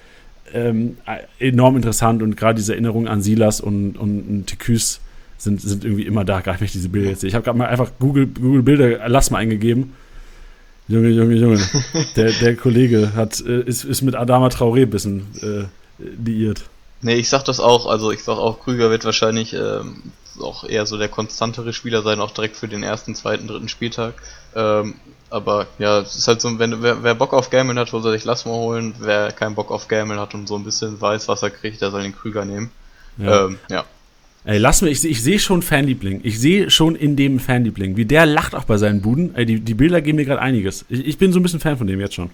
ähm, 0.52 0.96
enorm 1.38 1.76
interessant 1.76 2.20
und 2.20 2.36
gerade 2.36 2.56
diese 2.56 2.72
Erinnerung 2.72 3.06
an 3.06 3.22
Silas 3.22 3.60
und, 3.60 3.96
und, 3.96 4.22
und 4.22 4.46
Teküs 4.48 5.00
sind, 5.38 5.60
sind 5.60 5.84
irgendwie 5.84 6.02
immer 6.02 6.24
da, 6.24 6.40
gerade 6.40 6.58
wenn 6.58 6.64
ich 6.64 6.72
diese 6.72 6.88
Bilder 6.88 7.10
jetzt 7.10 7.20
sehe. 7.20 7.28
Ich 7.28 7.34
habe 7.36 7.44
gerade 7.44 7.56
mal 7.56 7.68
einfach 7.68 7.92
Google, 8.00 8.26
Google 8.26 8.64
Bilder, 8.64 9.08
lass 9.08 9.30
mal 9.30 9.38
eingegeben. 9.38 9.92
Junge, 10.90 11.10
Junge, 11.10 11.34
Junge. 11.36 11.60
der, 12.16 12.32
der 12.32 12.56
Kollege 12.56 13.12
hat, 13.14 13.40
äh, 13.40 13.60
ist, 13.60 13.84
ist 13.84 14.02
mit 14.02 14.16
Adama 14.16 14.48
Traoré 14.48 14.82
ein 14.82 14.90
bisschen 14.90 15.26
äh, 15.40 16.04
liiert. 16.22 16.64
Nee, 17.00 17.14
ich 17.14 17.28
sag 17.28 17.44
das 17.44 17.60
auch, 17.60 17.86
also 17.86 18.10
ich 18.10 18.24
sag 18.24 18.36
auch, 18.38 18.60
Krüger 18.60 18.90
wird 18.90 19.04
wahrscheinlich 19.04 19.54
ähm, 19.54 20.02
auch 20.40 20.64
eher 20.64 20.86
so 20.86 20.98
der 20.98 21.08
konstantere 21.08 21.72
Spieler 21.72 22.02
sein, 22.02 22.20
auch 22.20 22.32
direkt 22.32 22.56
für 22.56 22.66
den 22.66 22.82
ersten, 22.82 23.14
zweiten, 23.14 23.46
dritten 23.46 23.68
Spieltag. 23.68 24.14
Ähm, 24.56 24.96
aber 25.30 25.68
ja, 25.78 26.00
es 26.00 26.16
ist 26.16 26.26
halt 26.26 26.40
so, 26.40 26.58
wenn 26.58 26.82
wer, 26.82 27.04
wer 27.04 27.14
Bock 27.14 27.34
auf 27.34 27.50
Gammeln 27.50 27.78
hat, 27.78 27.88
soll 27.88 28.02
sich 28.02 28.24
Lassmo 28.24 28.52
holen. 28.52 28.94
Wer 28.98 29.30
keinen 29.30 29.54
Bock 29.54 29.70
auf 29.70 29.86
Gammeln 29.86 30.18
hat 30.18 30.34
und 30.34 30.48
so 30.48 30.56
ein 30.56 30.64
bisschen 30.64 31.00
weiß, 31.00 31.28
was 31.28 31.44
er 31.44 31.50
kriegt, 31.50 31.80
der 31.80 31.92
soll 31.92 32.02
den 32.02 32.16
Krüger 32.16 32.44
nehmen. 32.44 32.72
Ja. 33.16 33.44
Ähm, 33.44 33.58
ja. 33.70 33.84
Ey, 34.44 34.58
lass 34.58 34.80
mir, 34.80 34.88
ich, 34.88 35.04
ich 35.04 35.22
sehe 35.22 35.38
schon 35.38 35.60
Fanliebling. 35.60 36.20
Ich 36.24 36.40
sehe 36.40 36.70
schon 36.70 36.96
in 36.96 37.14
dem 37.14 37.40
Fanliebling. 37.40 37.96
Wie 37.96 38.06
der 38.06 38.24
lacht 38.24 38.54
auch 38.54 38.64
bei 38.64 38.78
seinen 38.78 39.02
Buden. 39.02 39.34
Ey, 39.34 39.44
die, 39.44 39.60
die 39.60 39.74
Bilder 39.74 40.00
geben 40.00 40.16
mir 40.16 40.24
gerade 40.24 40.40
einiges. 40.40 40.86
Ich, 40.88 41.06
ich 41.06 41.18
bin 41.18 41.32
so 41.32 41.40
ein 41.40 41.42
bisschen 41.42 41.60
Fan 41.60 41.76
von 41.76 41.86
dem 41.86 42.00
jetzt 42.00 42.14
schon. 42.14 42.30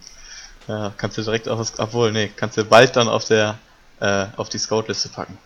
Ja, 0.68 0.92
kannst 0.96 1.18
du 1.18 1.22
direkt 1.22 1.48
auf 1.48 1.58
das, 1.58 1.78
obwohl, 1.78 2.12
nee, 2.12 2.30
kannst 2.34 2.56
du 2.56 2.64
bald 2.64 2.94
dann 2.94 3.08
auf 3.08 3.24
der, 3.24 3.58
äh, 4.00 4.26
auf 4.36 4.48
die 4.48 4.58
Scout-Liste 4.58 5.08
packen. 5.08 5.36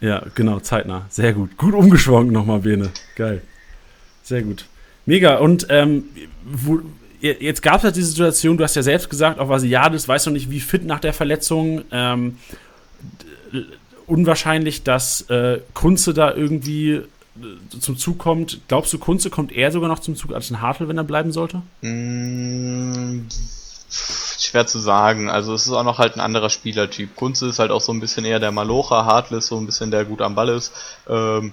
Ja, 0.00 0.22
genau, 0.34 0.60
zeitnah. 0.60 1.06
Sehr 1.08 1.32
gut. 1.32 1.56
Gut 1.56 1.74
umgeschwungen 1.74 2.32
nochmal, 2.32 2.60
Bene. 2.60 2.90
Geil. 3.16 3.42
Sehr 4.22 4.42
gut. 4.42 4.66
Mega. 5.06 5.38
Und 5.38 5.66
ähm, 5.70 6.04
wo, 6.44 6.80
jetzt 7.20 7.62
gab 7.62 7.78
es 7.78 7.84
halt 7.84 7.96
diese 7.96 8.08
Situation, 8.08 8.56
du 8.56 8.64
hast 8.64 8.76
ja 8.76 8.82
selbst 8.82 9.08
gesagt, 9.08 9.38
auch 9.38 9.48
Vasiadis 9.48 10.06
weiß 10.06 10.26
noch 10.26 10.32
nicht, 10.32 10.50
wie 10.50 10.60
fit 10.60 10.84
nach 10.84 11.00
der 11.00 11.12
Verletzung. 11.12 11.82
Ähm, 11.90 12.38
unwahrscheinlich, 14.08 14.82
dass 14.82 15.22
äh, 15.30 15.60
Kunze 15.74 16.14
da 16.14 16.34
irgendwie 16.34 16.92
äh, 16.92 17.04
zum 17.80 17.96
Zug 17.96 18.18
kommt. 18.18 18.60
Glaubst 18.68 18.92
du, 18.92 18.98
Kunze 18.98 19.30
kommt 19.30 19.52
eher 19.52 19.70
sogar 19.70 19.88
noch 19.88 20.00
zum 20.00 20.16
Zug 20.16 20.32
als 20.32 20.50
ein 20.50 20.60
Hartl, 20.60 20.88
wenn 20.88 20.98
er 20.98 21.04
bleiben 21.04 21.32
sollte? 21.32 21.62
Mm, 21.82 23.26
schwer 23.90 24.66
zu 24.66 24.78
sagen. 24.78 25.30
Also 25.30 25.54
es 25.54 25.66
ist 25.66 25.72
auch 25.72 25.84
noch 25.84 25.98
halt 25.98 26.16
ein 26.16 26.20
anderer 26.20 26.50
Spielertyp. 26.50 27.14
Kunze 27.16 27.48
ist 27.48 27.58
halt 27.58 27.70
auch 27.70 27.80
so 27.80 27.92
ein 27.92 28.00
bisschen 28.00 28.24
eher 28.24 28.40
der 28.40 28.52
Malocher, 28.52 29.04
Hartl 29.04 29.36
ist 29.36 29.46
so 29.46 29.58
ein 29.58 29.66
bisschen 29.66 29.90
der 29.90 30.04
gut 30.04 30.22
am 30.22 30.34
Ball 30.34 30.48
ist. 30.48 30.72
Ähm, 31.08 31.52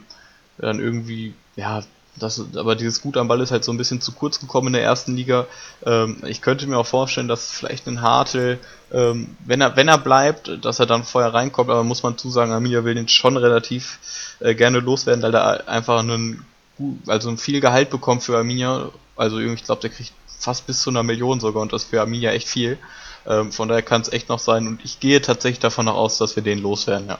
dann 0.57 0.79
irgendwie, 0.79 1.33
ja, 1.57 1.83
das, 2.17 2.41
aber 2.55 2.75
dieses 2.75 3.01
Gut 3.01 3.17
am 3.17 3.27
Ball 3.27 3.41
ist 3.41 3.51
halt 3.51 3.63
so 3.63 3.73
ein 3.73 3.77
bisschen 3.77 3.99
zu 3.99 4.13
kurz 4.13 4.39
gekommen 4.39 4.67
in 4.67 4.73
der 4.73 4.83
ersten 4.83 5.15
Liga. 5.15 5.47
Ähm, 5.85 6.17
ich 6.25 6.41
könnte 6.41 6.67
mir 6.67 6.77
auch 6.77 6.87
vorstellen, 6.87 7.27
dass 7.27 7.51
vielleicht 7.51 7.87
ein 7.87 8.01
Hartl, 8.01 8.59
ähm, 8.91 9.35
wenn 9.45 9.61
er 9.61 9.75
wenn 9.75 9.87
er 9.87 9.97
bleibt, 9.97 10.63
dass 10.63 10.79
er 10.79 10.85
dann 10.85 11.03
vorher 11.03 11.33
reinkommt. 11.33 11.69
Aber 11.69 11.83
muss 11.83 12.03
man 12.03 12.17
zusagen, 12.17 12.51
Arminia 12.51 12.83
will 12.83 12.95
den 12.95 13.07
schon 13.07 13.37
relativ 13.37 13.99
äh, 14.39 14.55
gerne 14.55 14.79
loswerden, 14.79 15.21
weil 15.21 15.33
er 15.33 15.67
einfach 15.67 15.99
einen 15.99 16.45
also 17.07 17.29
ein 17.29 17.37
viel 17.37 17.61
Gehalt 17.61 17.89
bekommt 17.89 18.23
für 18.23 18.37
Arminia. 18.37 18.89
Also 19.15 19.39
ich 19.39 19.63
glaube, 19.63 19.81
der 19.81 19.89
kriegt 19.89 20.13
fast 20.39 20.67
bis 20.67 20.81
zu 20.81 20.89
einer 20.89 21.03
Million 21.03 21.39
sogar 21.39 21.61
und 21.61 21.73
das 21.73 21.85
für 21.85 22.01
Arminia 22.01 22.31
echt 22.31 22.47
viel. 22.47 22.77
Ähm, 23.27 23.51
von 23.51 23.67
daher 23.67 23.81
kann 23.81 24.01
es 24.01 24.11
echt 24.11 24.29
noch 24.29 24.39
sein 24.39 24.67
und 24.67 24.83
ich 24.83 24.99
gehe 24.99 25.21
tatsächlich 25.21 25.59
davon 25.59 25.87
aus, 25.87 26.17
dass 26.17 26.35
wir 26.35 26.43
den 26.43 26.59
loswerden, 26.59 27.07
ja. 27.07 27.17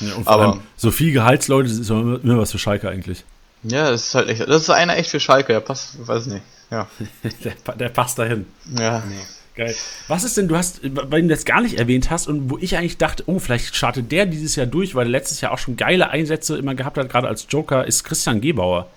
ja 0.00 0.12
aber 0.26 0.58
so 0.76 0.90
viel 0.90 1.12
Gehaltsleute 1.12 1.70
ist 1.70 1.88
immer, 1.88 2.22
immer 2.22 2.38
was 2.38 2.52
für 2.52 2.58
Schalke 2.58 2.90
eigentlich. 2.90 3.24
Ja, 3.62 3.90
das 3.90 4.08
ist 4.08 4.14
halt 4.14 4.28
echt. 4.28 4.42
Das 4.42 4.62
ist 4.62 4.70
einer 4.70 4.96
echt 4.96 5.10
für 5.10 5.20
Schalke, 5.20 5.52
der 5.54 5.60
passt, 5.60 6.06
weiß 6.06 6.26
nicht. 6.26 6.42
Ja. 6.70 6.88
der, 7.44 7.74
der, 7.74 7.88
passt 7.88 8.18
dahin. 8.18 8.46
Ja. 8.78 9.02
Nee. 9.08 9.14
Geil. 9.56 9.74
Was 10.06 10.22
ist 10.22 10.36
denn, 10.36 10.48
du 10.48 10.56
hast, 10.56 10.80
weil 10.82 11.22
du 11.22 11.28
das 11.28 11.44
gar 11.46 11.62
nicht 11.62 11.78
erwähnt 11.78 12.10
hast 12.10 12.28
und 12.28 12.50
wo 12.50 12.58
ich 12.58 12.76
eigentlich 12.76 12.98
dachte, 12.98 13.24
oh, 13.26 13.38
vielleicht 13.38 13.74
startet 13.74 14.12
der 14.12 14.26
dieses 14.26 14.54
Jahr 14.54 14.66
durch, 14.66 14.94
weil 14.94 15.06
er 15.06 15.10
letztes 15.10 15.40
Jahr 15.40 15.52
auch 15.52 15.58
schon 15.58 15.76
geile 15.76 16.10
Einsätze 16.10 16.58
immer 16.58 16.74
gehabt 16.74 16.98
hat, 16.98 17.08
gerade 17.08 17.26
als 17.26 17.46
Joker, 17.48 17.86
ist 17.86 18.04
Christian 18.04 18.40
Gebauer. 18.40 18.88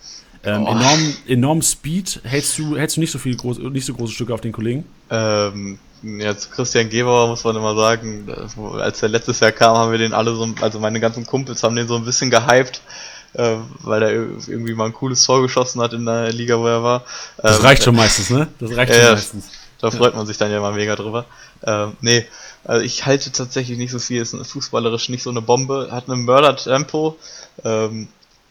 Ähm, 0.43 0.65
oh. 0.65 0.71
enorm, 0.71 1.15
enorm 1.27 1.61
Speed. 1.61 2.21
Hältst 2.23 2.59
du, 2.59 2.77
hältst 2.77 2.97
du 2.97 3.01
nicht 3.01 3.11
so 3.11 3.19
viel 3.19 3.35
groß, 3.35 3.59
nicht 3.59 3.85
so 3.85 3.93
große 3.93 4.13
Stücke 4.13 4.33
auf 4.33 4.41
den 4.41 4.51
Kollegen? 4.51 4.85
Ähm, 5.09 5.79
ja, 6.03 6.37
zu 6.37 6.49
Christian 6.49 6.89
Gebauer 6.89 7.27
muss 7.27 7.43
man 7.43 7.55
immer 7.55 7.75
sagen, 7.75 8.29
als 8.79 9.01
er 9.01 9.09
letztes 9.09 9.39
Jahr 9.39 9.51
kam, 9.51 9.77
haben 9.77 9.91
wir 9.91 9.97
den 9.97 10.13
alle 10.13 10.35
so, 10.35 10.47
also 10.61 10.79
meine 10.79 10.99
ganzen 10.99 11.25
Kumpels 11.25 11.63
haben 11.63 11.75
den 11.75 11.87
so 11.87 11.95
ein 11.95 12.05
bisschen 12.05 12.29
gehypt 12.29 12.81
äh, 13.33 13.55
weil 13.81 14.01
er 14.01 14.11
irgendwie 14.11 14.73
mal 14.73 14.85
ein 14.85 14.93
cooles 14.93 15.23
Tor 15.23 15.41
geschossen 15.41 15.81
hat 15.81 15.93
in 15.93 16.05
der 16.05 16.31
Liga, 16.31 16.57
wo 16.57 16.65
er 16.65 16.83
war. 16.83 17.03
Das 17.37 17.59
ähm, 17.59 17.65
reicht 17.65 17.83
schon 17.83 17.95
meistens, 17.95 18.29
ne? 18.29 18.47
Das 18.59 18.75
reicht 18.75 18.93
schon 18.93 19.11
meistens. 19.11 19.45
Da 19.81 19.91
freut 19.91 20.15
man 20.15 20.25
sich 20.25 20.37
dann 20.37 20.51
ja 20.51 20.59
mal 20.59 20.73
mega 20.73 20.95
drüber. 20.95 21.25
Ähm, 21.63 21.95
nee, 22.01 22.25
also 22.65 22.83
ich 22.83 23.05
halte 23.05 23.31
tatsächlich 23.31 23.77
nicht 23.77 23.91
so 23.91 23.99
viel, 23.99 24.21
ist 24.21 24.35
fußballerisch 24.35 25.09
nicht 25.09 25.23
so 25.23 25.29
eine 25.29 25.41
Bombe, 25.41 25.89
hat 25.91 26.09
ein 26.09 26.25
Mörder-Tempo, 26.25 27.17
ähm, 27.63 28.09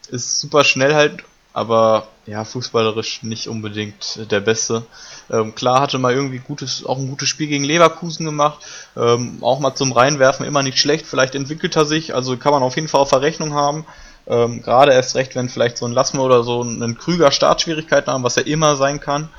ist 0.09 0.39
super 0.39 0.63
schnell 0.63 0.95
halt, 0.95 1.23
aber 1.53 2.07
ja, 2.25 2.43
fußballerisch 2.45 3.21
nicht 3.23 3.47
unbedingt 3.47 4.31
der 4.31 4.39
Beste. 4.39 4.83
Ähm, 5.29 5.53
klar 5.53 5.81
hatte 5.81 5.99
mal 5.99 6.13
irgendwie 6.13 6.39
gutes, 6.39 6.83
auch 6.83 6.97
ein 6.97 7.09
gutes 7.09 7.29
Spiel 7.29 7.47
gegen 7.47 7.63
Leverkusen 7.63 8.25
gemacht, 8.25 8.65
ähm, 8.97 9.37
auch 9.41 9.59
mal 9.59 9.75
zum 9.75 9.91
Reinwerfen 9.91 10.47
immer 10.47 10.63
nicht 10.63 10.79
schlecht, 10.79 11.05
vielleicht 11.05 11.35
entwickelt 11.35 11.75
er 11.75 11.85
sich, 11.85 12.15
also 12.15 12.37
kann 12.37 12.53
man 12.53 12.63
auf 12.63 12.75
jeden 12.75 12.87
Fall 12.87 13.01
auf 13.01 13.09
Verrechnung 13.09 13.53
haben. 13.53 13.85
Ähm, 14.25 14.61
Gerade 14.61 14.93
erst 14.93 15.15
recht, 15.15 15.35
wenn 15.35 15.49
vielleicht 15.49 15.77
so 15.77 15.85
ein 15.85 15.91
Lassmer 15.91 16.23
oder 16.23 16.43
so 16.43 16.61
einen 16.61 16.97
Krüger 16.97 17.31
Startschwierigkeiten 17.31 18.11
haben, 18.11 18.23
was 18.23 18.35
ja 18.35 18.43
immer 18.43 18.75
sein 18.75 18.99
kann, 18.99 19.29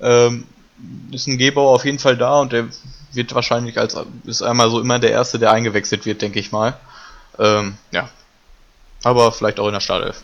ähm, 0.00 0.44
ist 1.12 1.26
ein 1.26 1.38
Gebauer 1.38 1.74
auf 1.74 1.84
jeden 1.84 1.98
Fall 1.98 2.16
da 2.16 2.40
und 2.40 2.52
der 2.52 2.68
wird 3.12 3.34
wahrscheinlich 3.34 3.78
als 3.78 3.96
ist 4.24 4.42
einmal 4.42 4.70
so 4.70 4.80
immer 4.80 4.98
der 4.98 5.10
erste, 5.10 5.38
der 5.38 5.52
eingewechselt 5.52 6.06
wird, 6.06 6.22
denke 6.22 6.38
ich 6.38 6.52
mal. 6.52 6.76
Ähm, 7.38 7.74
ja. 7.90 8.08
Aber 9.02 9.32
vielleicht 9.32 9.58
auch 9.58 9.66
in 9.66 9.72
der 9.72 9.80
Startelf. 9.80 10.22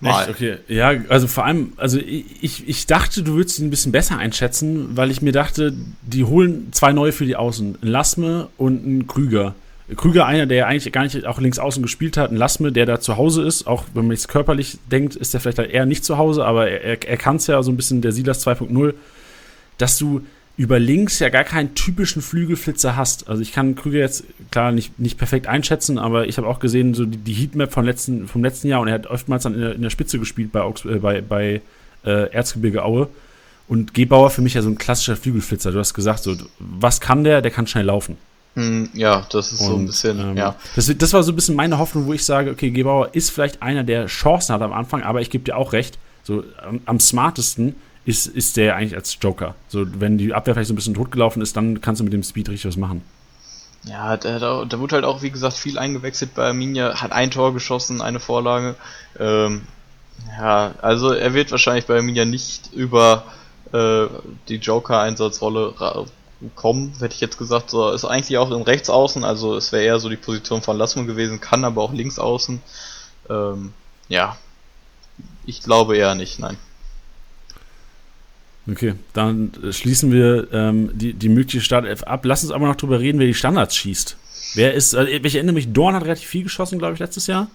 Mal. 0.00 0.22
Echt? 0.22 0.30
Okay. 0.30 0.58
Ja, 0.68 0.92
also 1.08 1.26
vor 1.26 1.44
allem, 1.44 1.74
also 1.76 1.98
ich, 1.98 2.68
ich 2.68 2.86
dachte, 2.86 3.22
du 3.22 3.34
würdest 3.34 3.58
ihn 3.58 3.66
ein 3.66 3.70
bisschen 3.70 3.92
besser 3.92 4.16
einschätzen, 4.16 4.96
weil 4.96 5.10
ich 5.10 5.20
mir 5.20 5.32
dachte, 5.32 5.74
die 6.02 6.24
holen 6.24 6.72
zwei 6.72 6.92
neue 6.92 7.12
für 7.12 7.26
die 7.26 7.36
Außen. 7.36 7.78
Ein 7.82 7.86
Lassme 7.86 8.48
und 8.56 8.86
ein 8.86 9.06
Krüger. 9.06 9.54
Krüger 9.96 10.24
einer, 10.24 10.46
der 10.46 10.56
ja 10.58 10.66
eigentlich 10.66 10.92
gar 10.92 11.02
nicht 11.02 11.26
auch 11.26 11.40
links 11.40 11.58
außen 11.58 11.82
gespielt 11.82 12.16
hat, 12.16 12.30
ein 12.30 12.36
Lassme, 12.36 12.72
der 12.72 12.86
da 12.86 13.00
zu 13.00 13.16
Hause 13.16 13.42
ist, 13.42 13.66
auch 13.66 13.84
wenn 13.92 14.04
man 14.06 14.12
jetzt 14.12 14.28
körperlich 14.28 14.78
denkt, 14.90 15.16
ist 15.16 15.34
der 15.34 15.40
vielleicht 15.40 15.58
eher 15.58 15.84
nicht 15.84 16.04
zu 16.04 16.16
Hause, 16.16 16.44
aber 16.44 16.70
er, 16.70 16.82
er, 16.82 17.08
er 17.08 17.16
kann 17.16 17.36
es 17.36 17.46
ja 17.48 17.62
so 17.62 17.70
ein 17.70 17.76
bisschen 17.76 18.00
der 18.00 18.12
Silas 18.12 18.46
2.0, 18.46 18.94
dass 19.80 19.98
du 19.98 20.22
über 20.56 20.78
links 20.78 21.20
ja 21.20 21.30
gar 21.30 21.44
keinen 21.44 21.74
typischen 21.74 22.20
Flügelflitzer 22.20 22.94
hast. 22.94 23.28
Also 23.28 23.40
ich 23.40 23.52
kann 23.52 23.76
Krüger 23.76 23.98
jetzt 23.98 24.24
klar 24.50 24.72
nicht, 24.72 24.98
nicht 24.98 25.16
perfekt 25.16 25.46
einschätzen, 25.46 25.98
aber 25.98 26.28
ich 26.28 26.36
habe 26.36 26.46
auch 26.46 26.58
gesehen, 26.58 26.92
so 26.92 27.06
die, 27.06 27.16
die 27.16 27.32
Heatmap 27.32 27.72
vom 27.72 27.84
letzten, 27.84 28.28
vom 28.28 28.44
letzten 28.44 28.68
Jahr 28.68 28.82
und 28.82 28.88
er 28.88 28.94
hat 28.94 29.06
oftmals 29.06 29.44
dann 29.44 29.54
in 29.54 29.60
der, 29.60 29.74
in 29.74 29.82
der 29.82 29.90
Spitze 29.90 30.18
gespielt 30.18 30.52
bei, 30.52 30.60
äh, 30.60 30.98
bei, 30.98 31.20
bei 31.22 31.62
äh, 32.04 32.30
Erzgebirge 32.30 32.84
Aue. 32.84 33.08
Und 33.68 33.94
Gebauer 33.94 34.30
für 34.30 34.42
mich 34.42 34.54
ja 34.54 34.62
so 34.62 34.68
ein 34.68 34.76
klassischer 34.76 35.16
Flügelflitzer. 35.16 35.72
Du 35.72 35.78
hast 35.78 35.94
gesagt, 35.94 36.24
so, 36.24 36.36
was 36.58 37.00
kann 37.00 37.24
der? 37.24 37.40
Der 37.40 37.52
kann 37.52 37.66
schnell 37.66 37.86
laufen. 37.86 38.18
Hm, 38.54 38.90
ja, 38.92 39.26
das 39.30 39.52
ist 39.52 39.60
und, 39.60 39.66
so 39.66 39.76
ein 39.76 39.86
bisschen, 39.86 40.20
ähm, 40.20 40.36
ja. 40.36 40.56
Das, 40.74 40.92
das, 40.94 41.12
war 41.12 41.22
so 41.22 41.32
ein 41.32 41.36
bisschen 41.36 41.54
meine 41.54 41.78
Hoffnung, 41.78 42.06
wo 42.06 42.12
ich 42.12 42.24
sage, 42.24 42.50
okay, 42.50 42.70
Gebauer 42.70 43.14
ist 43.14 43.30
vielleicht 43.30 43.62
einer, 43.62 43.84
der 43.84 44.06
Chancen 44.06 44.54
hat 44.54 44.60
am 44.60 44.72
Anfang, 44.72 45.04
aber 45.04 45.20
ich 45.20 45.30
gebe 45.30 45.44
dir 45.44 45.56
auch 45.56 45.72
recht, 45.72 45.98
so 46.24 46.44
am, 46.62 46.80
am 46.84 47.00
smartesten 47.00 47.76
ist, 48.10 48.26
ist 48.26 48.56
der 48.56 48.76
eigentlich 48.76 48.96
als 48.96 49.16
Joker. 49.20 49.54
So, 49.68 49.86
wenn 50.00 50.18
die 50.18 50.34
Abwehr 50.34 50.54
vielleicht 50.54 50.68
so 50.68 50.74
ein 50.74 50.76
bisschen 50.76 50.94
totgelaufen 50.94 51.40
ist, 51.40 51.56
dann 51.56 51.80
kannst 51.80 52.00
du 52.00 52.04
mit 52.04 52.12
dem 52.12 52.22
Speed 52.22 52.48
richtig 52.48 52.68
was 52.68 52.76
machen. 52.76 53.02
Ja, 53.84 54.16
da, 54.18 54.64
da 54.64 54.78
wurde 54.78 54.96
halt 54.96 55.04
auch, 55.04 55.22
wie 55.22 55.30
gesagt, 55.30 55.56
viel 55.56 55.78
eingewechselt 55.78 56.34
bei 56.34 56.48
Arminia, 56.48 57.00
hat 57.00 57.12
ein 57.12 57.30
Tor 57.30 57.54
geschossen, 57.54 58.02
eine 58.02 58.20
Vorlage. 58.20 58.74
Ähm, 59.18 59.62
ja, 60.38 60.74
also 60.82 61.12
er 61.12 61.32
wird 61.32 61.50
wahrscheinlich 61.50 61.86
bei 61.86 61.96
Arminia 61.96 62.26
nicht 62.26 62.72
über 62.74 63.24
äh, 63.72 64.06
die 64.48 64.56
Joker-Einsatzrolle 64.56 65.74
kommen, 66.56 66.94
hätte 67.00 67.14
ich 67.14 67.20
jetzt 67.20 67.38
gesagt. 67.38 67.70
So, 67.70 67.90
ist 67.90 68.04
eigentlich 68.04 68.36
auch 68.36 68.50
in 68.50 68.62
Rechtsaußen, 68.62 69.24
also 69.24 69.56
es 69.56 69.72
wäre 69.72 69.84
eher 69.84 69.98
so 69.98 70.08
die 70.08 70.16
Position 70.16 70.60
von 70.62 70.76
Lassmann 70.76 71.06
gewesen, 71.06 71.40
kann 71.40 71.64
aber 71.64 71.82
auch 71.82 71.92
Linksaußen. 71.92 72.60
Ähm, 73.30 73.72
ja, 74.08 74.36
ich 75.46 75.62
glaube 75.62 75.96
eher 75.96 76.14
nicht, 76.14 76.38
nein. 76.38 76.58
Okay, 78.68 78.94
dann 79.12 79.52
schließen 79.70 80.12
wir 80.12 80.48
ähm, 80.52 80.90
die, 80.92 81.14
die 81.14 81.28
mögliche 81.28 81.60
Startelf 81.60 82.02
ab. 82.02 82.24
Lass 82.24 82.42
uns 82.42 82.52
aber 82.52 82.66
noch 82.66 82.76
drüber 82.76 83.00
reden, 83.00 83.18
wer 83.18 83.26
die 83.26 83.34
Standards 83.34 83.74
schießt. 83.76 84.16
Wer 84.54 84.74
ist, 84.74 84.94
also 84.94 85.10
ich 85.10 85.34
erinnere 85.34 85.54
mich, 85.54 85.72
Dorn 85.72 85.94
hat 85.94 86.04
relativ 86.04 86.28
viel 86.28 86.42
geschossen, 86.42 86.78
glaube 86.78 86.94
ich, 86.94 87.00
letztes 87.00 87.26
Jahr. 87.26 87.48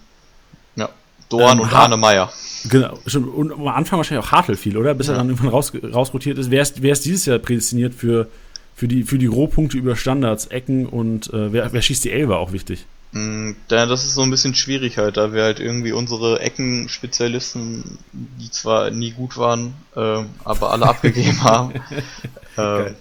Ja, 0.76 0.88
Dorn 1.28 1.58
ähm, 1.58 1.64
und 1.64 1.72
Arne 1.72 1.96
Meyer. 1.96 2.32
Genau, 2.68 2.98
schon, 3.06 3.28
und 3.28 3.52
am 3.52 3.68
Anfang 3.68 3.98
wahrscheinlich 3.98 4.26
auch 4.26 4.32
Hartl 4.32 4.56
viel, 4.56 4.76
oder? 4.76 4.94
Bis 4.94 5.06
ja. 5.06 5.14
er 5.14 5.18
dann 5.18 5.28
irgendwann 5.28 5.50
raus, 5.50 5.72
rausrotiert 5.82 6.38
ist. 6.38 6.50
Wer, 6.50 6.62
ist. 6.62 6.82
wer 6.82 6.92
ist 6.92 7.04
dieses 7.04 7.26
Jahr 7.26 7.38
prädestiniert 7.38 7.94
für, 7.94 8.28
für, 8.74 8.88
die, 8.88 9.04
für 9.04 9.18
die 9.18 9.26
Rohpunkte 9.26 9.76
über 9.76 9.94
Standards, 9.96 10.46
Ecken 10.46 10.86
und 10.86 11.32
äh, 11.32 11.52
wer, 11.52 11.72
wer 11.72 11.82
schießt 11.82 12.04
die 12.04 12.10
Elber 12.10 12.38
auch 12.38 12.52
wichtig? 12.52 12.86
Mm, 13.16 13.52
ja, 13.70 13.86
das 13.86 14.04
ist 14.04 14.14
so 14.14 14.22
ein 14.22 14.30
bisschen 14.30 14.54
schwierig 14.54 14.98
halt, 14.98 15.16
da 15.16 15.32
wir 15.32 15.44
halt 15.44 15.58
irgendwie 15.58 15.92
unsere 15.92 16.40
Eckenspezialisten, 16.40 17.98
die 18.12 18.50
zwar 18.50 18.90
nie 18.90 19.12
gut 19.12 19.38
waren, 19.38 19.74
äh, 19.94 20.22
aber 20.44 20.70
alle 20.70 20.86
abgegeben 20.86 21.42
haben. 21.42 21.72
äh, 22.58 22.92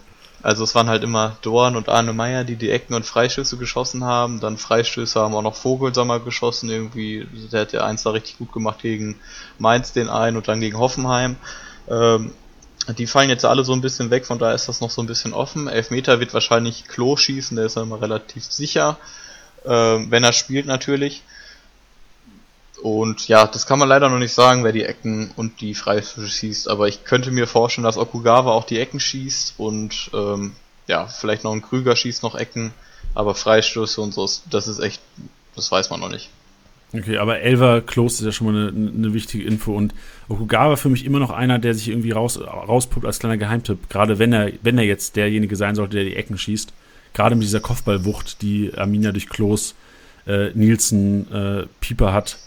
also 0.42 0.64
es 0.64 0.74
waren 0.74 0.88
halt 0.88 1.04
immer 1.04 1.36
Dorn 1.42 1.76
und 1.76 1.90
Arne 1.90 2.14
Meyer, 2.14 2.46
die 2.46 2.56
die 2.56 2.70
Ecken 2.70 2.94
und 2.94 3.06
Freistöße 3.06 3.58
geschossen 3.58 4.06
haben. 4.06 4.40
Dann 4.40 4.58
Freistöße 4.58 5.20
haben 5.20 5.36
auch 5.36 5.42
noch 5.42 5.56
Vogelsammer 5.56 6.22
geschossen 6.22 6.70
irgendwie. 6.70 7.28
Der 7.52 7.62
hat 7.62 7.74
ja 7.74 7.84
eins 7.84 8.04
da 8.04 8.12
richtig 8.12 8.38
gut 8.38 8.54
gemacht 8.54 8.84
gegen 8.84 9.16
Mainz 9.58 9.92
den 9.92 10.08
einen 10.08 10.38
und 10.38 10.48
dann 10.48 10.62
gegen 10.62 10.78
Hoffenheim. 10.78 11.36
Ähm, 11.90 12.32
die 12.98 13.08
fallen 13.08 13.30
jetzt 13.30 13.44
alle 13.44 13.66
so 13.66 13.74
ein 13.74 13.82
bisschen 13.82 14.12
weg, 14.12 14.26
von 14.26 14.40
daher 14.40 14.56
ist 14.56 14.70
das 14.70 14.80
noch 14.80 14.92
so 14.92 15.02
ein 15.02 15.08
bisschen 15.08 15.34
offen. 15.34 15.68
Elfmeter 15.68 16.20
wird 16.22 16.34
wahrscheinlich 16.34 16.88
Klo 16.88 17.18
schießen, 17.18 17.58
der 17.58 17.66
ist 17.66 17.76
ja 17.76 17.82
immer 17.82 18.00
relativ 18.00 18.46
sicher 18.46 18.98
äh, 19.66 20.12
wenn 20.12 20.24
er 20.24 20.34
spielt 20.34 20.66
natürlich. 20.66 21.24
Und 22.82 23.28
ja, 23.28 23.48
das 23.48 23.66
kann 23.66 23.80
man 23.80 23.90
leider 23.90 24.10
noch 24.10 24.20
nicht 24.20 24.34
sagen, 24.34 24.64
wer 24.64 24.72
die 24.72 24.84
Ecken 24.84 25.32
und 25.38 25.62
die 25.62 25.74
Freistöße 25.74 26.28
schießt, 26.28 26.70
aber 26.70 26.88
ich 26.88 27.04
könnte 27.04 27.32
mir 27.32 27.48
vorstellen, 27.48 27.86
dass 27.86 27.98
Okugawa 27.98 28.52
auch 28.52 28.66
die 28.66 28.80
Ecken 28.80 29.00
schießt 29.00 29.56
und 29.58 30.12
ähm, 30.14 30.54
ja, 30.88 31.08
vielleicht 31.08 31.44
noch 31.44 31.54
ein 31.54 31.62
Krüger 31.62 31.96
schießt 31.96 32.22
noch 32.22 32.36
Ecken, 32.36 32.74
aber 33.16 33.34
Freistöße 33.34 34.00
und 34.02 34.14
so, 34.14 34.30
das 34.52 34.68
ist 34.68 34.80
echt, 34.80 35.02
das 35.56 35.72
weiß 35.72 35.90
man 35.90 36.02
noch 36.02 36.12
nicht. 36.12 36.30
Okay, 36.94 37.18
aber 37.18 37.40
Elver 37.40 37.82
Close 37.82 38.20
ist 38.20 38.26
ja 38.26 38.32
schon 38.32 38.54
mal 38.54 38.68
eine, 38.68 38.90
eine, 38.90 39.14
wichtige 39.14 39.44
Info. 39.44 39.74
Und 39.74 39.94
Okugawa 40.30 40.76
für 40.76 40.90
mich 40.90 41.04
immer 41.04 41.20
noch 41.20 41.32
einer, 41.32 41.60
der 41.60 41.74
sich 41.74 41.90
irgendwie 41.90 42.12
raus, 42.12 42.40
rauspuppt 42.40 43.06
als 43.06 43.20
kleiner 43.20 43.38
Geheimtipp, 43.38 43.90
gerade 43.90 44.20
wenn 44.20 44.32
er, 44.32 44.52
wenn 44.62 44.78
er 44.78 44.86
jetzt 44.86 45.16
derjenige 45.16 45.56
sein 45.56 45.76
sollte, 45.76 45.96
der 45.96 46.06
die 46.06 46.16
Ecken 46.16 46.38
schießt 46.38 46.72
gerade 47.16 47.36
mit 47.36 47.46
dieser 47.46 47.62
Kopfballwucht, 47.62 48.44
die 48.44 48.72
Arminia 48.78 49.12
durch 49.12 49.28
Klos, 49.28 49.74
äh, 50.28 50.52
Nielsen, 50.54 51.32
äh, 51.32 51.66
Pieper 51.80 52.14
hat, 52.14 52.38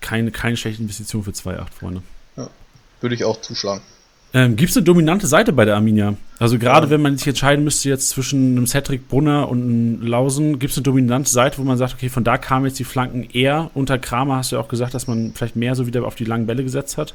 keine, 0.00 0.30
keine 0.30 0.56
schlechte 0.56 0.80
Investition 0.82 1.24
für 1.24 1.32
2,8, 1.32 1.72
Freunde. 1.72 2.02
Ja, 2.36 2.48
würde 3.00 3.16
ich 3.16 3.24
auch 3.24 3.40
zuschlagen. 3.40 3.82
Ähm, 4.34 4.56
Gibt 4.56 4.70
es 4.70 4.76
eine 4.76 4.84
dominante 4.84 5.26
Seite 5.26 5.54
bei 5.54 5.64
der 5.64 5.74
Arminia? 5.74 6.14
Also 6.38 6.58
gerade 6.58 6.86
ja. 6.86 6.90
wenn 6.90 7.00
man 7.00 7.16
sich 7.16 7.26
entscheiden 7.26 7.64
müsste 7.64 7.88
jetzt 7.88 8.10
zwischen 8.10 8.56
einem 8.56 8.66
Cedric 8.66 9.08
Brunner 9.08 9.48
und 9.48 9.62
einem 9.62 10.02
Lausen, 10.06 10.58
gibt 10.58 10.72
es 10.72 10.76
eine 10.76 10.82
dominante 10.82 11.30
Seite, 11.30 11.56
wo 11.56 11.62
man 11.62 11.78
sagt, 11.78 11.94
okay, 11.94 12.10
von 12.10 12.24
da 12.24 12.36
kamen 12.36 12.66
jetzt 12.66 12.78
die 12.78 12.84
Flanken 12.84 13.24
eher. 13.30 13.70
Unter 13.72 13.98
Kramer 13.98 14.36
hast 14.36 14.52
du 14.52 14.56
ja 14.56 14.62
auch 14.62 14.68
gesagt, 14.68 14.92
dass 14.92 15.06
man 15.06 15.32
vielleicht 15.34 15.56
mehr 15.56 15.74
so 15.74 15.86
wieder 15.86 16.04
auf 16.04 16.14
die 16.14 16.26
langen 16.26 16.46
Bälle 16.46 16.62
gesetzt 16.62 16.98
hat. 16.98 17.14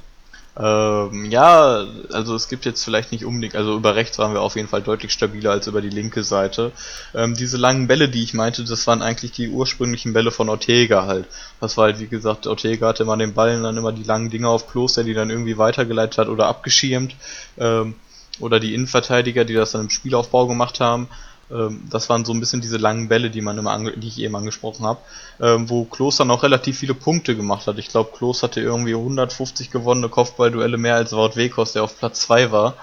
Ähm, 0.55 1.25
ja, 1.31 1.83
also 2.11 2.35
es 2.35 2.47
gibt 2.47 2.65
jetzt 2.65 2.83
vielleicht 2.83 3.11
nicht 3.11 3.25
unbedingt, 3.25 3.55
also 3.55 3.75
über 3.75 3.95
rechts 3.95 4.19
waren 4.19 4.33
wir 4.33 4.41
auf 4.41 4.55
jeden 4.55 4.67
Fall 4.67 4.83
deutlich 4.83 5.11
stabiler 5.11 5.51
als 5.51 5.65
über 5.65 5.81
die 5.81 5.89
linke 5.89 6.23
Seite. 6.23 6.71
Ähm, 7.15 7.33
diese 7.35 7.57
langen 7.57 7.87
Bälle, 7.87 8.07
die 8.07 8.23
ich 8.23 8.35
meinte, 8.35 8.63
das 8.63 8.85
waren 8.85 9.01
eigentlich 9.01 9.31
die 9.31 9.49
ursprünglichen 9.49 10.13
Bälle 10.13 10.31
von 10.31 10.49
Ortega 10.49 11.07
halt. 11.07 11.25
Das 11.59 11.75
war 11.77 11.85
halt, 11.85 11.99
wie 11.99 12.07
gesagt, 12.07 12.45
Ortega 12.45 12.87
hatte 12.87 13.03
immer 13.03 13.17
den 13.17 13.33
Ballen 13.33 13.63
dann 13.63 13.77
immer 13.77 13.91
die 13.91 14.03
langen 14.03 14.29
Dinger 14.29 14.49
auf 14.49 14.69
Kloster, 14.69 15.03
die 15.03 15.15
dann 15.15 15.31
irgendwie 15.31 15.57
weitergeleitet 15.57 16.19
hat 16.19 16.27
oder 16.27 16.47
abgeschirmt. 16.47 17.15
Ähm, 17.57 17.95
oder 18.39 18.59
die 18.59 18.73
Innenverteidiger, 18.73 19.45
die 19.45 19.53
das 19.53 19.71
dann 19.71 19.81
im 19.81 19.89
Spielaufbau 19.89 20.47
gemacht 20.47 20.79
haben. 20.79 21.07
Ähm, 21.53 21.83
das 21.89 22.09
waren 22.09 22.25
so 22.25 22.33
ein 22.33 22.39
bisschen 22.39 22.61
diese 22.61 22.77
langen 22.77 23.07
Bälle, 23.07 23.29
die 23.29 23.41
man 23.41 23.57
immer 23.57 23.77
die 23.91 24.07
ich 24.07 24.19
eben 24.19 24.35
angesprochen 24.35 24.85
habe, 24.85 24.99
ähm, 25.39 25.69
wo 25.69 25.85
Klos 25.85 26.17
dann 26.17 26.31
auch 26.31 26.43
relativ 26.43 26.79
viele 26.79 26.93
Punkte 26.95 27.35
gemacht 27.35 27.67
hat. 27.67 27.77
Ich 27.77 27.89
glaube, 27.89 28.11
Klos 28.17 28.43
hatte 28.43 28.61
irgendwie 28.61 28.95
150 28.95 29.71
gewonnene 29.71 30.09
Kopfballduelle 30.09 30.77
mehr 30.77 30.95
als 30.95 31.13
Wout 31.13 31.35
Wekos, 31.35 31.73
der 31.73 31.83
auf 31.83 31.97
Platz 31.97 32.21
2 32.21 32.51
war. 32.51 32.73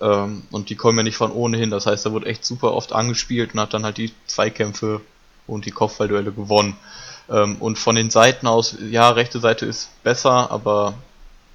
Ähm, 0.00 0.42
und 0.50 0.70
die 0.70 0.76
kommen 0.76 0.98
ja 0.98 1.04
nicht 1.04 1.16
von 1.16 1.32
ohnehin. 1.32 1.70
Das 1.70 1.86
heißt, 1.86 2.06
er 2.06 2.12
wurde 2.12 2.26
echt 2.26 2.44
super 2.44 2.74
oft 2.74 2.92
angespielt 2.92 3.54
und 3.54 3.60
hat 3.60 3.74
dann 3.74 3.84
halt 3.84 3.96
die 3.96 4.12
Zweikämpfe 4.26 5.00
und 5.46 5.64
die 5.64 5.70
Kopfballduelle 5.70 6.32
gewonnen. 6.32 6.76
und 7.60 7.78
von 7.78 7.94
den 7.94 8.08
Seiten 8.08 8.46
aus, 8.46 8.76
ja, 8.90 9.10
rechte 9.10 9.38
Seite 9.38 9.66
ist 9.66 9.90
besser, 10.02 10.50
aber 10.50 10.94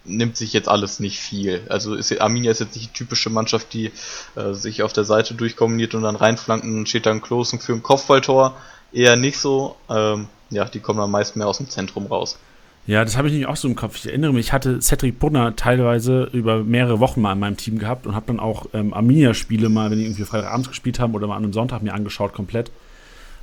nimmt 0.06 0.38
sich 0.38 0.54
jetzt 0.54 0.70
alles 0.70 1.00
nicht 1.00 1.20
viel. 1.20 1.62
Also 1.70 1.96
ist, 1.96 2.20
Arminia 2.20 2.52
ist 2.52 2.60
jetzt 2.60 2.76
nicht 2.76 2.92
die 2.92 2.98
typische 2.98 3.30
Mannschaft, 3.30 3.74
die 3.74 3.92
äh, 4.36 4.54
sich 4.54 4.84
auf 4.84 4.94
der 4.94 5.04
Seite 5.04 5.34
durchkombiniert 5.34 5.96
und 5.96 6.04
dann 6.04 6.16
reinflanken 6.16 6.86
steht 6.86 7.06
dann 7.06 7.22
Klosen 7.22 7.60
für 7.60 7.74
ein 7.74 7.84
Kopfballtor. 7.84 8.56
Eher 8.92 9.16
nicht 9.16 9.38
so. 9.38 9.76
Ähm, 9.90 10.28
ja, 10.50 10.66
die 10.66 10.80
kommen 10.80 11.00
am 11.00 11.12
meisten 11.12 11.40
mehr 11.40 11.48
aus 11.48 11.58
dem 11.58 11.70
Zentrum 11.70 12.06
raus. 12.08 12.38
Ja, 12.86 13.04
das 13.06 13.16
habe 13.16 13.30
ich 13.30 13.34
nicht 13.34 13.48
auch 13.48 13.56
so 13.56 13.68
im 13.70 13.76
Kopf. 13.76 13.96
Ich 13.96 14.08
erinnere 14.08 14.34
mich, 14.34 14.48
ich 14.48 14.54
hatte 14.54 14.82
Cedric 14.82 15.18
Brunner 15.18 15.56
teilweise 15.56 16.30
über 16.34 16.64
mehrere 16.64 17.00
Wochen 17.00 17.22
mal 17.22 17.32
in 17.32 17.40
meinem 17.40 17.56
Team 17.56 17.80
gehabt 17.80 18.06
und 18.06 18.14
habe 18.14 18.26
dann 18.28 18.42
auch 18.42 18.66
ähm, 18.74 18.94
Arminia-Spiele 18.94 19.70
mal, 19.70 19.90
wenn 19.90 20.00
die 20.00 20.04
irgendwie 20.06 20.26
Freitagabends 20.26 20.68
gespielt 20.68 21.00
haben 21.00 21.16
oder 21.16 21.28
mal 21.28 21.38
an 21.38 21.44
einem 21.44 21.54
Sonntag 21.54 21.82
mir 21.82 21.94
angeschaut 21.94 22.34
komplett. 22.34 22.72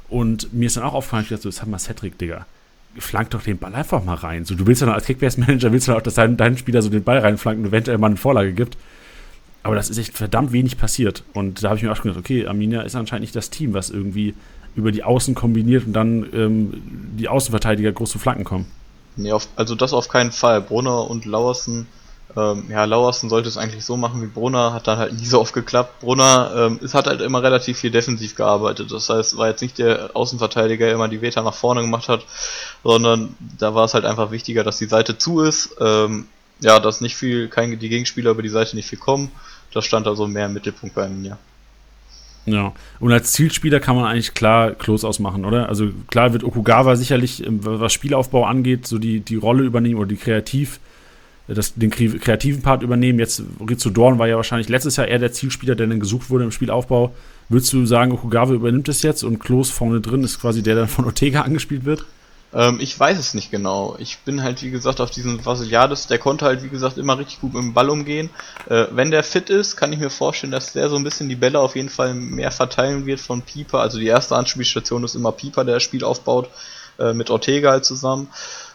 Und 0.09 0.53
mir 0.53 0.67
ist 0.67 0.77
dann 0.77 0.85
auch 0.85 0.93
aufgefallen, 0.93 1.23
ich 1.23 1.31
dachte 1.31 1.45
so, 1.45 1.49
das 1.49 1.63
haben 1.63 1.71
wir 1.71 1.79
Cedric, 1.79 2.19
Digga 2.19 2.47
flank 2.99 3.31
doch 3.31 3.43
den 3.43 3.59
Ball 3.59 3.75
einfach 3.75 4.05
mal 4.05 4.15
rein. 4.15 4.45
So, 4.45 4.55
du 4.55 4.67
willst 4.67 4.81
ja 4.81 4.87
noch 4.87 4.95
als 4.95 5.07
Kickbase-Manager, 5.07 5.73
willst 5.73 5.89
du 5.89 5.95
auch, 5.95 6.03
dass 6.03 6.15
dein, 6.15 6.37
dein 6.37 6.57
Spieler 6.57 6.83
so 6.83 6.91
den 6.91 7.05
Ball 7.05 7.19
reinflankt 7.19 7.61
und 7.61 7.69
eventuell 7.69 7.99
mal 7.99 8.09
eine 8.09 8.17
Vorlage 8.17 8.53
gibt. 8.53 8.77
Aber 9.63 9.75
das 9.75 9.91
ist 9.91 9.99
echt 9.99 10.17
verdammt 10.17 10.53
wenig 10.53 10.79
passiert. 10.79 11.23
Und 11.35 11.63
da 11.63 11.69
habe 11.69 11.77
ich 11.77 11.83
mir 11.83 11.93
auch 11.93 11.97
schon 11.97 12.05
gedacht, 12.05 12.19
okay, 12.19 12.47
Arminia 12.47 12.83
ist 12.83 12.97
anscheinend 12.97 13.23
nicht 13.23 13.37
das 13.37 13.51
Team, 13.51 13.75
was 13.75 13.91
irgendwie 13.91 14.35
über 14.75 14.93
die 14.93 15.05
Außen 15.05 15.35
kombiniert 15.35 15.87
und 15.87 15.93
dann 15.93 16.27
ähm, 16.33 16.83
die 17.19 17.29
Außenverteidiger 17.29 17.93
groß 17.93 18.11
zu 18.11 18.19
Flanken 18.19 18.45
kommen. 18.45 18.67
Nee, 19.17 19.33
auf, 19.33 19.49
also 19.57 19.75
das 19.75 19.93
auf 19.93 20.09
keinen 20.09 20.33
Fall. 20.33 20.61
Brunner 20.63 21.11
und 21.11 21.27
Lauersen 21.27 21.87
ähm, 22.37 22.65
ja, 22.69 22.85
Lauersen 22.85 23.29
sollte 23.29 23.49
es 23.49 23.57
eigentlich 23.57 23.85
so 23.85 23.97
machen 23.97 24.23
wie 24.23 24.27
Brunner, 24.27 24.73
hat 24.73 24.87
dann 24.87 24.99
halt 24.99 25.13
nie 25.13 25.27
so 25.27 25.41
oft 25.41 25.53
geklappt. 25.53 26.01
Brunner 26.01 26.53
ähm, 26.57 26.79
ist, 26.81 26.95
hat 26.95 27.07
halt 27.07 27.21
immer 27.21 27.43
relativ 27.43 27.79
viel 27.79 27.91
defensiv 27.91 28.37
gearbeitet. 28.37 28.93
Das 28.93 29.09
heißt, 29.09 29.37
war 29.37 29.49
jetzt 29.49 29.63
nicht 29.63 29.79
der 29.79 30.11
Außenverteidiger, 30.15 30.87
der 30.87 30.95
immer 30.95 31.09
die 31.09 31.23
Weter 31.23 31.43
nach 31.43 31.55
vorne 31.55 31.81
gemacht 31.81 32.09
hat, 32.09 32.25
sondern 32.85 33.35
da 33.59 33.75
war 33.75 33.85
es 33.85 33.95
halt 33.95 34.05
einfach 34.05 34.31
wichtiger, 34.31 34.63
dass 34.63 34.79
die 34.79 34.87
Seite 34.87 35.19
zu 35.19 35.41
ist. 35.41 35.77
Ähm, 35.81 36.27
ja, 36.61 36.79
dass 36.79 37.01
nicht 37.01 37.17
viel, 37.17 37.49
kein, 37.49 37.79
die 37.79 37.89
Gegenspieler 37.89 38.33
über 38.33 38.43
die 38.43 38.49
Seite 38.49 38.77
nicht 38.77 38.89
viel 38.89 38.99
kommen. 38.99 39.31
Das 39.73 39.85
stand 39.85 40.07
also 40.07 40.27
mehr 40.27 40.47
im 40.47 40.53
Mittelpunkt 40.53 40.95
bei 40.95 41.09
mir. 41.09 41.39
Ja, 42.47 42.73
und 43.01 43.13
als 43.13 43.33
Zielspieler 43.33 43.81
kann 43.81 43.97
man 43.97 44.07
eigentlich 44.07 44.35
klar 44.35 44.73
Klos 44.73 45.05
ausmachen, 45.05 45.45
oder? 45.45 45.69
Also 45.69 45.91
klar 46.09 46.33
wird 46.33 46.45
Okugawa 46.45 46.97
sicherlich, 46.97 47.45
ähm, 47.45 47.61
was 47.63 47.93
Spielaufbau 47.93 48.45
angeht, 48.45 48.87
so 48.87 48.99
die, 48.99 49.21
die 49.21 49.37
Rolle 49.37 49.65
übernehmen 49.65 49.99
oder 49.99 50.09
die 50.09 50.17
Kreativ- 50.17 50.81
das, 51.55 51.75
den 51.75 51.91
kreativen 51.91 52.63
Part 52.63 52.83
übernehmen. 52.83 53.19
Jetzt 53.19 53.43
Rizzo 53.69 53.91
Dorn 53.91 54.19
war 54.19 54.29
ja 54.29 54.37
wahrscheinlich 54.37 54.69
letztes 54.69 54.97
Jahr 54.97 55.09
eher 55.09 55.19
der 55.19 55.33
Zielspieler, 55.33 55.75
der 55.75 55.87
dann 55.87 56.01
gesucht 56.01 56.31
wurde 56.31 56.45
im 56.45 56.53
Spielaufbau. 56.53 57.13
Würdest 57.49 57.73
du 57.73 57.85
sagen, 57.87 58.13
Okugawa 58.13 58.53
übernimmt 58.53 58.89
es 58.89 59.03
jetzt 59.03 59.25
und 59.25 59.41
Klos 59.41 59.71
vorne 59.71 60.01
drin 60.01 60.23
ist 60.23 60.41
quasi 60.41 60.63
der, 60.63 60.77
der 60.77 60.89
von 60.89 61.05
Ortega 61.05 61.41
angespielt 61.43 61.85
wird? 61.85 62.05
Ähm, 62.53 62.79
ich 62.81 62.99
weiß 62.99 63.19
es 63.19 63.35
nicht 63.35 63.51
genau. 63.51 63.97
Ich 63.99 64.19
bin 64.19 64.43
halt, 64.43 64.63
wie 64.63 64.71
gesagt, 64.71 65.01
auf 65.01 65.11
diesen 65.11 65.45
Vasiliades, 65.45 66.07
der 66.07 66.19
konnte 66.19 66.45
halt, 66.45 66.63
wie 66.63 66.69
gesagt, 66.69 66.99
immer 66.99 67.19
richtig 67.19 67.41
gut 67.41 67.55
mit 67.55 67.63
dem 67.63 67.75
Ball 67.75 67.91
umgehen. 67.91 68.31
Äh, 68.69 68.87
wenn 68.91 69.11
der 69.11 69.23
fit 69.23 69.51
ist, 69.51 69.77
kann 69.77 69.93
ich 69.93 69.99
mir 69.99 70.11
vorstellen, 70.11 70.51
dass 70.51 70.73
der 70.73 70.89
so 70.89 70.97
ein 70.97 71.05
bisschen 71.05 71.29
die 71.29 71.37
Bälle 71.37 71.61
auf 71.61 71.77
jeden 71.77 71.91
Fall 71.91 72.15
mehr 72.15 72.51
verteilen 72.51 73.07
wird 73.07 73.21
von 73.21 73.43
Pieper. 73.43 73.81
Also 73.81 73.99
die 73.99 74.07
erste 74.07 74.37
Anspielstation 74.37 75.05
ist 75.05 75.15
immer 75.15 75.33
Pieper, 75.33 75.65
der 75.65 75.75
das 75.75 75.83
Spiel 75.83 76.03
aufbaut, 76.03 76.49
äh, 76.99 77.13
mit 77.13 77.31
Ortega 77.31 77.71
halt 77.71 77.85
zusammen. 77.85 78.29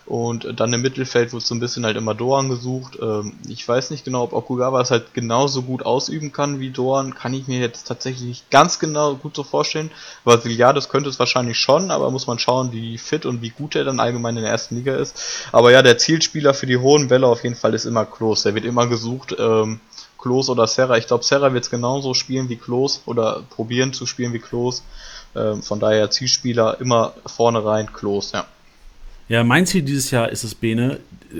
Und 0.05 0.59
dann 0.59 0.71
im 0.71 0.81
Mittelfeld 0.81 1.33
wird 1.33 1.43
so 1.43 1.55
ein 1.55 1.59
bisschen 1.59 1.83
halt 1.83 1.97
immer 1.97 2.13
Doan 2.13 2.47
gesucht. 2.47 2.99
Ähm, 3.01 3.33
ich 3.47 3.67
weiß 3.67 3.89
nicht 3.89 4.05
genau, 4.05 4.23
ob 4.23 4.33
Okugawa 4.33 4.81
es 4.81 4.91
halt 4.91 5.15
genauso 5.15 5.63
gut 5.63 5.83
ausüben 5.83 6.31
kann 6.31 6.59
wie 6.59 6.69
Doan. 6.69 7.15
Kann 7.15 7.33
ich 7.33 7.47
mir 7.47 7.59
jetzt 7.59 7.87
tatsächlich 7.87 8.27
nicht 8.27 8.51
ganz 8.51 8.77
genau 8.77 9.15
gut 9.15 9.35
so 9.35 9.43
vorstellen. 9.43 9.89
Vasiliades 10.23 10.89
könnte 10.89 11.09
es 11.09 11.17
wahrscheinlich 11.17 11.57
schon, 11.57 11.89
aber 11.89 12.11
muss 12.11 12.27
man 12.27 12.37
schauen, 12.37 12.71
wie 12.71 12.99
fit 12.99 13.25
und 13.25 13.41
wie 13.41 13.49
gut 13.49 13.75
er 13.75 13.83
dann 13.83 13.99
allgemein 13.99 14.37
in 14.37 14.43
der 14.43 14.51
ersten 14.51 14.75
Liga 14.75 14.95
ist. 14.95 15.49
Aber 15.51 15.71
ja, 15.71 15.81
der 15.81 15.97
Zielspieler 15.97 16.53
für 16.53 16.67
die 16.67 16.77
hohen 16.77 17.07
Bälle 17.07 17.25
auf 17.25 17.43
jeden 17.43 17.55
Fall 17.55 17.73
ist 17.73 17.85
immer 17.85 18.05
Klos. 18.05 18.43
Der 18.43 18.53
wird 18.53 18.65
immer 18.65 18.85
gesucht. 18.85 19.35
Ähm, 19.39 19.79
Klos 20.19 20.49
oder 20.49 20.67
Serra. 20.67 20.97
Ich 20.97 21.07
glaube, 21.07 21.23
Serra 21.23 21.51
wird 21.53 21.63
es 21.63 21.71
genauso 21.71 22.13
spielen 22.13 22.47
wie 22.49 22.57
Klos 22.57 23.01
oder 23.07 23.43
probieren 23.49 23.91
zu 23.91 24.05
spielen 24.05 24.33
wie 24.33 24.39
Klos. 24.39 24.83
Ähm, 25.35 25.63
von 25.63 25.79
daher 25.79 26.11
Zielspieler 26.11 26.79
immer 26.79 27.13
vorne 27.25 27.65
rein, 27.65 27.91
Klos, 27.91 28.31
ja. 28.31 28.45
Ja, 29.27 29.43
mein 29.43 29.65
Ziel 29.65 29.81
dieses 29.81 30.11
Jahr 30.11 30.29
ist 30.29 30.43
es, 30.43 30.53
Bene, 30.53 30.99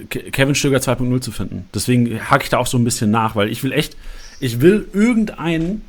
Kevin 0.10 0.56
Stöger 0.56 0.80
2.0 0.80 1.22
zu 1.22 1.32
finden. 1.32 1.70
Deswegen 1.74 2.20
hake 2.30 2.44
ich 2.44 2.50
da 2.50 2.58
auch 2.58 2.68
so 2.68 2.78
ein 2.78 2.84
bisschen 2.84 3.12
nach, 3.12 3.36
weil 3.36 3.50
ich 3.50 3.64
will 3.64 3.72
echt, 3.72 3.96
ich 4.40 4.62
will 4.62 4.88
irgendeinen 4.94 5.84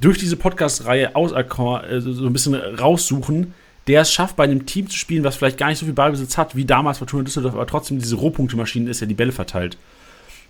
durch 0.00 0.18
diese 0.18 0.36
Podcast-Reihe 0.36 1.14
äh, 1.14 2.00
so 2.00 2.26
ein 2.26 2.32
bisschen 2.32 2.54
raussuchen, 2.54 3.54
der 3.86 4.02
es 4.02 4.12
schafft, 4.12 4.36
bei 4.36 4.44
einem 4.44 4.66
Team 4.66 4.88
zu 4.88 4.96
spielen, 4.96 5.24
was 5.24 5.36
vielleicht 5.36 5.58
gar 5.58 5.68
nicht 5.68 5.78
so 5.78 5.86
viel 5.86 5.94
Ballbesitz 5.94 6.36
hat, 6.36 6.56
wie 6.56 6.64
damals 6.64 6.98
Fortuna 6.98 7.22
Düsseldorf, 7.22 7.54
aber 7.54 7.66
trotzdem 7.66 7.98
diese 8.00 8.16
Rohpunkte-Maschine 8.16 8.90
ist, 8.90 9.00
ja 9.00 9.06
die 9.06 9.14
Bälle 9.14 9.32
verteilt. 9.32 9.76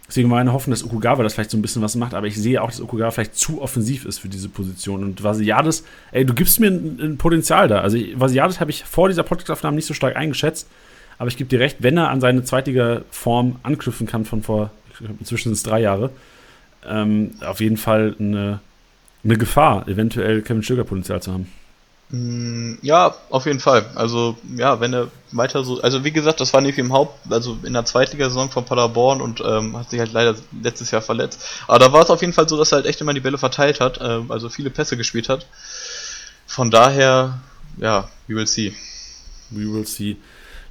Deswegen 0.08 0.28
meine 0.28 0.52
Hoffnung, 0.52 0.72
dass 0.72 0.84
Okugawa 0.84 1.22
das 1.24 1.34
vielleicht 1.34 1.50
so 1.50 1.56
ein 1.56 1.62
bisschen 1.62 1.82
was 1.82 1.96
macht, 1.96 2.14
aber 2.14 2.28
ich 2.28 2.36
sehe 2.36 2.62
auch, 2.62 2.70
dass 2.70 2.80
Okugawa 2.80 3.10
vielleicht 3.10 3.36
zu 3.36 3.60
offensiv 3.60 4.04
ist 4.04 4.20
für 4.20 4.28
diese 4.28 4.48
Position. 4.48 5.02
Und 5.02 5.24
Vasiades, 5.24 5.84
ey, 6.12 6.24
du 6.24 6.32
gibst 6.32 6.60
mir 6.60 6.68
ein, 6.68 6.98
ein 7.00 7.18
Potenzial 7.18 7.66
da. 7.66 7.80
Also 7.80 7.98
Vasiades 8.14 8.60
habe 8.60 8.70
ich 8.70 8.84
vor 8.84 9.08
dieser 9.08 9.24
Podcast-Aufnahme 9.24 9.76
nicht 9.76 9.86
so 9.86 9.94
stark 9.94 10.14
eingeschätzt. 10.16 10.68
Aber 11.18 11.28
ich 11.28 11.36
gebe 11.36 11.48
dir 11.48 11.60
recht, 11.60 11.78
wenn 11.80 11.96
er 11.96 12.10
an 12.10 12.20
seine 12.20 12.44
Zweitliga-Form 12.44 13.56
anknüpfen 13.62 14.06
kann 14.06 14.24
von 14.24 14.42
vor, 14.42 14.70
inzwischen 15.18 15.48
sind 15.48 15.54
es 15.54 15.62
drei 15.62 15.80
Jahre, 15.80 16.10
ähm, 16.86 17.32
auf 17.44 17.60
jeden 17.60 17.76
Fall 17.76 18.14
eine, 18.20 18.60
eine 19.24 19.38
Gefahr, 19.38 19.88
eventuell 19.88 20.42
Kevin 20.42 20.62
Sugar 20.62 20.84
Potenzial 20.84 21.22
zu 21.22 21.32
haben. 21.32 21.48
Mm, 22.10 22.74
ja, 22.82 23.16
auf 23.30 23.46
jeden 23.46 23.58
Fall. 23.58 23.90
Also, 23.96 24.36
ja, 24.56 24.80
wenn 24.80 24.94
er 24.94 25.08
weiter 25.32 25.64
so. 25.64 25.80
Also, 25.82 26.04
wie 26.04 26.12
gesagt, 26.12 26.40
das 26.40 26.52
war 26.52 26.60
nicht 26.60 26.78
im 26.78 26.92
Haupt. 26.92 27.32
Also, 27.32 27.58
in 27.64 27.72
der 27.72 27.84
Zweitligasaison 27.84 28.50
von 28.50 28.64
Paderborn 28.64 29.20
und 29.20 29.40
ähm, 29.44 29.76
hat 29.76 29.90
sich 29.90 29.98
halt 29.98 30.12
leider 30.12 30.36
letztes 30.62 30.92
Jahr 30.92 31.02
verletzt. 31.02 31.44
Aber 31.66 31.80
da 31.80 31.92
war 31.92 32.02
es 32.02 32.10
auf 32.10 32.20
jeden 32.20 32.32
Fall 32.32 32.48
so, 32.48 32.56
dass 32.56 32.72
er 32.72 32.76
halt 32.76 32.86
echt 32.86 33.00
immer 33.00 33.14
die 33.14 33.20
Bälle 33.20 33.38
verteilt 33.38 33.80
hat. 33.80 34.00
Äh, 34.00 34.20
also, 34.28 34.48
viele 34.48 34.70
Pässe 34.70 34.96
gespielt 34.96 35.28
hat. 35.28 35.46
Von 36.46 36.70
daher, 36.70 37.40
ja, 37.76 38.08
we 38.28 38.36
will 38.36 38.46
see. 38.46 38.74
We 39.50 39.72
will 39.72 39.86
see. 39.86 40.16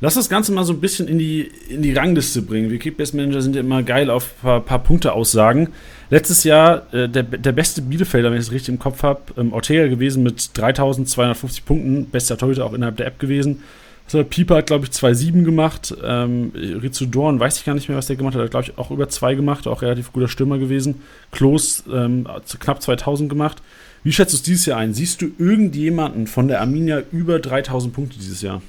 Lass 0.05 0.13
das 0.13 0.29
Ganze 0.29 0.51
mal 0.51 0.63
so 0.65 0.73
ein 0.73 0.79
bisschen 0.79 1.07
in 1.07 1.17
die, 1.17 1.49
in 1.67 1.81
die 1.81 1.91
Rangliste 1.91 2.43
bringen. 2.43 2.69
Wir 2.69 2.77
Kickbase-Manager 2.77 3.41
sind 3.41 3.55
ja 3.55 3.61
immer 3.61 3.81
geil 3.81 4.11
auf 4.11 4.35
ein 4.35 4.41
paar, 4.43 4.61
paar 4.61 4.83
Punkte-Aussagen. 4.83 5.69
Letztes 6.11 6.43
Jahr 6.43 6.93
äh, 6.93 7.09
der, 7.09 7.23
der 7.23 7.51
beste 7.51 7.81
Bielefelder, 7.81 8.29
wenn 8.29 8.37
ich 8.37 8.45
es 8.45 8.51
richtig 8.51 8.69
im 8.69 8.77
Kopf 8.77 9.01
habe, 9.01 9.21
ähm, 9.35 9.51
Ortega 9.51 9.87
gewesen 9.87 10.21
mit 10.21 10.55
3250 10.55 11.65
Punkten, 11.65 12.05
bester 12.05 12.37
Torhüter 12.37 12.65
auch 12.65 12.73
innerhalb 12.73 12.97
der 12.97 13.07
App 13.07 13.17
gewesen. 13.17 13.63
Also 14.05 14.23
Pieper 14.23 14.57
hat, 14.57 14.67
glaube 14.67 14.85
ich, 14.85 14.91
2,7 14.91 15.43
gemacht. 15.43 15.95
Ähm, 16.03 16.51
Rizzo 16.53 17.07
Dorn 17.07 17.39
weiß 17.39 17.57
ich 17.57 17.65
gar 17.65 17.73
nicht 17.73 17.89
mehr, 17.89 17.97
was 17.97 18.05
der 18.05 18.15
gemacht 18.15 18.35
hat. 18.35 18.43
Hat, 18.43 18.51
glaube 18.51 18.65
ich, 18.67 18.77
auch 18.77 18.91
über 18.91 19.09
2 19.09 19.33
gemacht. 19.33 19.65
Auch 19.65 19.81
relativ 19.81 20.13
guter 20.13 20.27
Stürmer 20.27 20.59
gewesen. 20.59 21.01
Klos 21.31 21.83
ähm, 21.91 22.27
knapp 22.59 22.79
2000 22.79 23.27
gemacht. 23.27 23.63
Wie 24.03 24.13
schätzt 24.13 24.33
du 24.33 24.37
es 24.37 24.43
dieses 24.43 24.67
Jahr 24.67 24.77
ein? 24.77 24.93
Siehst 24.93 25.23
du 25.23 25.31
irgendjemanden 25.39 26.27
von 26.27 26.47
der 26.47 26.61
Arminia 26.61 27.01
über 27.11 27.39
3000 27.39 27.91
Punkte 27.91 28.19
dieses 28.19 28.43
Jahr? 28.43 28.61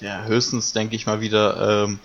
Ja, 0.00 0.24
höchstens 0.24 0.72
denke 0.72 0.96
ich 0.96 1.06
mal 1.06 1.20
wieder 1.20 1.84
ähm, 1.84 1.98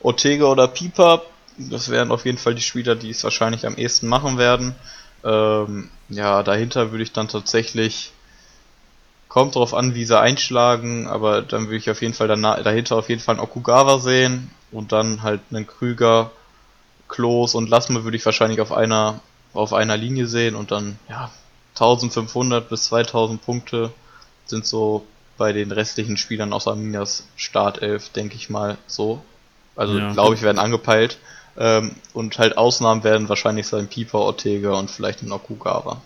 Ortega 0.00 0.46
oder 0.46 0.68
Pieper. 0.68 1.22
Das 1.56 1.90
wären 1.90 2.10
auf 2.10 2.24
jeden 2.24 2.38
Fall 2.38 2.54
die 2.54 2.62
Spieler, 2.62 2.94
die 2.94 3.10
es 3.10 3.24
wahrscheinlich 3.24 3.66
am 3.66 3.76
ehesten 3.76 4.08
machen 4.08 4.38
werden. 4.38 4.74
Ähm, 5.24 5.90
ja, 6.08 6.42
dahinter 6.42 6.90
würde 6.90 7.04
ich 7.04 7.12
dann 7.12 7.28
tatsächlich 7.28 8.12
kommt 9.28 9.54
drauf 9.54 9.72
an, 9.72 9.94
wie 9.94 10.04
sie 10.04 10.20
einschlagen, 10.20 11.06
aber 11.06 11.40
dann 11.40 11.64
würde 11.64 11.78
ich 11.78 11.90
auf 11.90 12.02
jeden 12.02 12.12
Fall 12.12 12.28
danach, 12.28 12.62
dahinter 12.62 12.96
auf 12.96 13.08
jeden 13.08 13.22
Fall 13.22 13.36
einen 13.36 13.44
Okugawa 13.44 13.98
sehen 13.98 14.50
und 14.70 14.92
dann 14.92 15.22
halt 15.22 15.40
einen 15.50 15.66
Krüger, 15.66 16.30
Klos 17.08 17.54
und 17.54 17.70
Lassme 17.70 18.04
würde 18.04 18.16
ich 18.16 18.26
wahrscheinlich 18.26 18.60
auf 18.60 18.72
einer 18.72 19.20
auf 19.54 19.72
einer 19.72 19.96
Linie 19.96 20.26
sehen 20.26 20.54
und 20.54 20.70
dann 20.70 20.98
ja 21.08 21.30
1500 21.74 22.68
bis 22.68 22.84
2000 22.84 23.42
Punkte 23.42 23.92
sind 24.44 24.66
so 24.66 25.06
bei 25.38 25.52
den 25.52 25.72
restlichen 25.72 26.16
Spielern 26.16 26.52
außer 26.52 26.72
Arminias 26.72 27.26
Startelf, 27.36 28.10
denke 28.10 28.36
ich 28.36 28.50
mal 28.50 28.78
so. 28.86 29.22
Also 29.76 29.98
ja. 29.98 30.12
glaube 30.12 30.34
ich, 30.34 30.42
werden 30.42 30.58
angepeilt. 30.58 31.18
Ähm, 31.56 31.92
und 32.14 32.38
halt 32.38 32.56
Ausnahmen 32.56 33.04
werden 33.04 33.28
wahrscheinlich 33.28 33.66
sein 33.66 33.88
Pieper, 33.88 34.18
Ortega 34.18 34.72
und 34.72 34.90
vielleicht 34.90 35.22
ein 35.22 35.32
Okugawa. 35.32 36.00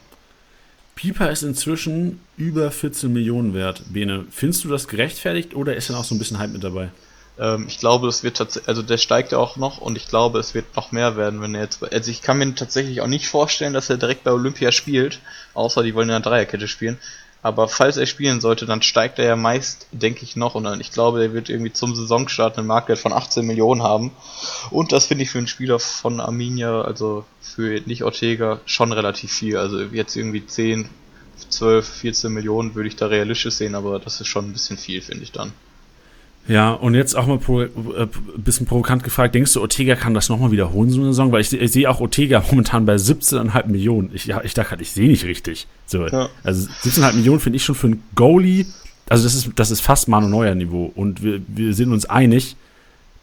Pieper 0.97 1.31
ist 1.31 1.43
inzwischen 1.43 2.21
über 2.37 2.71
14 2.71 3.13
Millionen 3.13 3.55
wert. 3.55 3.83
Bene, 3.93 4.25
findest 4.31 4.65
du 4.65 4.69
das 4.69 4.89
gerechtfertigt 4.89 5.55
oder 5.55 5.77
ist 5.77 5.91
dann 5.91 5.97
auch 5.97 6.05
so 6.05 6.15
ein 6.15 6.19
bisschen 6.19 6.39
Hype 6.39 6.53
mit 6.53 6.65
dabei? 6.65 6.91
Ähm, 7.39 7.67
ich 7.69 7.79
glaube, 7.79 8.09
es 8.09 8.23
wird 8.23 8.39
tatsächlich, 8.39 8.69
also 8.69 8.83
der 8.83 8.97
steigt 8.97 9.33
ja 9.33 9.39
auch 9.39 9.57
noch 9.57 9.79
und 9.79 9.97
ich 9.97 10.09
glaube, 10.09 10.39
es 10.39 10.55
wird 10.55 10.75
noch 10.75 10.93
mehr 10.93 11.17
werden, 11.17 11.43
wenn 11.43 11.55
er 11.55 11.63
jetzt, 11.63 11.83
also 11.83 12.11
ich 12.11 12.23
kann 12.23 12.39
mir 12.39 12.55
tatsächlich 12.55 13.03
auch 13.03 13.07
nicht 13.07 13.29
vorstellen, 13.29 13.75
dass 13.75 13.91
er 13.91 13.99
direkt 13.99 14.25
bei 14.25 14.33
Olympia 14.33 14.73
spielt, 14.73 15.21
außer 15.55 15.83
die 15.83 15.95
wollen 15.95 16.09
in 16.09 16.15
der 16.15 16.21
Dreierkette 16.21 16.67
spielen. 16.67 16.99
Aber 17.47 17.69
falls 17.69 17.97
er 17.97 18.07
spielen 18.07 18.41
sollte, 18.41 18.67
dann 18.67 18.83
steigt 18.83 19.21
er 19.21 19.25
ja 19.25 19.37
meist, 19.37 19.87
denke 19.93 20.25
ich, 20.25 20.35
noch. 20.35 20.57
Und 20.57 20.81
ich 20.81 20.91
glaube, 20.91 21.23
er 21.23 21.33
wird 21.33 21.49
irgendwie 21.49 21.73
zum 21.73 21.95
Saisonstart 21.95 22.59
einen 22.59 22.67
Marktwert 22.67 22.99
von 22.99 23.13
18 23.13 23.47
Millionen 23.47 23.85
haben. 23.85 24.11
Und 24.73 24.91
das 24.91 25.07
finde 25.07 25.23
ich 25.23 25.31
für 25.31 25.39
einen 25.39 25.47
Spieler 25.47 25.79
von 25.79 26.19
Arminia, 26.19 26.81
also 26.81 27.25
für 27.41 27.81
nicht 27.87 28.03
Ortega, 28.03 28.59
schon 28.67 28.91
relativ 28.91 29.33
viel. 29.33 29.59
Also 29.59 29.79
jetzt 29.81 30.17
irgendwie 30.17 30.45
10, 30.45 30.89
12, 31.49 31.89
14 31.89 32.33
Millionen 32.33 32.75
würde 32.75 32.89
ich 32.89 32.97
da 32.97 33.07
realistisch 33.07 33.55
sehen, 33.55 33.77
aber 33.77 34.01
das 34.01 34.21
ist 34.21 34.27
schon 34.27 34.47
ein 34.47 34.53
bisschen 34.53 34.77
viel, 34.77 35.01
finde 35.01 35.23
ich 35.23 35.31
dann. 35.31 35.53
Ja, 36.49 36.73
und 36.73 36.95
jetzt 36.95 37.17
auch 37.17 37.27
mal 37.27 37.39
pro, 37.39 37.63
äh, 37.63 37.69
bisschen 38.37 38.67
provokant 38.67 39.03
gefragt, 39.03 39.35
denkst 39.35 39.53
du, 39.55 39.61
Ortega 39.61 39.97
kann 39.97 40.15
das 40.15 40.29
nochmal 40.29 40.53
wiederholen, 40.53 40.91
so 40.91 41.01
eine 41.01 41.09
Saison? 41.09 41.33
Weil 41.33 41.41
ich, 41.41 41.53
ich 41.53 41.73
sehe 41.73 41.91
auch 41.91 42.01
Ortega 42.01 42.43
momentan 42.51 42.87
bei 42.87 42.95
17,5 42.95 43.67
Millionen. 43.67 44.11
Ich, 44.15 44.27
ja, 44.27 44.43
ich 44.45 44.55
dachte 44.55 44.71
halt, 44.71 44.81
ich 44.81 44.93
sehe 44.93 45.09
nicht 45.09 45.25
richtig. 45.25 45.67
So, 45.87 46.07
ja. 46.07 46.29
Also 46.45 46.69
17,5 46.85 47.15
Millionen 47.15 47.41
finde 47.41 47.57
ich 47.57 47.65
schon 47.65 47.75
für 47.75 47.89
einen 47.89 48.03
Goalie, 48.15 48.67
also 49.09 49.25
das 49.25 49.35
ist, 49.35 49.51
das 49.57 49.71
ist 49.71 49.81
fast 49.81 50.09
Manu 50.09 50.29
Neuer 50.29 50.55
Niveau. 50.55 50.93
Und 50.95 51.23
wir, 51.23 51.41
wir 51.49 51.75
sind 51.75 51.93
uns 51.93 52.07
einig, 52.07 52.57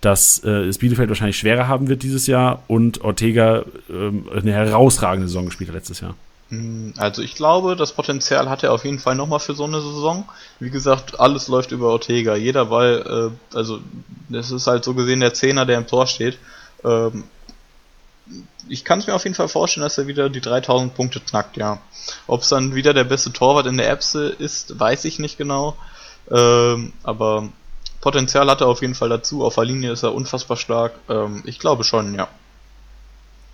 dass 0.02 0.40
äh, 0.44 0.50
es 0.50 0.78
Bielefeld 0.78 1.10
wahrscheinlich 1.10 1.38
schwerer 1.38 1.68
haben 1.68 1.88
wird 1.88 2.04
dieses 2.04 2.28
Jahr 2.28 2.64
und 2.68 3.02
Ortega 3.02 3.64
ähm, 3.90 4.26
eine 4.36 4.52
herausragende 4.52 5.28
Saison 5.28 5.46
gespielt 5.46 5.70
hat 5.70 5.76
letztes 5.76 6.02
Jahr. 6.02 6.16
Hm, 6.54 6.94
also 6.98 7.22
ich 7.22 7.36
glaube, 7.36 7.76
das 7.76 7.94
Potenzial 7.94 8.50
hat 8.50 8.64
er 8.64 8.74
auf 8.74 8.86
jeden 8.86 9.00
Fall 9.00 9.16
nochmal 9.16 9.40
für 9.40 9.56
so 9.56 9.64
eine 9.64 9.82
Saison. 9.82 10.26
Wie 10.60 10.70
gesagt, 10.70 11.20
alles 11.20 11.48
läuft 11.48 11.72
über 11.72 11.88
Ortega. 11.88 12.36
Jeder 12.36 12.66
Ball, 12.66 13.32
äh, 13.52 13.58
also 13.58 13.80
das 14.30 14.52
ist 14.52 14.68
halt 14.68 14.84
so 14.84 14.94
gesehen 14.94 15.20
der 15.20 15.34
Zehner, 15.34 15.66
der 15.66 15.80
im 15.80 15.88
Tor 15.88 16.06
steht. 16.06 16.38
Ähm, 16.84 17.24
ich 18.70 18.86
kann 18.86 19.00
es 19.00 19.08
mir 19.08 19.16
auf 19.16 19.24
jeden 19.24 19.36
Fall 19.36 19.50
vorstellen, 19.50 19.84
dass 19.84 19.98
er 19.98 20.08
wieder 20.08 20.30
die 20.30 20.42
3000 20.42 20.94
Punkte 20.94 21.20
knackt, 21.20 21.58
ja. 21.58 21.80
Ob 22.28 22.42
es 22.42 22.50
dann 22.50 22.76
wieder 22.76 22.94
der 22.94 23.04
beste 23.04 23.34
Torwart 23.34 23.66
in 23.66 23.78
der 23.78 23.90
Epse 23.90 24.28
ist, 24.28 24.80
weiß 24.80 25.06
ich 25.06 25.20
nicht 25.20 25.38
genau. 25.38 25.76
Ähm, 26.32 26.94
aber 27.04 27.50
Potenzial 28.00 28.50
hat 28.50 28.62
er 28.62 28.68
auf 28.68 28.82
jeden 28.82 28.96
Fall 28.96 29.10
dazu. 29.10 29.44
Auf 29.44 29.56
der 29.56 29.66
Linie 29.66 29.92
ist 29.92 30.04
er 30.04 30.14
unfassbar 30.14 30.58
stark. 30.58 30.94
Ähm, 31.10 31.42
ich 31.46 31.60
glaube 31.60 31.84
schon, 31.84 32.14
ja. 32.16 32.28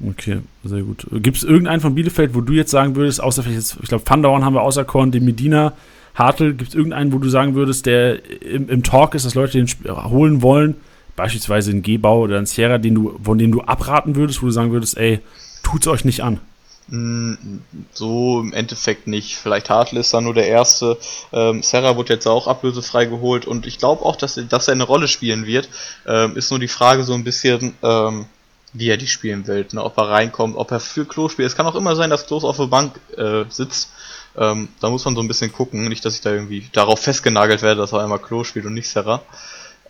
Okay, 0.06 0.39
sehr 0.64 0.82
gut. 0.82 1.06
Gibt 1.12 1.38
es 1.38 1.43
irgendeinen 1.43 1.82
von 1.82 1.93
Bielefeld, 1.93 2.34
wo 2.34 2.41
du 2.41 2.54
jetzt 2.54 2.72
sagen 2.72 2.95
würdest, 2.95 3.22
außer 3.22 3.43
vielleicht 3.43 3.58
jetzt, 3.58 3.78
ich 3.82 3.89
glaube, 3.89 4.06
Pandauern 4.06 4.45
haben 4.45 4.54
wir 4.54 4.62
auserkoren, 4.62 5.12
den 5.12 5.26
Medina, 5.26 5.74
Hartl, 6.16 6.54
gibt 6.54 6.70
es 6.70 6.76
irgendeinen, 6.76 7.12
wo 7.12 7.18
du 7.18 7.30
sagen 7.30 7.56
würdest, 7.56 7.86
der 7.86 8.20
im, 8.41 8.70
im 8.70 8.84
Talk 8.84 9.14
ist, 9.14 9.26
dass 9.26 9.36
Leute 9.36 9.58
den 9.58 9.68
holen 10.10 10.41
wollen, 10.41 10.76
beispielsweise 11.16 11.72
in 11.72 11.82
Gebau 11.82 12.22
oder 12.22 12.39
in 12.39 12.45
Sierra, 12.45 12.78
den 12.78 12.95
du, 12.95 13.20
von 13.22 13.38
dem 13.38 13.52
du 13.52 13.62
abraten 13.62 14.16
würdest, 14.16 14.41
wo 14.41 14.45
du 14.45 14.52
sagen 14.52 14.72
würdest, 14.72 14.97
ey, 14.97 15.20
tut's 15.64 15.88
euch 15.88 16.06
nicht 16.06 16.22
an? 16.24 16.39
Mm, 16.88 17.60
so 17.93 18.39
im 18.39 18.54
Endeffekt 18.54 19.06
nicht. 19.08 19.36
Vielleicht 19.36 19.70
Hartl 19.70 19.97
ist 19.97 20.14
da 20.14 20.22
nur 20.22 20.34
der 20.34 20.47
erste. 20.47 20.97
Ähm, 21.32 21.62
Serra 21.62 21.95
wurde 21.95 22.14
jetzt 22.14 22.26
auch 22.26 22.47
ablösefrei 22.47 23.06
geholt 23.06 23.45
und 23.45 23.68
ich 23.68 23.78
glaube 23.78 24.04
auch, 24.04 24.16
dass, 24.16 24.39
dass 24.50 24.68
er 24.68 24.74
eine 24.74 24.86
Rolle 24.86 25.08
spielen 25.08 25.45
wird. 25.45 25.70
Ähm, 26.08 26.36
ist 26.36 26.50
nur 26.50 26.60
die 26.60 26.68
Frage 26.68 27.04
so 27.04 27.14
ein 27.14 27.24
bisschen, 27.24 27.76
ähm, 27.84 28.26
wie 28.74 28.90
er 28.90 28.98
die 28.98 29.08
spielen 29.08 29.48
will, 29.48 29.66
ne? 29.72 29.84
ob 29.84 29.98
er 29.98 30.10
reinkommt, 30.10 30.56
ob 30.56 30.72
er 30.72 30.80
für 30.80 31.06
Klo 31.06 31.30
spielt. 31.30 31.48
Es 31.48 31.56
kann 31.56 31.66
auch 31.66 31.76
immer 31.76 31.96
sein, 31.96 32.10
dass 32.10 32.28
Klos 32.28 32.44
auf 32.44 32.58
der 32.58 32.68
Bank 32.68 33.00
äh, 33.18 33.46
sitzt. 33.50 33.92
Ähm, 34.38 34.70
da 34.80 34.90
muss 34.90 35.06
man 35.06 35.16
so 35.16 35.22
ein 35.22 35.28
bisschen 35.28 35.52
gucken, 35.52 35.88
nicht, 35.88 36.06
dass 36.06 36.16
ich 36.16 36.22
da 36.22 36.32
irgendwie 36.32 36.68
darauf 36.72 37.00
festgenagelt 37.00 37.62
werde, 37.62 37.82
dass 37.82 37.94
er 37.94 38.02
einmal 38.02 38.20
Klo 38.20 38.44
spielt 38.44 38.66
und 38.66 38.74
nicht 38.74 38.90
Serra. 38.90 39.22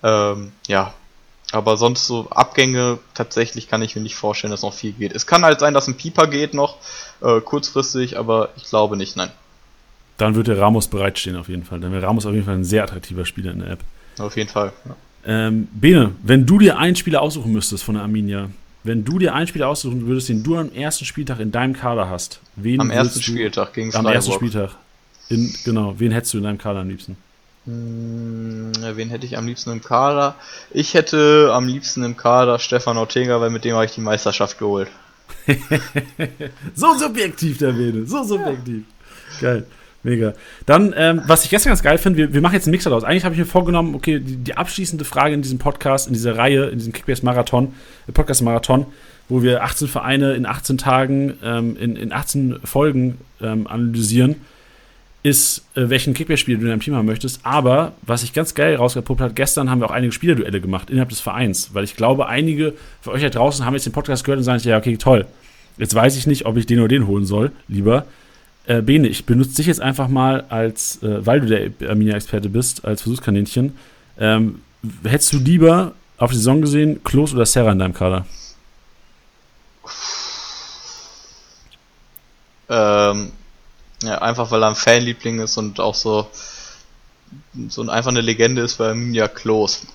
Ähm, 0.02 0.54
ja, 0.68 0.94
aber 1.52 1.78
sonst 1.78 2.08
so 2.08 2.30
Abgänge 2.30 3.00
tatsächlich 3.14 3.68
kann 3.68 3.82
ich 3.82 3.96
mir 3.96 4.02
nicht 4.02 4.16
vorstellen, 4.16 4.52
dass 4.52 4.62
noch 4.62 4.74
viel 4.74 4.94
geht. 4.94 5.14
Es 5.14 5.26
kann 5.26 5.44
halt 5.44 5.60
sein, 5.60 5.74
dass 5.74 5.88
ein 5.88 5.98
Pieper 5.98 6.28
geht 6.28 6.54
noch 6.54 6.78
äh, 7.22 7.42
kurzfristig, 7.42 8.18
aber 8.18 8.50
ich 8.56 8.64
glaube 8.64 8.98
nicht, 8.98 9.16
nein. 9.16 9.32
Dann 10.18 10.36
wird 10.36 10.48
der 10.48 10.60
Ramos 10.60 10.88
bereitstehen 10.88 11.36
auf 11.36 11.50
jeden 11.50 11.64
Fall. 11.64 11.80
Dann 11.80 11.92
wäre 11.92 12.04
Ramos 12.04 12.26
auf 12.26 12.34
jeden 12.34 12.46
Fall 12.46 12.56
ein 12.56 12.66
sehr 12.66 12.84
attraktiver 12.84 13.26
Spieler 13.26 13.52
in 13.52 13.60
der 13.60 13.72
App. 13.72 13.80
Auf 14.20 14.36
jeden 14.38 14.50
Fall. 14.50 14.74
Ja. 14.86 14.96
Ähm, 15.26 15.68
Bene, 15.74 16.14
wenn 16.24 16.46
du 16.46 16.60
dir 16.60 16.78
einen 16.78 16.96
Spieler 16.96 17.22
aussuchen 17.22 17.52
müsstest 17.52 17.84
von 17.84 17.96
der 17.96 18.04
Arminia, 18.04 18.50
wenn 18.84 19.04
du 19.04 19.20
dir 19.20 19.34
einen 19.34 19.48
Spieler 19.48 19.68
aussuchen 19.68 20.08
würdest, 20.08 20.30
den 20.30 20.44
du 20.44 20.58
am 20.58 20.72
ersten 20.72 21.06
Spieltag 21.06 21.40
in 21.40 21.52
deinem 21.52 21.74
Kader 21.74 22.10
hast, 22.10 22.40
wen 22.56 22.80
am 22.80 22.92
ersten 22.92 23.22
Spieltag 23.22 23.74
gegen 23.74 23.94
Am 23.96 24.06
ersten 24.06 24.32
Spieltag. 24.32 24.72
In, 25.30 25.54
genau, 25.64 25.96
wen 25.98 26.12
hättest 26.12 26.34
du 26.34 26.38
in 26.38 26.44
deinem 26.44 26.58
Kader 26.58 26.80
am 26.80 26.90
liebsten? 26.90 27.18
Hm, 27.66 28.72
wen 28.96 29.10
hätte 29.10 29.26
ich 29.26 29.38
am 29.38 29.46
liebsten 29.46 29.72
im 29.72 29.82
Kader? 29.82 30.36
Ich 30.72 30.94
hätte 30.94 31.52
am 31.54 31.68
liebsten 31.68 32.04
im 32.04 32.18
Kader 32.18 32.58
Stefan 32.58 32.98
Ortega, 32.98 33.40
weil 33.42 33.50
mit 33.50 33.66
dem 33.66 33.76
habe 33.76 33.86
ich 33.86 33.94
die 33.94 34.02
Meisterschaft 34.02 34.58
geholt. 34.58 34.88
so 36.74 36.96
subjektiv, 36.96 37.58
der 37.60 37.74
Bene, 37.74 38.06
so 38.06 38.24
subjektiv. 38.24 38.84
Ja. 39.42 39.52
Geil. 39.52 39.66
Mega. 40.02 40.34
Dann, 40.66 40.94
ähm, 40.96 41.22
was 41.28 41.44
ich 41.44 41.50
gestern 41.50 41.72
ganz 41.72 41.84
geil 41.84 41.98
finde, 41.98 42.18
wir, 42.18 42.34
wir 42.34 42.42
machen 42.42 42.54
jetzt 42.54 42.68
einen 42.68 42.72
Mix 42.72 42.86
daraus. 42.86 43.04
Eigentlich 43.04 43.26
habe 43.26 43.36
ich 43.36 43.40
mir 43.40 43.46
vorgenommen, 43.46 43.96
okay, 43.96 44.20
die, 44.20 44.38
die, 44.38 44.56
abschließende 44.56 45.04
Frage 45.04 45.34
in 45.34 45.42
diesem 45.42 45.60
Podcast, 45.60 46.08
in 46.08 46.14
dieser 46.14 46.38
Reihe, 46.38 46.68
in 46.68 46.78
diesem 46.78 46.94
Kickbase-Marathon, 46.94 47.74
äh, 48.08 48.12
Podcast-Marathon, 48.14 48.86
wo 49.28 49.44
wir 49.44 49.64
18 49.64 49.90
Vereine 49.90 50.34
in 50.34 50.46
18 50.46 50.78
Tagen, 50.78 51.34
ähm, 51.44 51.76
in, 51.78 51.98
in 51.98 52.14
18 52.14 52.60
Folgen 52.64 53.18
ähm, 53.42 53.68
analysieren, 53.68 54.38
ist, 55.22 55.66
äh, 55.76 55.90
welchen 55.90 56.14
Kickbase-Spieler 56.14 56.60
du 56.60 56.64
in 56.64 56.70
deinem 56.70 56.80
Team 56.80 56.96
haben 56.96 57.06
möchtest. 57.06 57.42
Aber, 57.44 57.92
was 58.02 58.24
ich 58.24 58.32
ganz 58.32 58.56
geil 58.56 58.76
rausgepuppt 58.76 59.20
hat, 59.20 59.36
gestern 59.36 59.70
haben 59.70 59.82
wir 59.82 59.88
auch 59.88 59.94
einige 59.94 60.14
Spielerduelle 60.14 60.62
gemacht 60.62 60.90
innerhalb 60.90 61.10
des 61.10 61.20
Vereins, 61.20 61.72
weil 61.74 61.84
ich 61.84 61.98
glaube, 61.98 62.28
einige 62.28 62.74
für 63.02 63.12
euch 63.12 63.22
da 63.22 63.30
draußen 63.30 63.66
haben 63.66 63.74
jetzt 63.74 63.86
den 63.86 63.92
Podcast 63.92 64.24
gehört 64.24 64.38
und 64.38 64.46
sagen, 64.46 64.62
ja, 64.64 64.78
okay, 64.78 64.96
toll. 64.96 65.26
Jetzt 65.78 65.94
weiß 65.94 66.16
ich 66.16 66.26
nicht, 66.26 66.46
ob 66.46 66.56
ich 66.56 66.66
den 66.66 66.80
oder 66.80 66.88
den 66.88 67.06
holen 67.08 67.26
soll, 67.26 67.52
lieber. 67.68 68.06
Äh, 68.70 68.84
Bene, 68.84 69.08
ich 69.08 69.26
benutze 69.26 69.56
dich 69.56 69.66
jetzt 69.66 69.82
einfach 69.82 70.10
mal 70.10 70.46
als, 70.50 71.02
äh, 71.02 71.26
weil 71.26 71.42
du 71.42 71.48
der 71.48 71.90
Arminia-Experte 71.90 72.50
bist, 72.50 72.86
als 72.86 73.02
Versuchskaninchen. 73.02 73.76
Ähm, 74.20 74.62
hättest 75.04 75.34
du 75.34 75.40
lieber 75.40 75.94
auf 76.20 76.30
die 76.30 76.38
Saison 76.38 76.62
gesehen 76.62 77.04
Klos 77.04 77.34
oder 77.34 77.48
Serra 77.48 77.72
in 77.72 77.80
deinem 77.80 77.96
Kader? 77.96 78.28
Ähm, 82.70 83.32
ja, 84.04 84.22
einfach 84.22 84.52
weil 84.52 84.62
er 84.62 84.70
ein 84.70 84.76
Fanliebling 84.76 85.40
ist 85.40 85.58
und 85.58 85.80
auch 85.80 85.96
so, 85.96 86.28
so 87.70 87.82
einfach 87.90 88.12
eine 88.12 88.22
Legende 88.22 88.62
ist 88.62 88.78
bei 88.78 88.90
Arminia 88.90 89.30
Klos. 89.30 89.88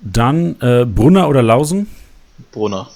Dann 0.00 0.60
äh, 0.60 0.84
Brunner 0.84 1.28
oder 1.28 1.42
Lausen? 1.42 1.86
Brunner. 2.50 2.90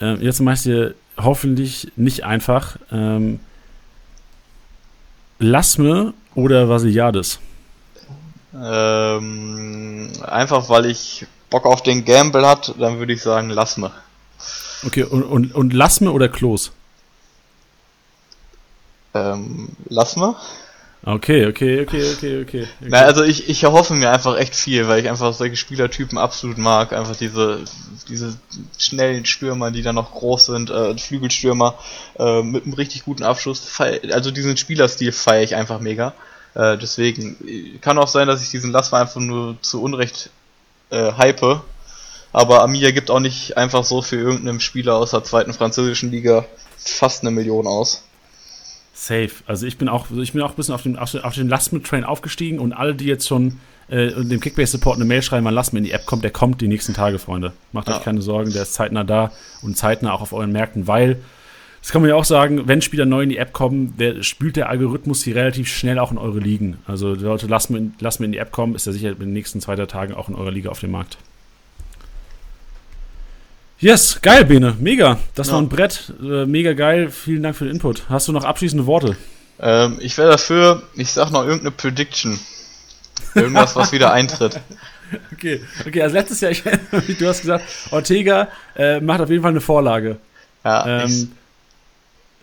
Äh, 0.00 0.24
jetzt 0.24 0.38
meinst 0.38 0.66
du 0.66 0.94
hoffentlich 1.16 1.92
nicht 1.96 2.24
einfach. 2.24 2.76
Ähm, 2.90 3.40
Lasme 5.38 6.14
oder 6.34 6.68
Vasiliades? 6.68 7.38
Ähm, 8.54 10.10
einfach 10.22 10.68
weil 10.68 10.86
ich 10.86 11.26
Bock 11.50 11.66
auf 11.66 11.82
den 11.82 12.04
Gamble 12.04 12.46
hat, 12.46 12.74
dann 12.78 12.98
würde 12.98 13.12
ich 13.12 13.22
sagen 13.22 13.50
Lasme. 13.50 13.90
Okay, 14.84 15.02
und, 15.02 15.22
und, 15.22 15.54
und 15.54 15.72
Lasme 15.72 16.10
oder 16.12 16.28
Klos? 16.28 16.72
Ähm, 19.14 19.70
Lasme. 19.88 20.36
Okay, 21.04 21.46
okay, 21.46 21.82
okay, 21.82 22.12
okay, 22.12 22.42
okay. 22.42 22.68
Na, 22.80 23.02
also 23.02 23.22
ich, 23.22 23.48
ich 23.48 23.62
erhoffe 23.62 23.94
mir 23.94 24.10
einfach 24.10 24.36
echt 24.36 24.56
viel, 24.56 24.88
weil 24.88 25.00
ich 25.00 25.08
einfach 25.08 25.32
solche 25.32 25.54
Spielertypen 25.54 26.18
absolut 26.18 26.58
mag. 26.58 26.92
Einfach 26.92 27.14
diese, 27.14 27.60
diese 28.08 28.36
schnellen 28.76 29.24
Stürmer, 29.24 29.70
die 29.70 29.82
dann 29.82 29.94
noch 29.94 30.10
groß 30.10 30.46
sind, 30.46 30.70
äh, 30.70 30.98
Flügelstürmer, 30.98 31.78
äh, 32.18 32.42
mit 32.42 32.64
einem 32.64 32.74
richtig 32.74 33.04
guten 33.04 33.22
Abschluss. 33.22 33.78
Also 34.10 34.32
diesen 34.32 34.56
Spielerstil 34.56 35.12
feiere 35.12 35.44
ich 35.44 35.54
einfach 35.54 35.78
mega. 35.78 36.12
Äh, 36.54 36.76
deswegen 36.76 37.78
kann 37.80 37.98
auch 37.98 38.08
sein, 38.08 38.26
dass 38.26 38.42
ich 38.42 38.50
diesen 38.50 38.72
Lasma 38.72 39.02
einfach 39.02 39.20
nur 39.20 39.56
zu 39.60 39.82
Unrecht 39.82 40.30
äh, 40.90 41.12
hype. 41.12 41.60
Aber 42.32 42.62
Amiga 42.62 42.90
gibt 42.90 43.10
auch 43.10 43.20
nicht 43.20 43.56
einfach 43.56 43.84
so 43.84 44.02
für 44.02 44.16
irgendeinen 44.16 44.60
Spieler 44.60 44.96
aus 44.96 45.12
der 45.12 45.22
zweiten 45.22 45.52
französischen 45.52 46.10
Liga 46.10 46.44
fast 46.76 47.22
eine 47.22 47.30
Million 47.30 47.66
aus. 47.66 48.05
Safe. 49.06 49.30
Also 49.46 49.66
ich 49.66 49.78
bin 49.78 49.88
auch, 49.88 50.06
ich 50.10 50.32
bin 50.32 50.42
auch 50.42 50.50
ein 50.50 50.56
bisschen 50.56 50.74
auf 50.74 50.82
den, 50.82 50.98
auf 50.98 51.34
den 51.34 51.48
Last-Train 51.48 52.04
aufgestiegen 52.04 52.58
und 52.58 52.72
alle, 52.72 52.94
die 52.94 53.06
jetzt 53.06 53.26
schon 53.26 53.58
äh, 53.88 54.08
dem 54.08 54.40
Kickbase-Support 54.40 54.96
eine 54.96 55.04
Mail 55.04 55.22
schreiben, 55.22 55.46
wann 55.46 55.54
Last 55.54 55.72
in 55.72 55.84
die 55.84 55.92
App 55.92 56.06
kommt, 56.06 56.24
der 56.24 56.32
kommt 56.32 56.60
die 56.60 56.68
nächsten 56.68 56.94
Tage, 56.94 57.18
Freunde. 57.18 57.52
Macht 57.72 57.88
ja. 57.88 57.96
euch 57.96 58.02
keine 58.02 58.20
Sorgen, 58.20 58.52
der 58.52 58.62
ist 58.62 58.74
zeitnah 58.74 59.04
da 59.04 59.32
und 59.62 59.76
zeitnah 59.76 60.12
auch 60.12 60.22
auf 60.22 60.32
euren 60.32 60.52
Märkten, 60.52 60.86
weil, 60.86 61.20
das 61.80 61.92
kann 61.92 62.02
man 62.02 62.08
ja 62.08 62.16
auch 62.16 62.24
sagen, 62.24 62.66
wenn 62.66 62.82
Spieler 62.82 63.06
neu 63.06 63.22
in 63.22 63.28
die 63.28 63.36
App 63.36 63.52
kommen, 63.52 63.96
der 63.96 64.24
spült 64.24 64.56
der 64.56 64.68
Algorithmus 64.68 65.20
sie 65.20 65.30
relativ 65.30 65.68
schnell 65.68 66.00
auch 66.00 66.10
in 66.10 66.18
eure 66.18 66.40
Ligen. 66.40 66.78
Also 66.86 67.14
Leute, 67.14 67.46
lasst 67.46 67.70
mir, 67.70 67.90
lasst 68.00 68.18
mir 68.18 68.26
in 68.26 68.32
die 68.32 68.38
App 68.38 68.50
kommen, 68.50 68.74
ist 68.74 68.88
er 68.88 68.92
sicher 68.92 69.10
in 69.10 69.18
den 69.20 69.32
nächsten 69.32 69.60
zwei, 69.60 69.76
drei 69.76 69.86
Tagen 69.86 70.14
auch 70.14 70.28
in 70.28 70.34
eurer 70.34 70.50
Liga 70.50 70.70
auf 70.70 70.80
dem 70.80 70.90
Markt. 70.90 71.18
Yes, 73.78 74.20
geil, 74.22 74.46
Bene, 74.46 74.74
mega. 74.78 75.18
Das 75.34 75.48
ja. 75.48 75.52
war 75.52 75.60
ein 75.60 75.68
Brett, 75.68 76.12
äh, 76.22 76.46
mega 76.46 76.72
geil. 76.72 77.10
Vielen 77.10 77.42
Dank 77.42 77.56
für 77.56 77.64
den 77.64 77.74
Input. 77.74 78.08
Hast 78.08 78.26
du 78.26 78.32
noch 78.32 78.44
abschließende 78.44 78.86
Worte? 78.86 79.16
Ähm, 79.60 79.98
ich 80.00 80.16
wäre 80.16 80.30
dafür, 80.30 80.82
ich 80.94 81.12
sag 81.12 81.30
noch 81.30 81.42
irgendeine 81.42 81.72
Prediction. 81.72 82.38
Irgendwas, 83.34 83.76
was 83.76 83.92
wieder 83.92 84.12
eintritt. 84.12 84.60
Okay, 85.32 85.60
okay, 85.86 86.02
also 86.02 86.16
letztes 86.16 86.40
Jahr, 86.40 86.50
ich, 86.50 86.62
du 87.16 87.28
hast 87.28 87.42
gesagt, 87.42 87.64
Ortega 87.92 88.48
äh, 88.74 88.98
macht 88.98 89.20
auf 89.20 89.30
jeden 89.30 89.40
Fall 89.40 89.52
eine 89.52 89.60
Vorlage. 89.60 90.16
Ja, 90.64 91.04
ähm, 91.04 91.30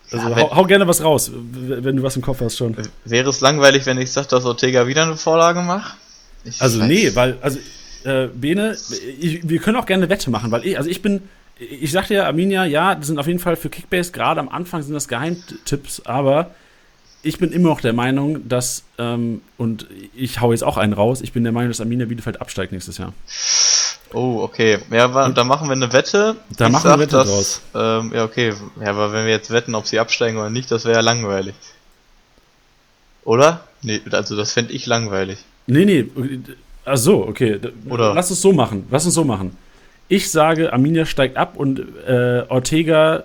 also 0.09 0.29
ja, 0.29 0.36
hau, 0.38 0.55
hau, 0.55 0.63
gerne 0.63 0.88
was 0.88 1.03
raus, 1.03 1.29
wenn 1.34 1.97
du 1.97 2.03
was 2.03 2.15
im 2.15 2.21
Kopf 2.21 2.39
hast 2.39 2.55
schon. 2.55 2.77
Wäre 3.03 3.29
es 3.29 3.41
langweilig, 3.41 3.86
wenn 3.86 3.97
ich 3.97 4.13
sage, 4.13 4.29
dass 4.29 4.45
Ortega 4.45 4.88
wieder 4.88 5.03
eine 5.03 5.17
Vorlage 5.17 5.59
macht? 5.59 5.97
also 6.59 6.79
weiß. 6.79 6.88
nee, 6.88 7.13
weil, 7.15 7.38
also 7.41 7.59
äh, 8.06 8.28
Bene, 8.28 8.78
ich, 9.20 9.47
wir 9.47 9.60
können 9.60 9.78
auch 9.78 9.86
gerne 9.86 10.04
eine 10.04 10.10
Wette 10.10 10.30
machen, 10.30 10.51
weil 10.51 10.66
ich, 10.66 10.78
also 10.78 10.89
ich 10.89 11.01
bin, 11.01 11.22
ich 11.58 11.91
sagte 11.91 12.14
ja, 12.16 12.26
Arminia, 12.26 12.66
ja, 12.66 12.95
die 12.95 13.06
sind 13.06 13.20
auf 13.20 13.28
jeden 13.28 13.39
Fall 13.39 13.56
für 13.56 13.70
Kickbase, 13.70 14.12
gerade 14.12 14.39
am 14.39 14.49
Anfang 14.49 14.82
sind 14.82 14.93
das 14.93 15.08
Geheimtipps, 15.08 16.01
aber 16.06 16.51
ich 17.24 17.38
bin 17.38 17.51
immer 17.51 17.70
noch 17.70 17.82
der 17.82 17.93
Meinung, 17.93 18.47
dass, 18.47 18.84
ähm, 18.97 19.41
und 19.58 19.88
ich 20.14 20.41
hau 20.41 20.51
jetzt 20.51 20.64
auch 20.64 20.78
einen 20.78 20.93
raus, 20.93 21.22
ich 21.22 21.32
bin 21.32 21.43
der 21.43 21.54
Meinung, 21.54 21.70
dass 21.70 21.80
Arminia 21.80 22.06
Bielefeld 22.06 22.41
absteigt 22.41 22.72
nächstes 22.72 22.97
Jahr. 22.97 23.14
Oh, 24.14 24.41
okay. 24.43 24.80
Ja, 24.91 25.08
da 25.30 25.43
machen 25.43 25.68
wir 25.68 25.74
eine 25.74 25.91
Wette. 25.91 26.36
Da 26.58 26.70
machen 26.70 26.86
wir 26.86 26.93
eine 26.93 27.01
Wette 27.01 27.16
dass, 27.16 27.28
draus. 27.28 27.62
Ähm, 27.74 28.12
ja, 28.14 28.24
okay. 28.26 28.54
Ja, 28.80 28.91
aber 28.91 29.12
wenn 29.12 29.26
wir 29.26 29.32
jetzt 29.32 29.49
wetten, 29.49 29.74
ob 29.74 29.88
sie 29.88 29.99
absteigen 29.99 30.38
oder 30.38 30.51
nicht, 30.51 30.70
das 30.70 30.86
wäre 30.86 30.97
ja 30.97 31.01
langweilig. 31.01 31.56
Oder? 33.24 33.68
Nee, 33.82 34.01
also 34.12 34.36
das 34.36 34.54
fände 34.54 34.74
ich 34.74 34.86
langweilig. 34.86 35.39
Nee, 35.66 35.86
nee, 35.86 36.06
Ach 36.86 36.97
so, 36.97 37.25
okay. 37.27 37.59
Oder 37.89 38.13
Lass 38.13 38.29
es 38.29 38.41
so 38.41 38.53
machen. 38.53 38.88
Lass 38.89 39.05
uns 39.05 39.13
so 39.13 39.23
machen. 39.23 39.57
Ich 40.07 40.29
sage, 40.29 40.73
Arminia 40.73 41.05
steigt 41.05 41.38
ab 41.38 41.53
und 41.55 41.79
äh, 42.07 42.43
Ortega 42.49 43.23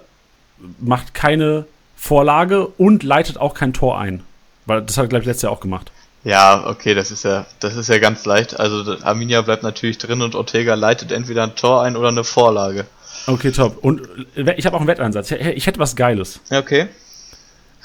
macht 0.78 1.14
keine 1.14 1.66
Vorlage 1.96 2.66
und 2.66 3.02
leitet 3.02 3.38
auch 3.38 3.54
kein 3.54 3.72
Tor 3.72 3.98
ein. 3.98 4.22
Weil 4.66 4.82
das 4.82 4.96
hat 4.96 5.06
er, 5.06 5.09
glaube 5.09 5.22
ich, 5.22 5.26
letztes 5.26 5.42
Jahr 5.42 5.52
auch 5.52 5.61
gemacht. 5.61 5.90
Ja, 6.24 6.66
okay, 6.66 6.94
das 6.94 7.11
ist 7.11 7.24
ja, 7.24 7.46
das 7.61 7.76
ist 7.76 7.88
ja 7.88 7.98
ganz 7.98 8.24
leicht. 8.24 8.59
Also 8.59 8.96
Arminia 9.02 9.42
bleibt 9.42 9.62
natürlich 9.62 9.98
drin 9.98 10.20
und 10.20 10.34
Ortega 10.34 10.74
leitet 10.74 11.12
entweder 11.12 11.44
ein 11.44 11.56
Tor 11.56 11.82
ein 11.82 11.96
oder 11.96 12.09
eine 12.09 12.24
Vorlage. 12.24 12.86
Okay, 13.26 13.50
top. 13.50 13.78
Und 13.82 14.02
äh, 14.36 14.54
ich 14.56 14.66
habe 14.66 14.76
auch 14.76 14.80
einen 14.80 14.88
Wetteinsatz. 14.88 15.30
Ich 15.30 15.66
hätte 15.66 15.78
was 15.78 15.96
Geiles. 15.96 16.40
Okay. 16.50 16.86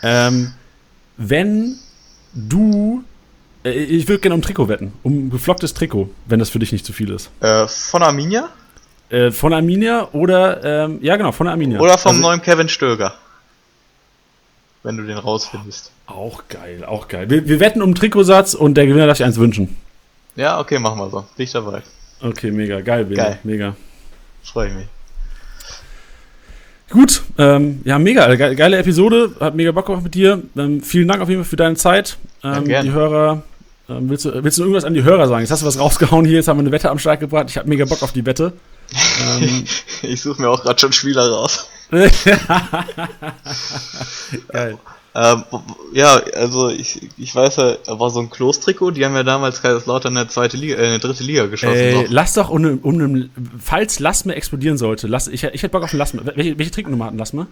Ähm, 0.02 0.54
wenn 1.18 1.78
du 2.34 3.04
ich 3.64 4.08
würde 4.08 4.20
gerne 4.20 4.36
um 4.36 4.42
Trikot 4.42 4.68
wetten. 4.68 4.94
Um 5.04 5.30
geflocktes 5.30 5.74
Trikot, 5.74 6.10
wenn 6.26 6.40
das 6.40 6.50
für 6.50 6.60
dich 6.60 6.72
nicht 6.72 6.86
zu 6.86 6.94
viel 6.94 7.10
ist. 7.12 7.30
Äh, 7.40 7.68
von 7.68 8.04
Arminia? 8.04 8.50
Äh, 9.10 9.32
von 9.32 9.54
Arminia 9.54 10.10
oder, 10.12 10.86
ähm, 10.86 11.00
ja 11.02 11.16
genau, 11.16 11.32
von 11.32 11.48
Arminia. 11.48 11.80
Oder 11.80 11.98
vom 11.98 12.10
also, 12.10 12.22
neuen 12.22 12.42
Kevin 12.42 12.68
Stöger. 12.68 13.14
Wenn 14.84 14.98
du 14.98 15.04
den 15.04 15.18
rausfindest. 15.18 15.92
Auch 16.08 16.44
geil, 16.50 16.84
auch 16.84 17.08
geil. 17.08 17.30
Wir, 17.30 17.48
wir 17.48 17.60
wetten 17.62 17.82
um 17.82 17.96
Trikotsatz 17.96 18.54
und 18.54 18.76
der 18.76 18.86
Gewinner 18.86 19.08
darf 19.08 19.18
sich 19.18 19.26
eins 19.26 19.38
wünschen. 19.38 19.78
Ja, 20.36 20.60
okay, 20.60 20.80
machen 20.80 21.00
wir 21.00 21.10
so. 21.10 21.26
Bin 21.38 21.44
ich 21.44 21.52
dabei. 21.52 21.84
Okay, 22.22 22.52
mega, 22.52 22.82
geil, 22.82 23.06
Bene. 23.06 23.16
geil. 23.16 23.40
mega. 23.44 23.76
Freue 24.44 24.70
ich 24.70 24.74
mich. 24.74 24.88
Gut, 26.90 27.24
ähm, 27.38 27.82
ja, 27.86 27.98
mega, 27.98 28.36
geile 28.36 28.78
Episode, 28.78 29.32
hat 29.40 29.56
mega 29.56 29.72
Bock 29.72 29.86
gemacht 29.86 30.04
mit 30.04 30.14
dir. 30.14 30.44
Ähm, 30.58 30.82
vielen 30.82 31.08
Dank 31.08 31.22
auf 31.22 31.30
jeden 31.30 31.44
Fall 31.44 31.50
für 31.50 31.56
deine 31.56 31.76
Zeit. 31.76 32.18
Ähm, 32.44 32.70
ja, 32.70 32.82
die 32.82 32.92
Hörer 32.92 33.44
ähm, 33.90 34.10
willst, 34.10 34.26
du, 34.26 34.44
willst 34.44 34.58
du 34.58 34.62
irgendwas 34.64 34.86
an 34.86 34.94
die 34.94 35.04
Hörer 35.04 35.28
sagen? 35.28 35.42
Jetzt 35.42 35.52
hast 35.52 35.62
du 35.62 35.66
was 35.66 35.80
rausgehauen 35.80 36.26
hier, 36.26 36.38
jetzt 36.38 36.48
haben 36.48 36.58
wir 36.58 36.62
eine 36.62 36.72
Wette 36.72 36.90
am 36.90 37.00
Start 37.00 37.20
gebracht. 37.20 37.48
Ich 37.50 37.58
habe 37.58 37.68
mega 37.68 37.86
Bock 37.86 38.02
auf 38.02 38.14
die 38.14 38.26
Wette. 38.26 38.54
ähm, 39.42 39.66
ich 40.02 40.22
suche 40.22 40.42
mir 40.42 40.50
auch 40.50 40.64
gerade 40.64 40.80
schon 40.80 40.94
Spieler 40.94 41.30
raus. 41.30 41.68
Geil. 44.48 44.78
Ähm, 45.16 45.44
ja, 45.94 46.16
also 46.34 46.70
ich, 46.70 47.08
ich 47.18 47.36
weiß 47.36 47.58
ja, 47.58 47.78
war 47.88 48.10
so 48.10 48.20
ein 48.20 48.32
Klostrikot, 48.32 48.92
die 48.92 49.06
haben 49.06 49.14
ja 49.14 49.22
damals 49.22 49.62
Kaiserslautern 49.62 50.14
in 50.14 50.16
der 50.16 50.30
zweite 50.30 50.58
Liga, 50.58 50.76
äh, 50.76 50.86
in 50.86 50.92
der 50.92 51.00
dritte 51.00 51.24
Liga 51.24 51.46
geschossen. 51.46 51.76
Äh, 51.76 52.06
lass 52.10 52.34
doch 52.34 52.50
um, 52.50 52.80
um, 52.80 53.30
falls 53.60 54.00
Lasme 54.00 54.34
explodieren 54.34 54.80
sollte, 54.80 55.06
lass, 55.06 55.28
ich, 55.28 55.44
ich 55.44 55.62
hätte 55.62 55.70
Bock 55.70 55.84
auf 55.84 55.94
ein 55.94 56.00
Lasme. 56.00 56.26
Welche, 56.26 56.58
welche 56.58 56.72
Trinknummer 56.72 57.06
hat 57.06 57.14
ein 57.14 57.20
Lasme? 57.20 57.46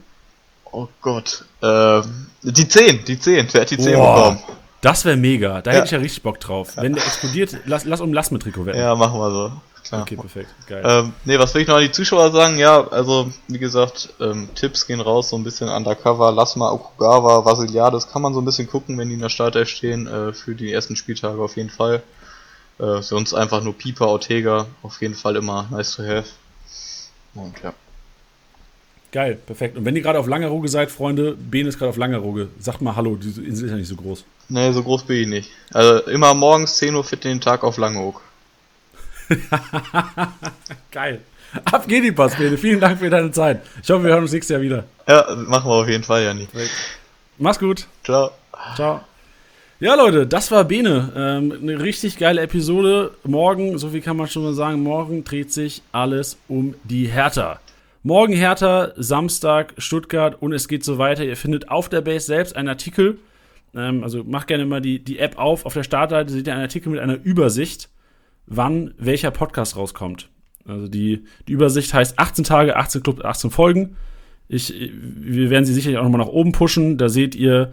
Oh 0.71 0.87
Gott. 1.01 1.45
Ähm, 1.61 2.27
die 2.41 2.67
10, 2.67 3.05
die 3.05 3.19
10. 3.19 3.49
Wer 3.51 3.61
hat 3.61 3.69
die 3.69 3.77
10 3.77 3.93
Boah, 3.93 4.15
bekommen? 4.15 4.39
Das 4.81 5.05
wäre 5.05 5.17
mega. 5.17 5.61
Da 5.61 5.71
ja. 5.71 5.77
hätte 5.77 5.85
ich 5.85 5.91
ja 5.91 5.99
richtig 5.99 6.23
Bock 6.23 6.39
drauf. 6.39 6.75
Wenn 6.75 6.93
der 6.93 7.05
explodiert, 7.05 7.55
lass, 7.65 7.85
lass 7.85 8.01
um 8.01 8.09
ein 8.09 8.13
Lasme-Trikot 8.13 8.65
werden. 8.65 8.79
Ja, 8.79 8.95
machen 8.95 9.19
wir 9.19 9.31
so. 9.31 9.51
Klar. 9.83 10.01
Okay, 10.03 10.15
perfekt. 10.15 10.49
Geil. 10.67 10.83
Ähm, 10.85 11.13
nee, 11.25 11.37
was 11.37 11.53
will 11.53 11.63
ich 11.63 11.67
noch 11.67 11.75
an 11.75 11.81
die 11.81 11.91
Zuschauer 11.91 12.31
sagen? 12.31 12.57
Ja, 12.57 12.87
also, 12.87 13.31
wie 13.47 13.59
gesagt, 13.59 14.13
ähm, 14.19 14.49
Tipps 14.55 14.87
gehen 14.87 15.01
raus, 15.01 15.29
so 15.29 15.35
ein 15.35 15.43
bisschen 15.43 15.69
undercover. 15.69 16.31
Lasma, 16.31 16.71
Okugawa, 16.71 17.43
Vasiliades 17.43 18.07
kann 18.07 18.21
man 18.21 18.33
so 18.33 18.41
ein 18.41 18.45
bisschen 18.45 18.67
gucken, 18.67 18.97
wenn 18.97 19.09
die 19.09 19.15
in 19.15 19.19
der 19.19 19.29
Startelf 19.29 19.69
stehen, 19.69 20.07
äh, 20.07 20.33
für 20.33 20.55
die 20.55 20.71
ersten 20.71 20.95
Spieltage 20.95 21.41
auf 21.41 21.57
jeden 21.57 21.69
Fall. 21.69 22.03
Äh, 22.79 23.01
sonst 23.01 23.33
einfach 23.33 23.61
nur 23.63 23.77
Pieper, 23.77 24.07
Ortega, 24.07 24.67
auf 24.81 25.01
jeden 25.01 25.15
Fall 25.15 25.35
immer 25.35 25.67
nice 25.71 25.95
to 25.95 26.03
have. 26.03 26.29
Und 27.33 27.61
ja. 27.63 27.73
Geil, 29.11 29.37
perfekt. 29.45 29.77
Und 29.77 29.83
wenn 29.83 29.95
ihr 29.95 30.01
gerade 30.01 30.19
auf 30.19 30.27
Langeroge 30.27 30.69
seid, 30.69 30.89
Freunde, 30.89 31.35
Ben 31.37 31.67
ist 31.67 31.77
gerade 31.77 31.89
auf 31.89 31.97
Langeroge. 31.97 32.47
Sagt 32.59 32.81
mal 32.81 32.95
Hallo, 32.95 33.17
diese 33.17 33.43
Insel 33.43 33.65
ist 33.65 33.71
ja 33.71 33.77
nicht 33.77 33.89
so 33.89 33.95
groß. 33.95 34.23
Nee, 34.47 34.71
so 34.71 34.83
groß 34.83 35.03
bin 35.03 35.17
ich 35.17 35.27
nicht. 35.27 35.51
Also 35.73 36.09
immer 36.09 36.33
morgens 36.33 36.77
10 36.77 36.95
Uhr 36.95 37.03
fit 37.03 37.23
den 37.23 37.41
Tag 37.41 37.63
auf 37.63 37.77
Langeoog. 37.77 38.21
Geil. 40.91 41.21
Ab 41.65 41.87
geht 41.87 42.05
die 42.05 42.13
Pass, 42.13 42.35
Bene. 42.35 42.57
Vielen 42.57 42.79
Dank 42.79 42.99
für 42.99 43.09
deine 43.09 43.31
Zeit. 43.31 43.61
Ich 43.83 43.89
hoffe, 43.89 44.03
wir 44.03 44.11
hören 44.11 44.23
uns 44.23 44.31
nächstes 44.31 44.53
Jahr 44.53 44.61
wieder. 44.61 44.85
Ja, 45.07 45.35
machen 45.35 45.69
wir 45.69 45.75
auf 45.75 45.89
jeden 45.89 46.03
Fall, 46.03 46.23
Janni. 46.23 46.47
Mach's 47.37 47.59
gut. 47.59 47.87
Ciao. 48.05 48.31
Ciao. 48.75 49.01
Ja, 49.81 49.95
Leute, 49.95 50.27
das 50.27 50.51
war 50.51 50.63
Bene. 50.63 51.11
Ähm, 51.15 51.57
eine 51.61 51.81
richtig 51.81 52.17
geile 52.17 52.41
Episode. 52.41 53.11
Morgen, 53.23 53.77
so 53.77 53.89
viel 53.89 54.01
kann 54.01 54.15
man 54.15 54.27
schon 54.27 54.43
mal 54.43 54.53
sagen, 54.53 54.81
morgen 54.83 55.23
dreht 55.23 55.51
sich 55.51 55.81
alles 55.91 56.37
um 56.47 56.75
die 56.83 57.07
Hertha. 57.07 57.59
Morgen 58.03 58.33
Hertha, 58.33 58.93
Samstag 58.95 59.73
Stuttgart 59.77 60.41
und 60.41 60.53
es 60.53 60.67
geht 60.67 60.83
so 60.83 60.97
weiter. 60.97 61.23
Ihr 61.23 61.37
findet 61.37 61.69
auf 61.69 61.87
der 61.87 62.01
Base 62.01 62.25
selbst 62.25 62.55
einen 62.55 62.69
Artikel. 62.69 63.19
Ähm, 63.75 64.03
also 64.03 64.23
macht 64.23 64.47
gerne 64.47 64.65
mal 64.65 64.81
die, 64.81 65.03
die 65.03 65.19
App 65.19 65.37
auf. 65.37 65.65
Auf 65.65 65.73
der 65.73 65.83
Startseite 65.83 66.31
seht 66.31 66.47
ihr 66.47 66.53
einen 66.53 66.63
Artikel 66.63 66.89
mit 66.89 66.99
einer 66.99 67.17
Übersicht 67.23 67.89
wann 68.51 68.93
welcher 68.97 69.31
Podcast 69.31 69.75
rauskommt. 69.75 70.29
Also 70.65 70.87
die, 70.87 71.23
die 71.47 71.53
Übersicht 71.53 71.93
heißt 71.93 72.19
18 72.19 72.43
Tage, 72.43 72.75
18 72.75 73.01
Club, 73.01 73.25
18 73.25 73.49
Folgen. 73.49 73.95
Ich, 74.47 74.73
wir 74.91 75.49
werden 75.49 75.65
sie 75.65 75.73
sicherlich 75.73 75.97
auch 75.97 76.03
nochmal 76.03 76.21
nach 76.21 76.27
oben 76.27 76.51
pushen. 76.51 76.97
Da 76.97 77.09
seht 77.09 77.35
ihr 77.35 77.71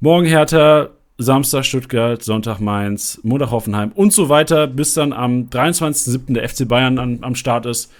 morgen 0.00 0.26
Hertha, 0.26 0.90
Samstag 1.16 1.64
Stuttgart, 1.64 2.22
Sonntag 2.22 2.60
Mainz, 2.60 3.20
Montag 3.22 3.50
Hoffenheim 3.50 3.92
und 3.92 4.12
so 4.12 4.28
weiter, 4.28 4.66
bis 4.66 4.94
dann 4.94 5.12
am 5.12 5.48
23.07. 5.48 6.34
der 6.34 6.48
FC 6.48 6.66
Bayern 6.66 6.98
an, 6.98 7.18
am 7.22 7.34
Start 7.34 7.66
ist. 7.66 7.92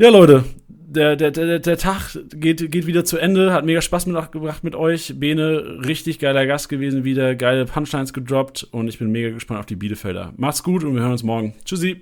Ja, 0.00 0.08
Leute, 0.08 0.44
der, 0.66 1.14
der, 1.14 1.30
der, 1.30 1.58
der 1.58 1.76
Tag 1.76 2.18
geht, 2.30 2.72
geht 2.72 2.86
wieder 2.86 3.04
zu 3.04 3.18
Ende. 3.18 3.52
Hat 3.52 3.66
mega 3.66 3.82
Spaß 3.82 4.06
mitgebracht 4.06 4.64
mit 4.64 4.74
euch. 4.74 5.20
Bene, 5.20 5.78
richtig 5.84 6.18
geiler 6.18 6.46
Gast 6.46 6.70
gewesen 6.70 7.04
wieder. 7.04 7.34
Geile 7.34 7.66
Punchlines 7.66 8.14
gedroppt. 8.14 8.66
Und 8.70 8.88
ich 8.88 8.98
bin 8.98 9.12
mega 9.12 9.28
gespannt 9.28 9.60
auf 9.60 9.66
die 9.66 9.76
Bielefelder. 9.76 10.32
Macht's 10.38 10.62
gut 10.62 10.84
und 10.84 10.94
wir 10.94 11.02
hören 11.02 11.12
uns 11.12 11.22
morgen. 11.22 11.52
Tschüssi. 11.66 12.00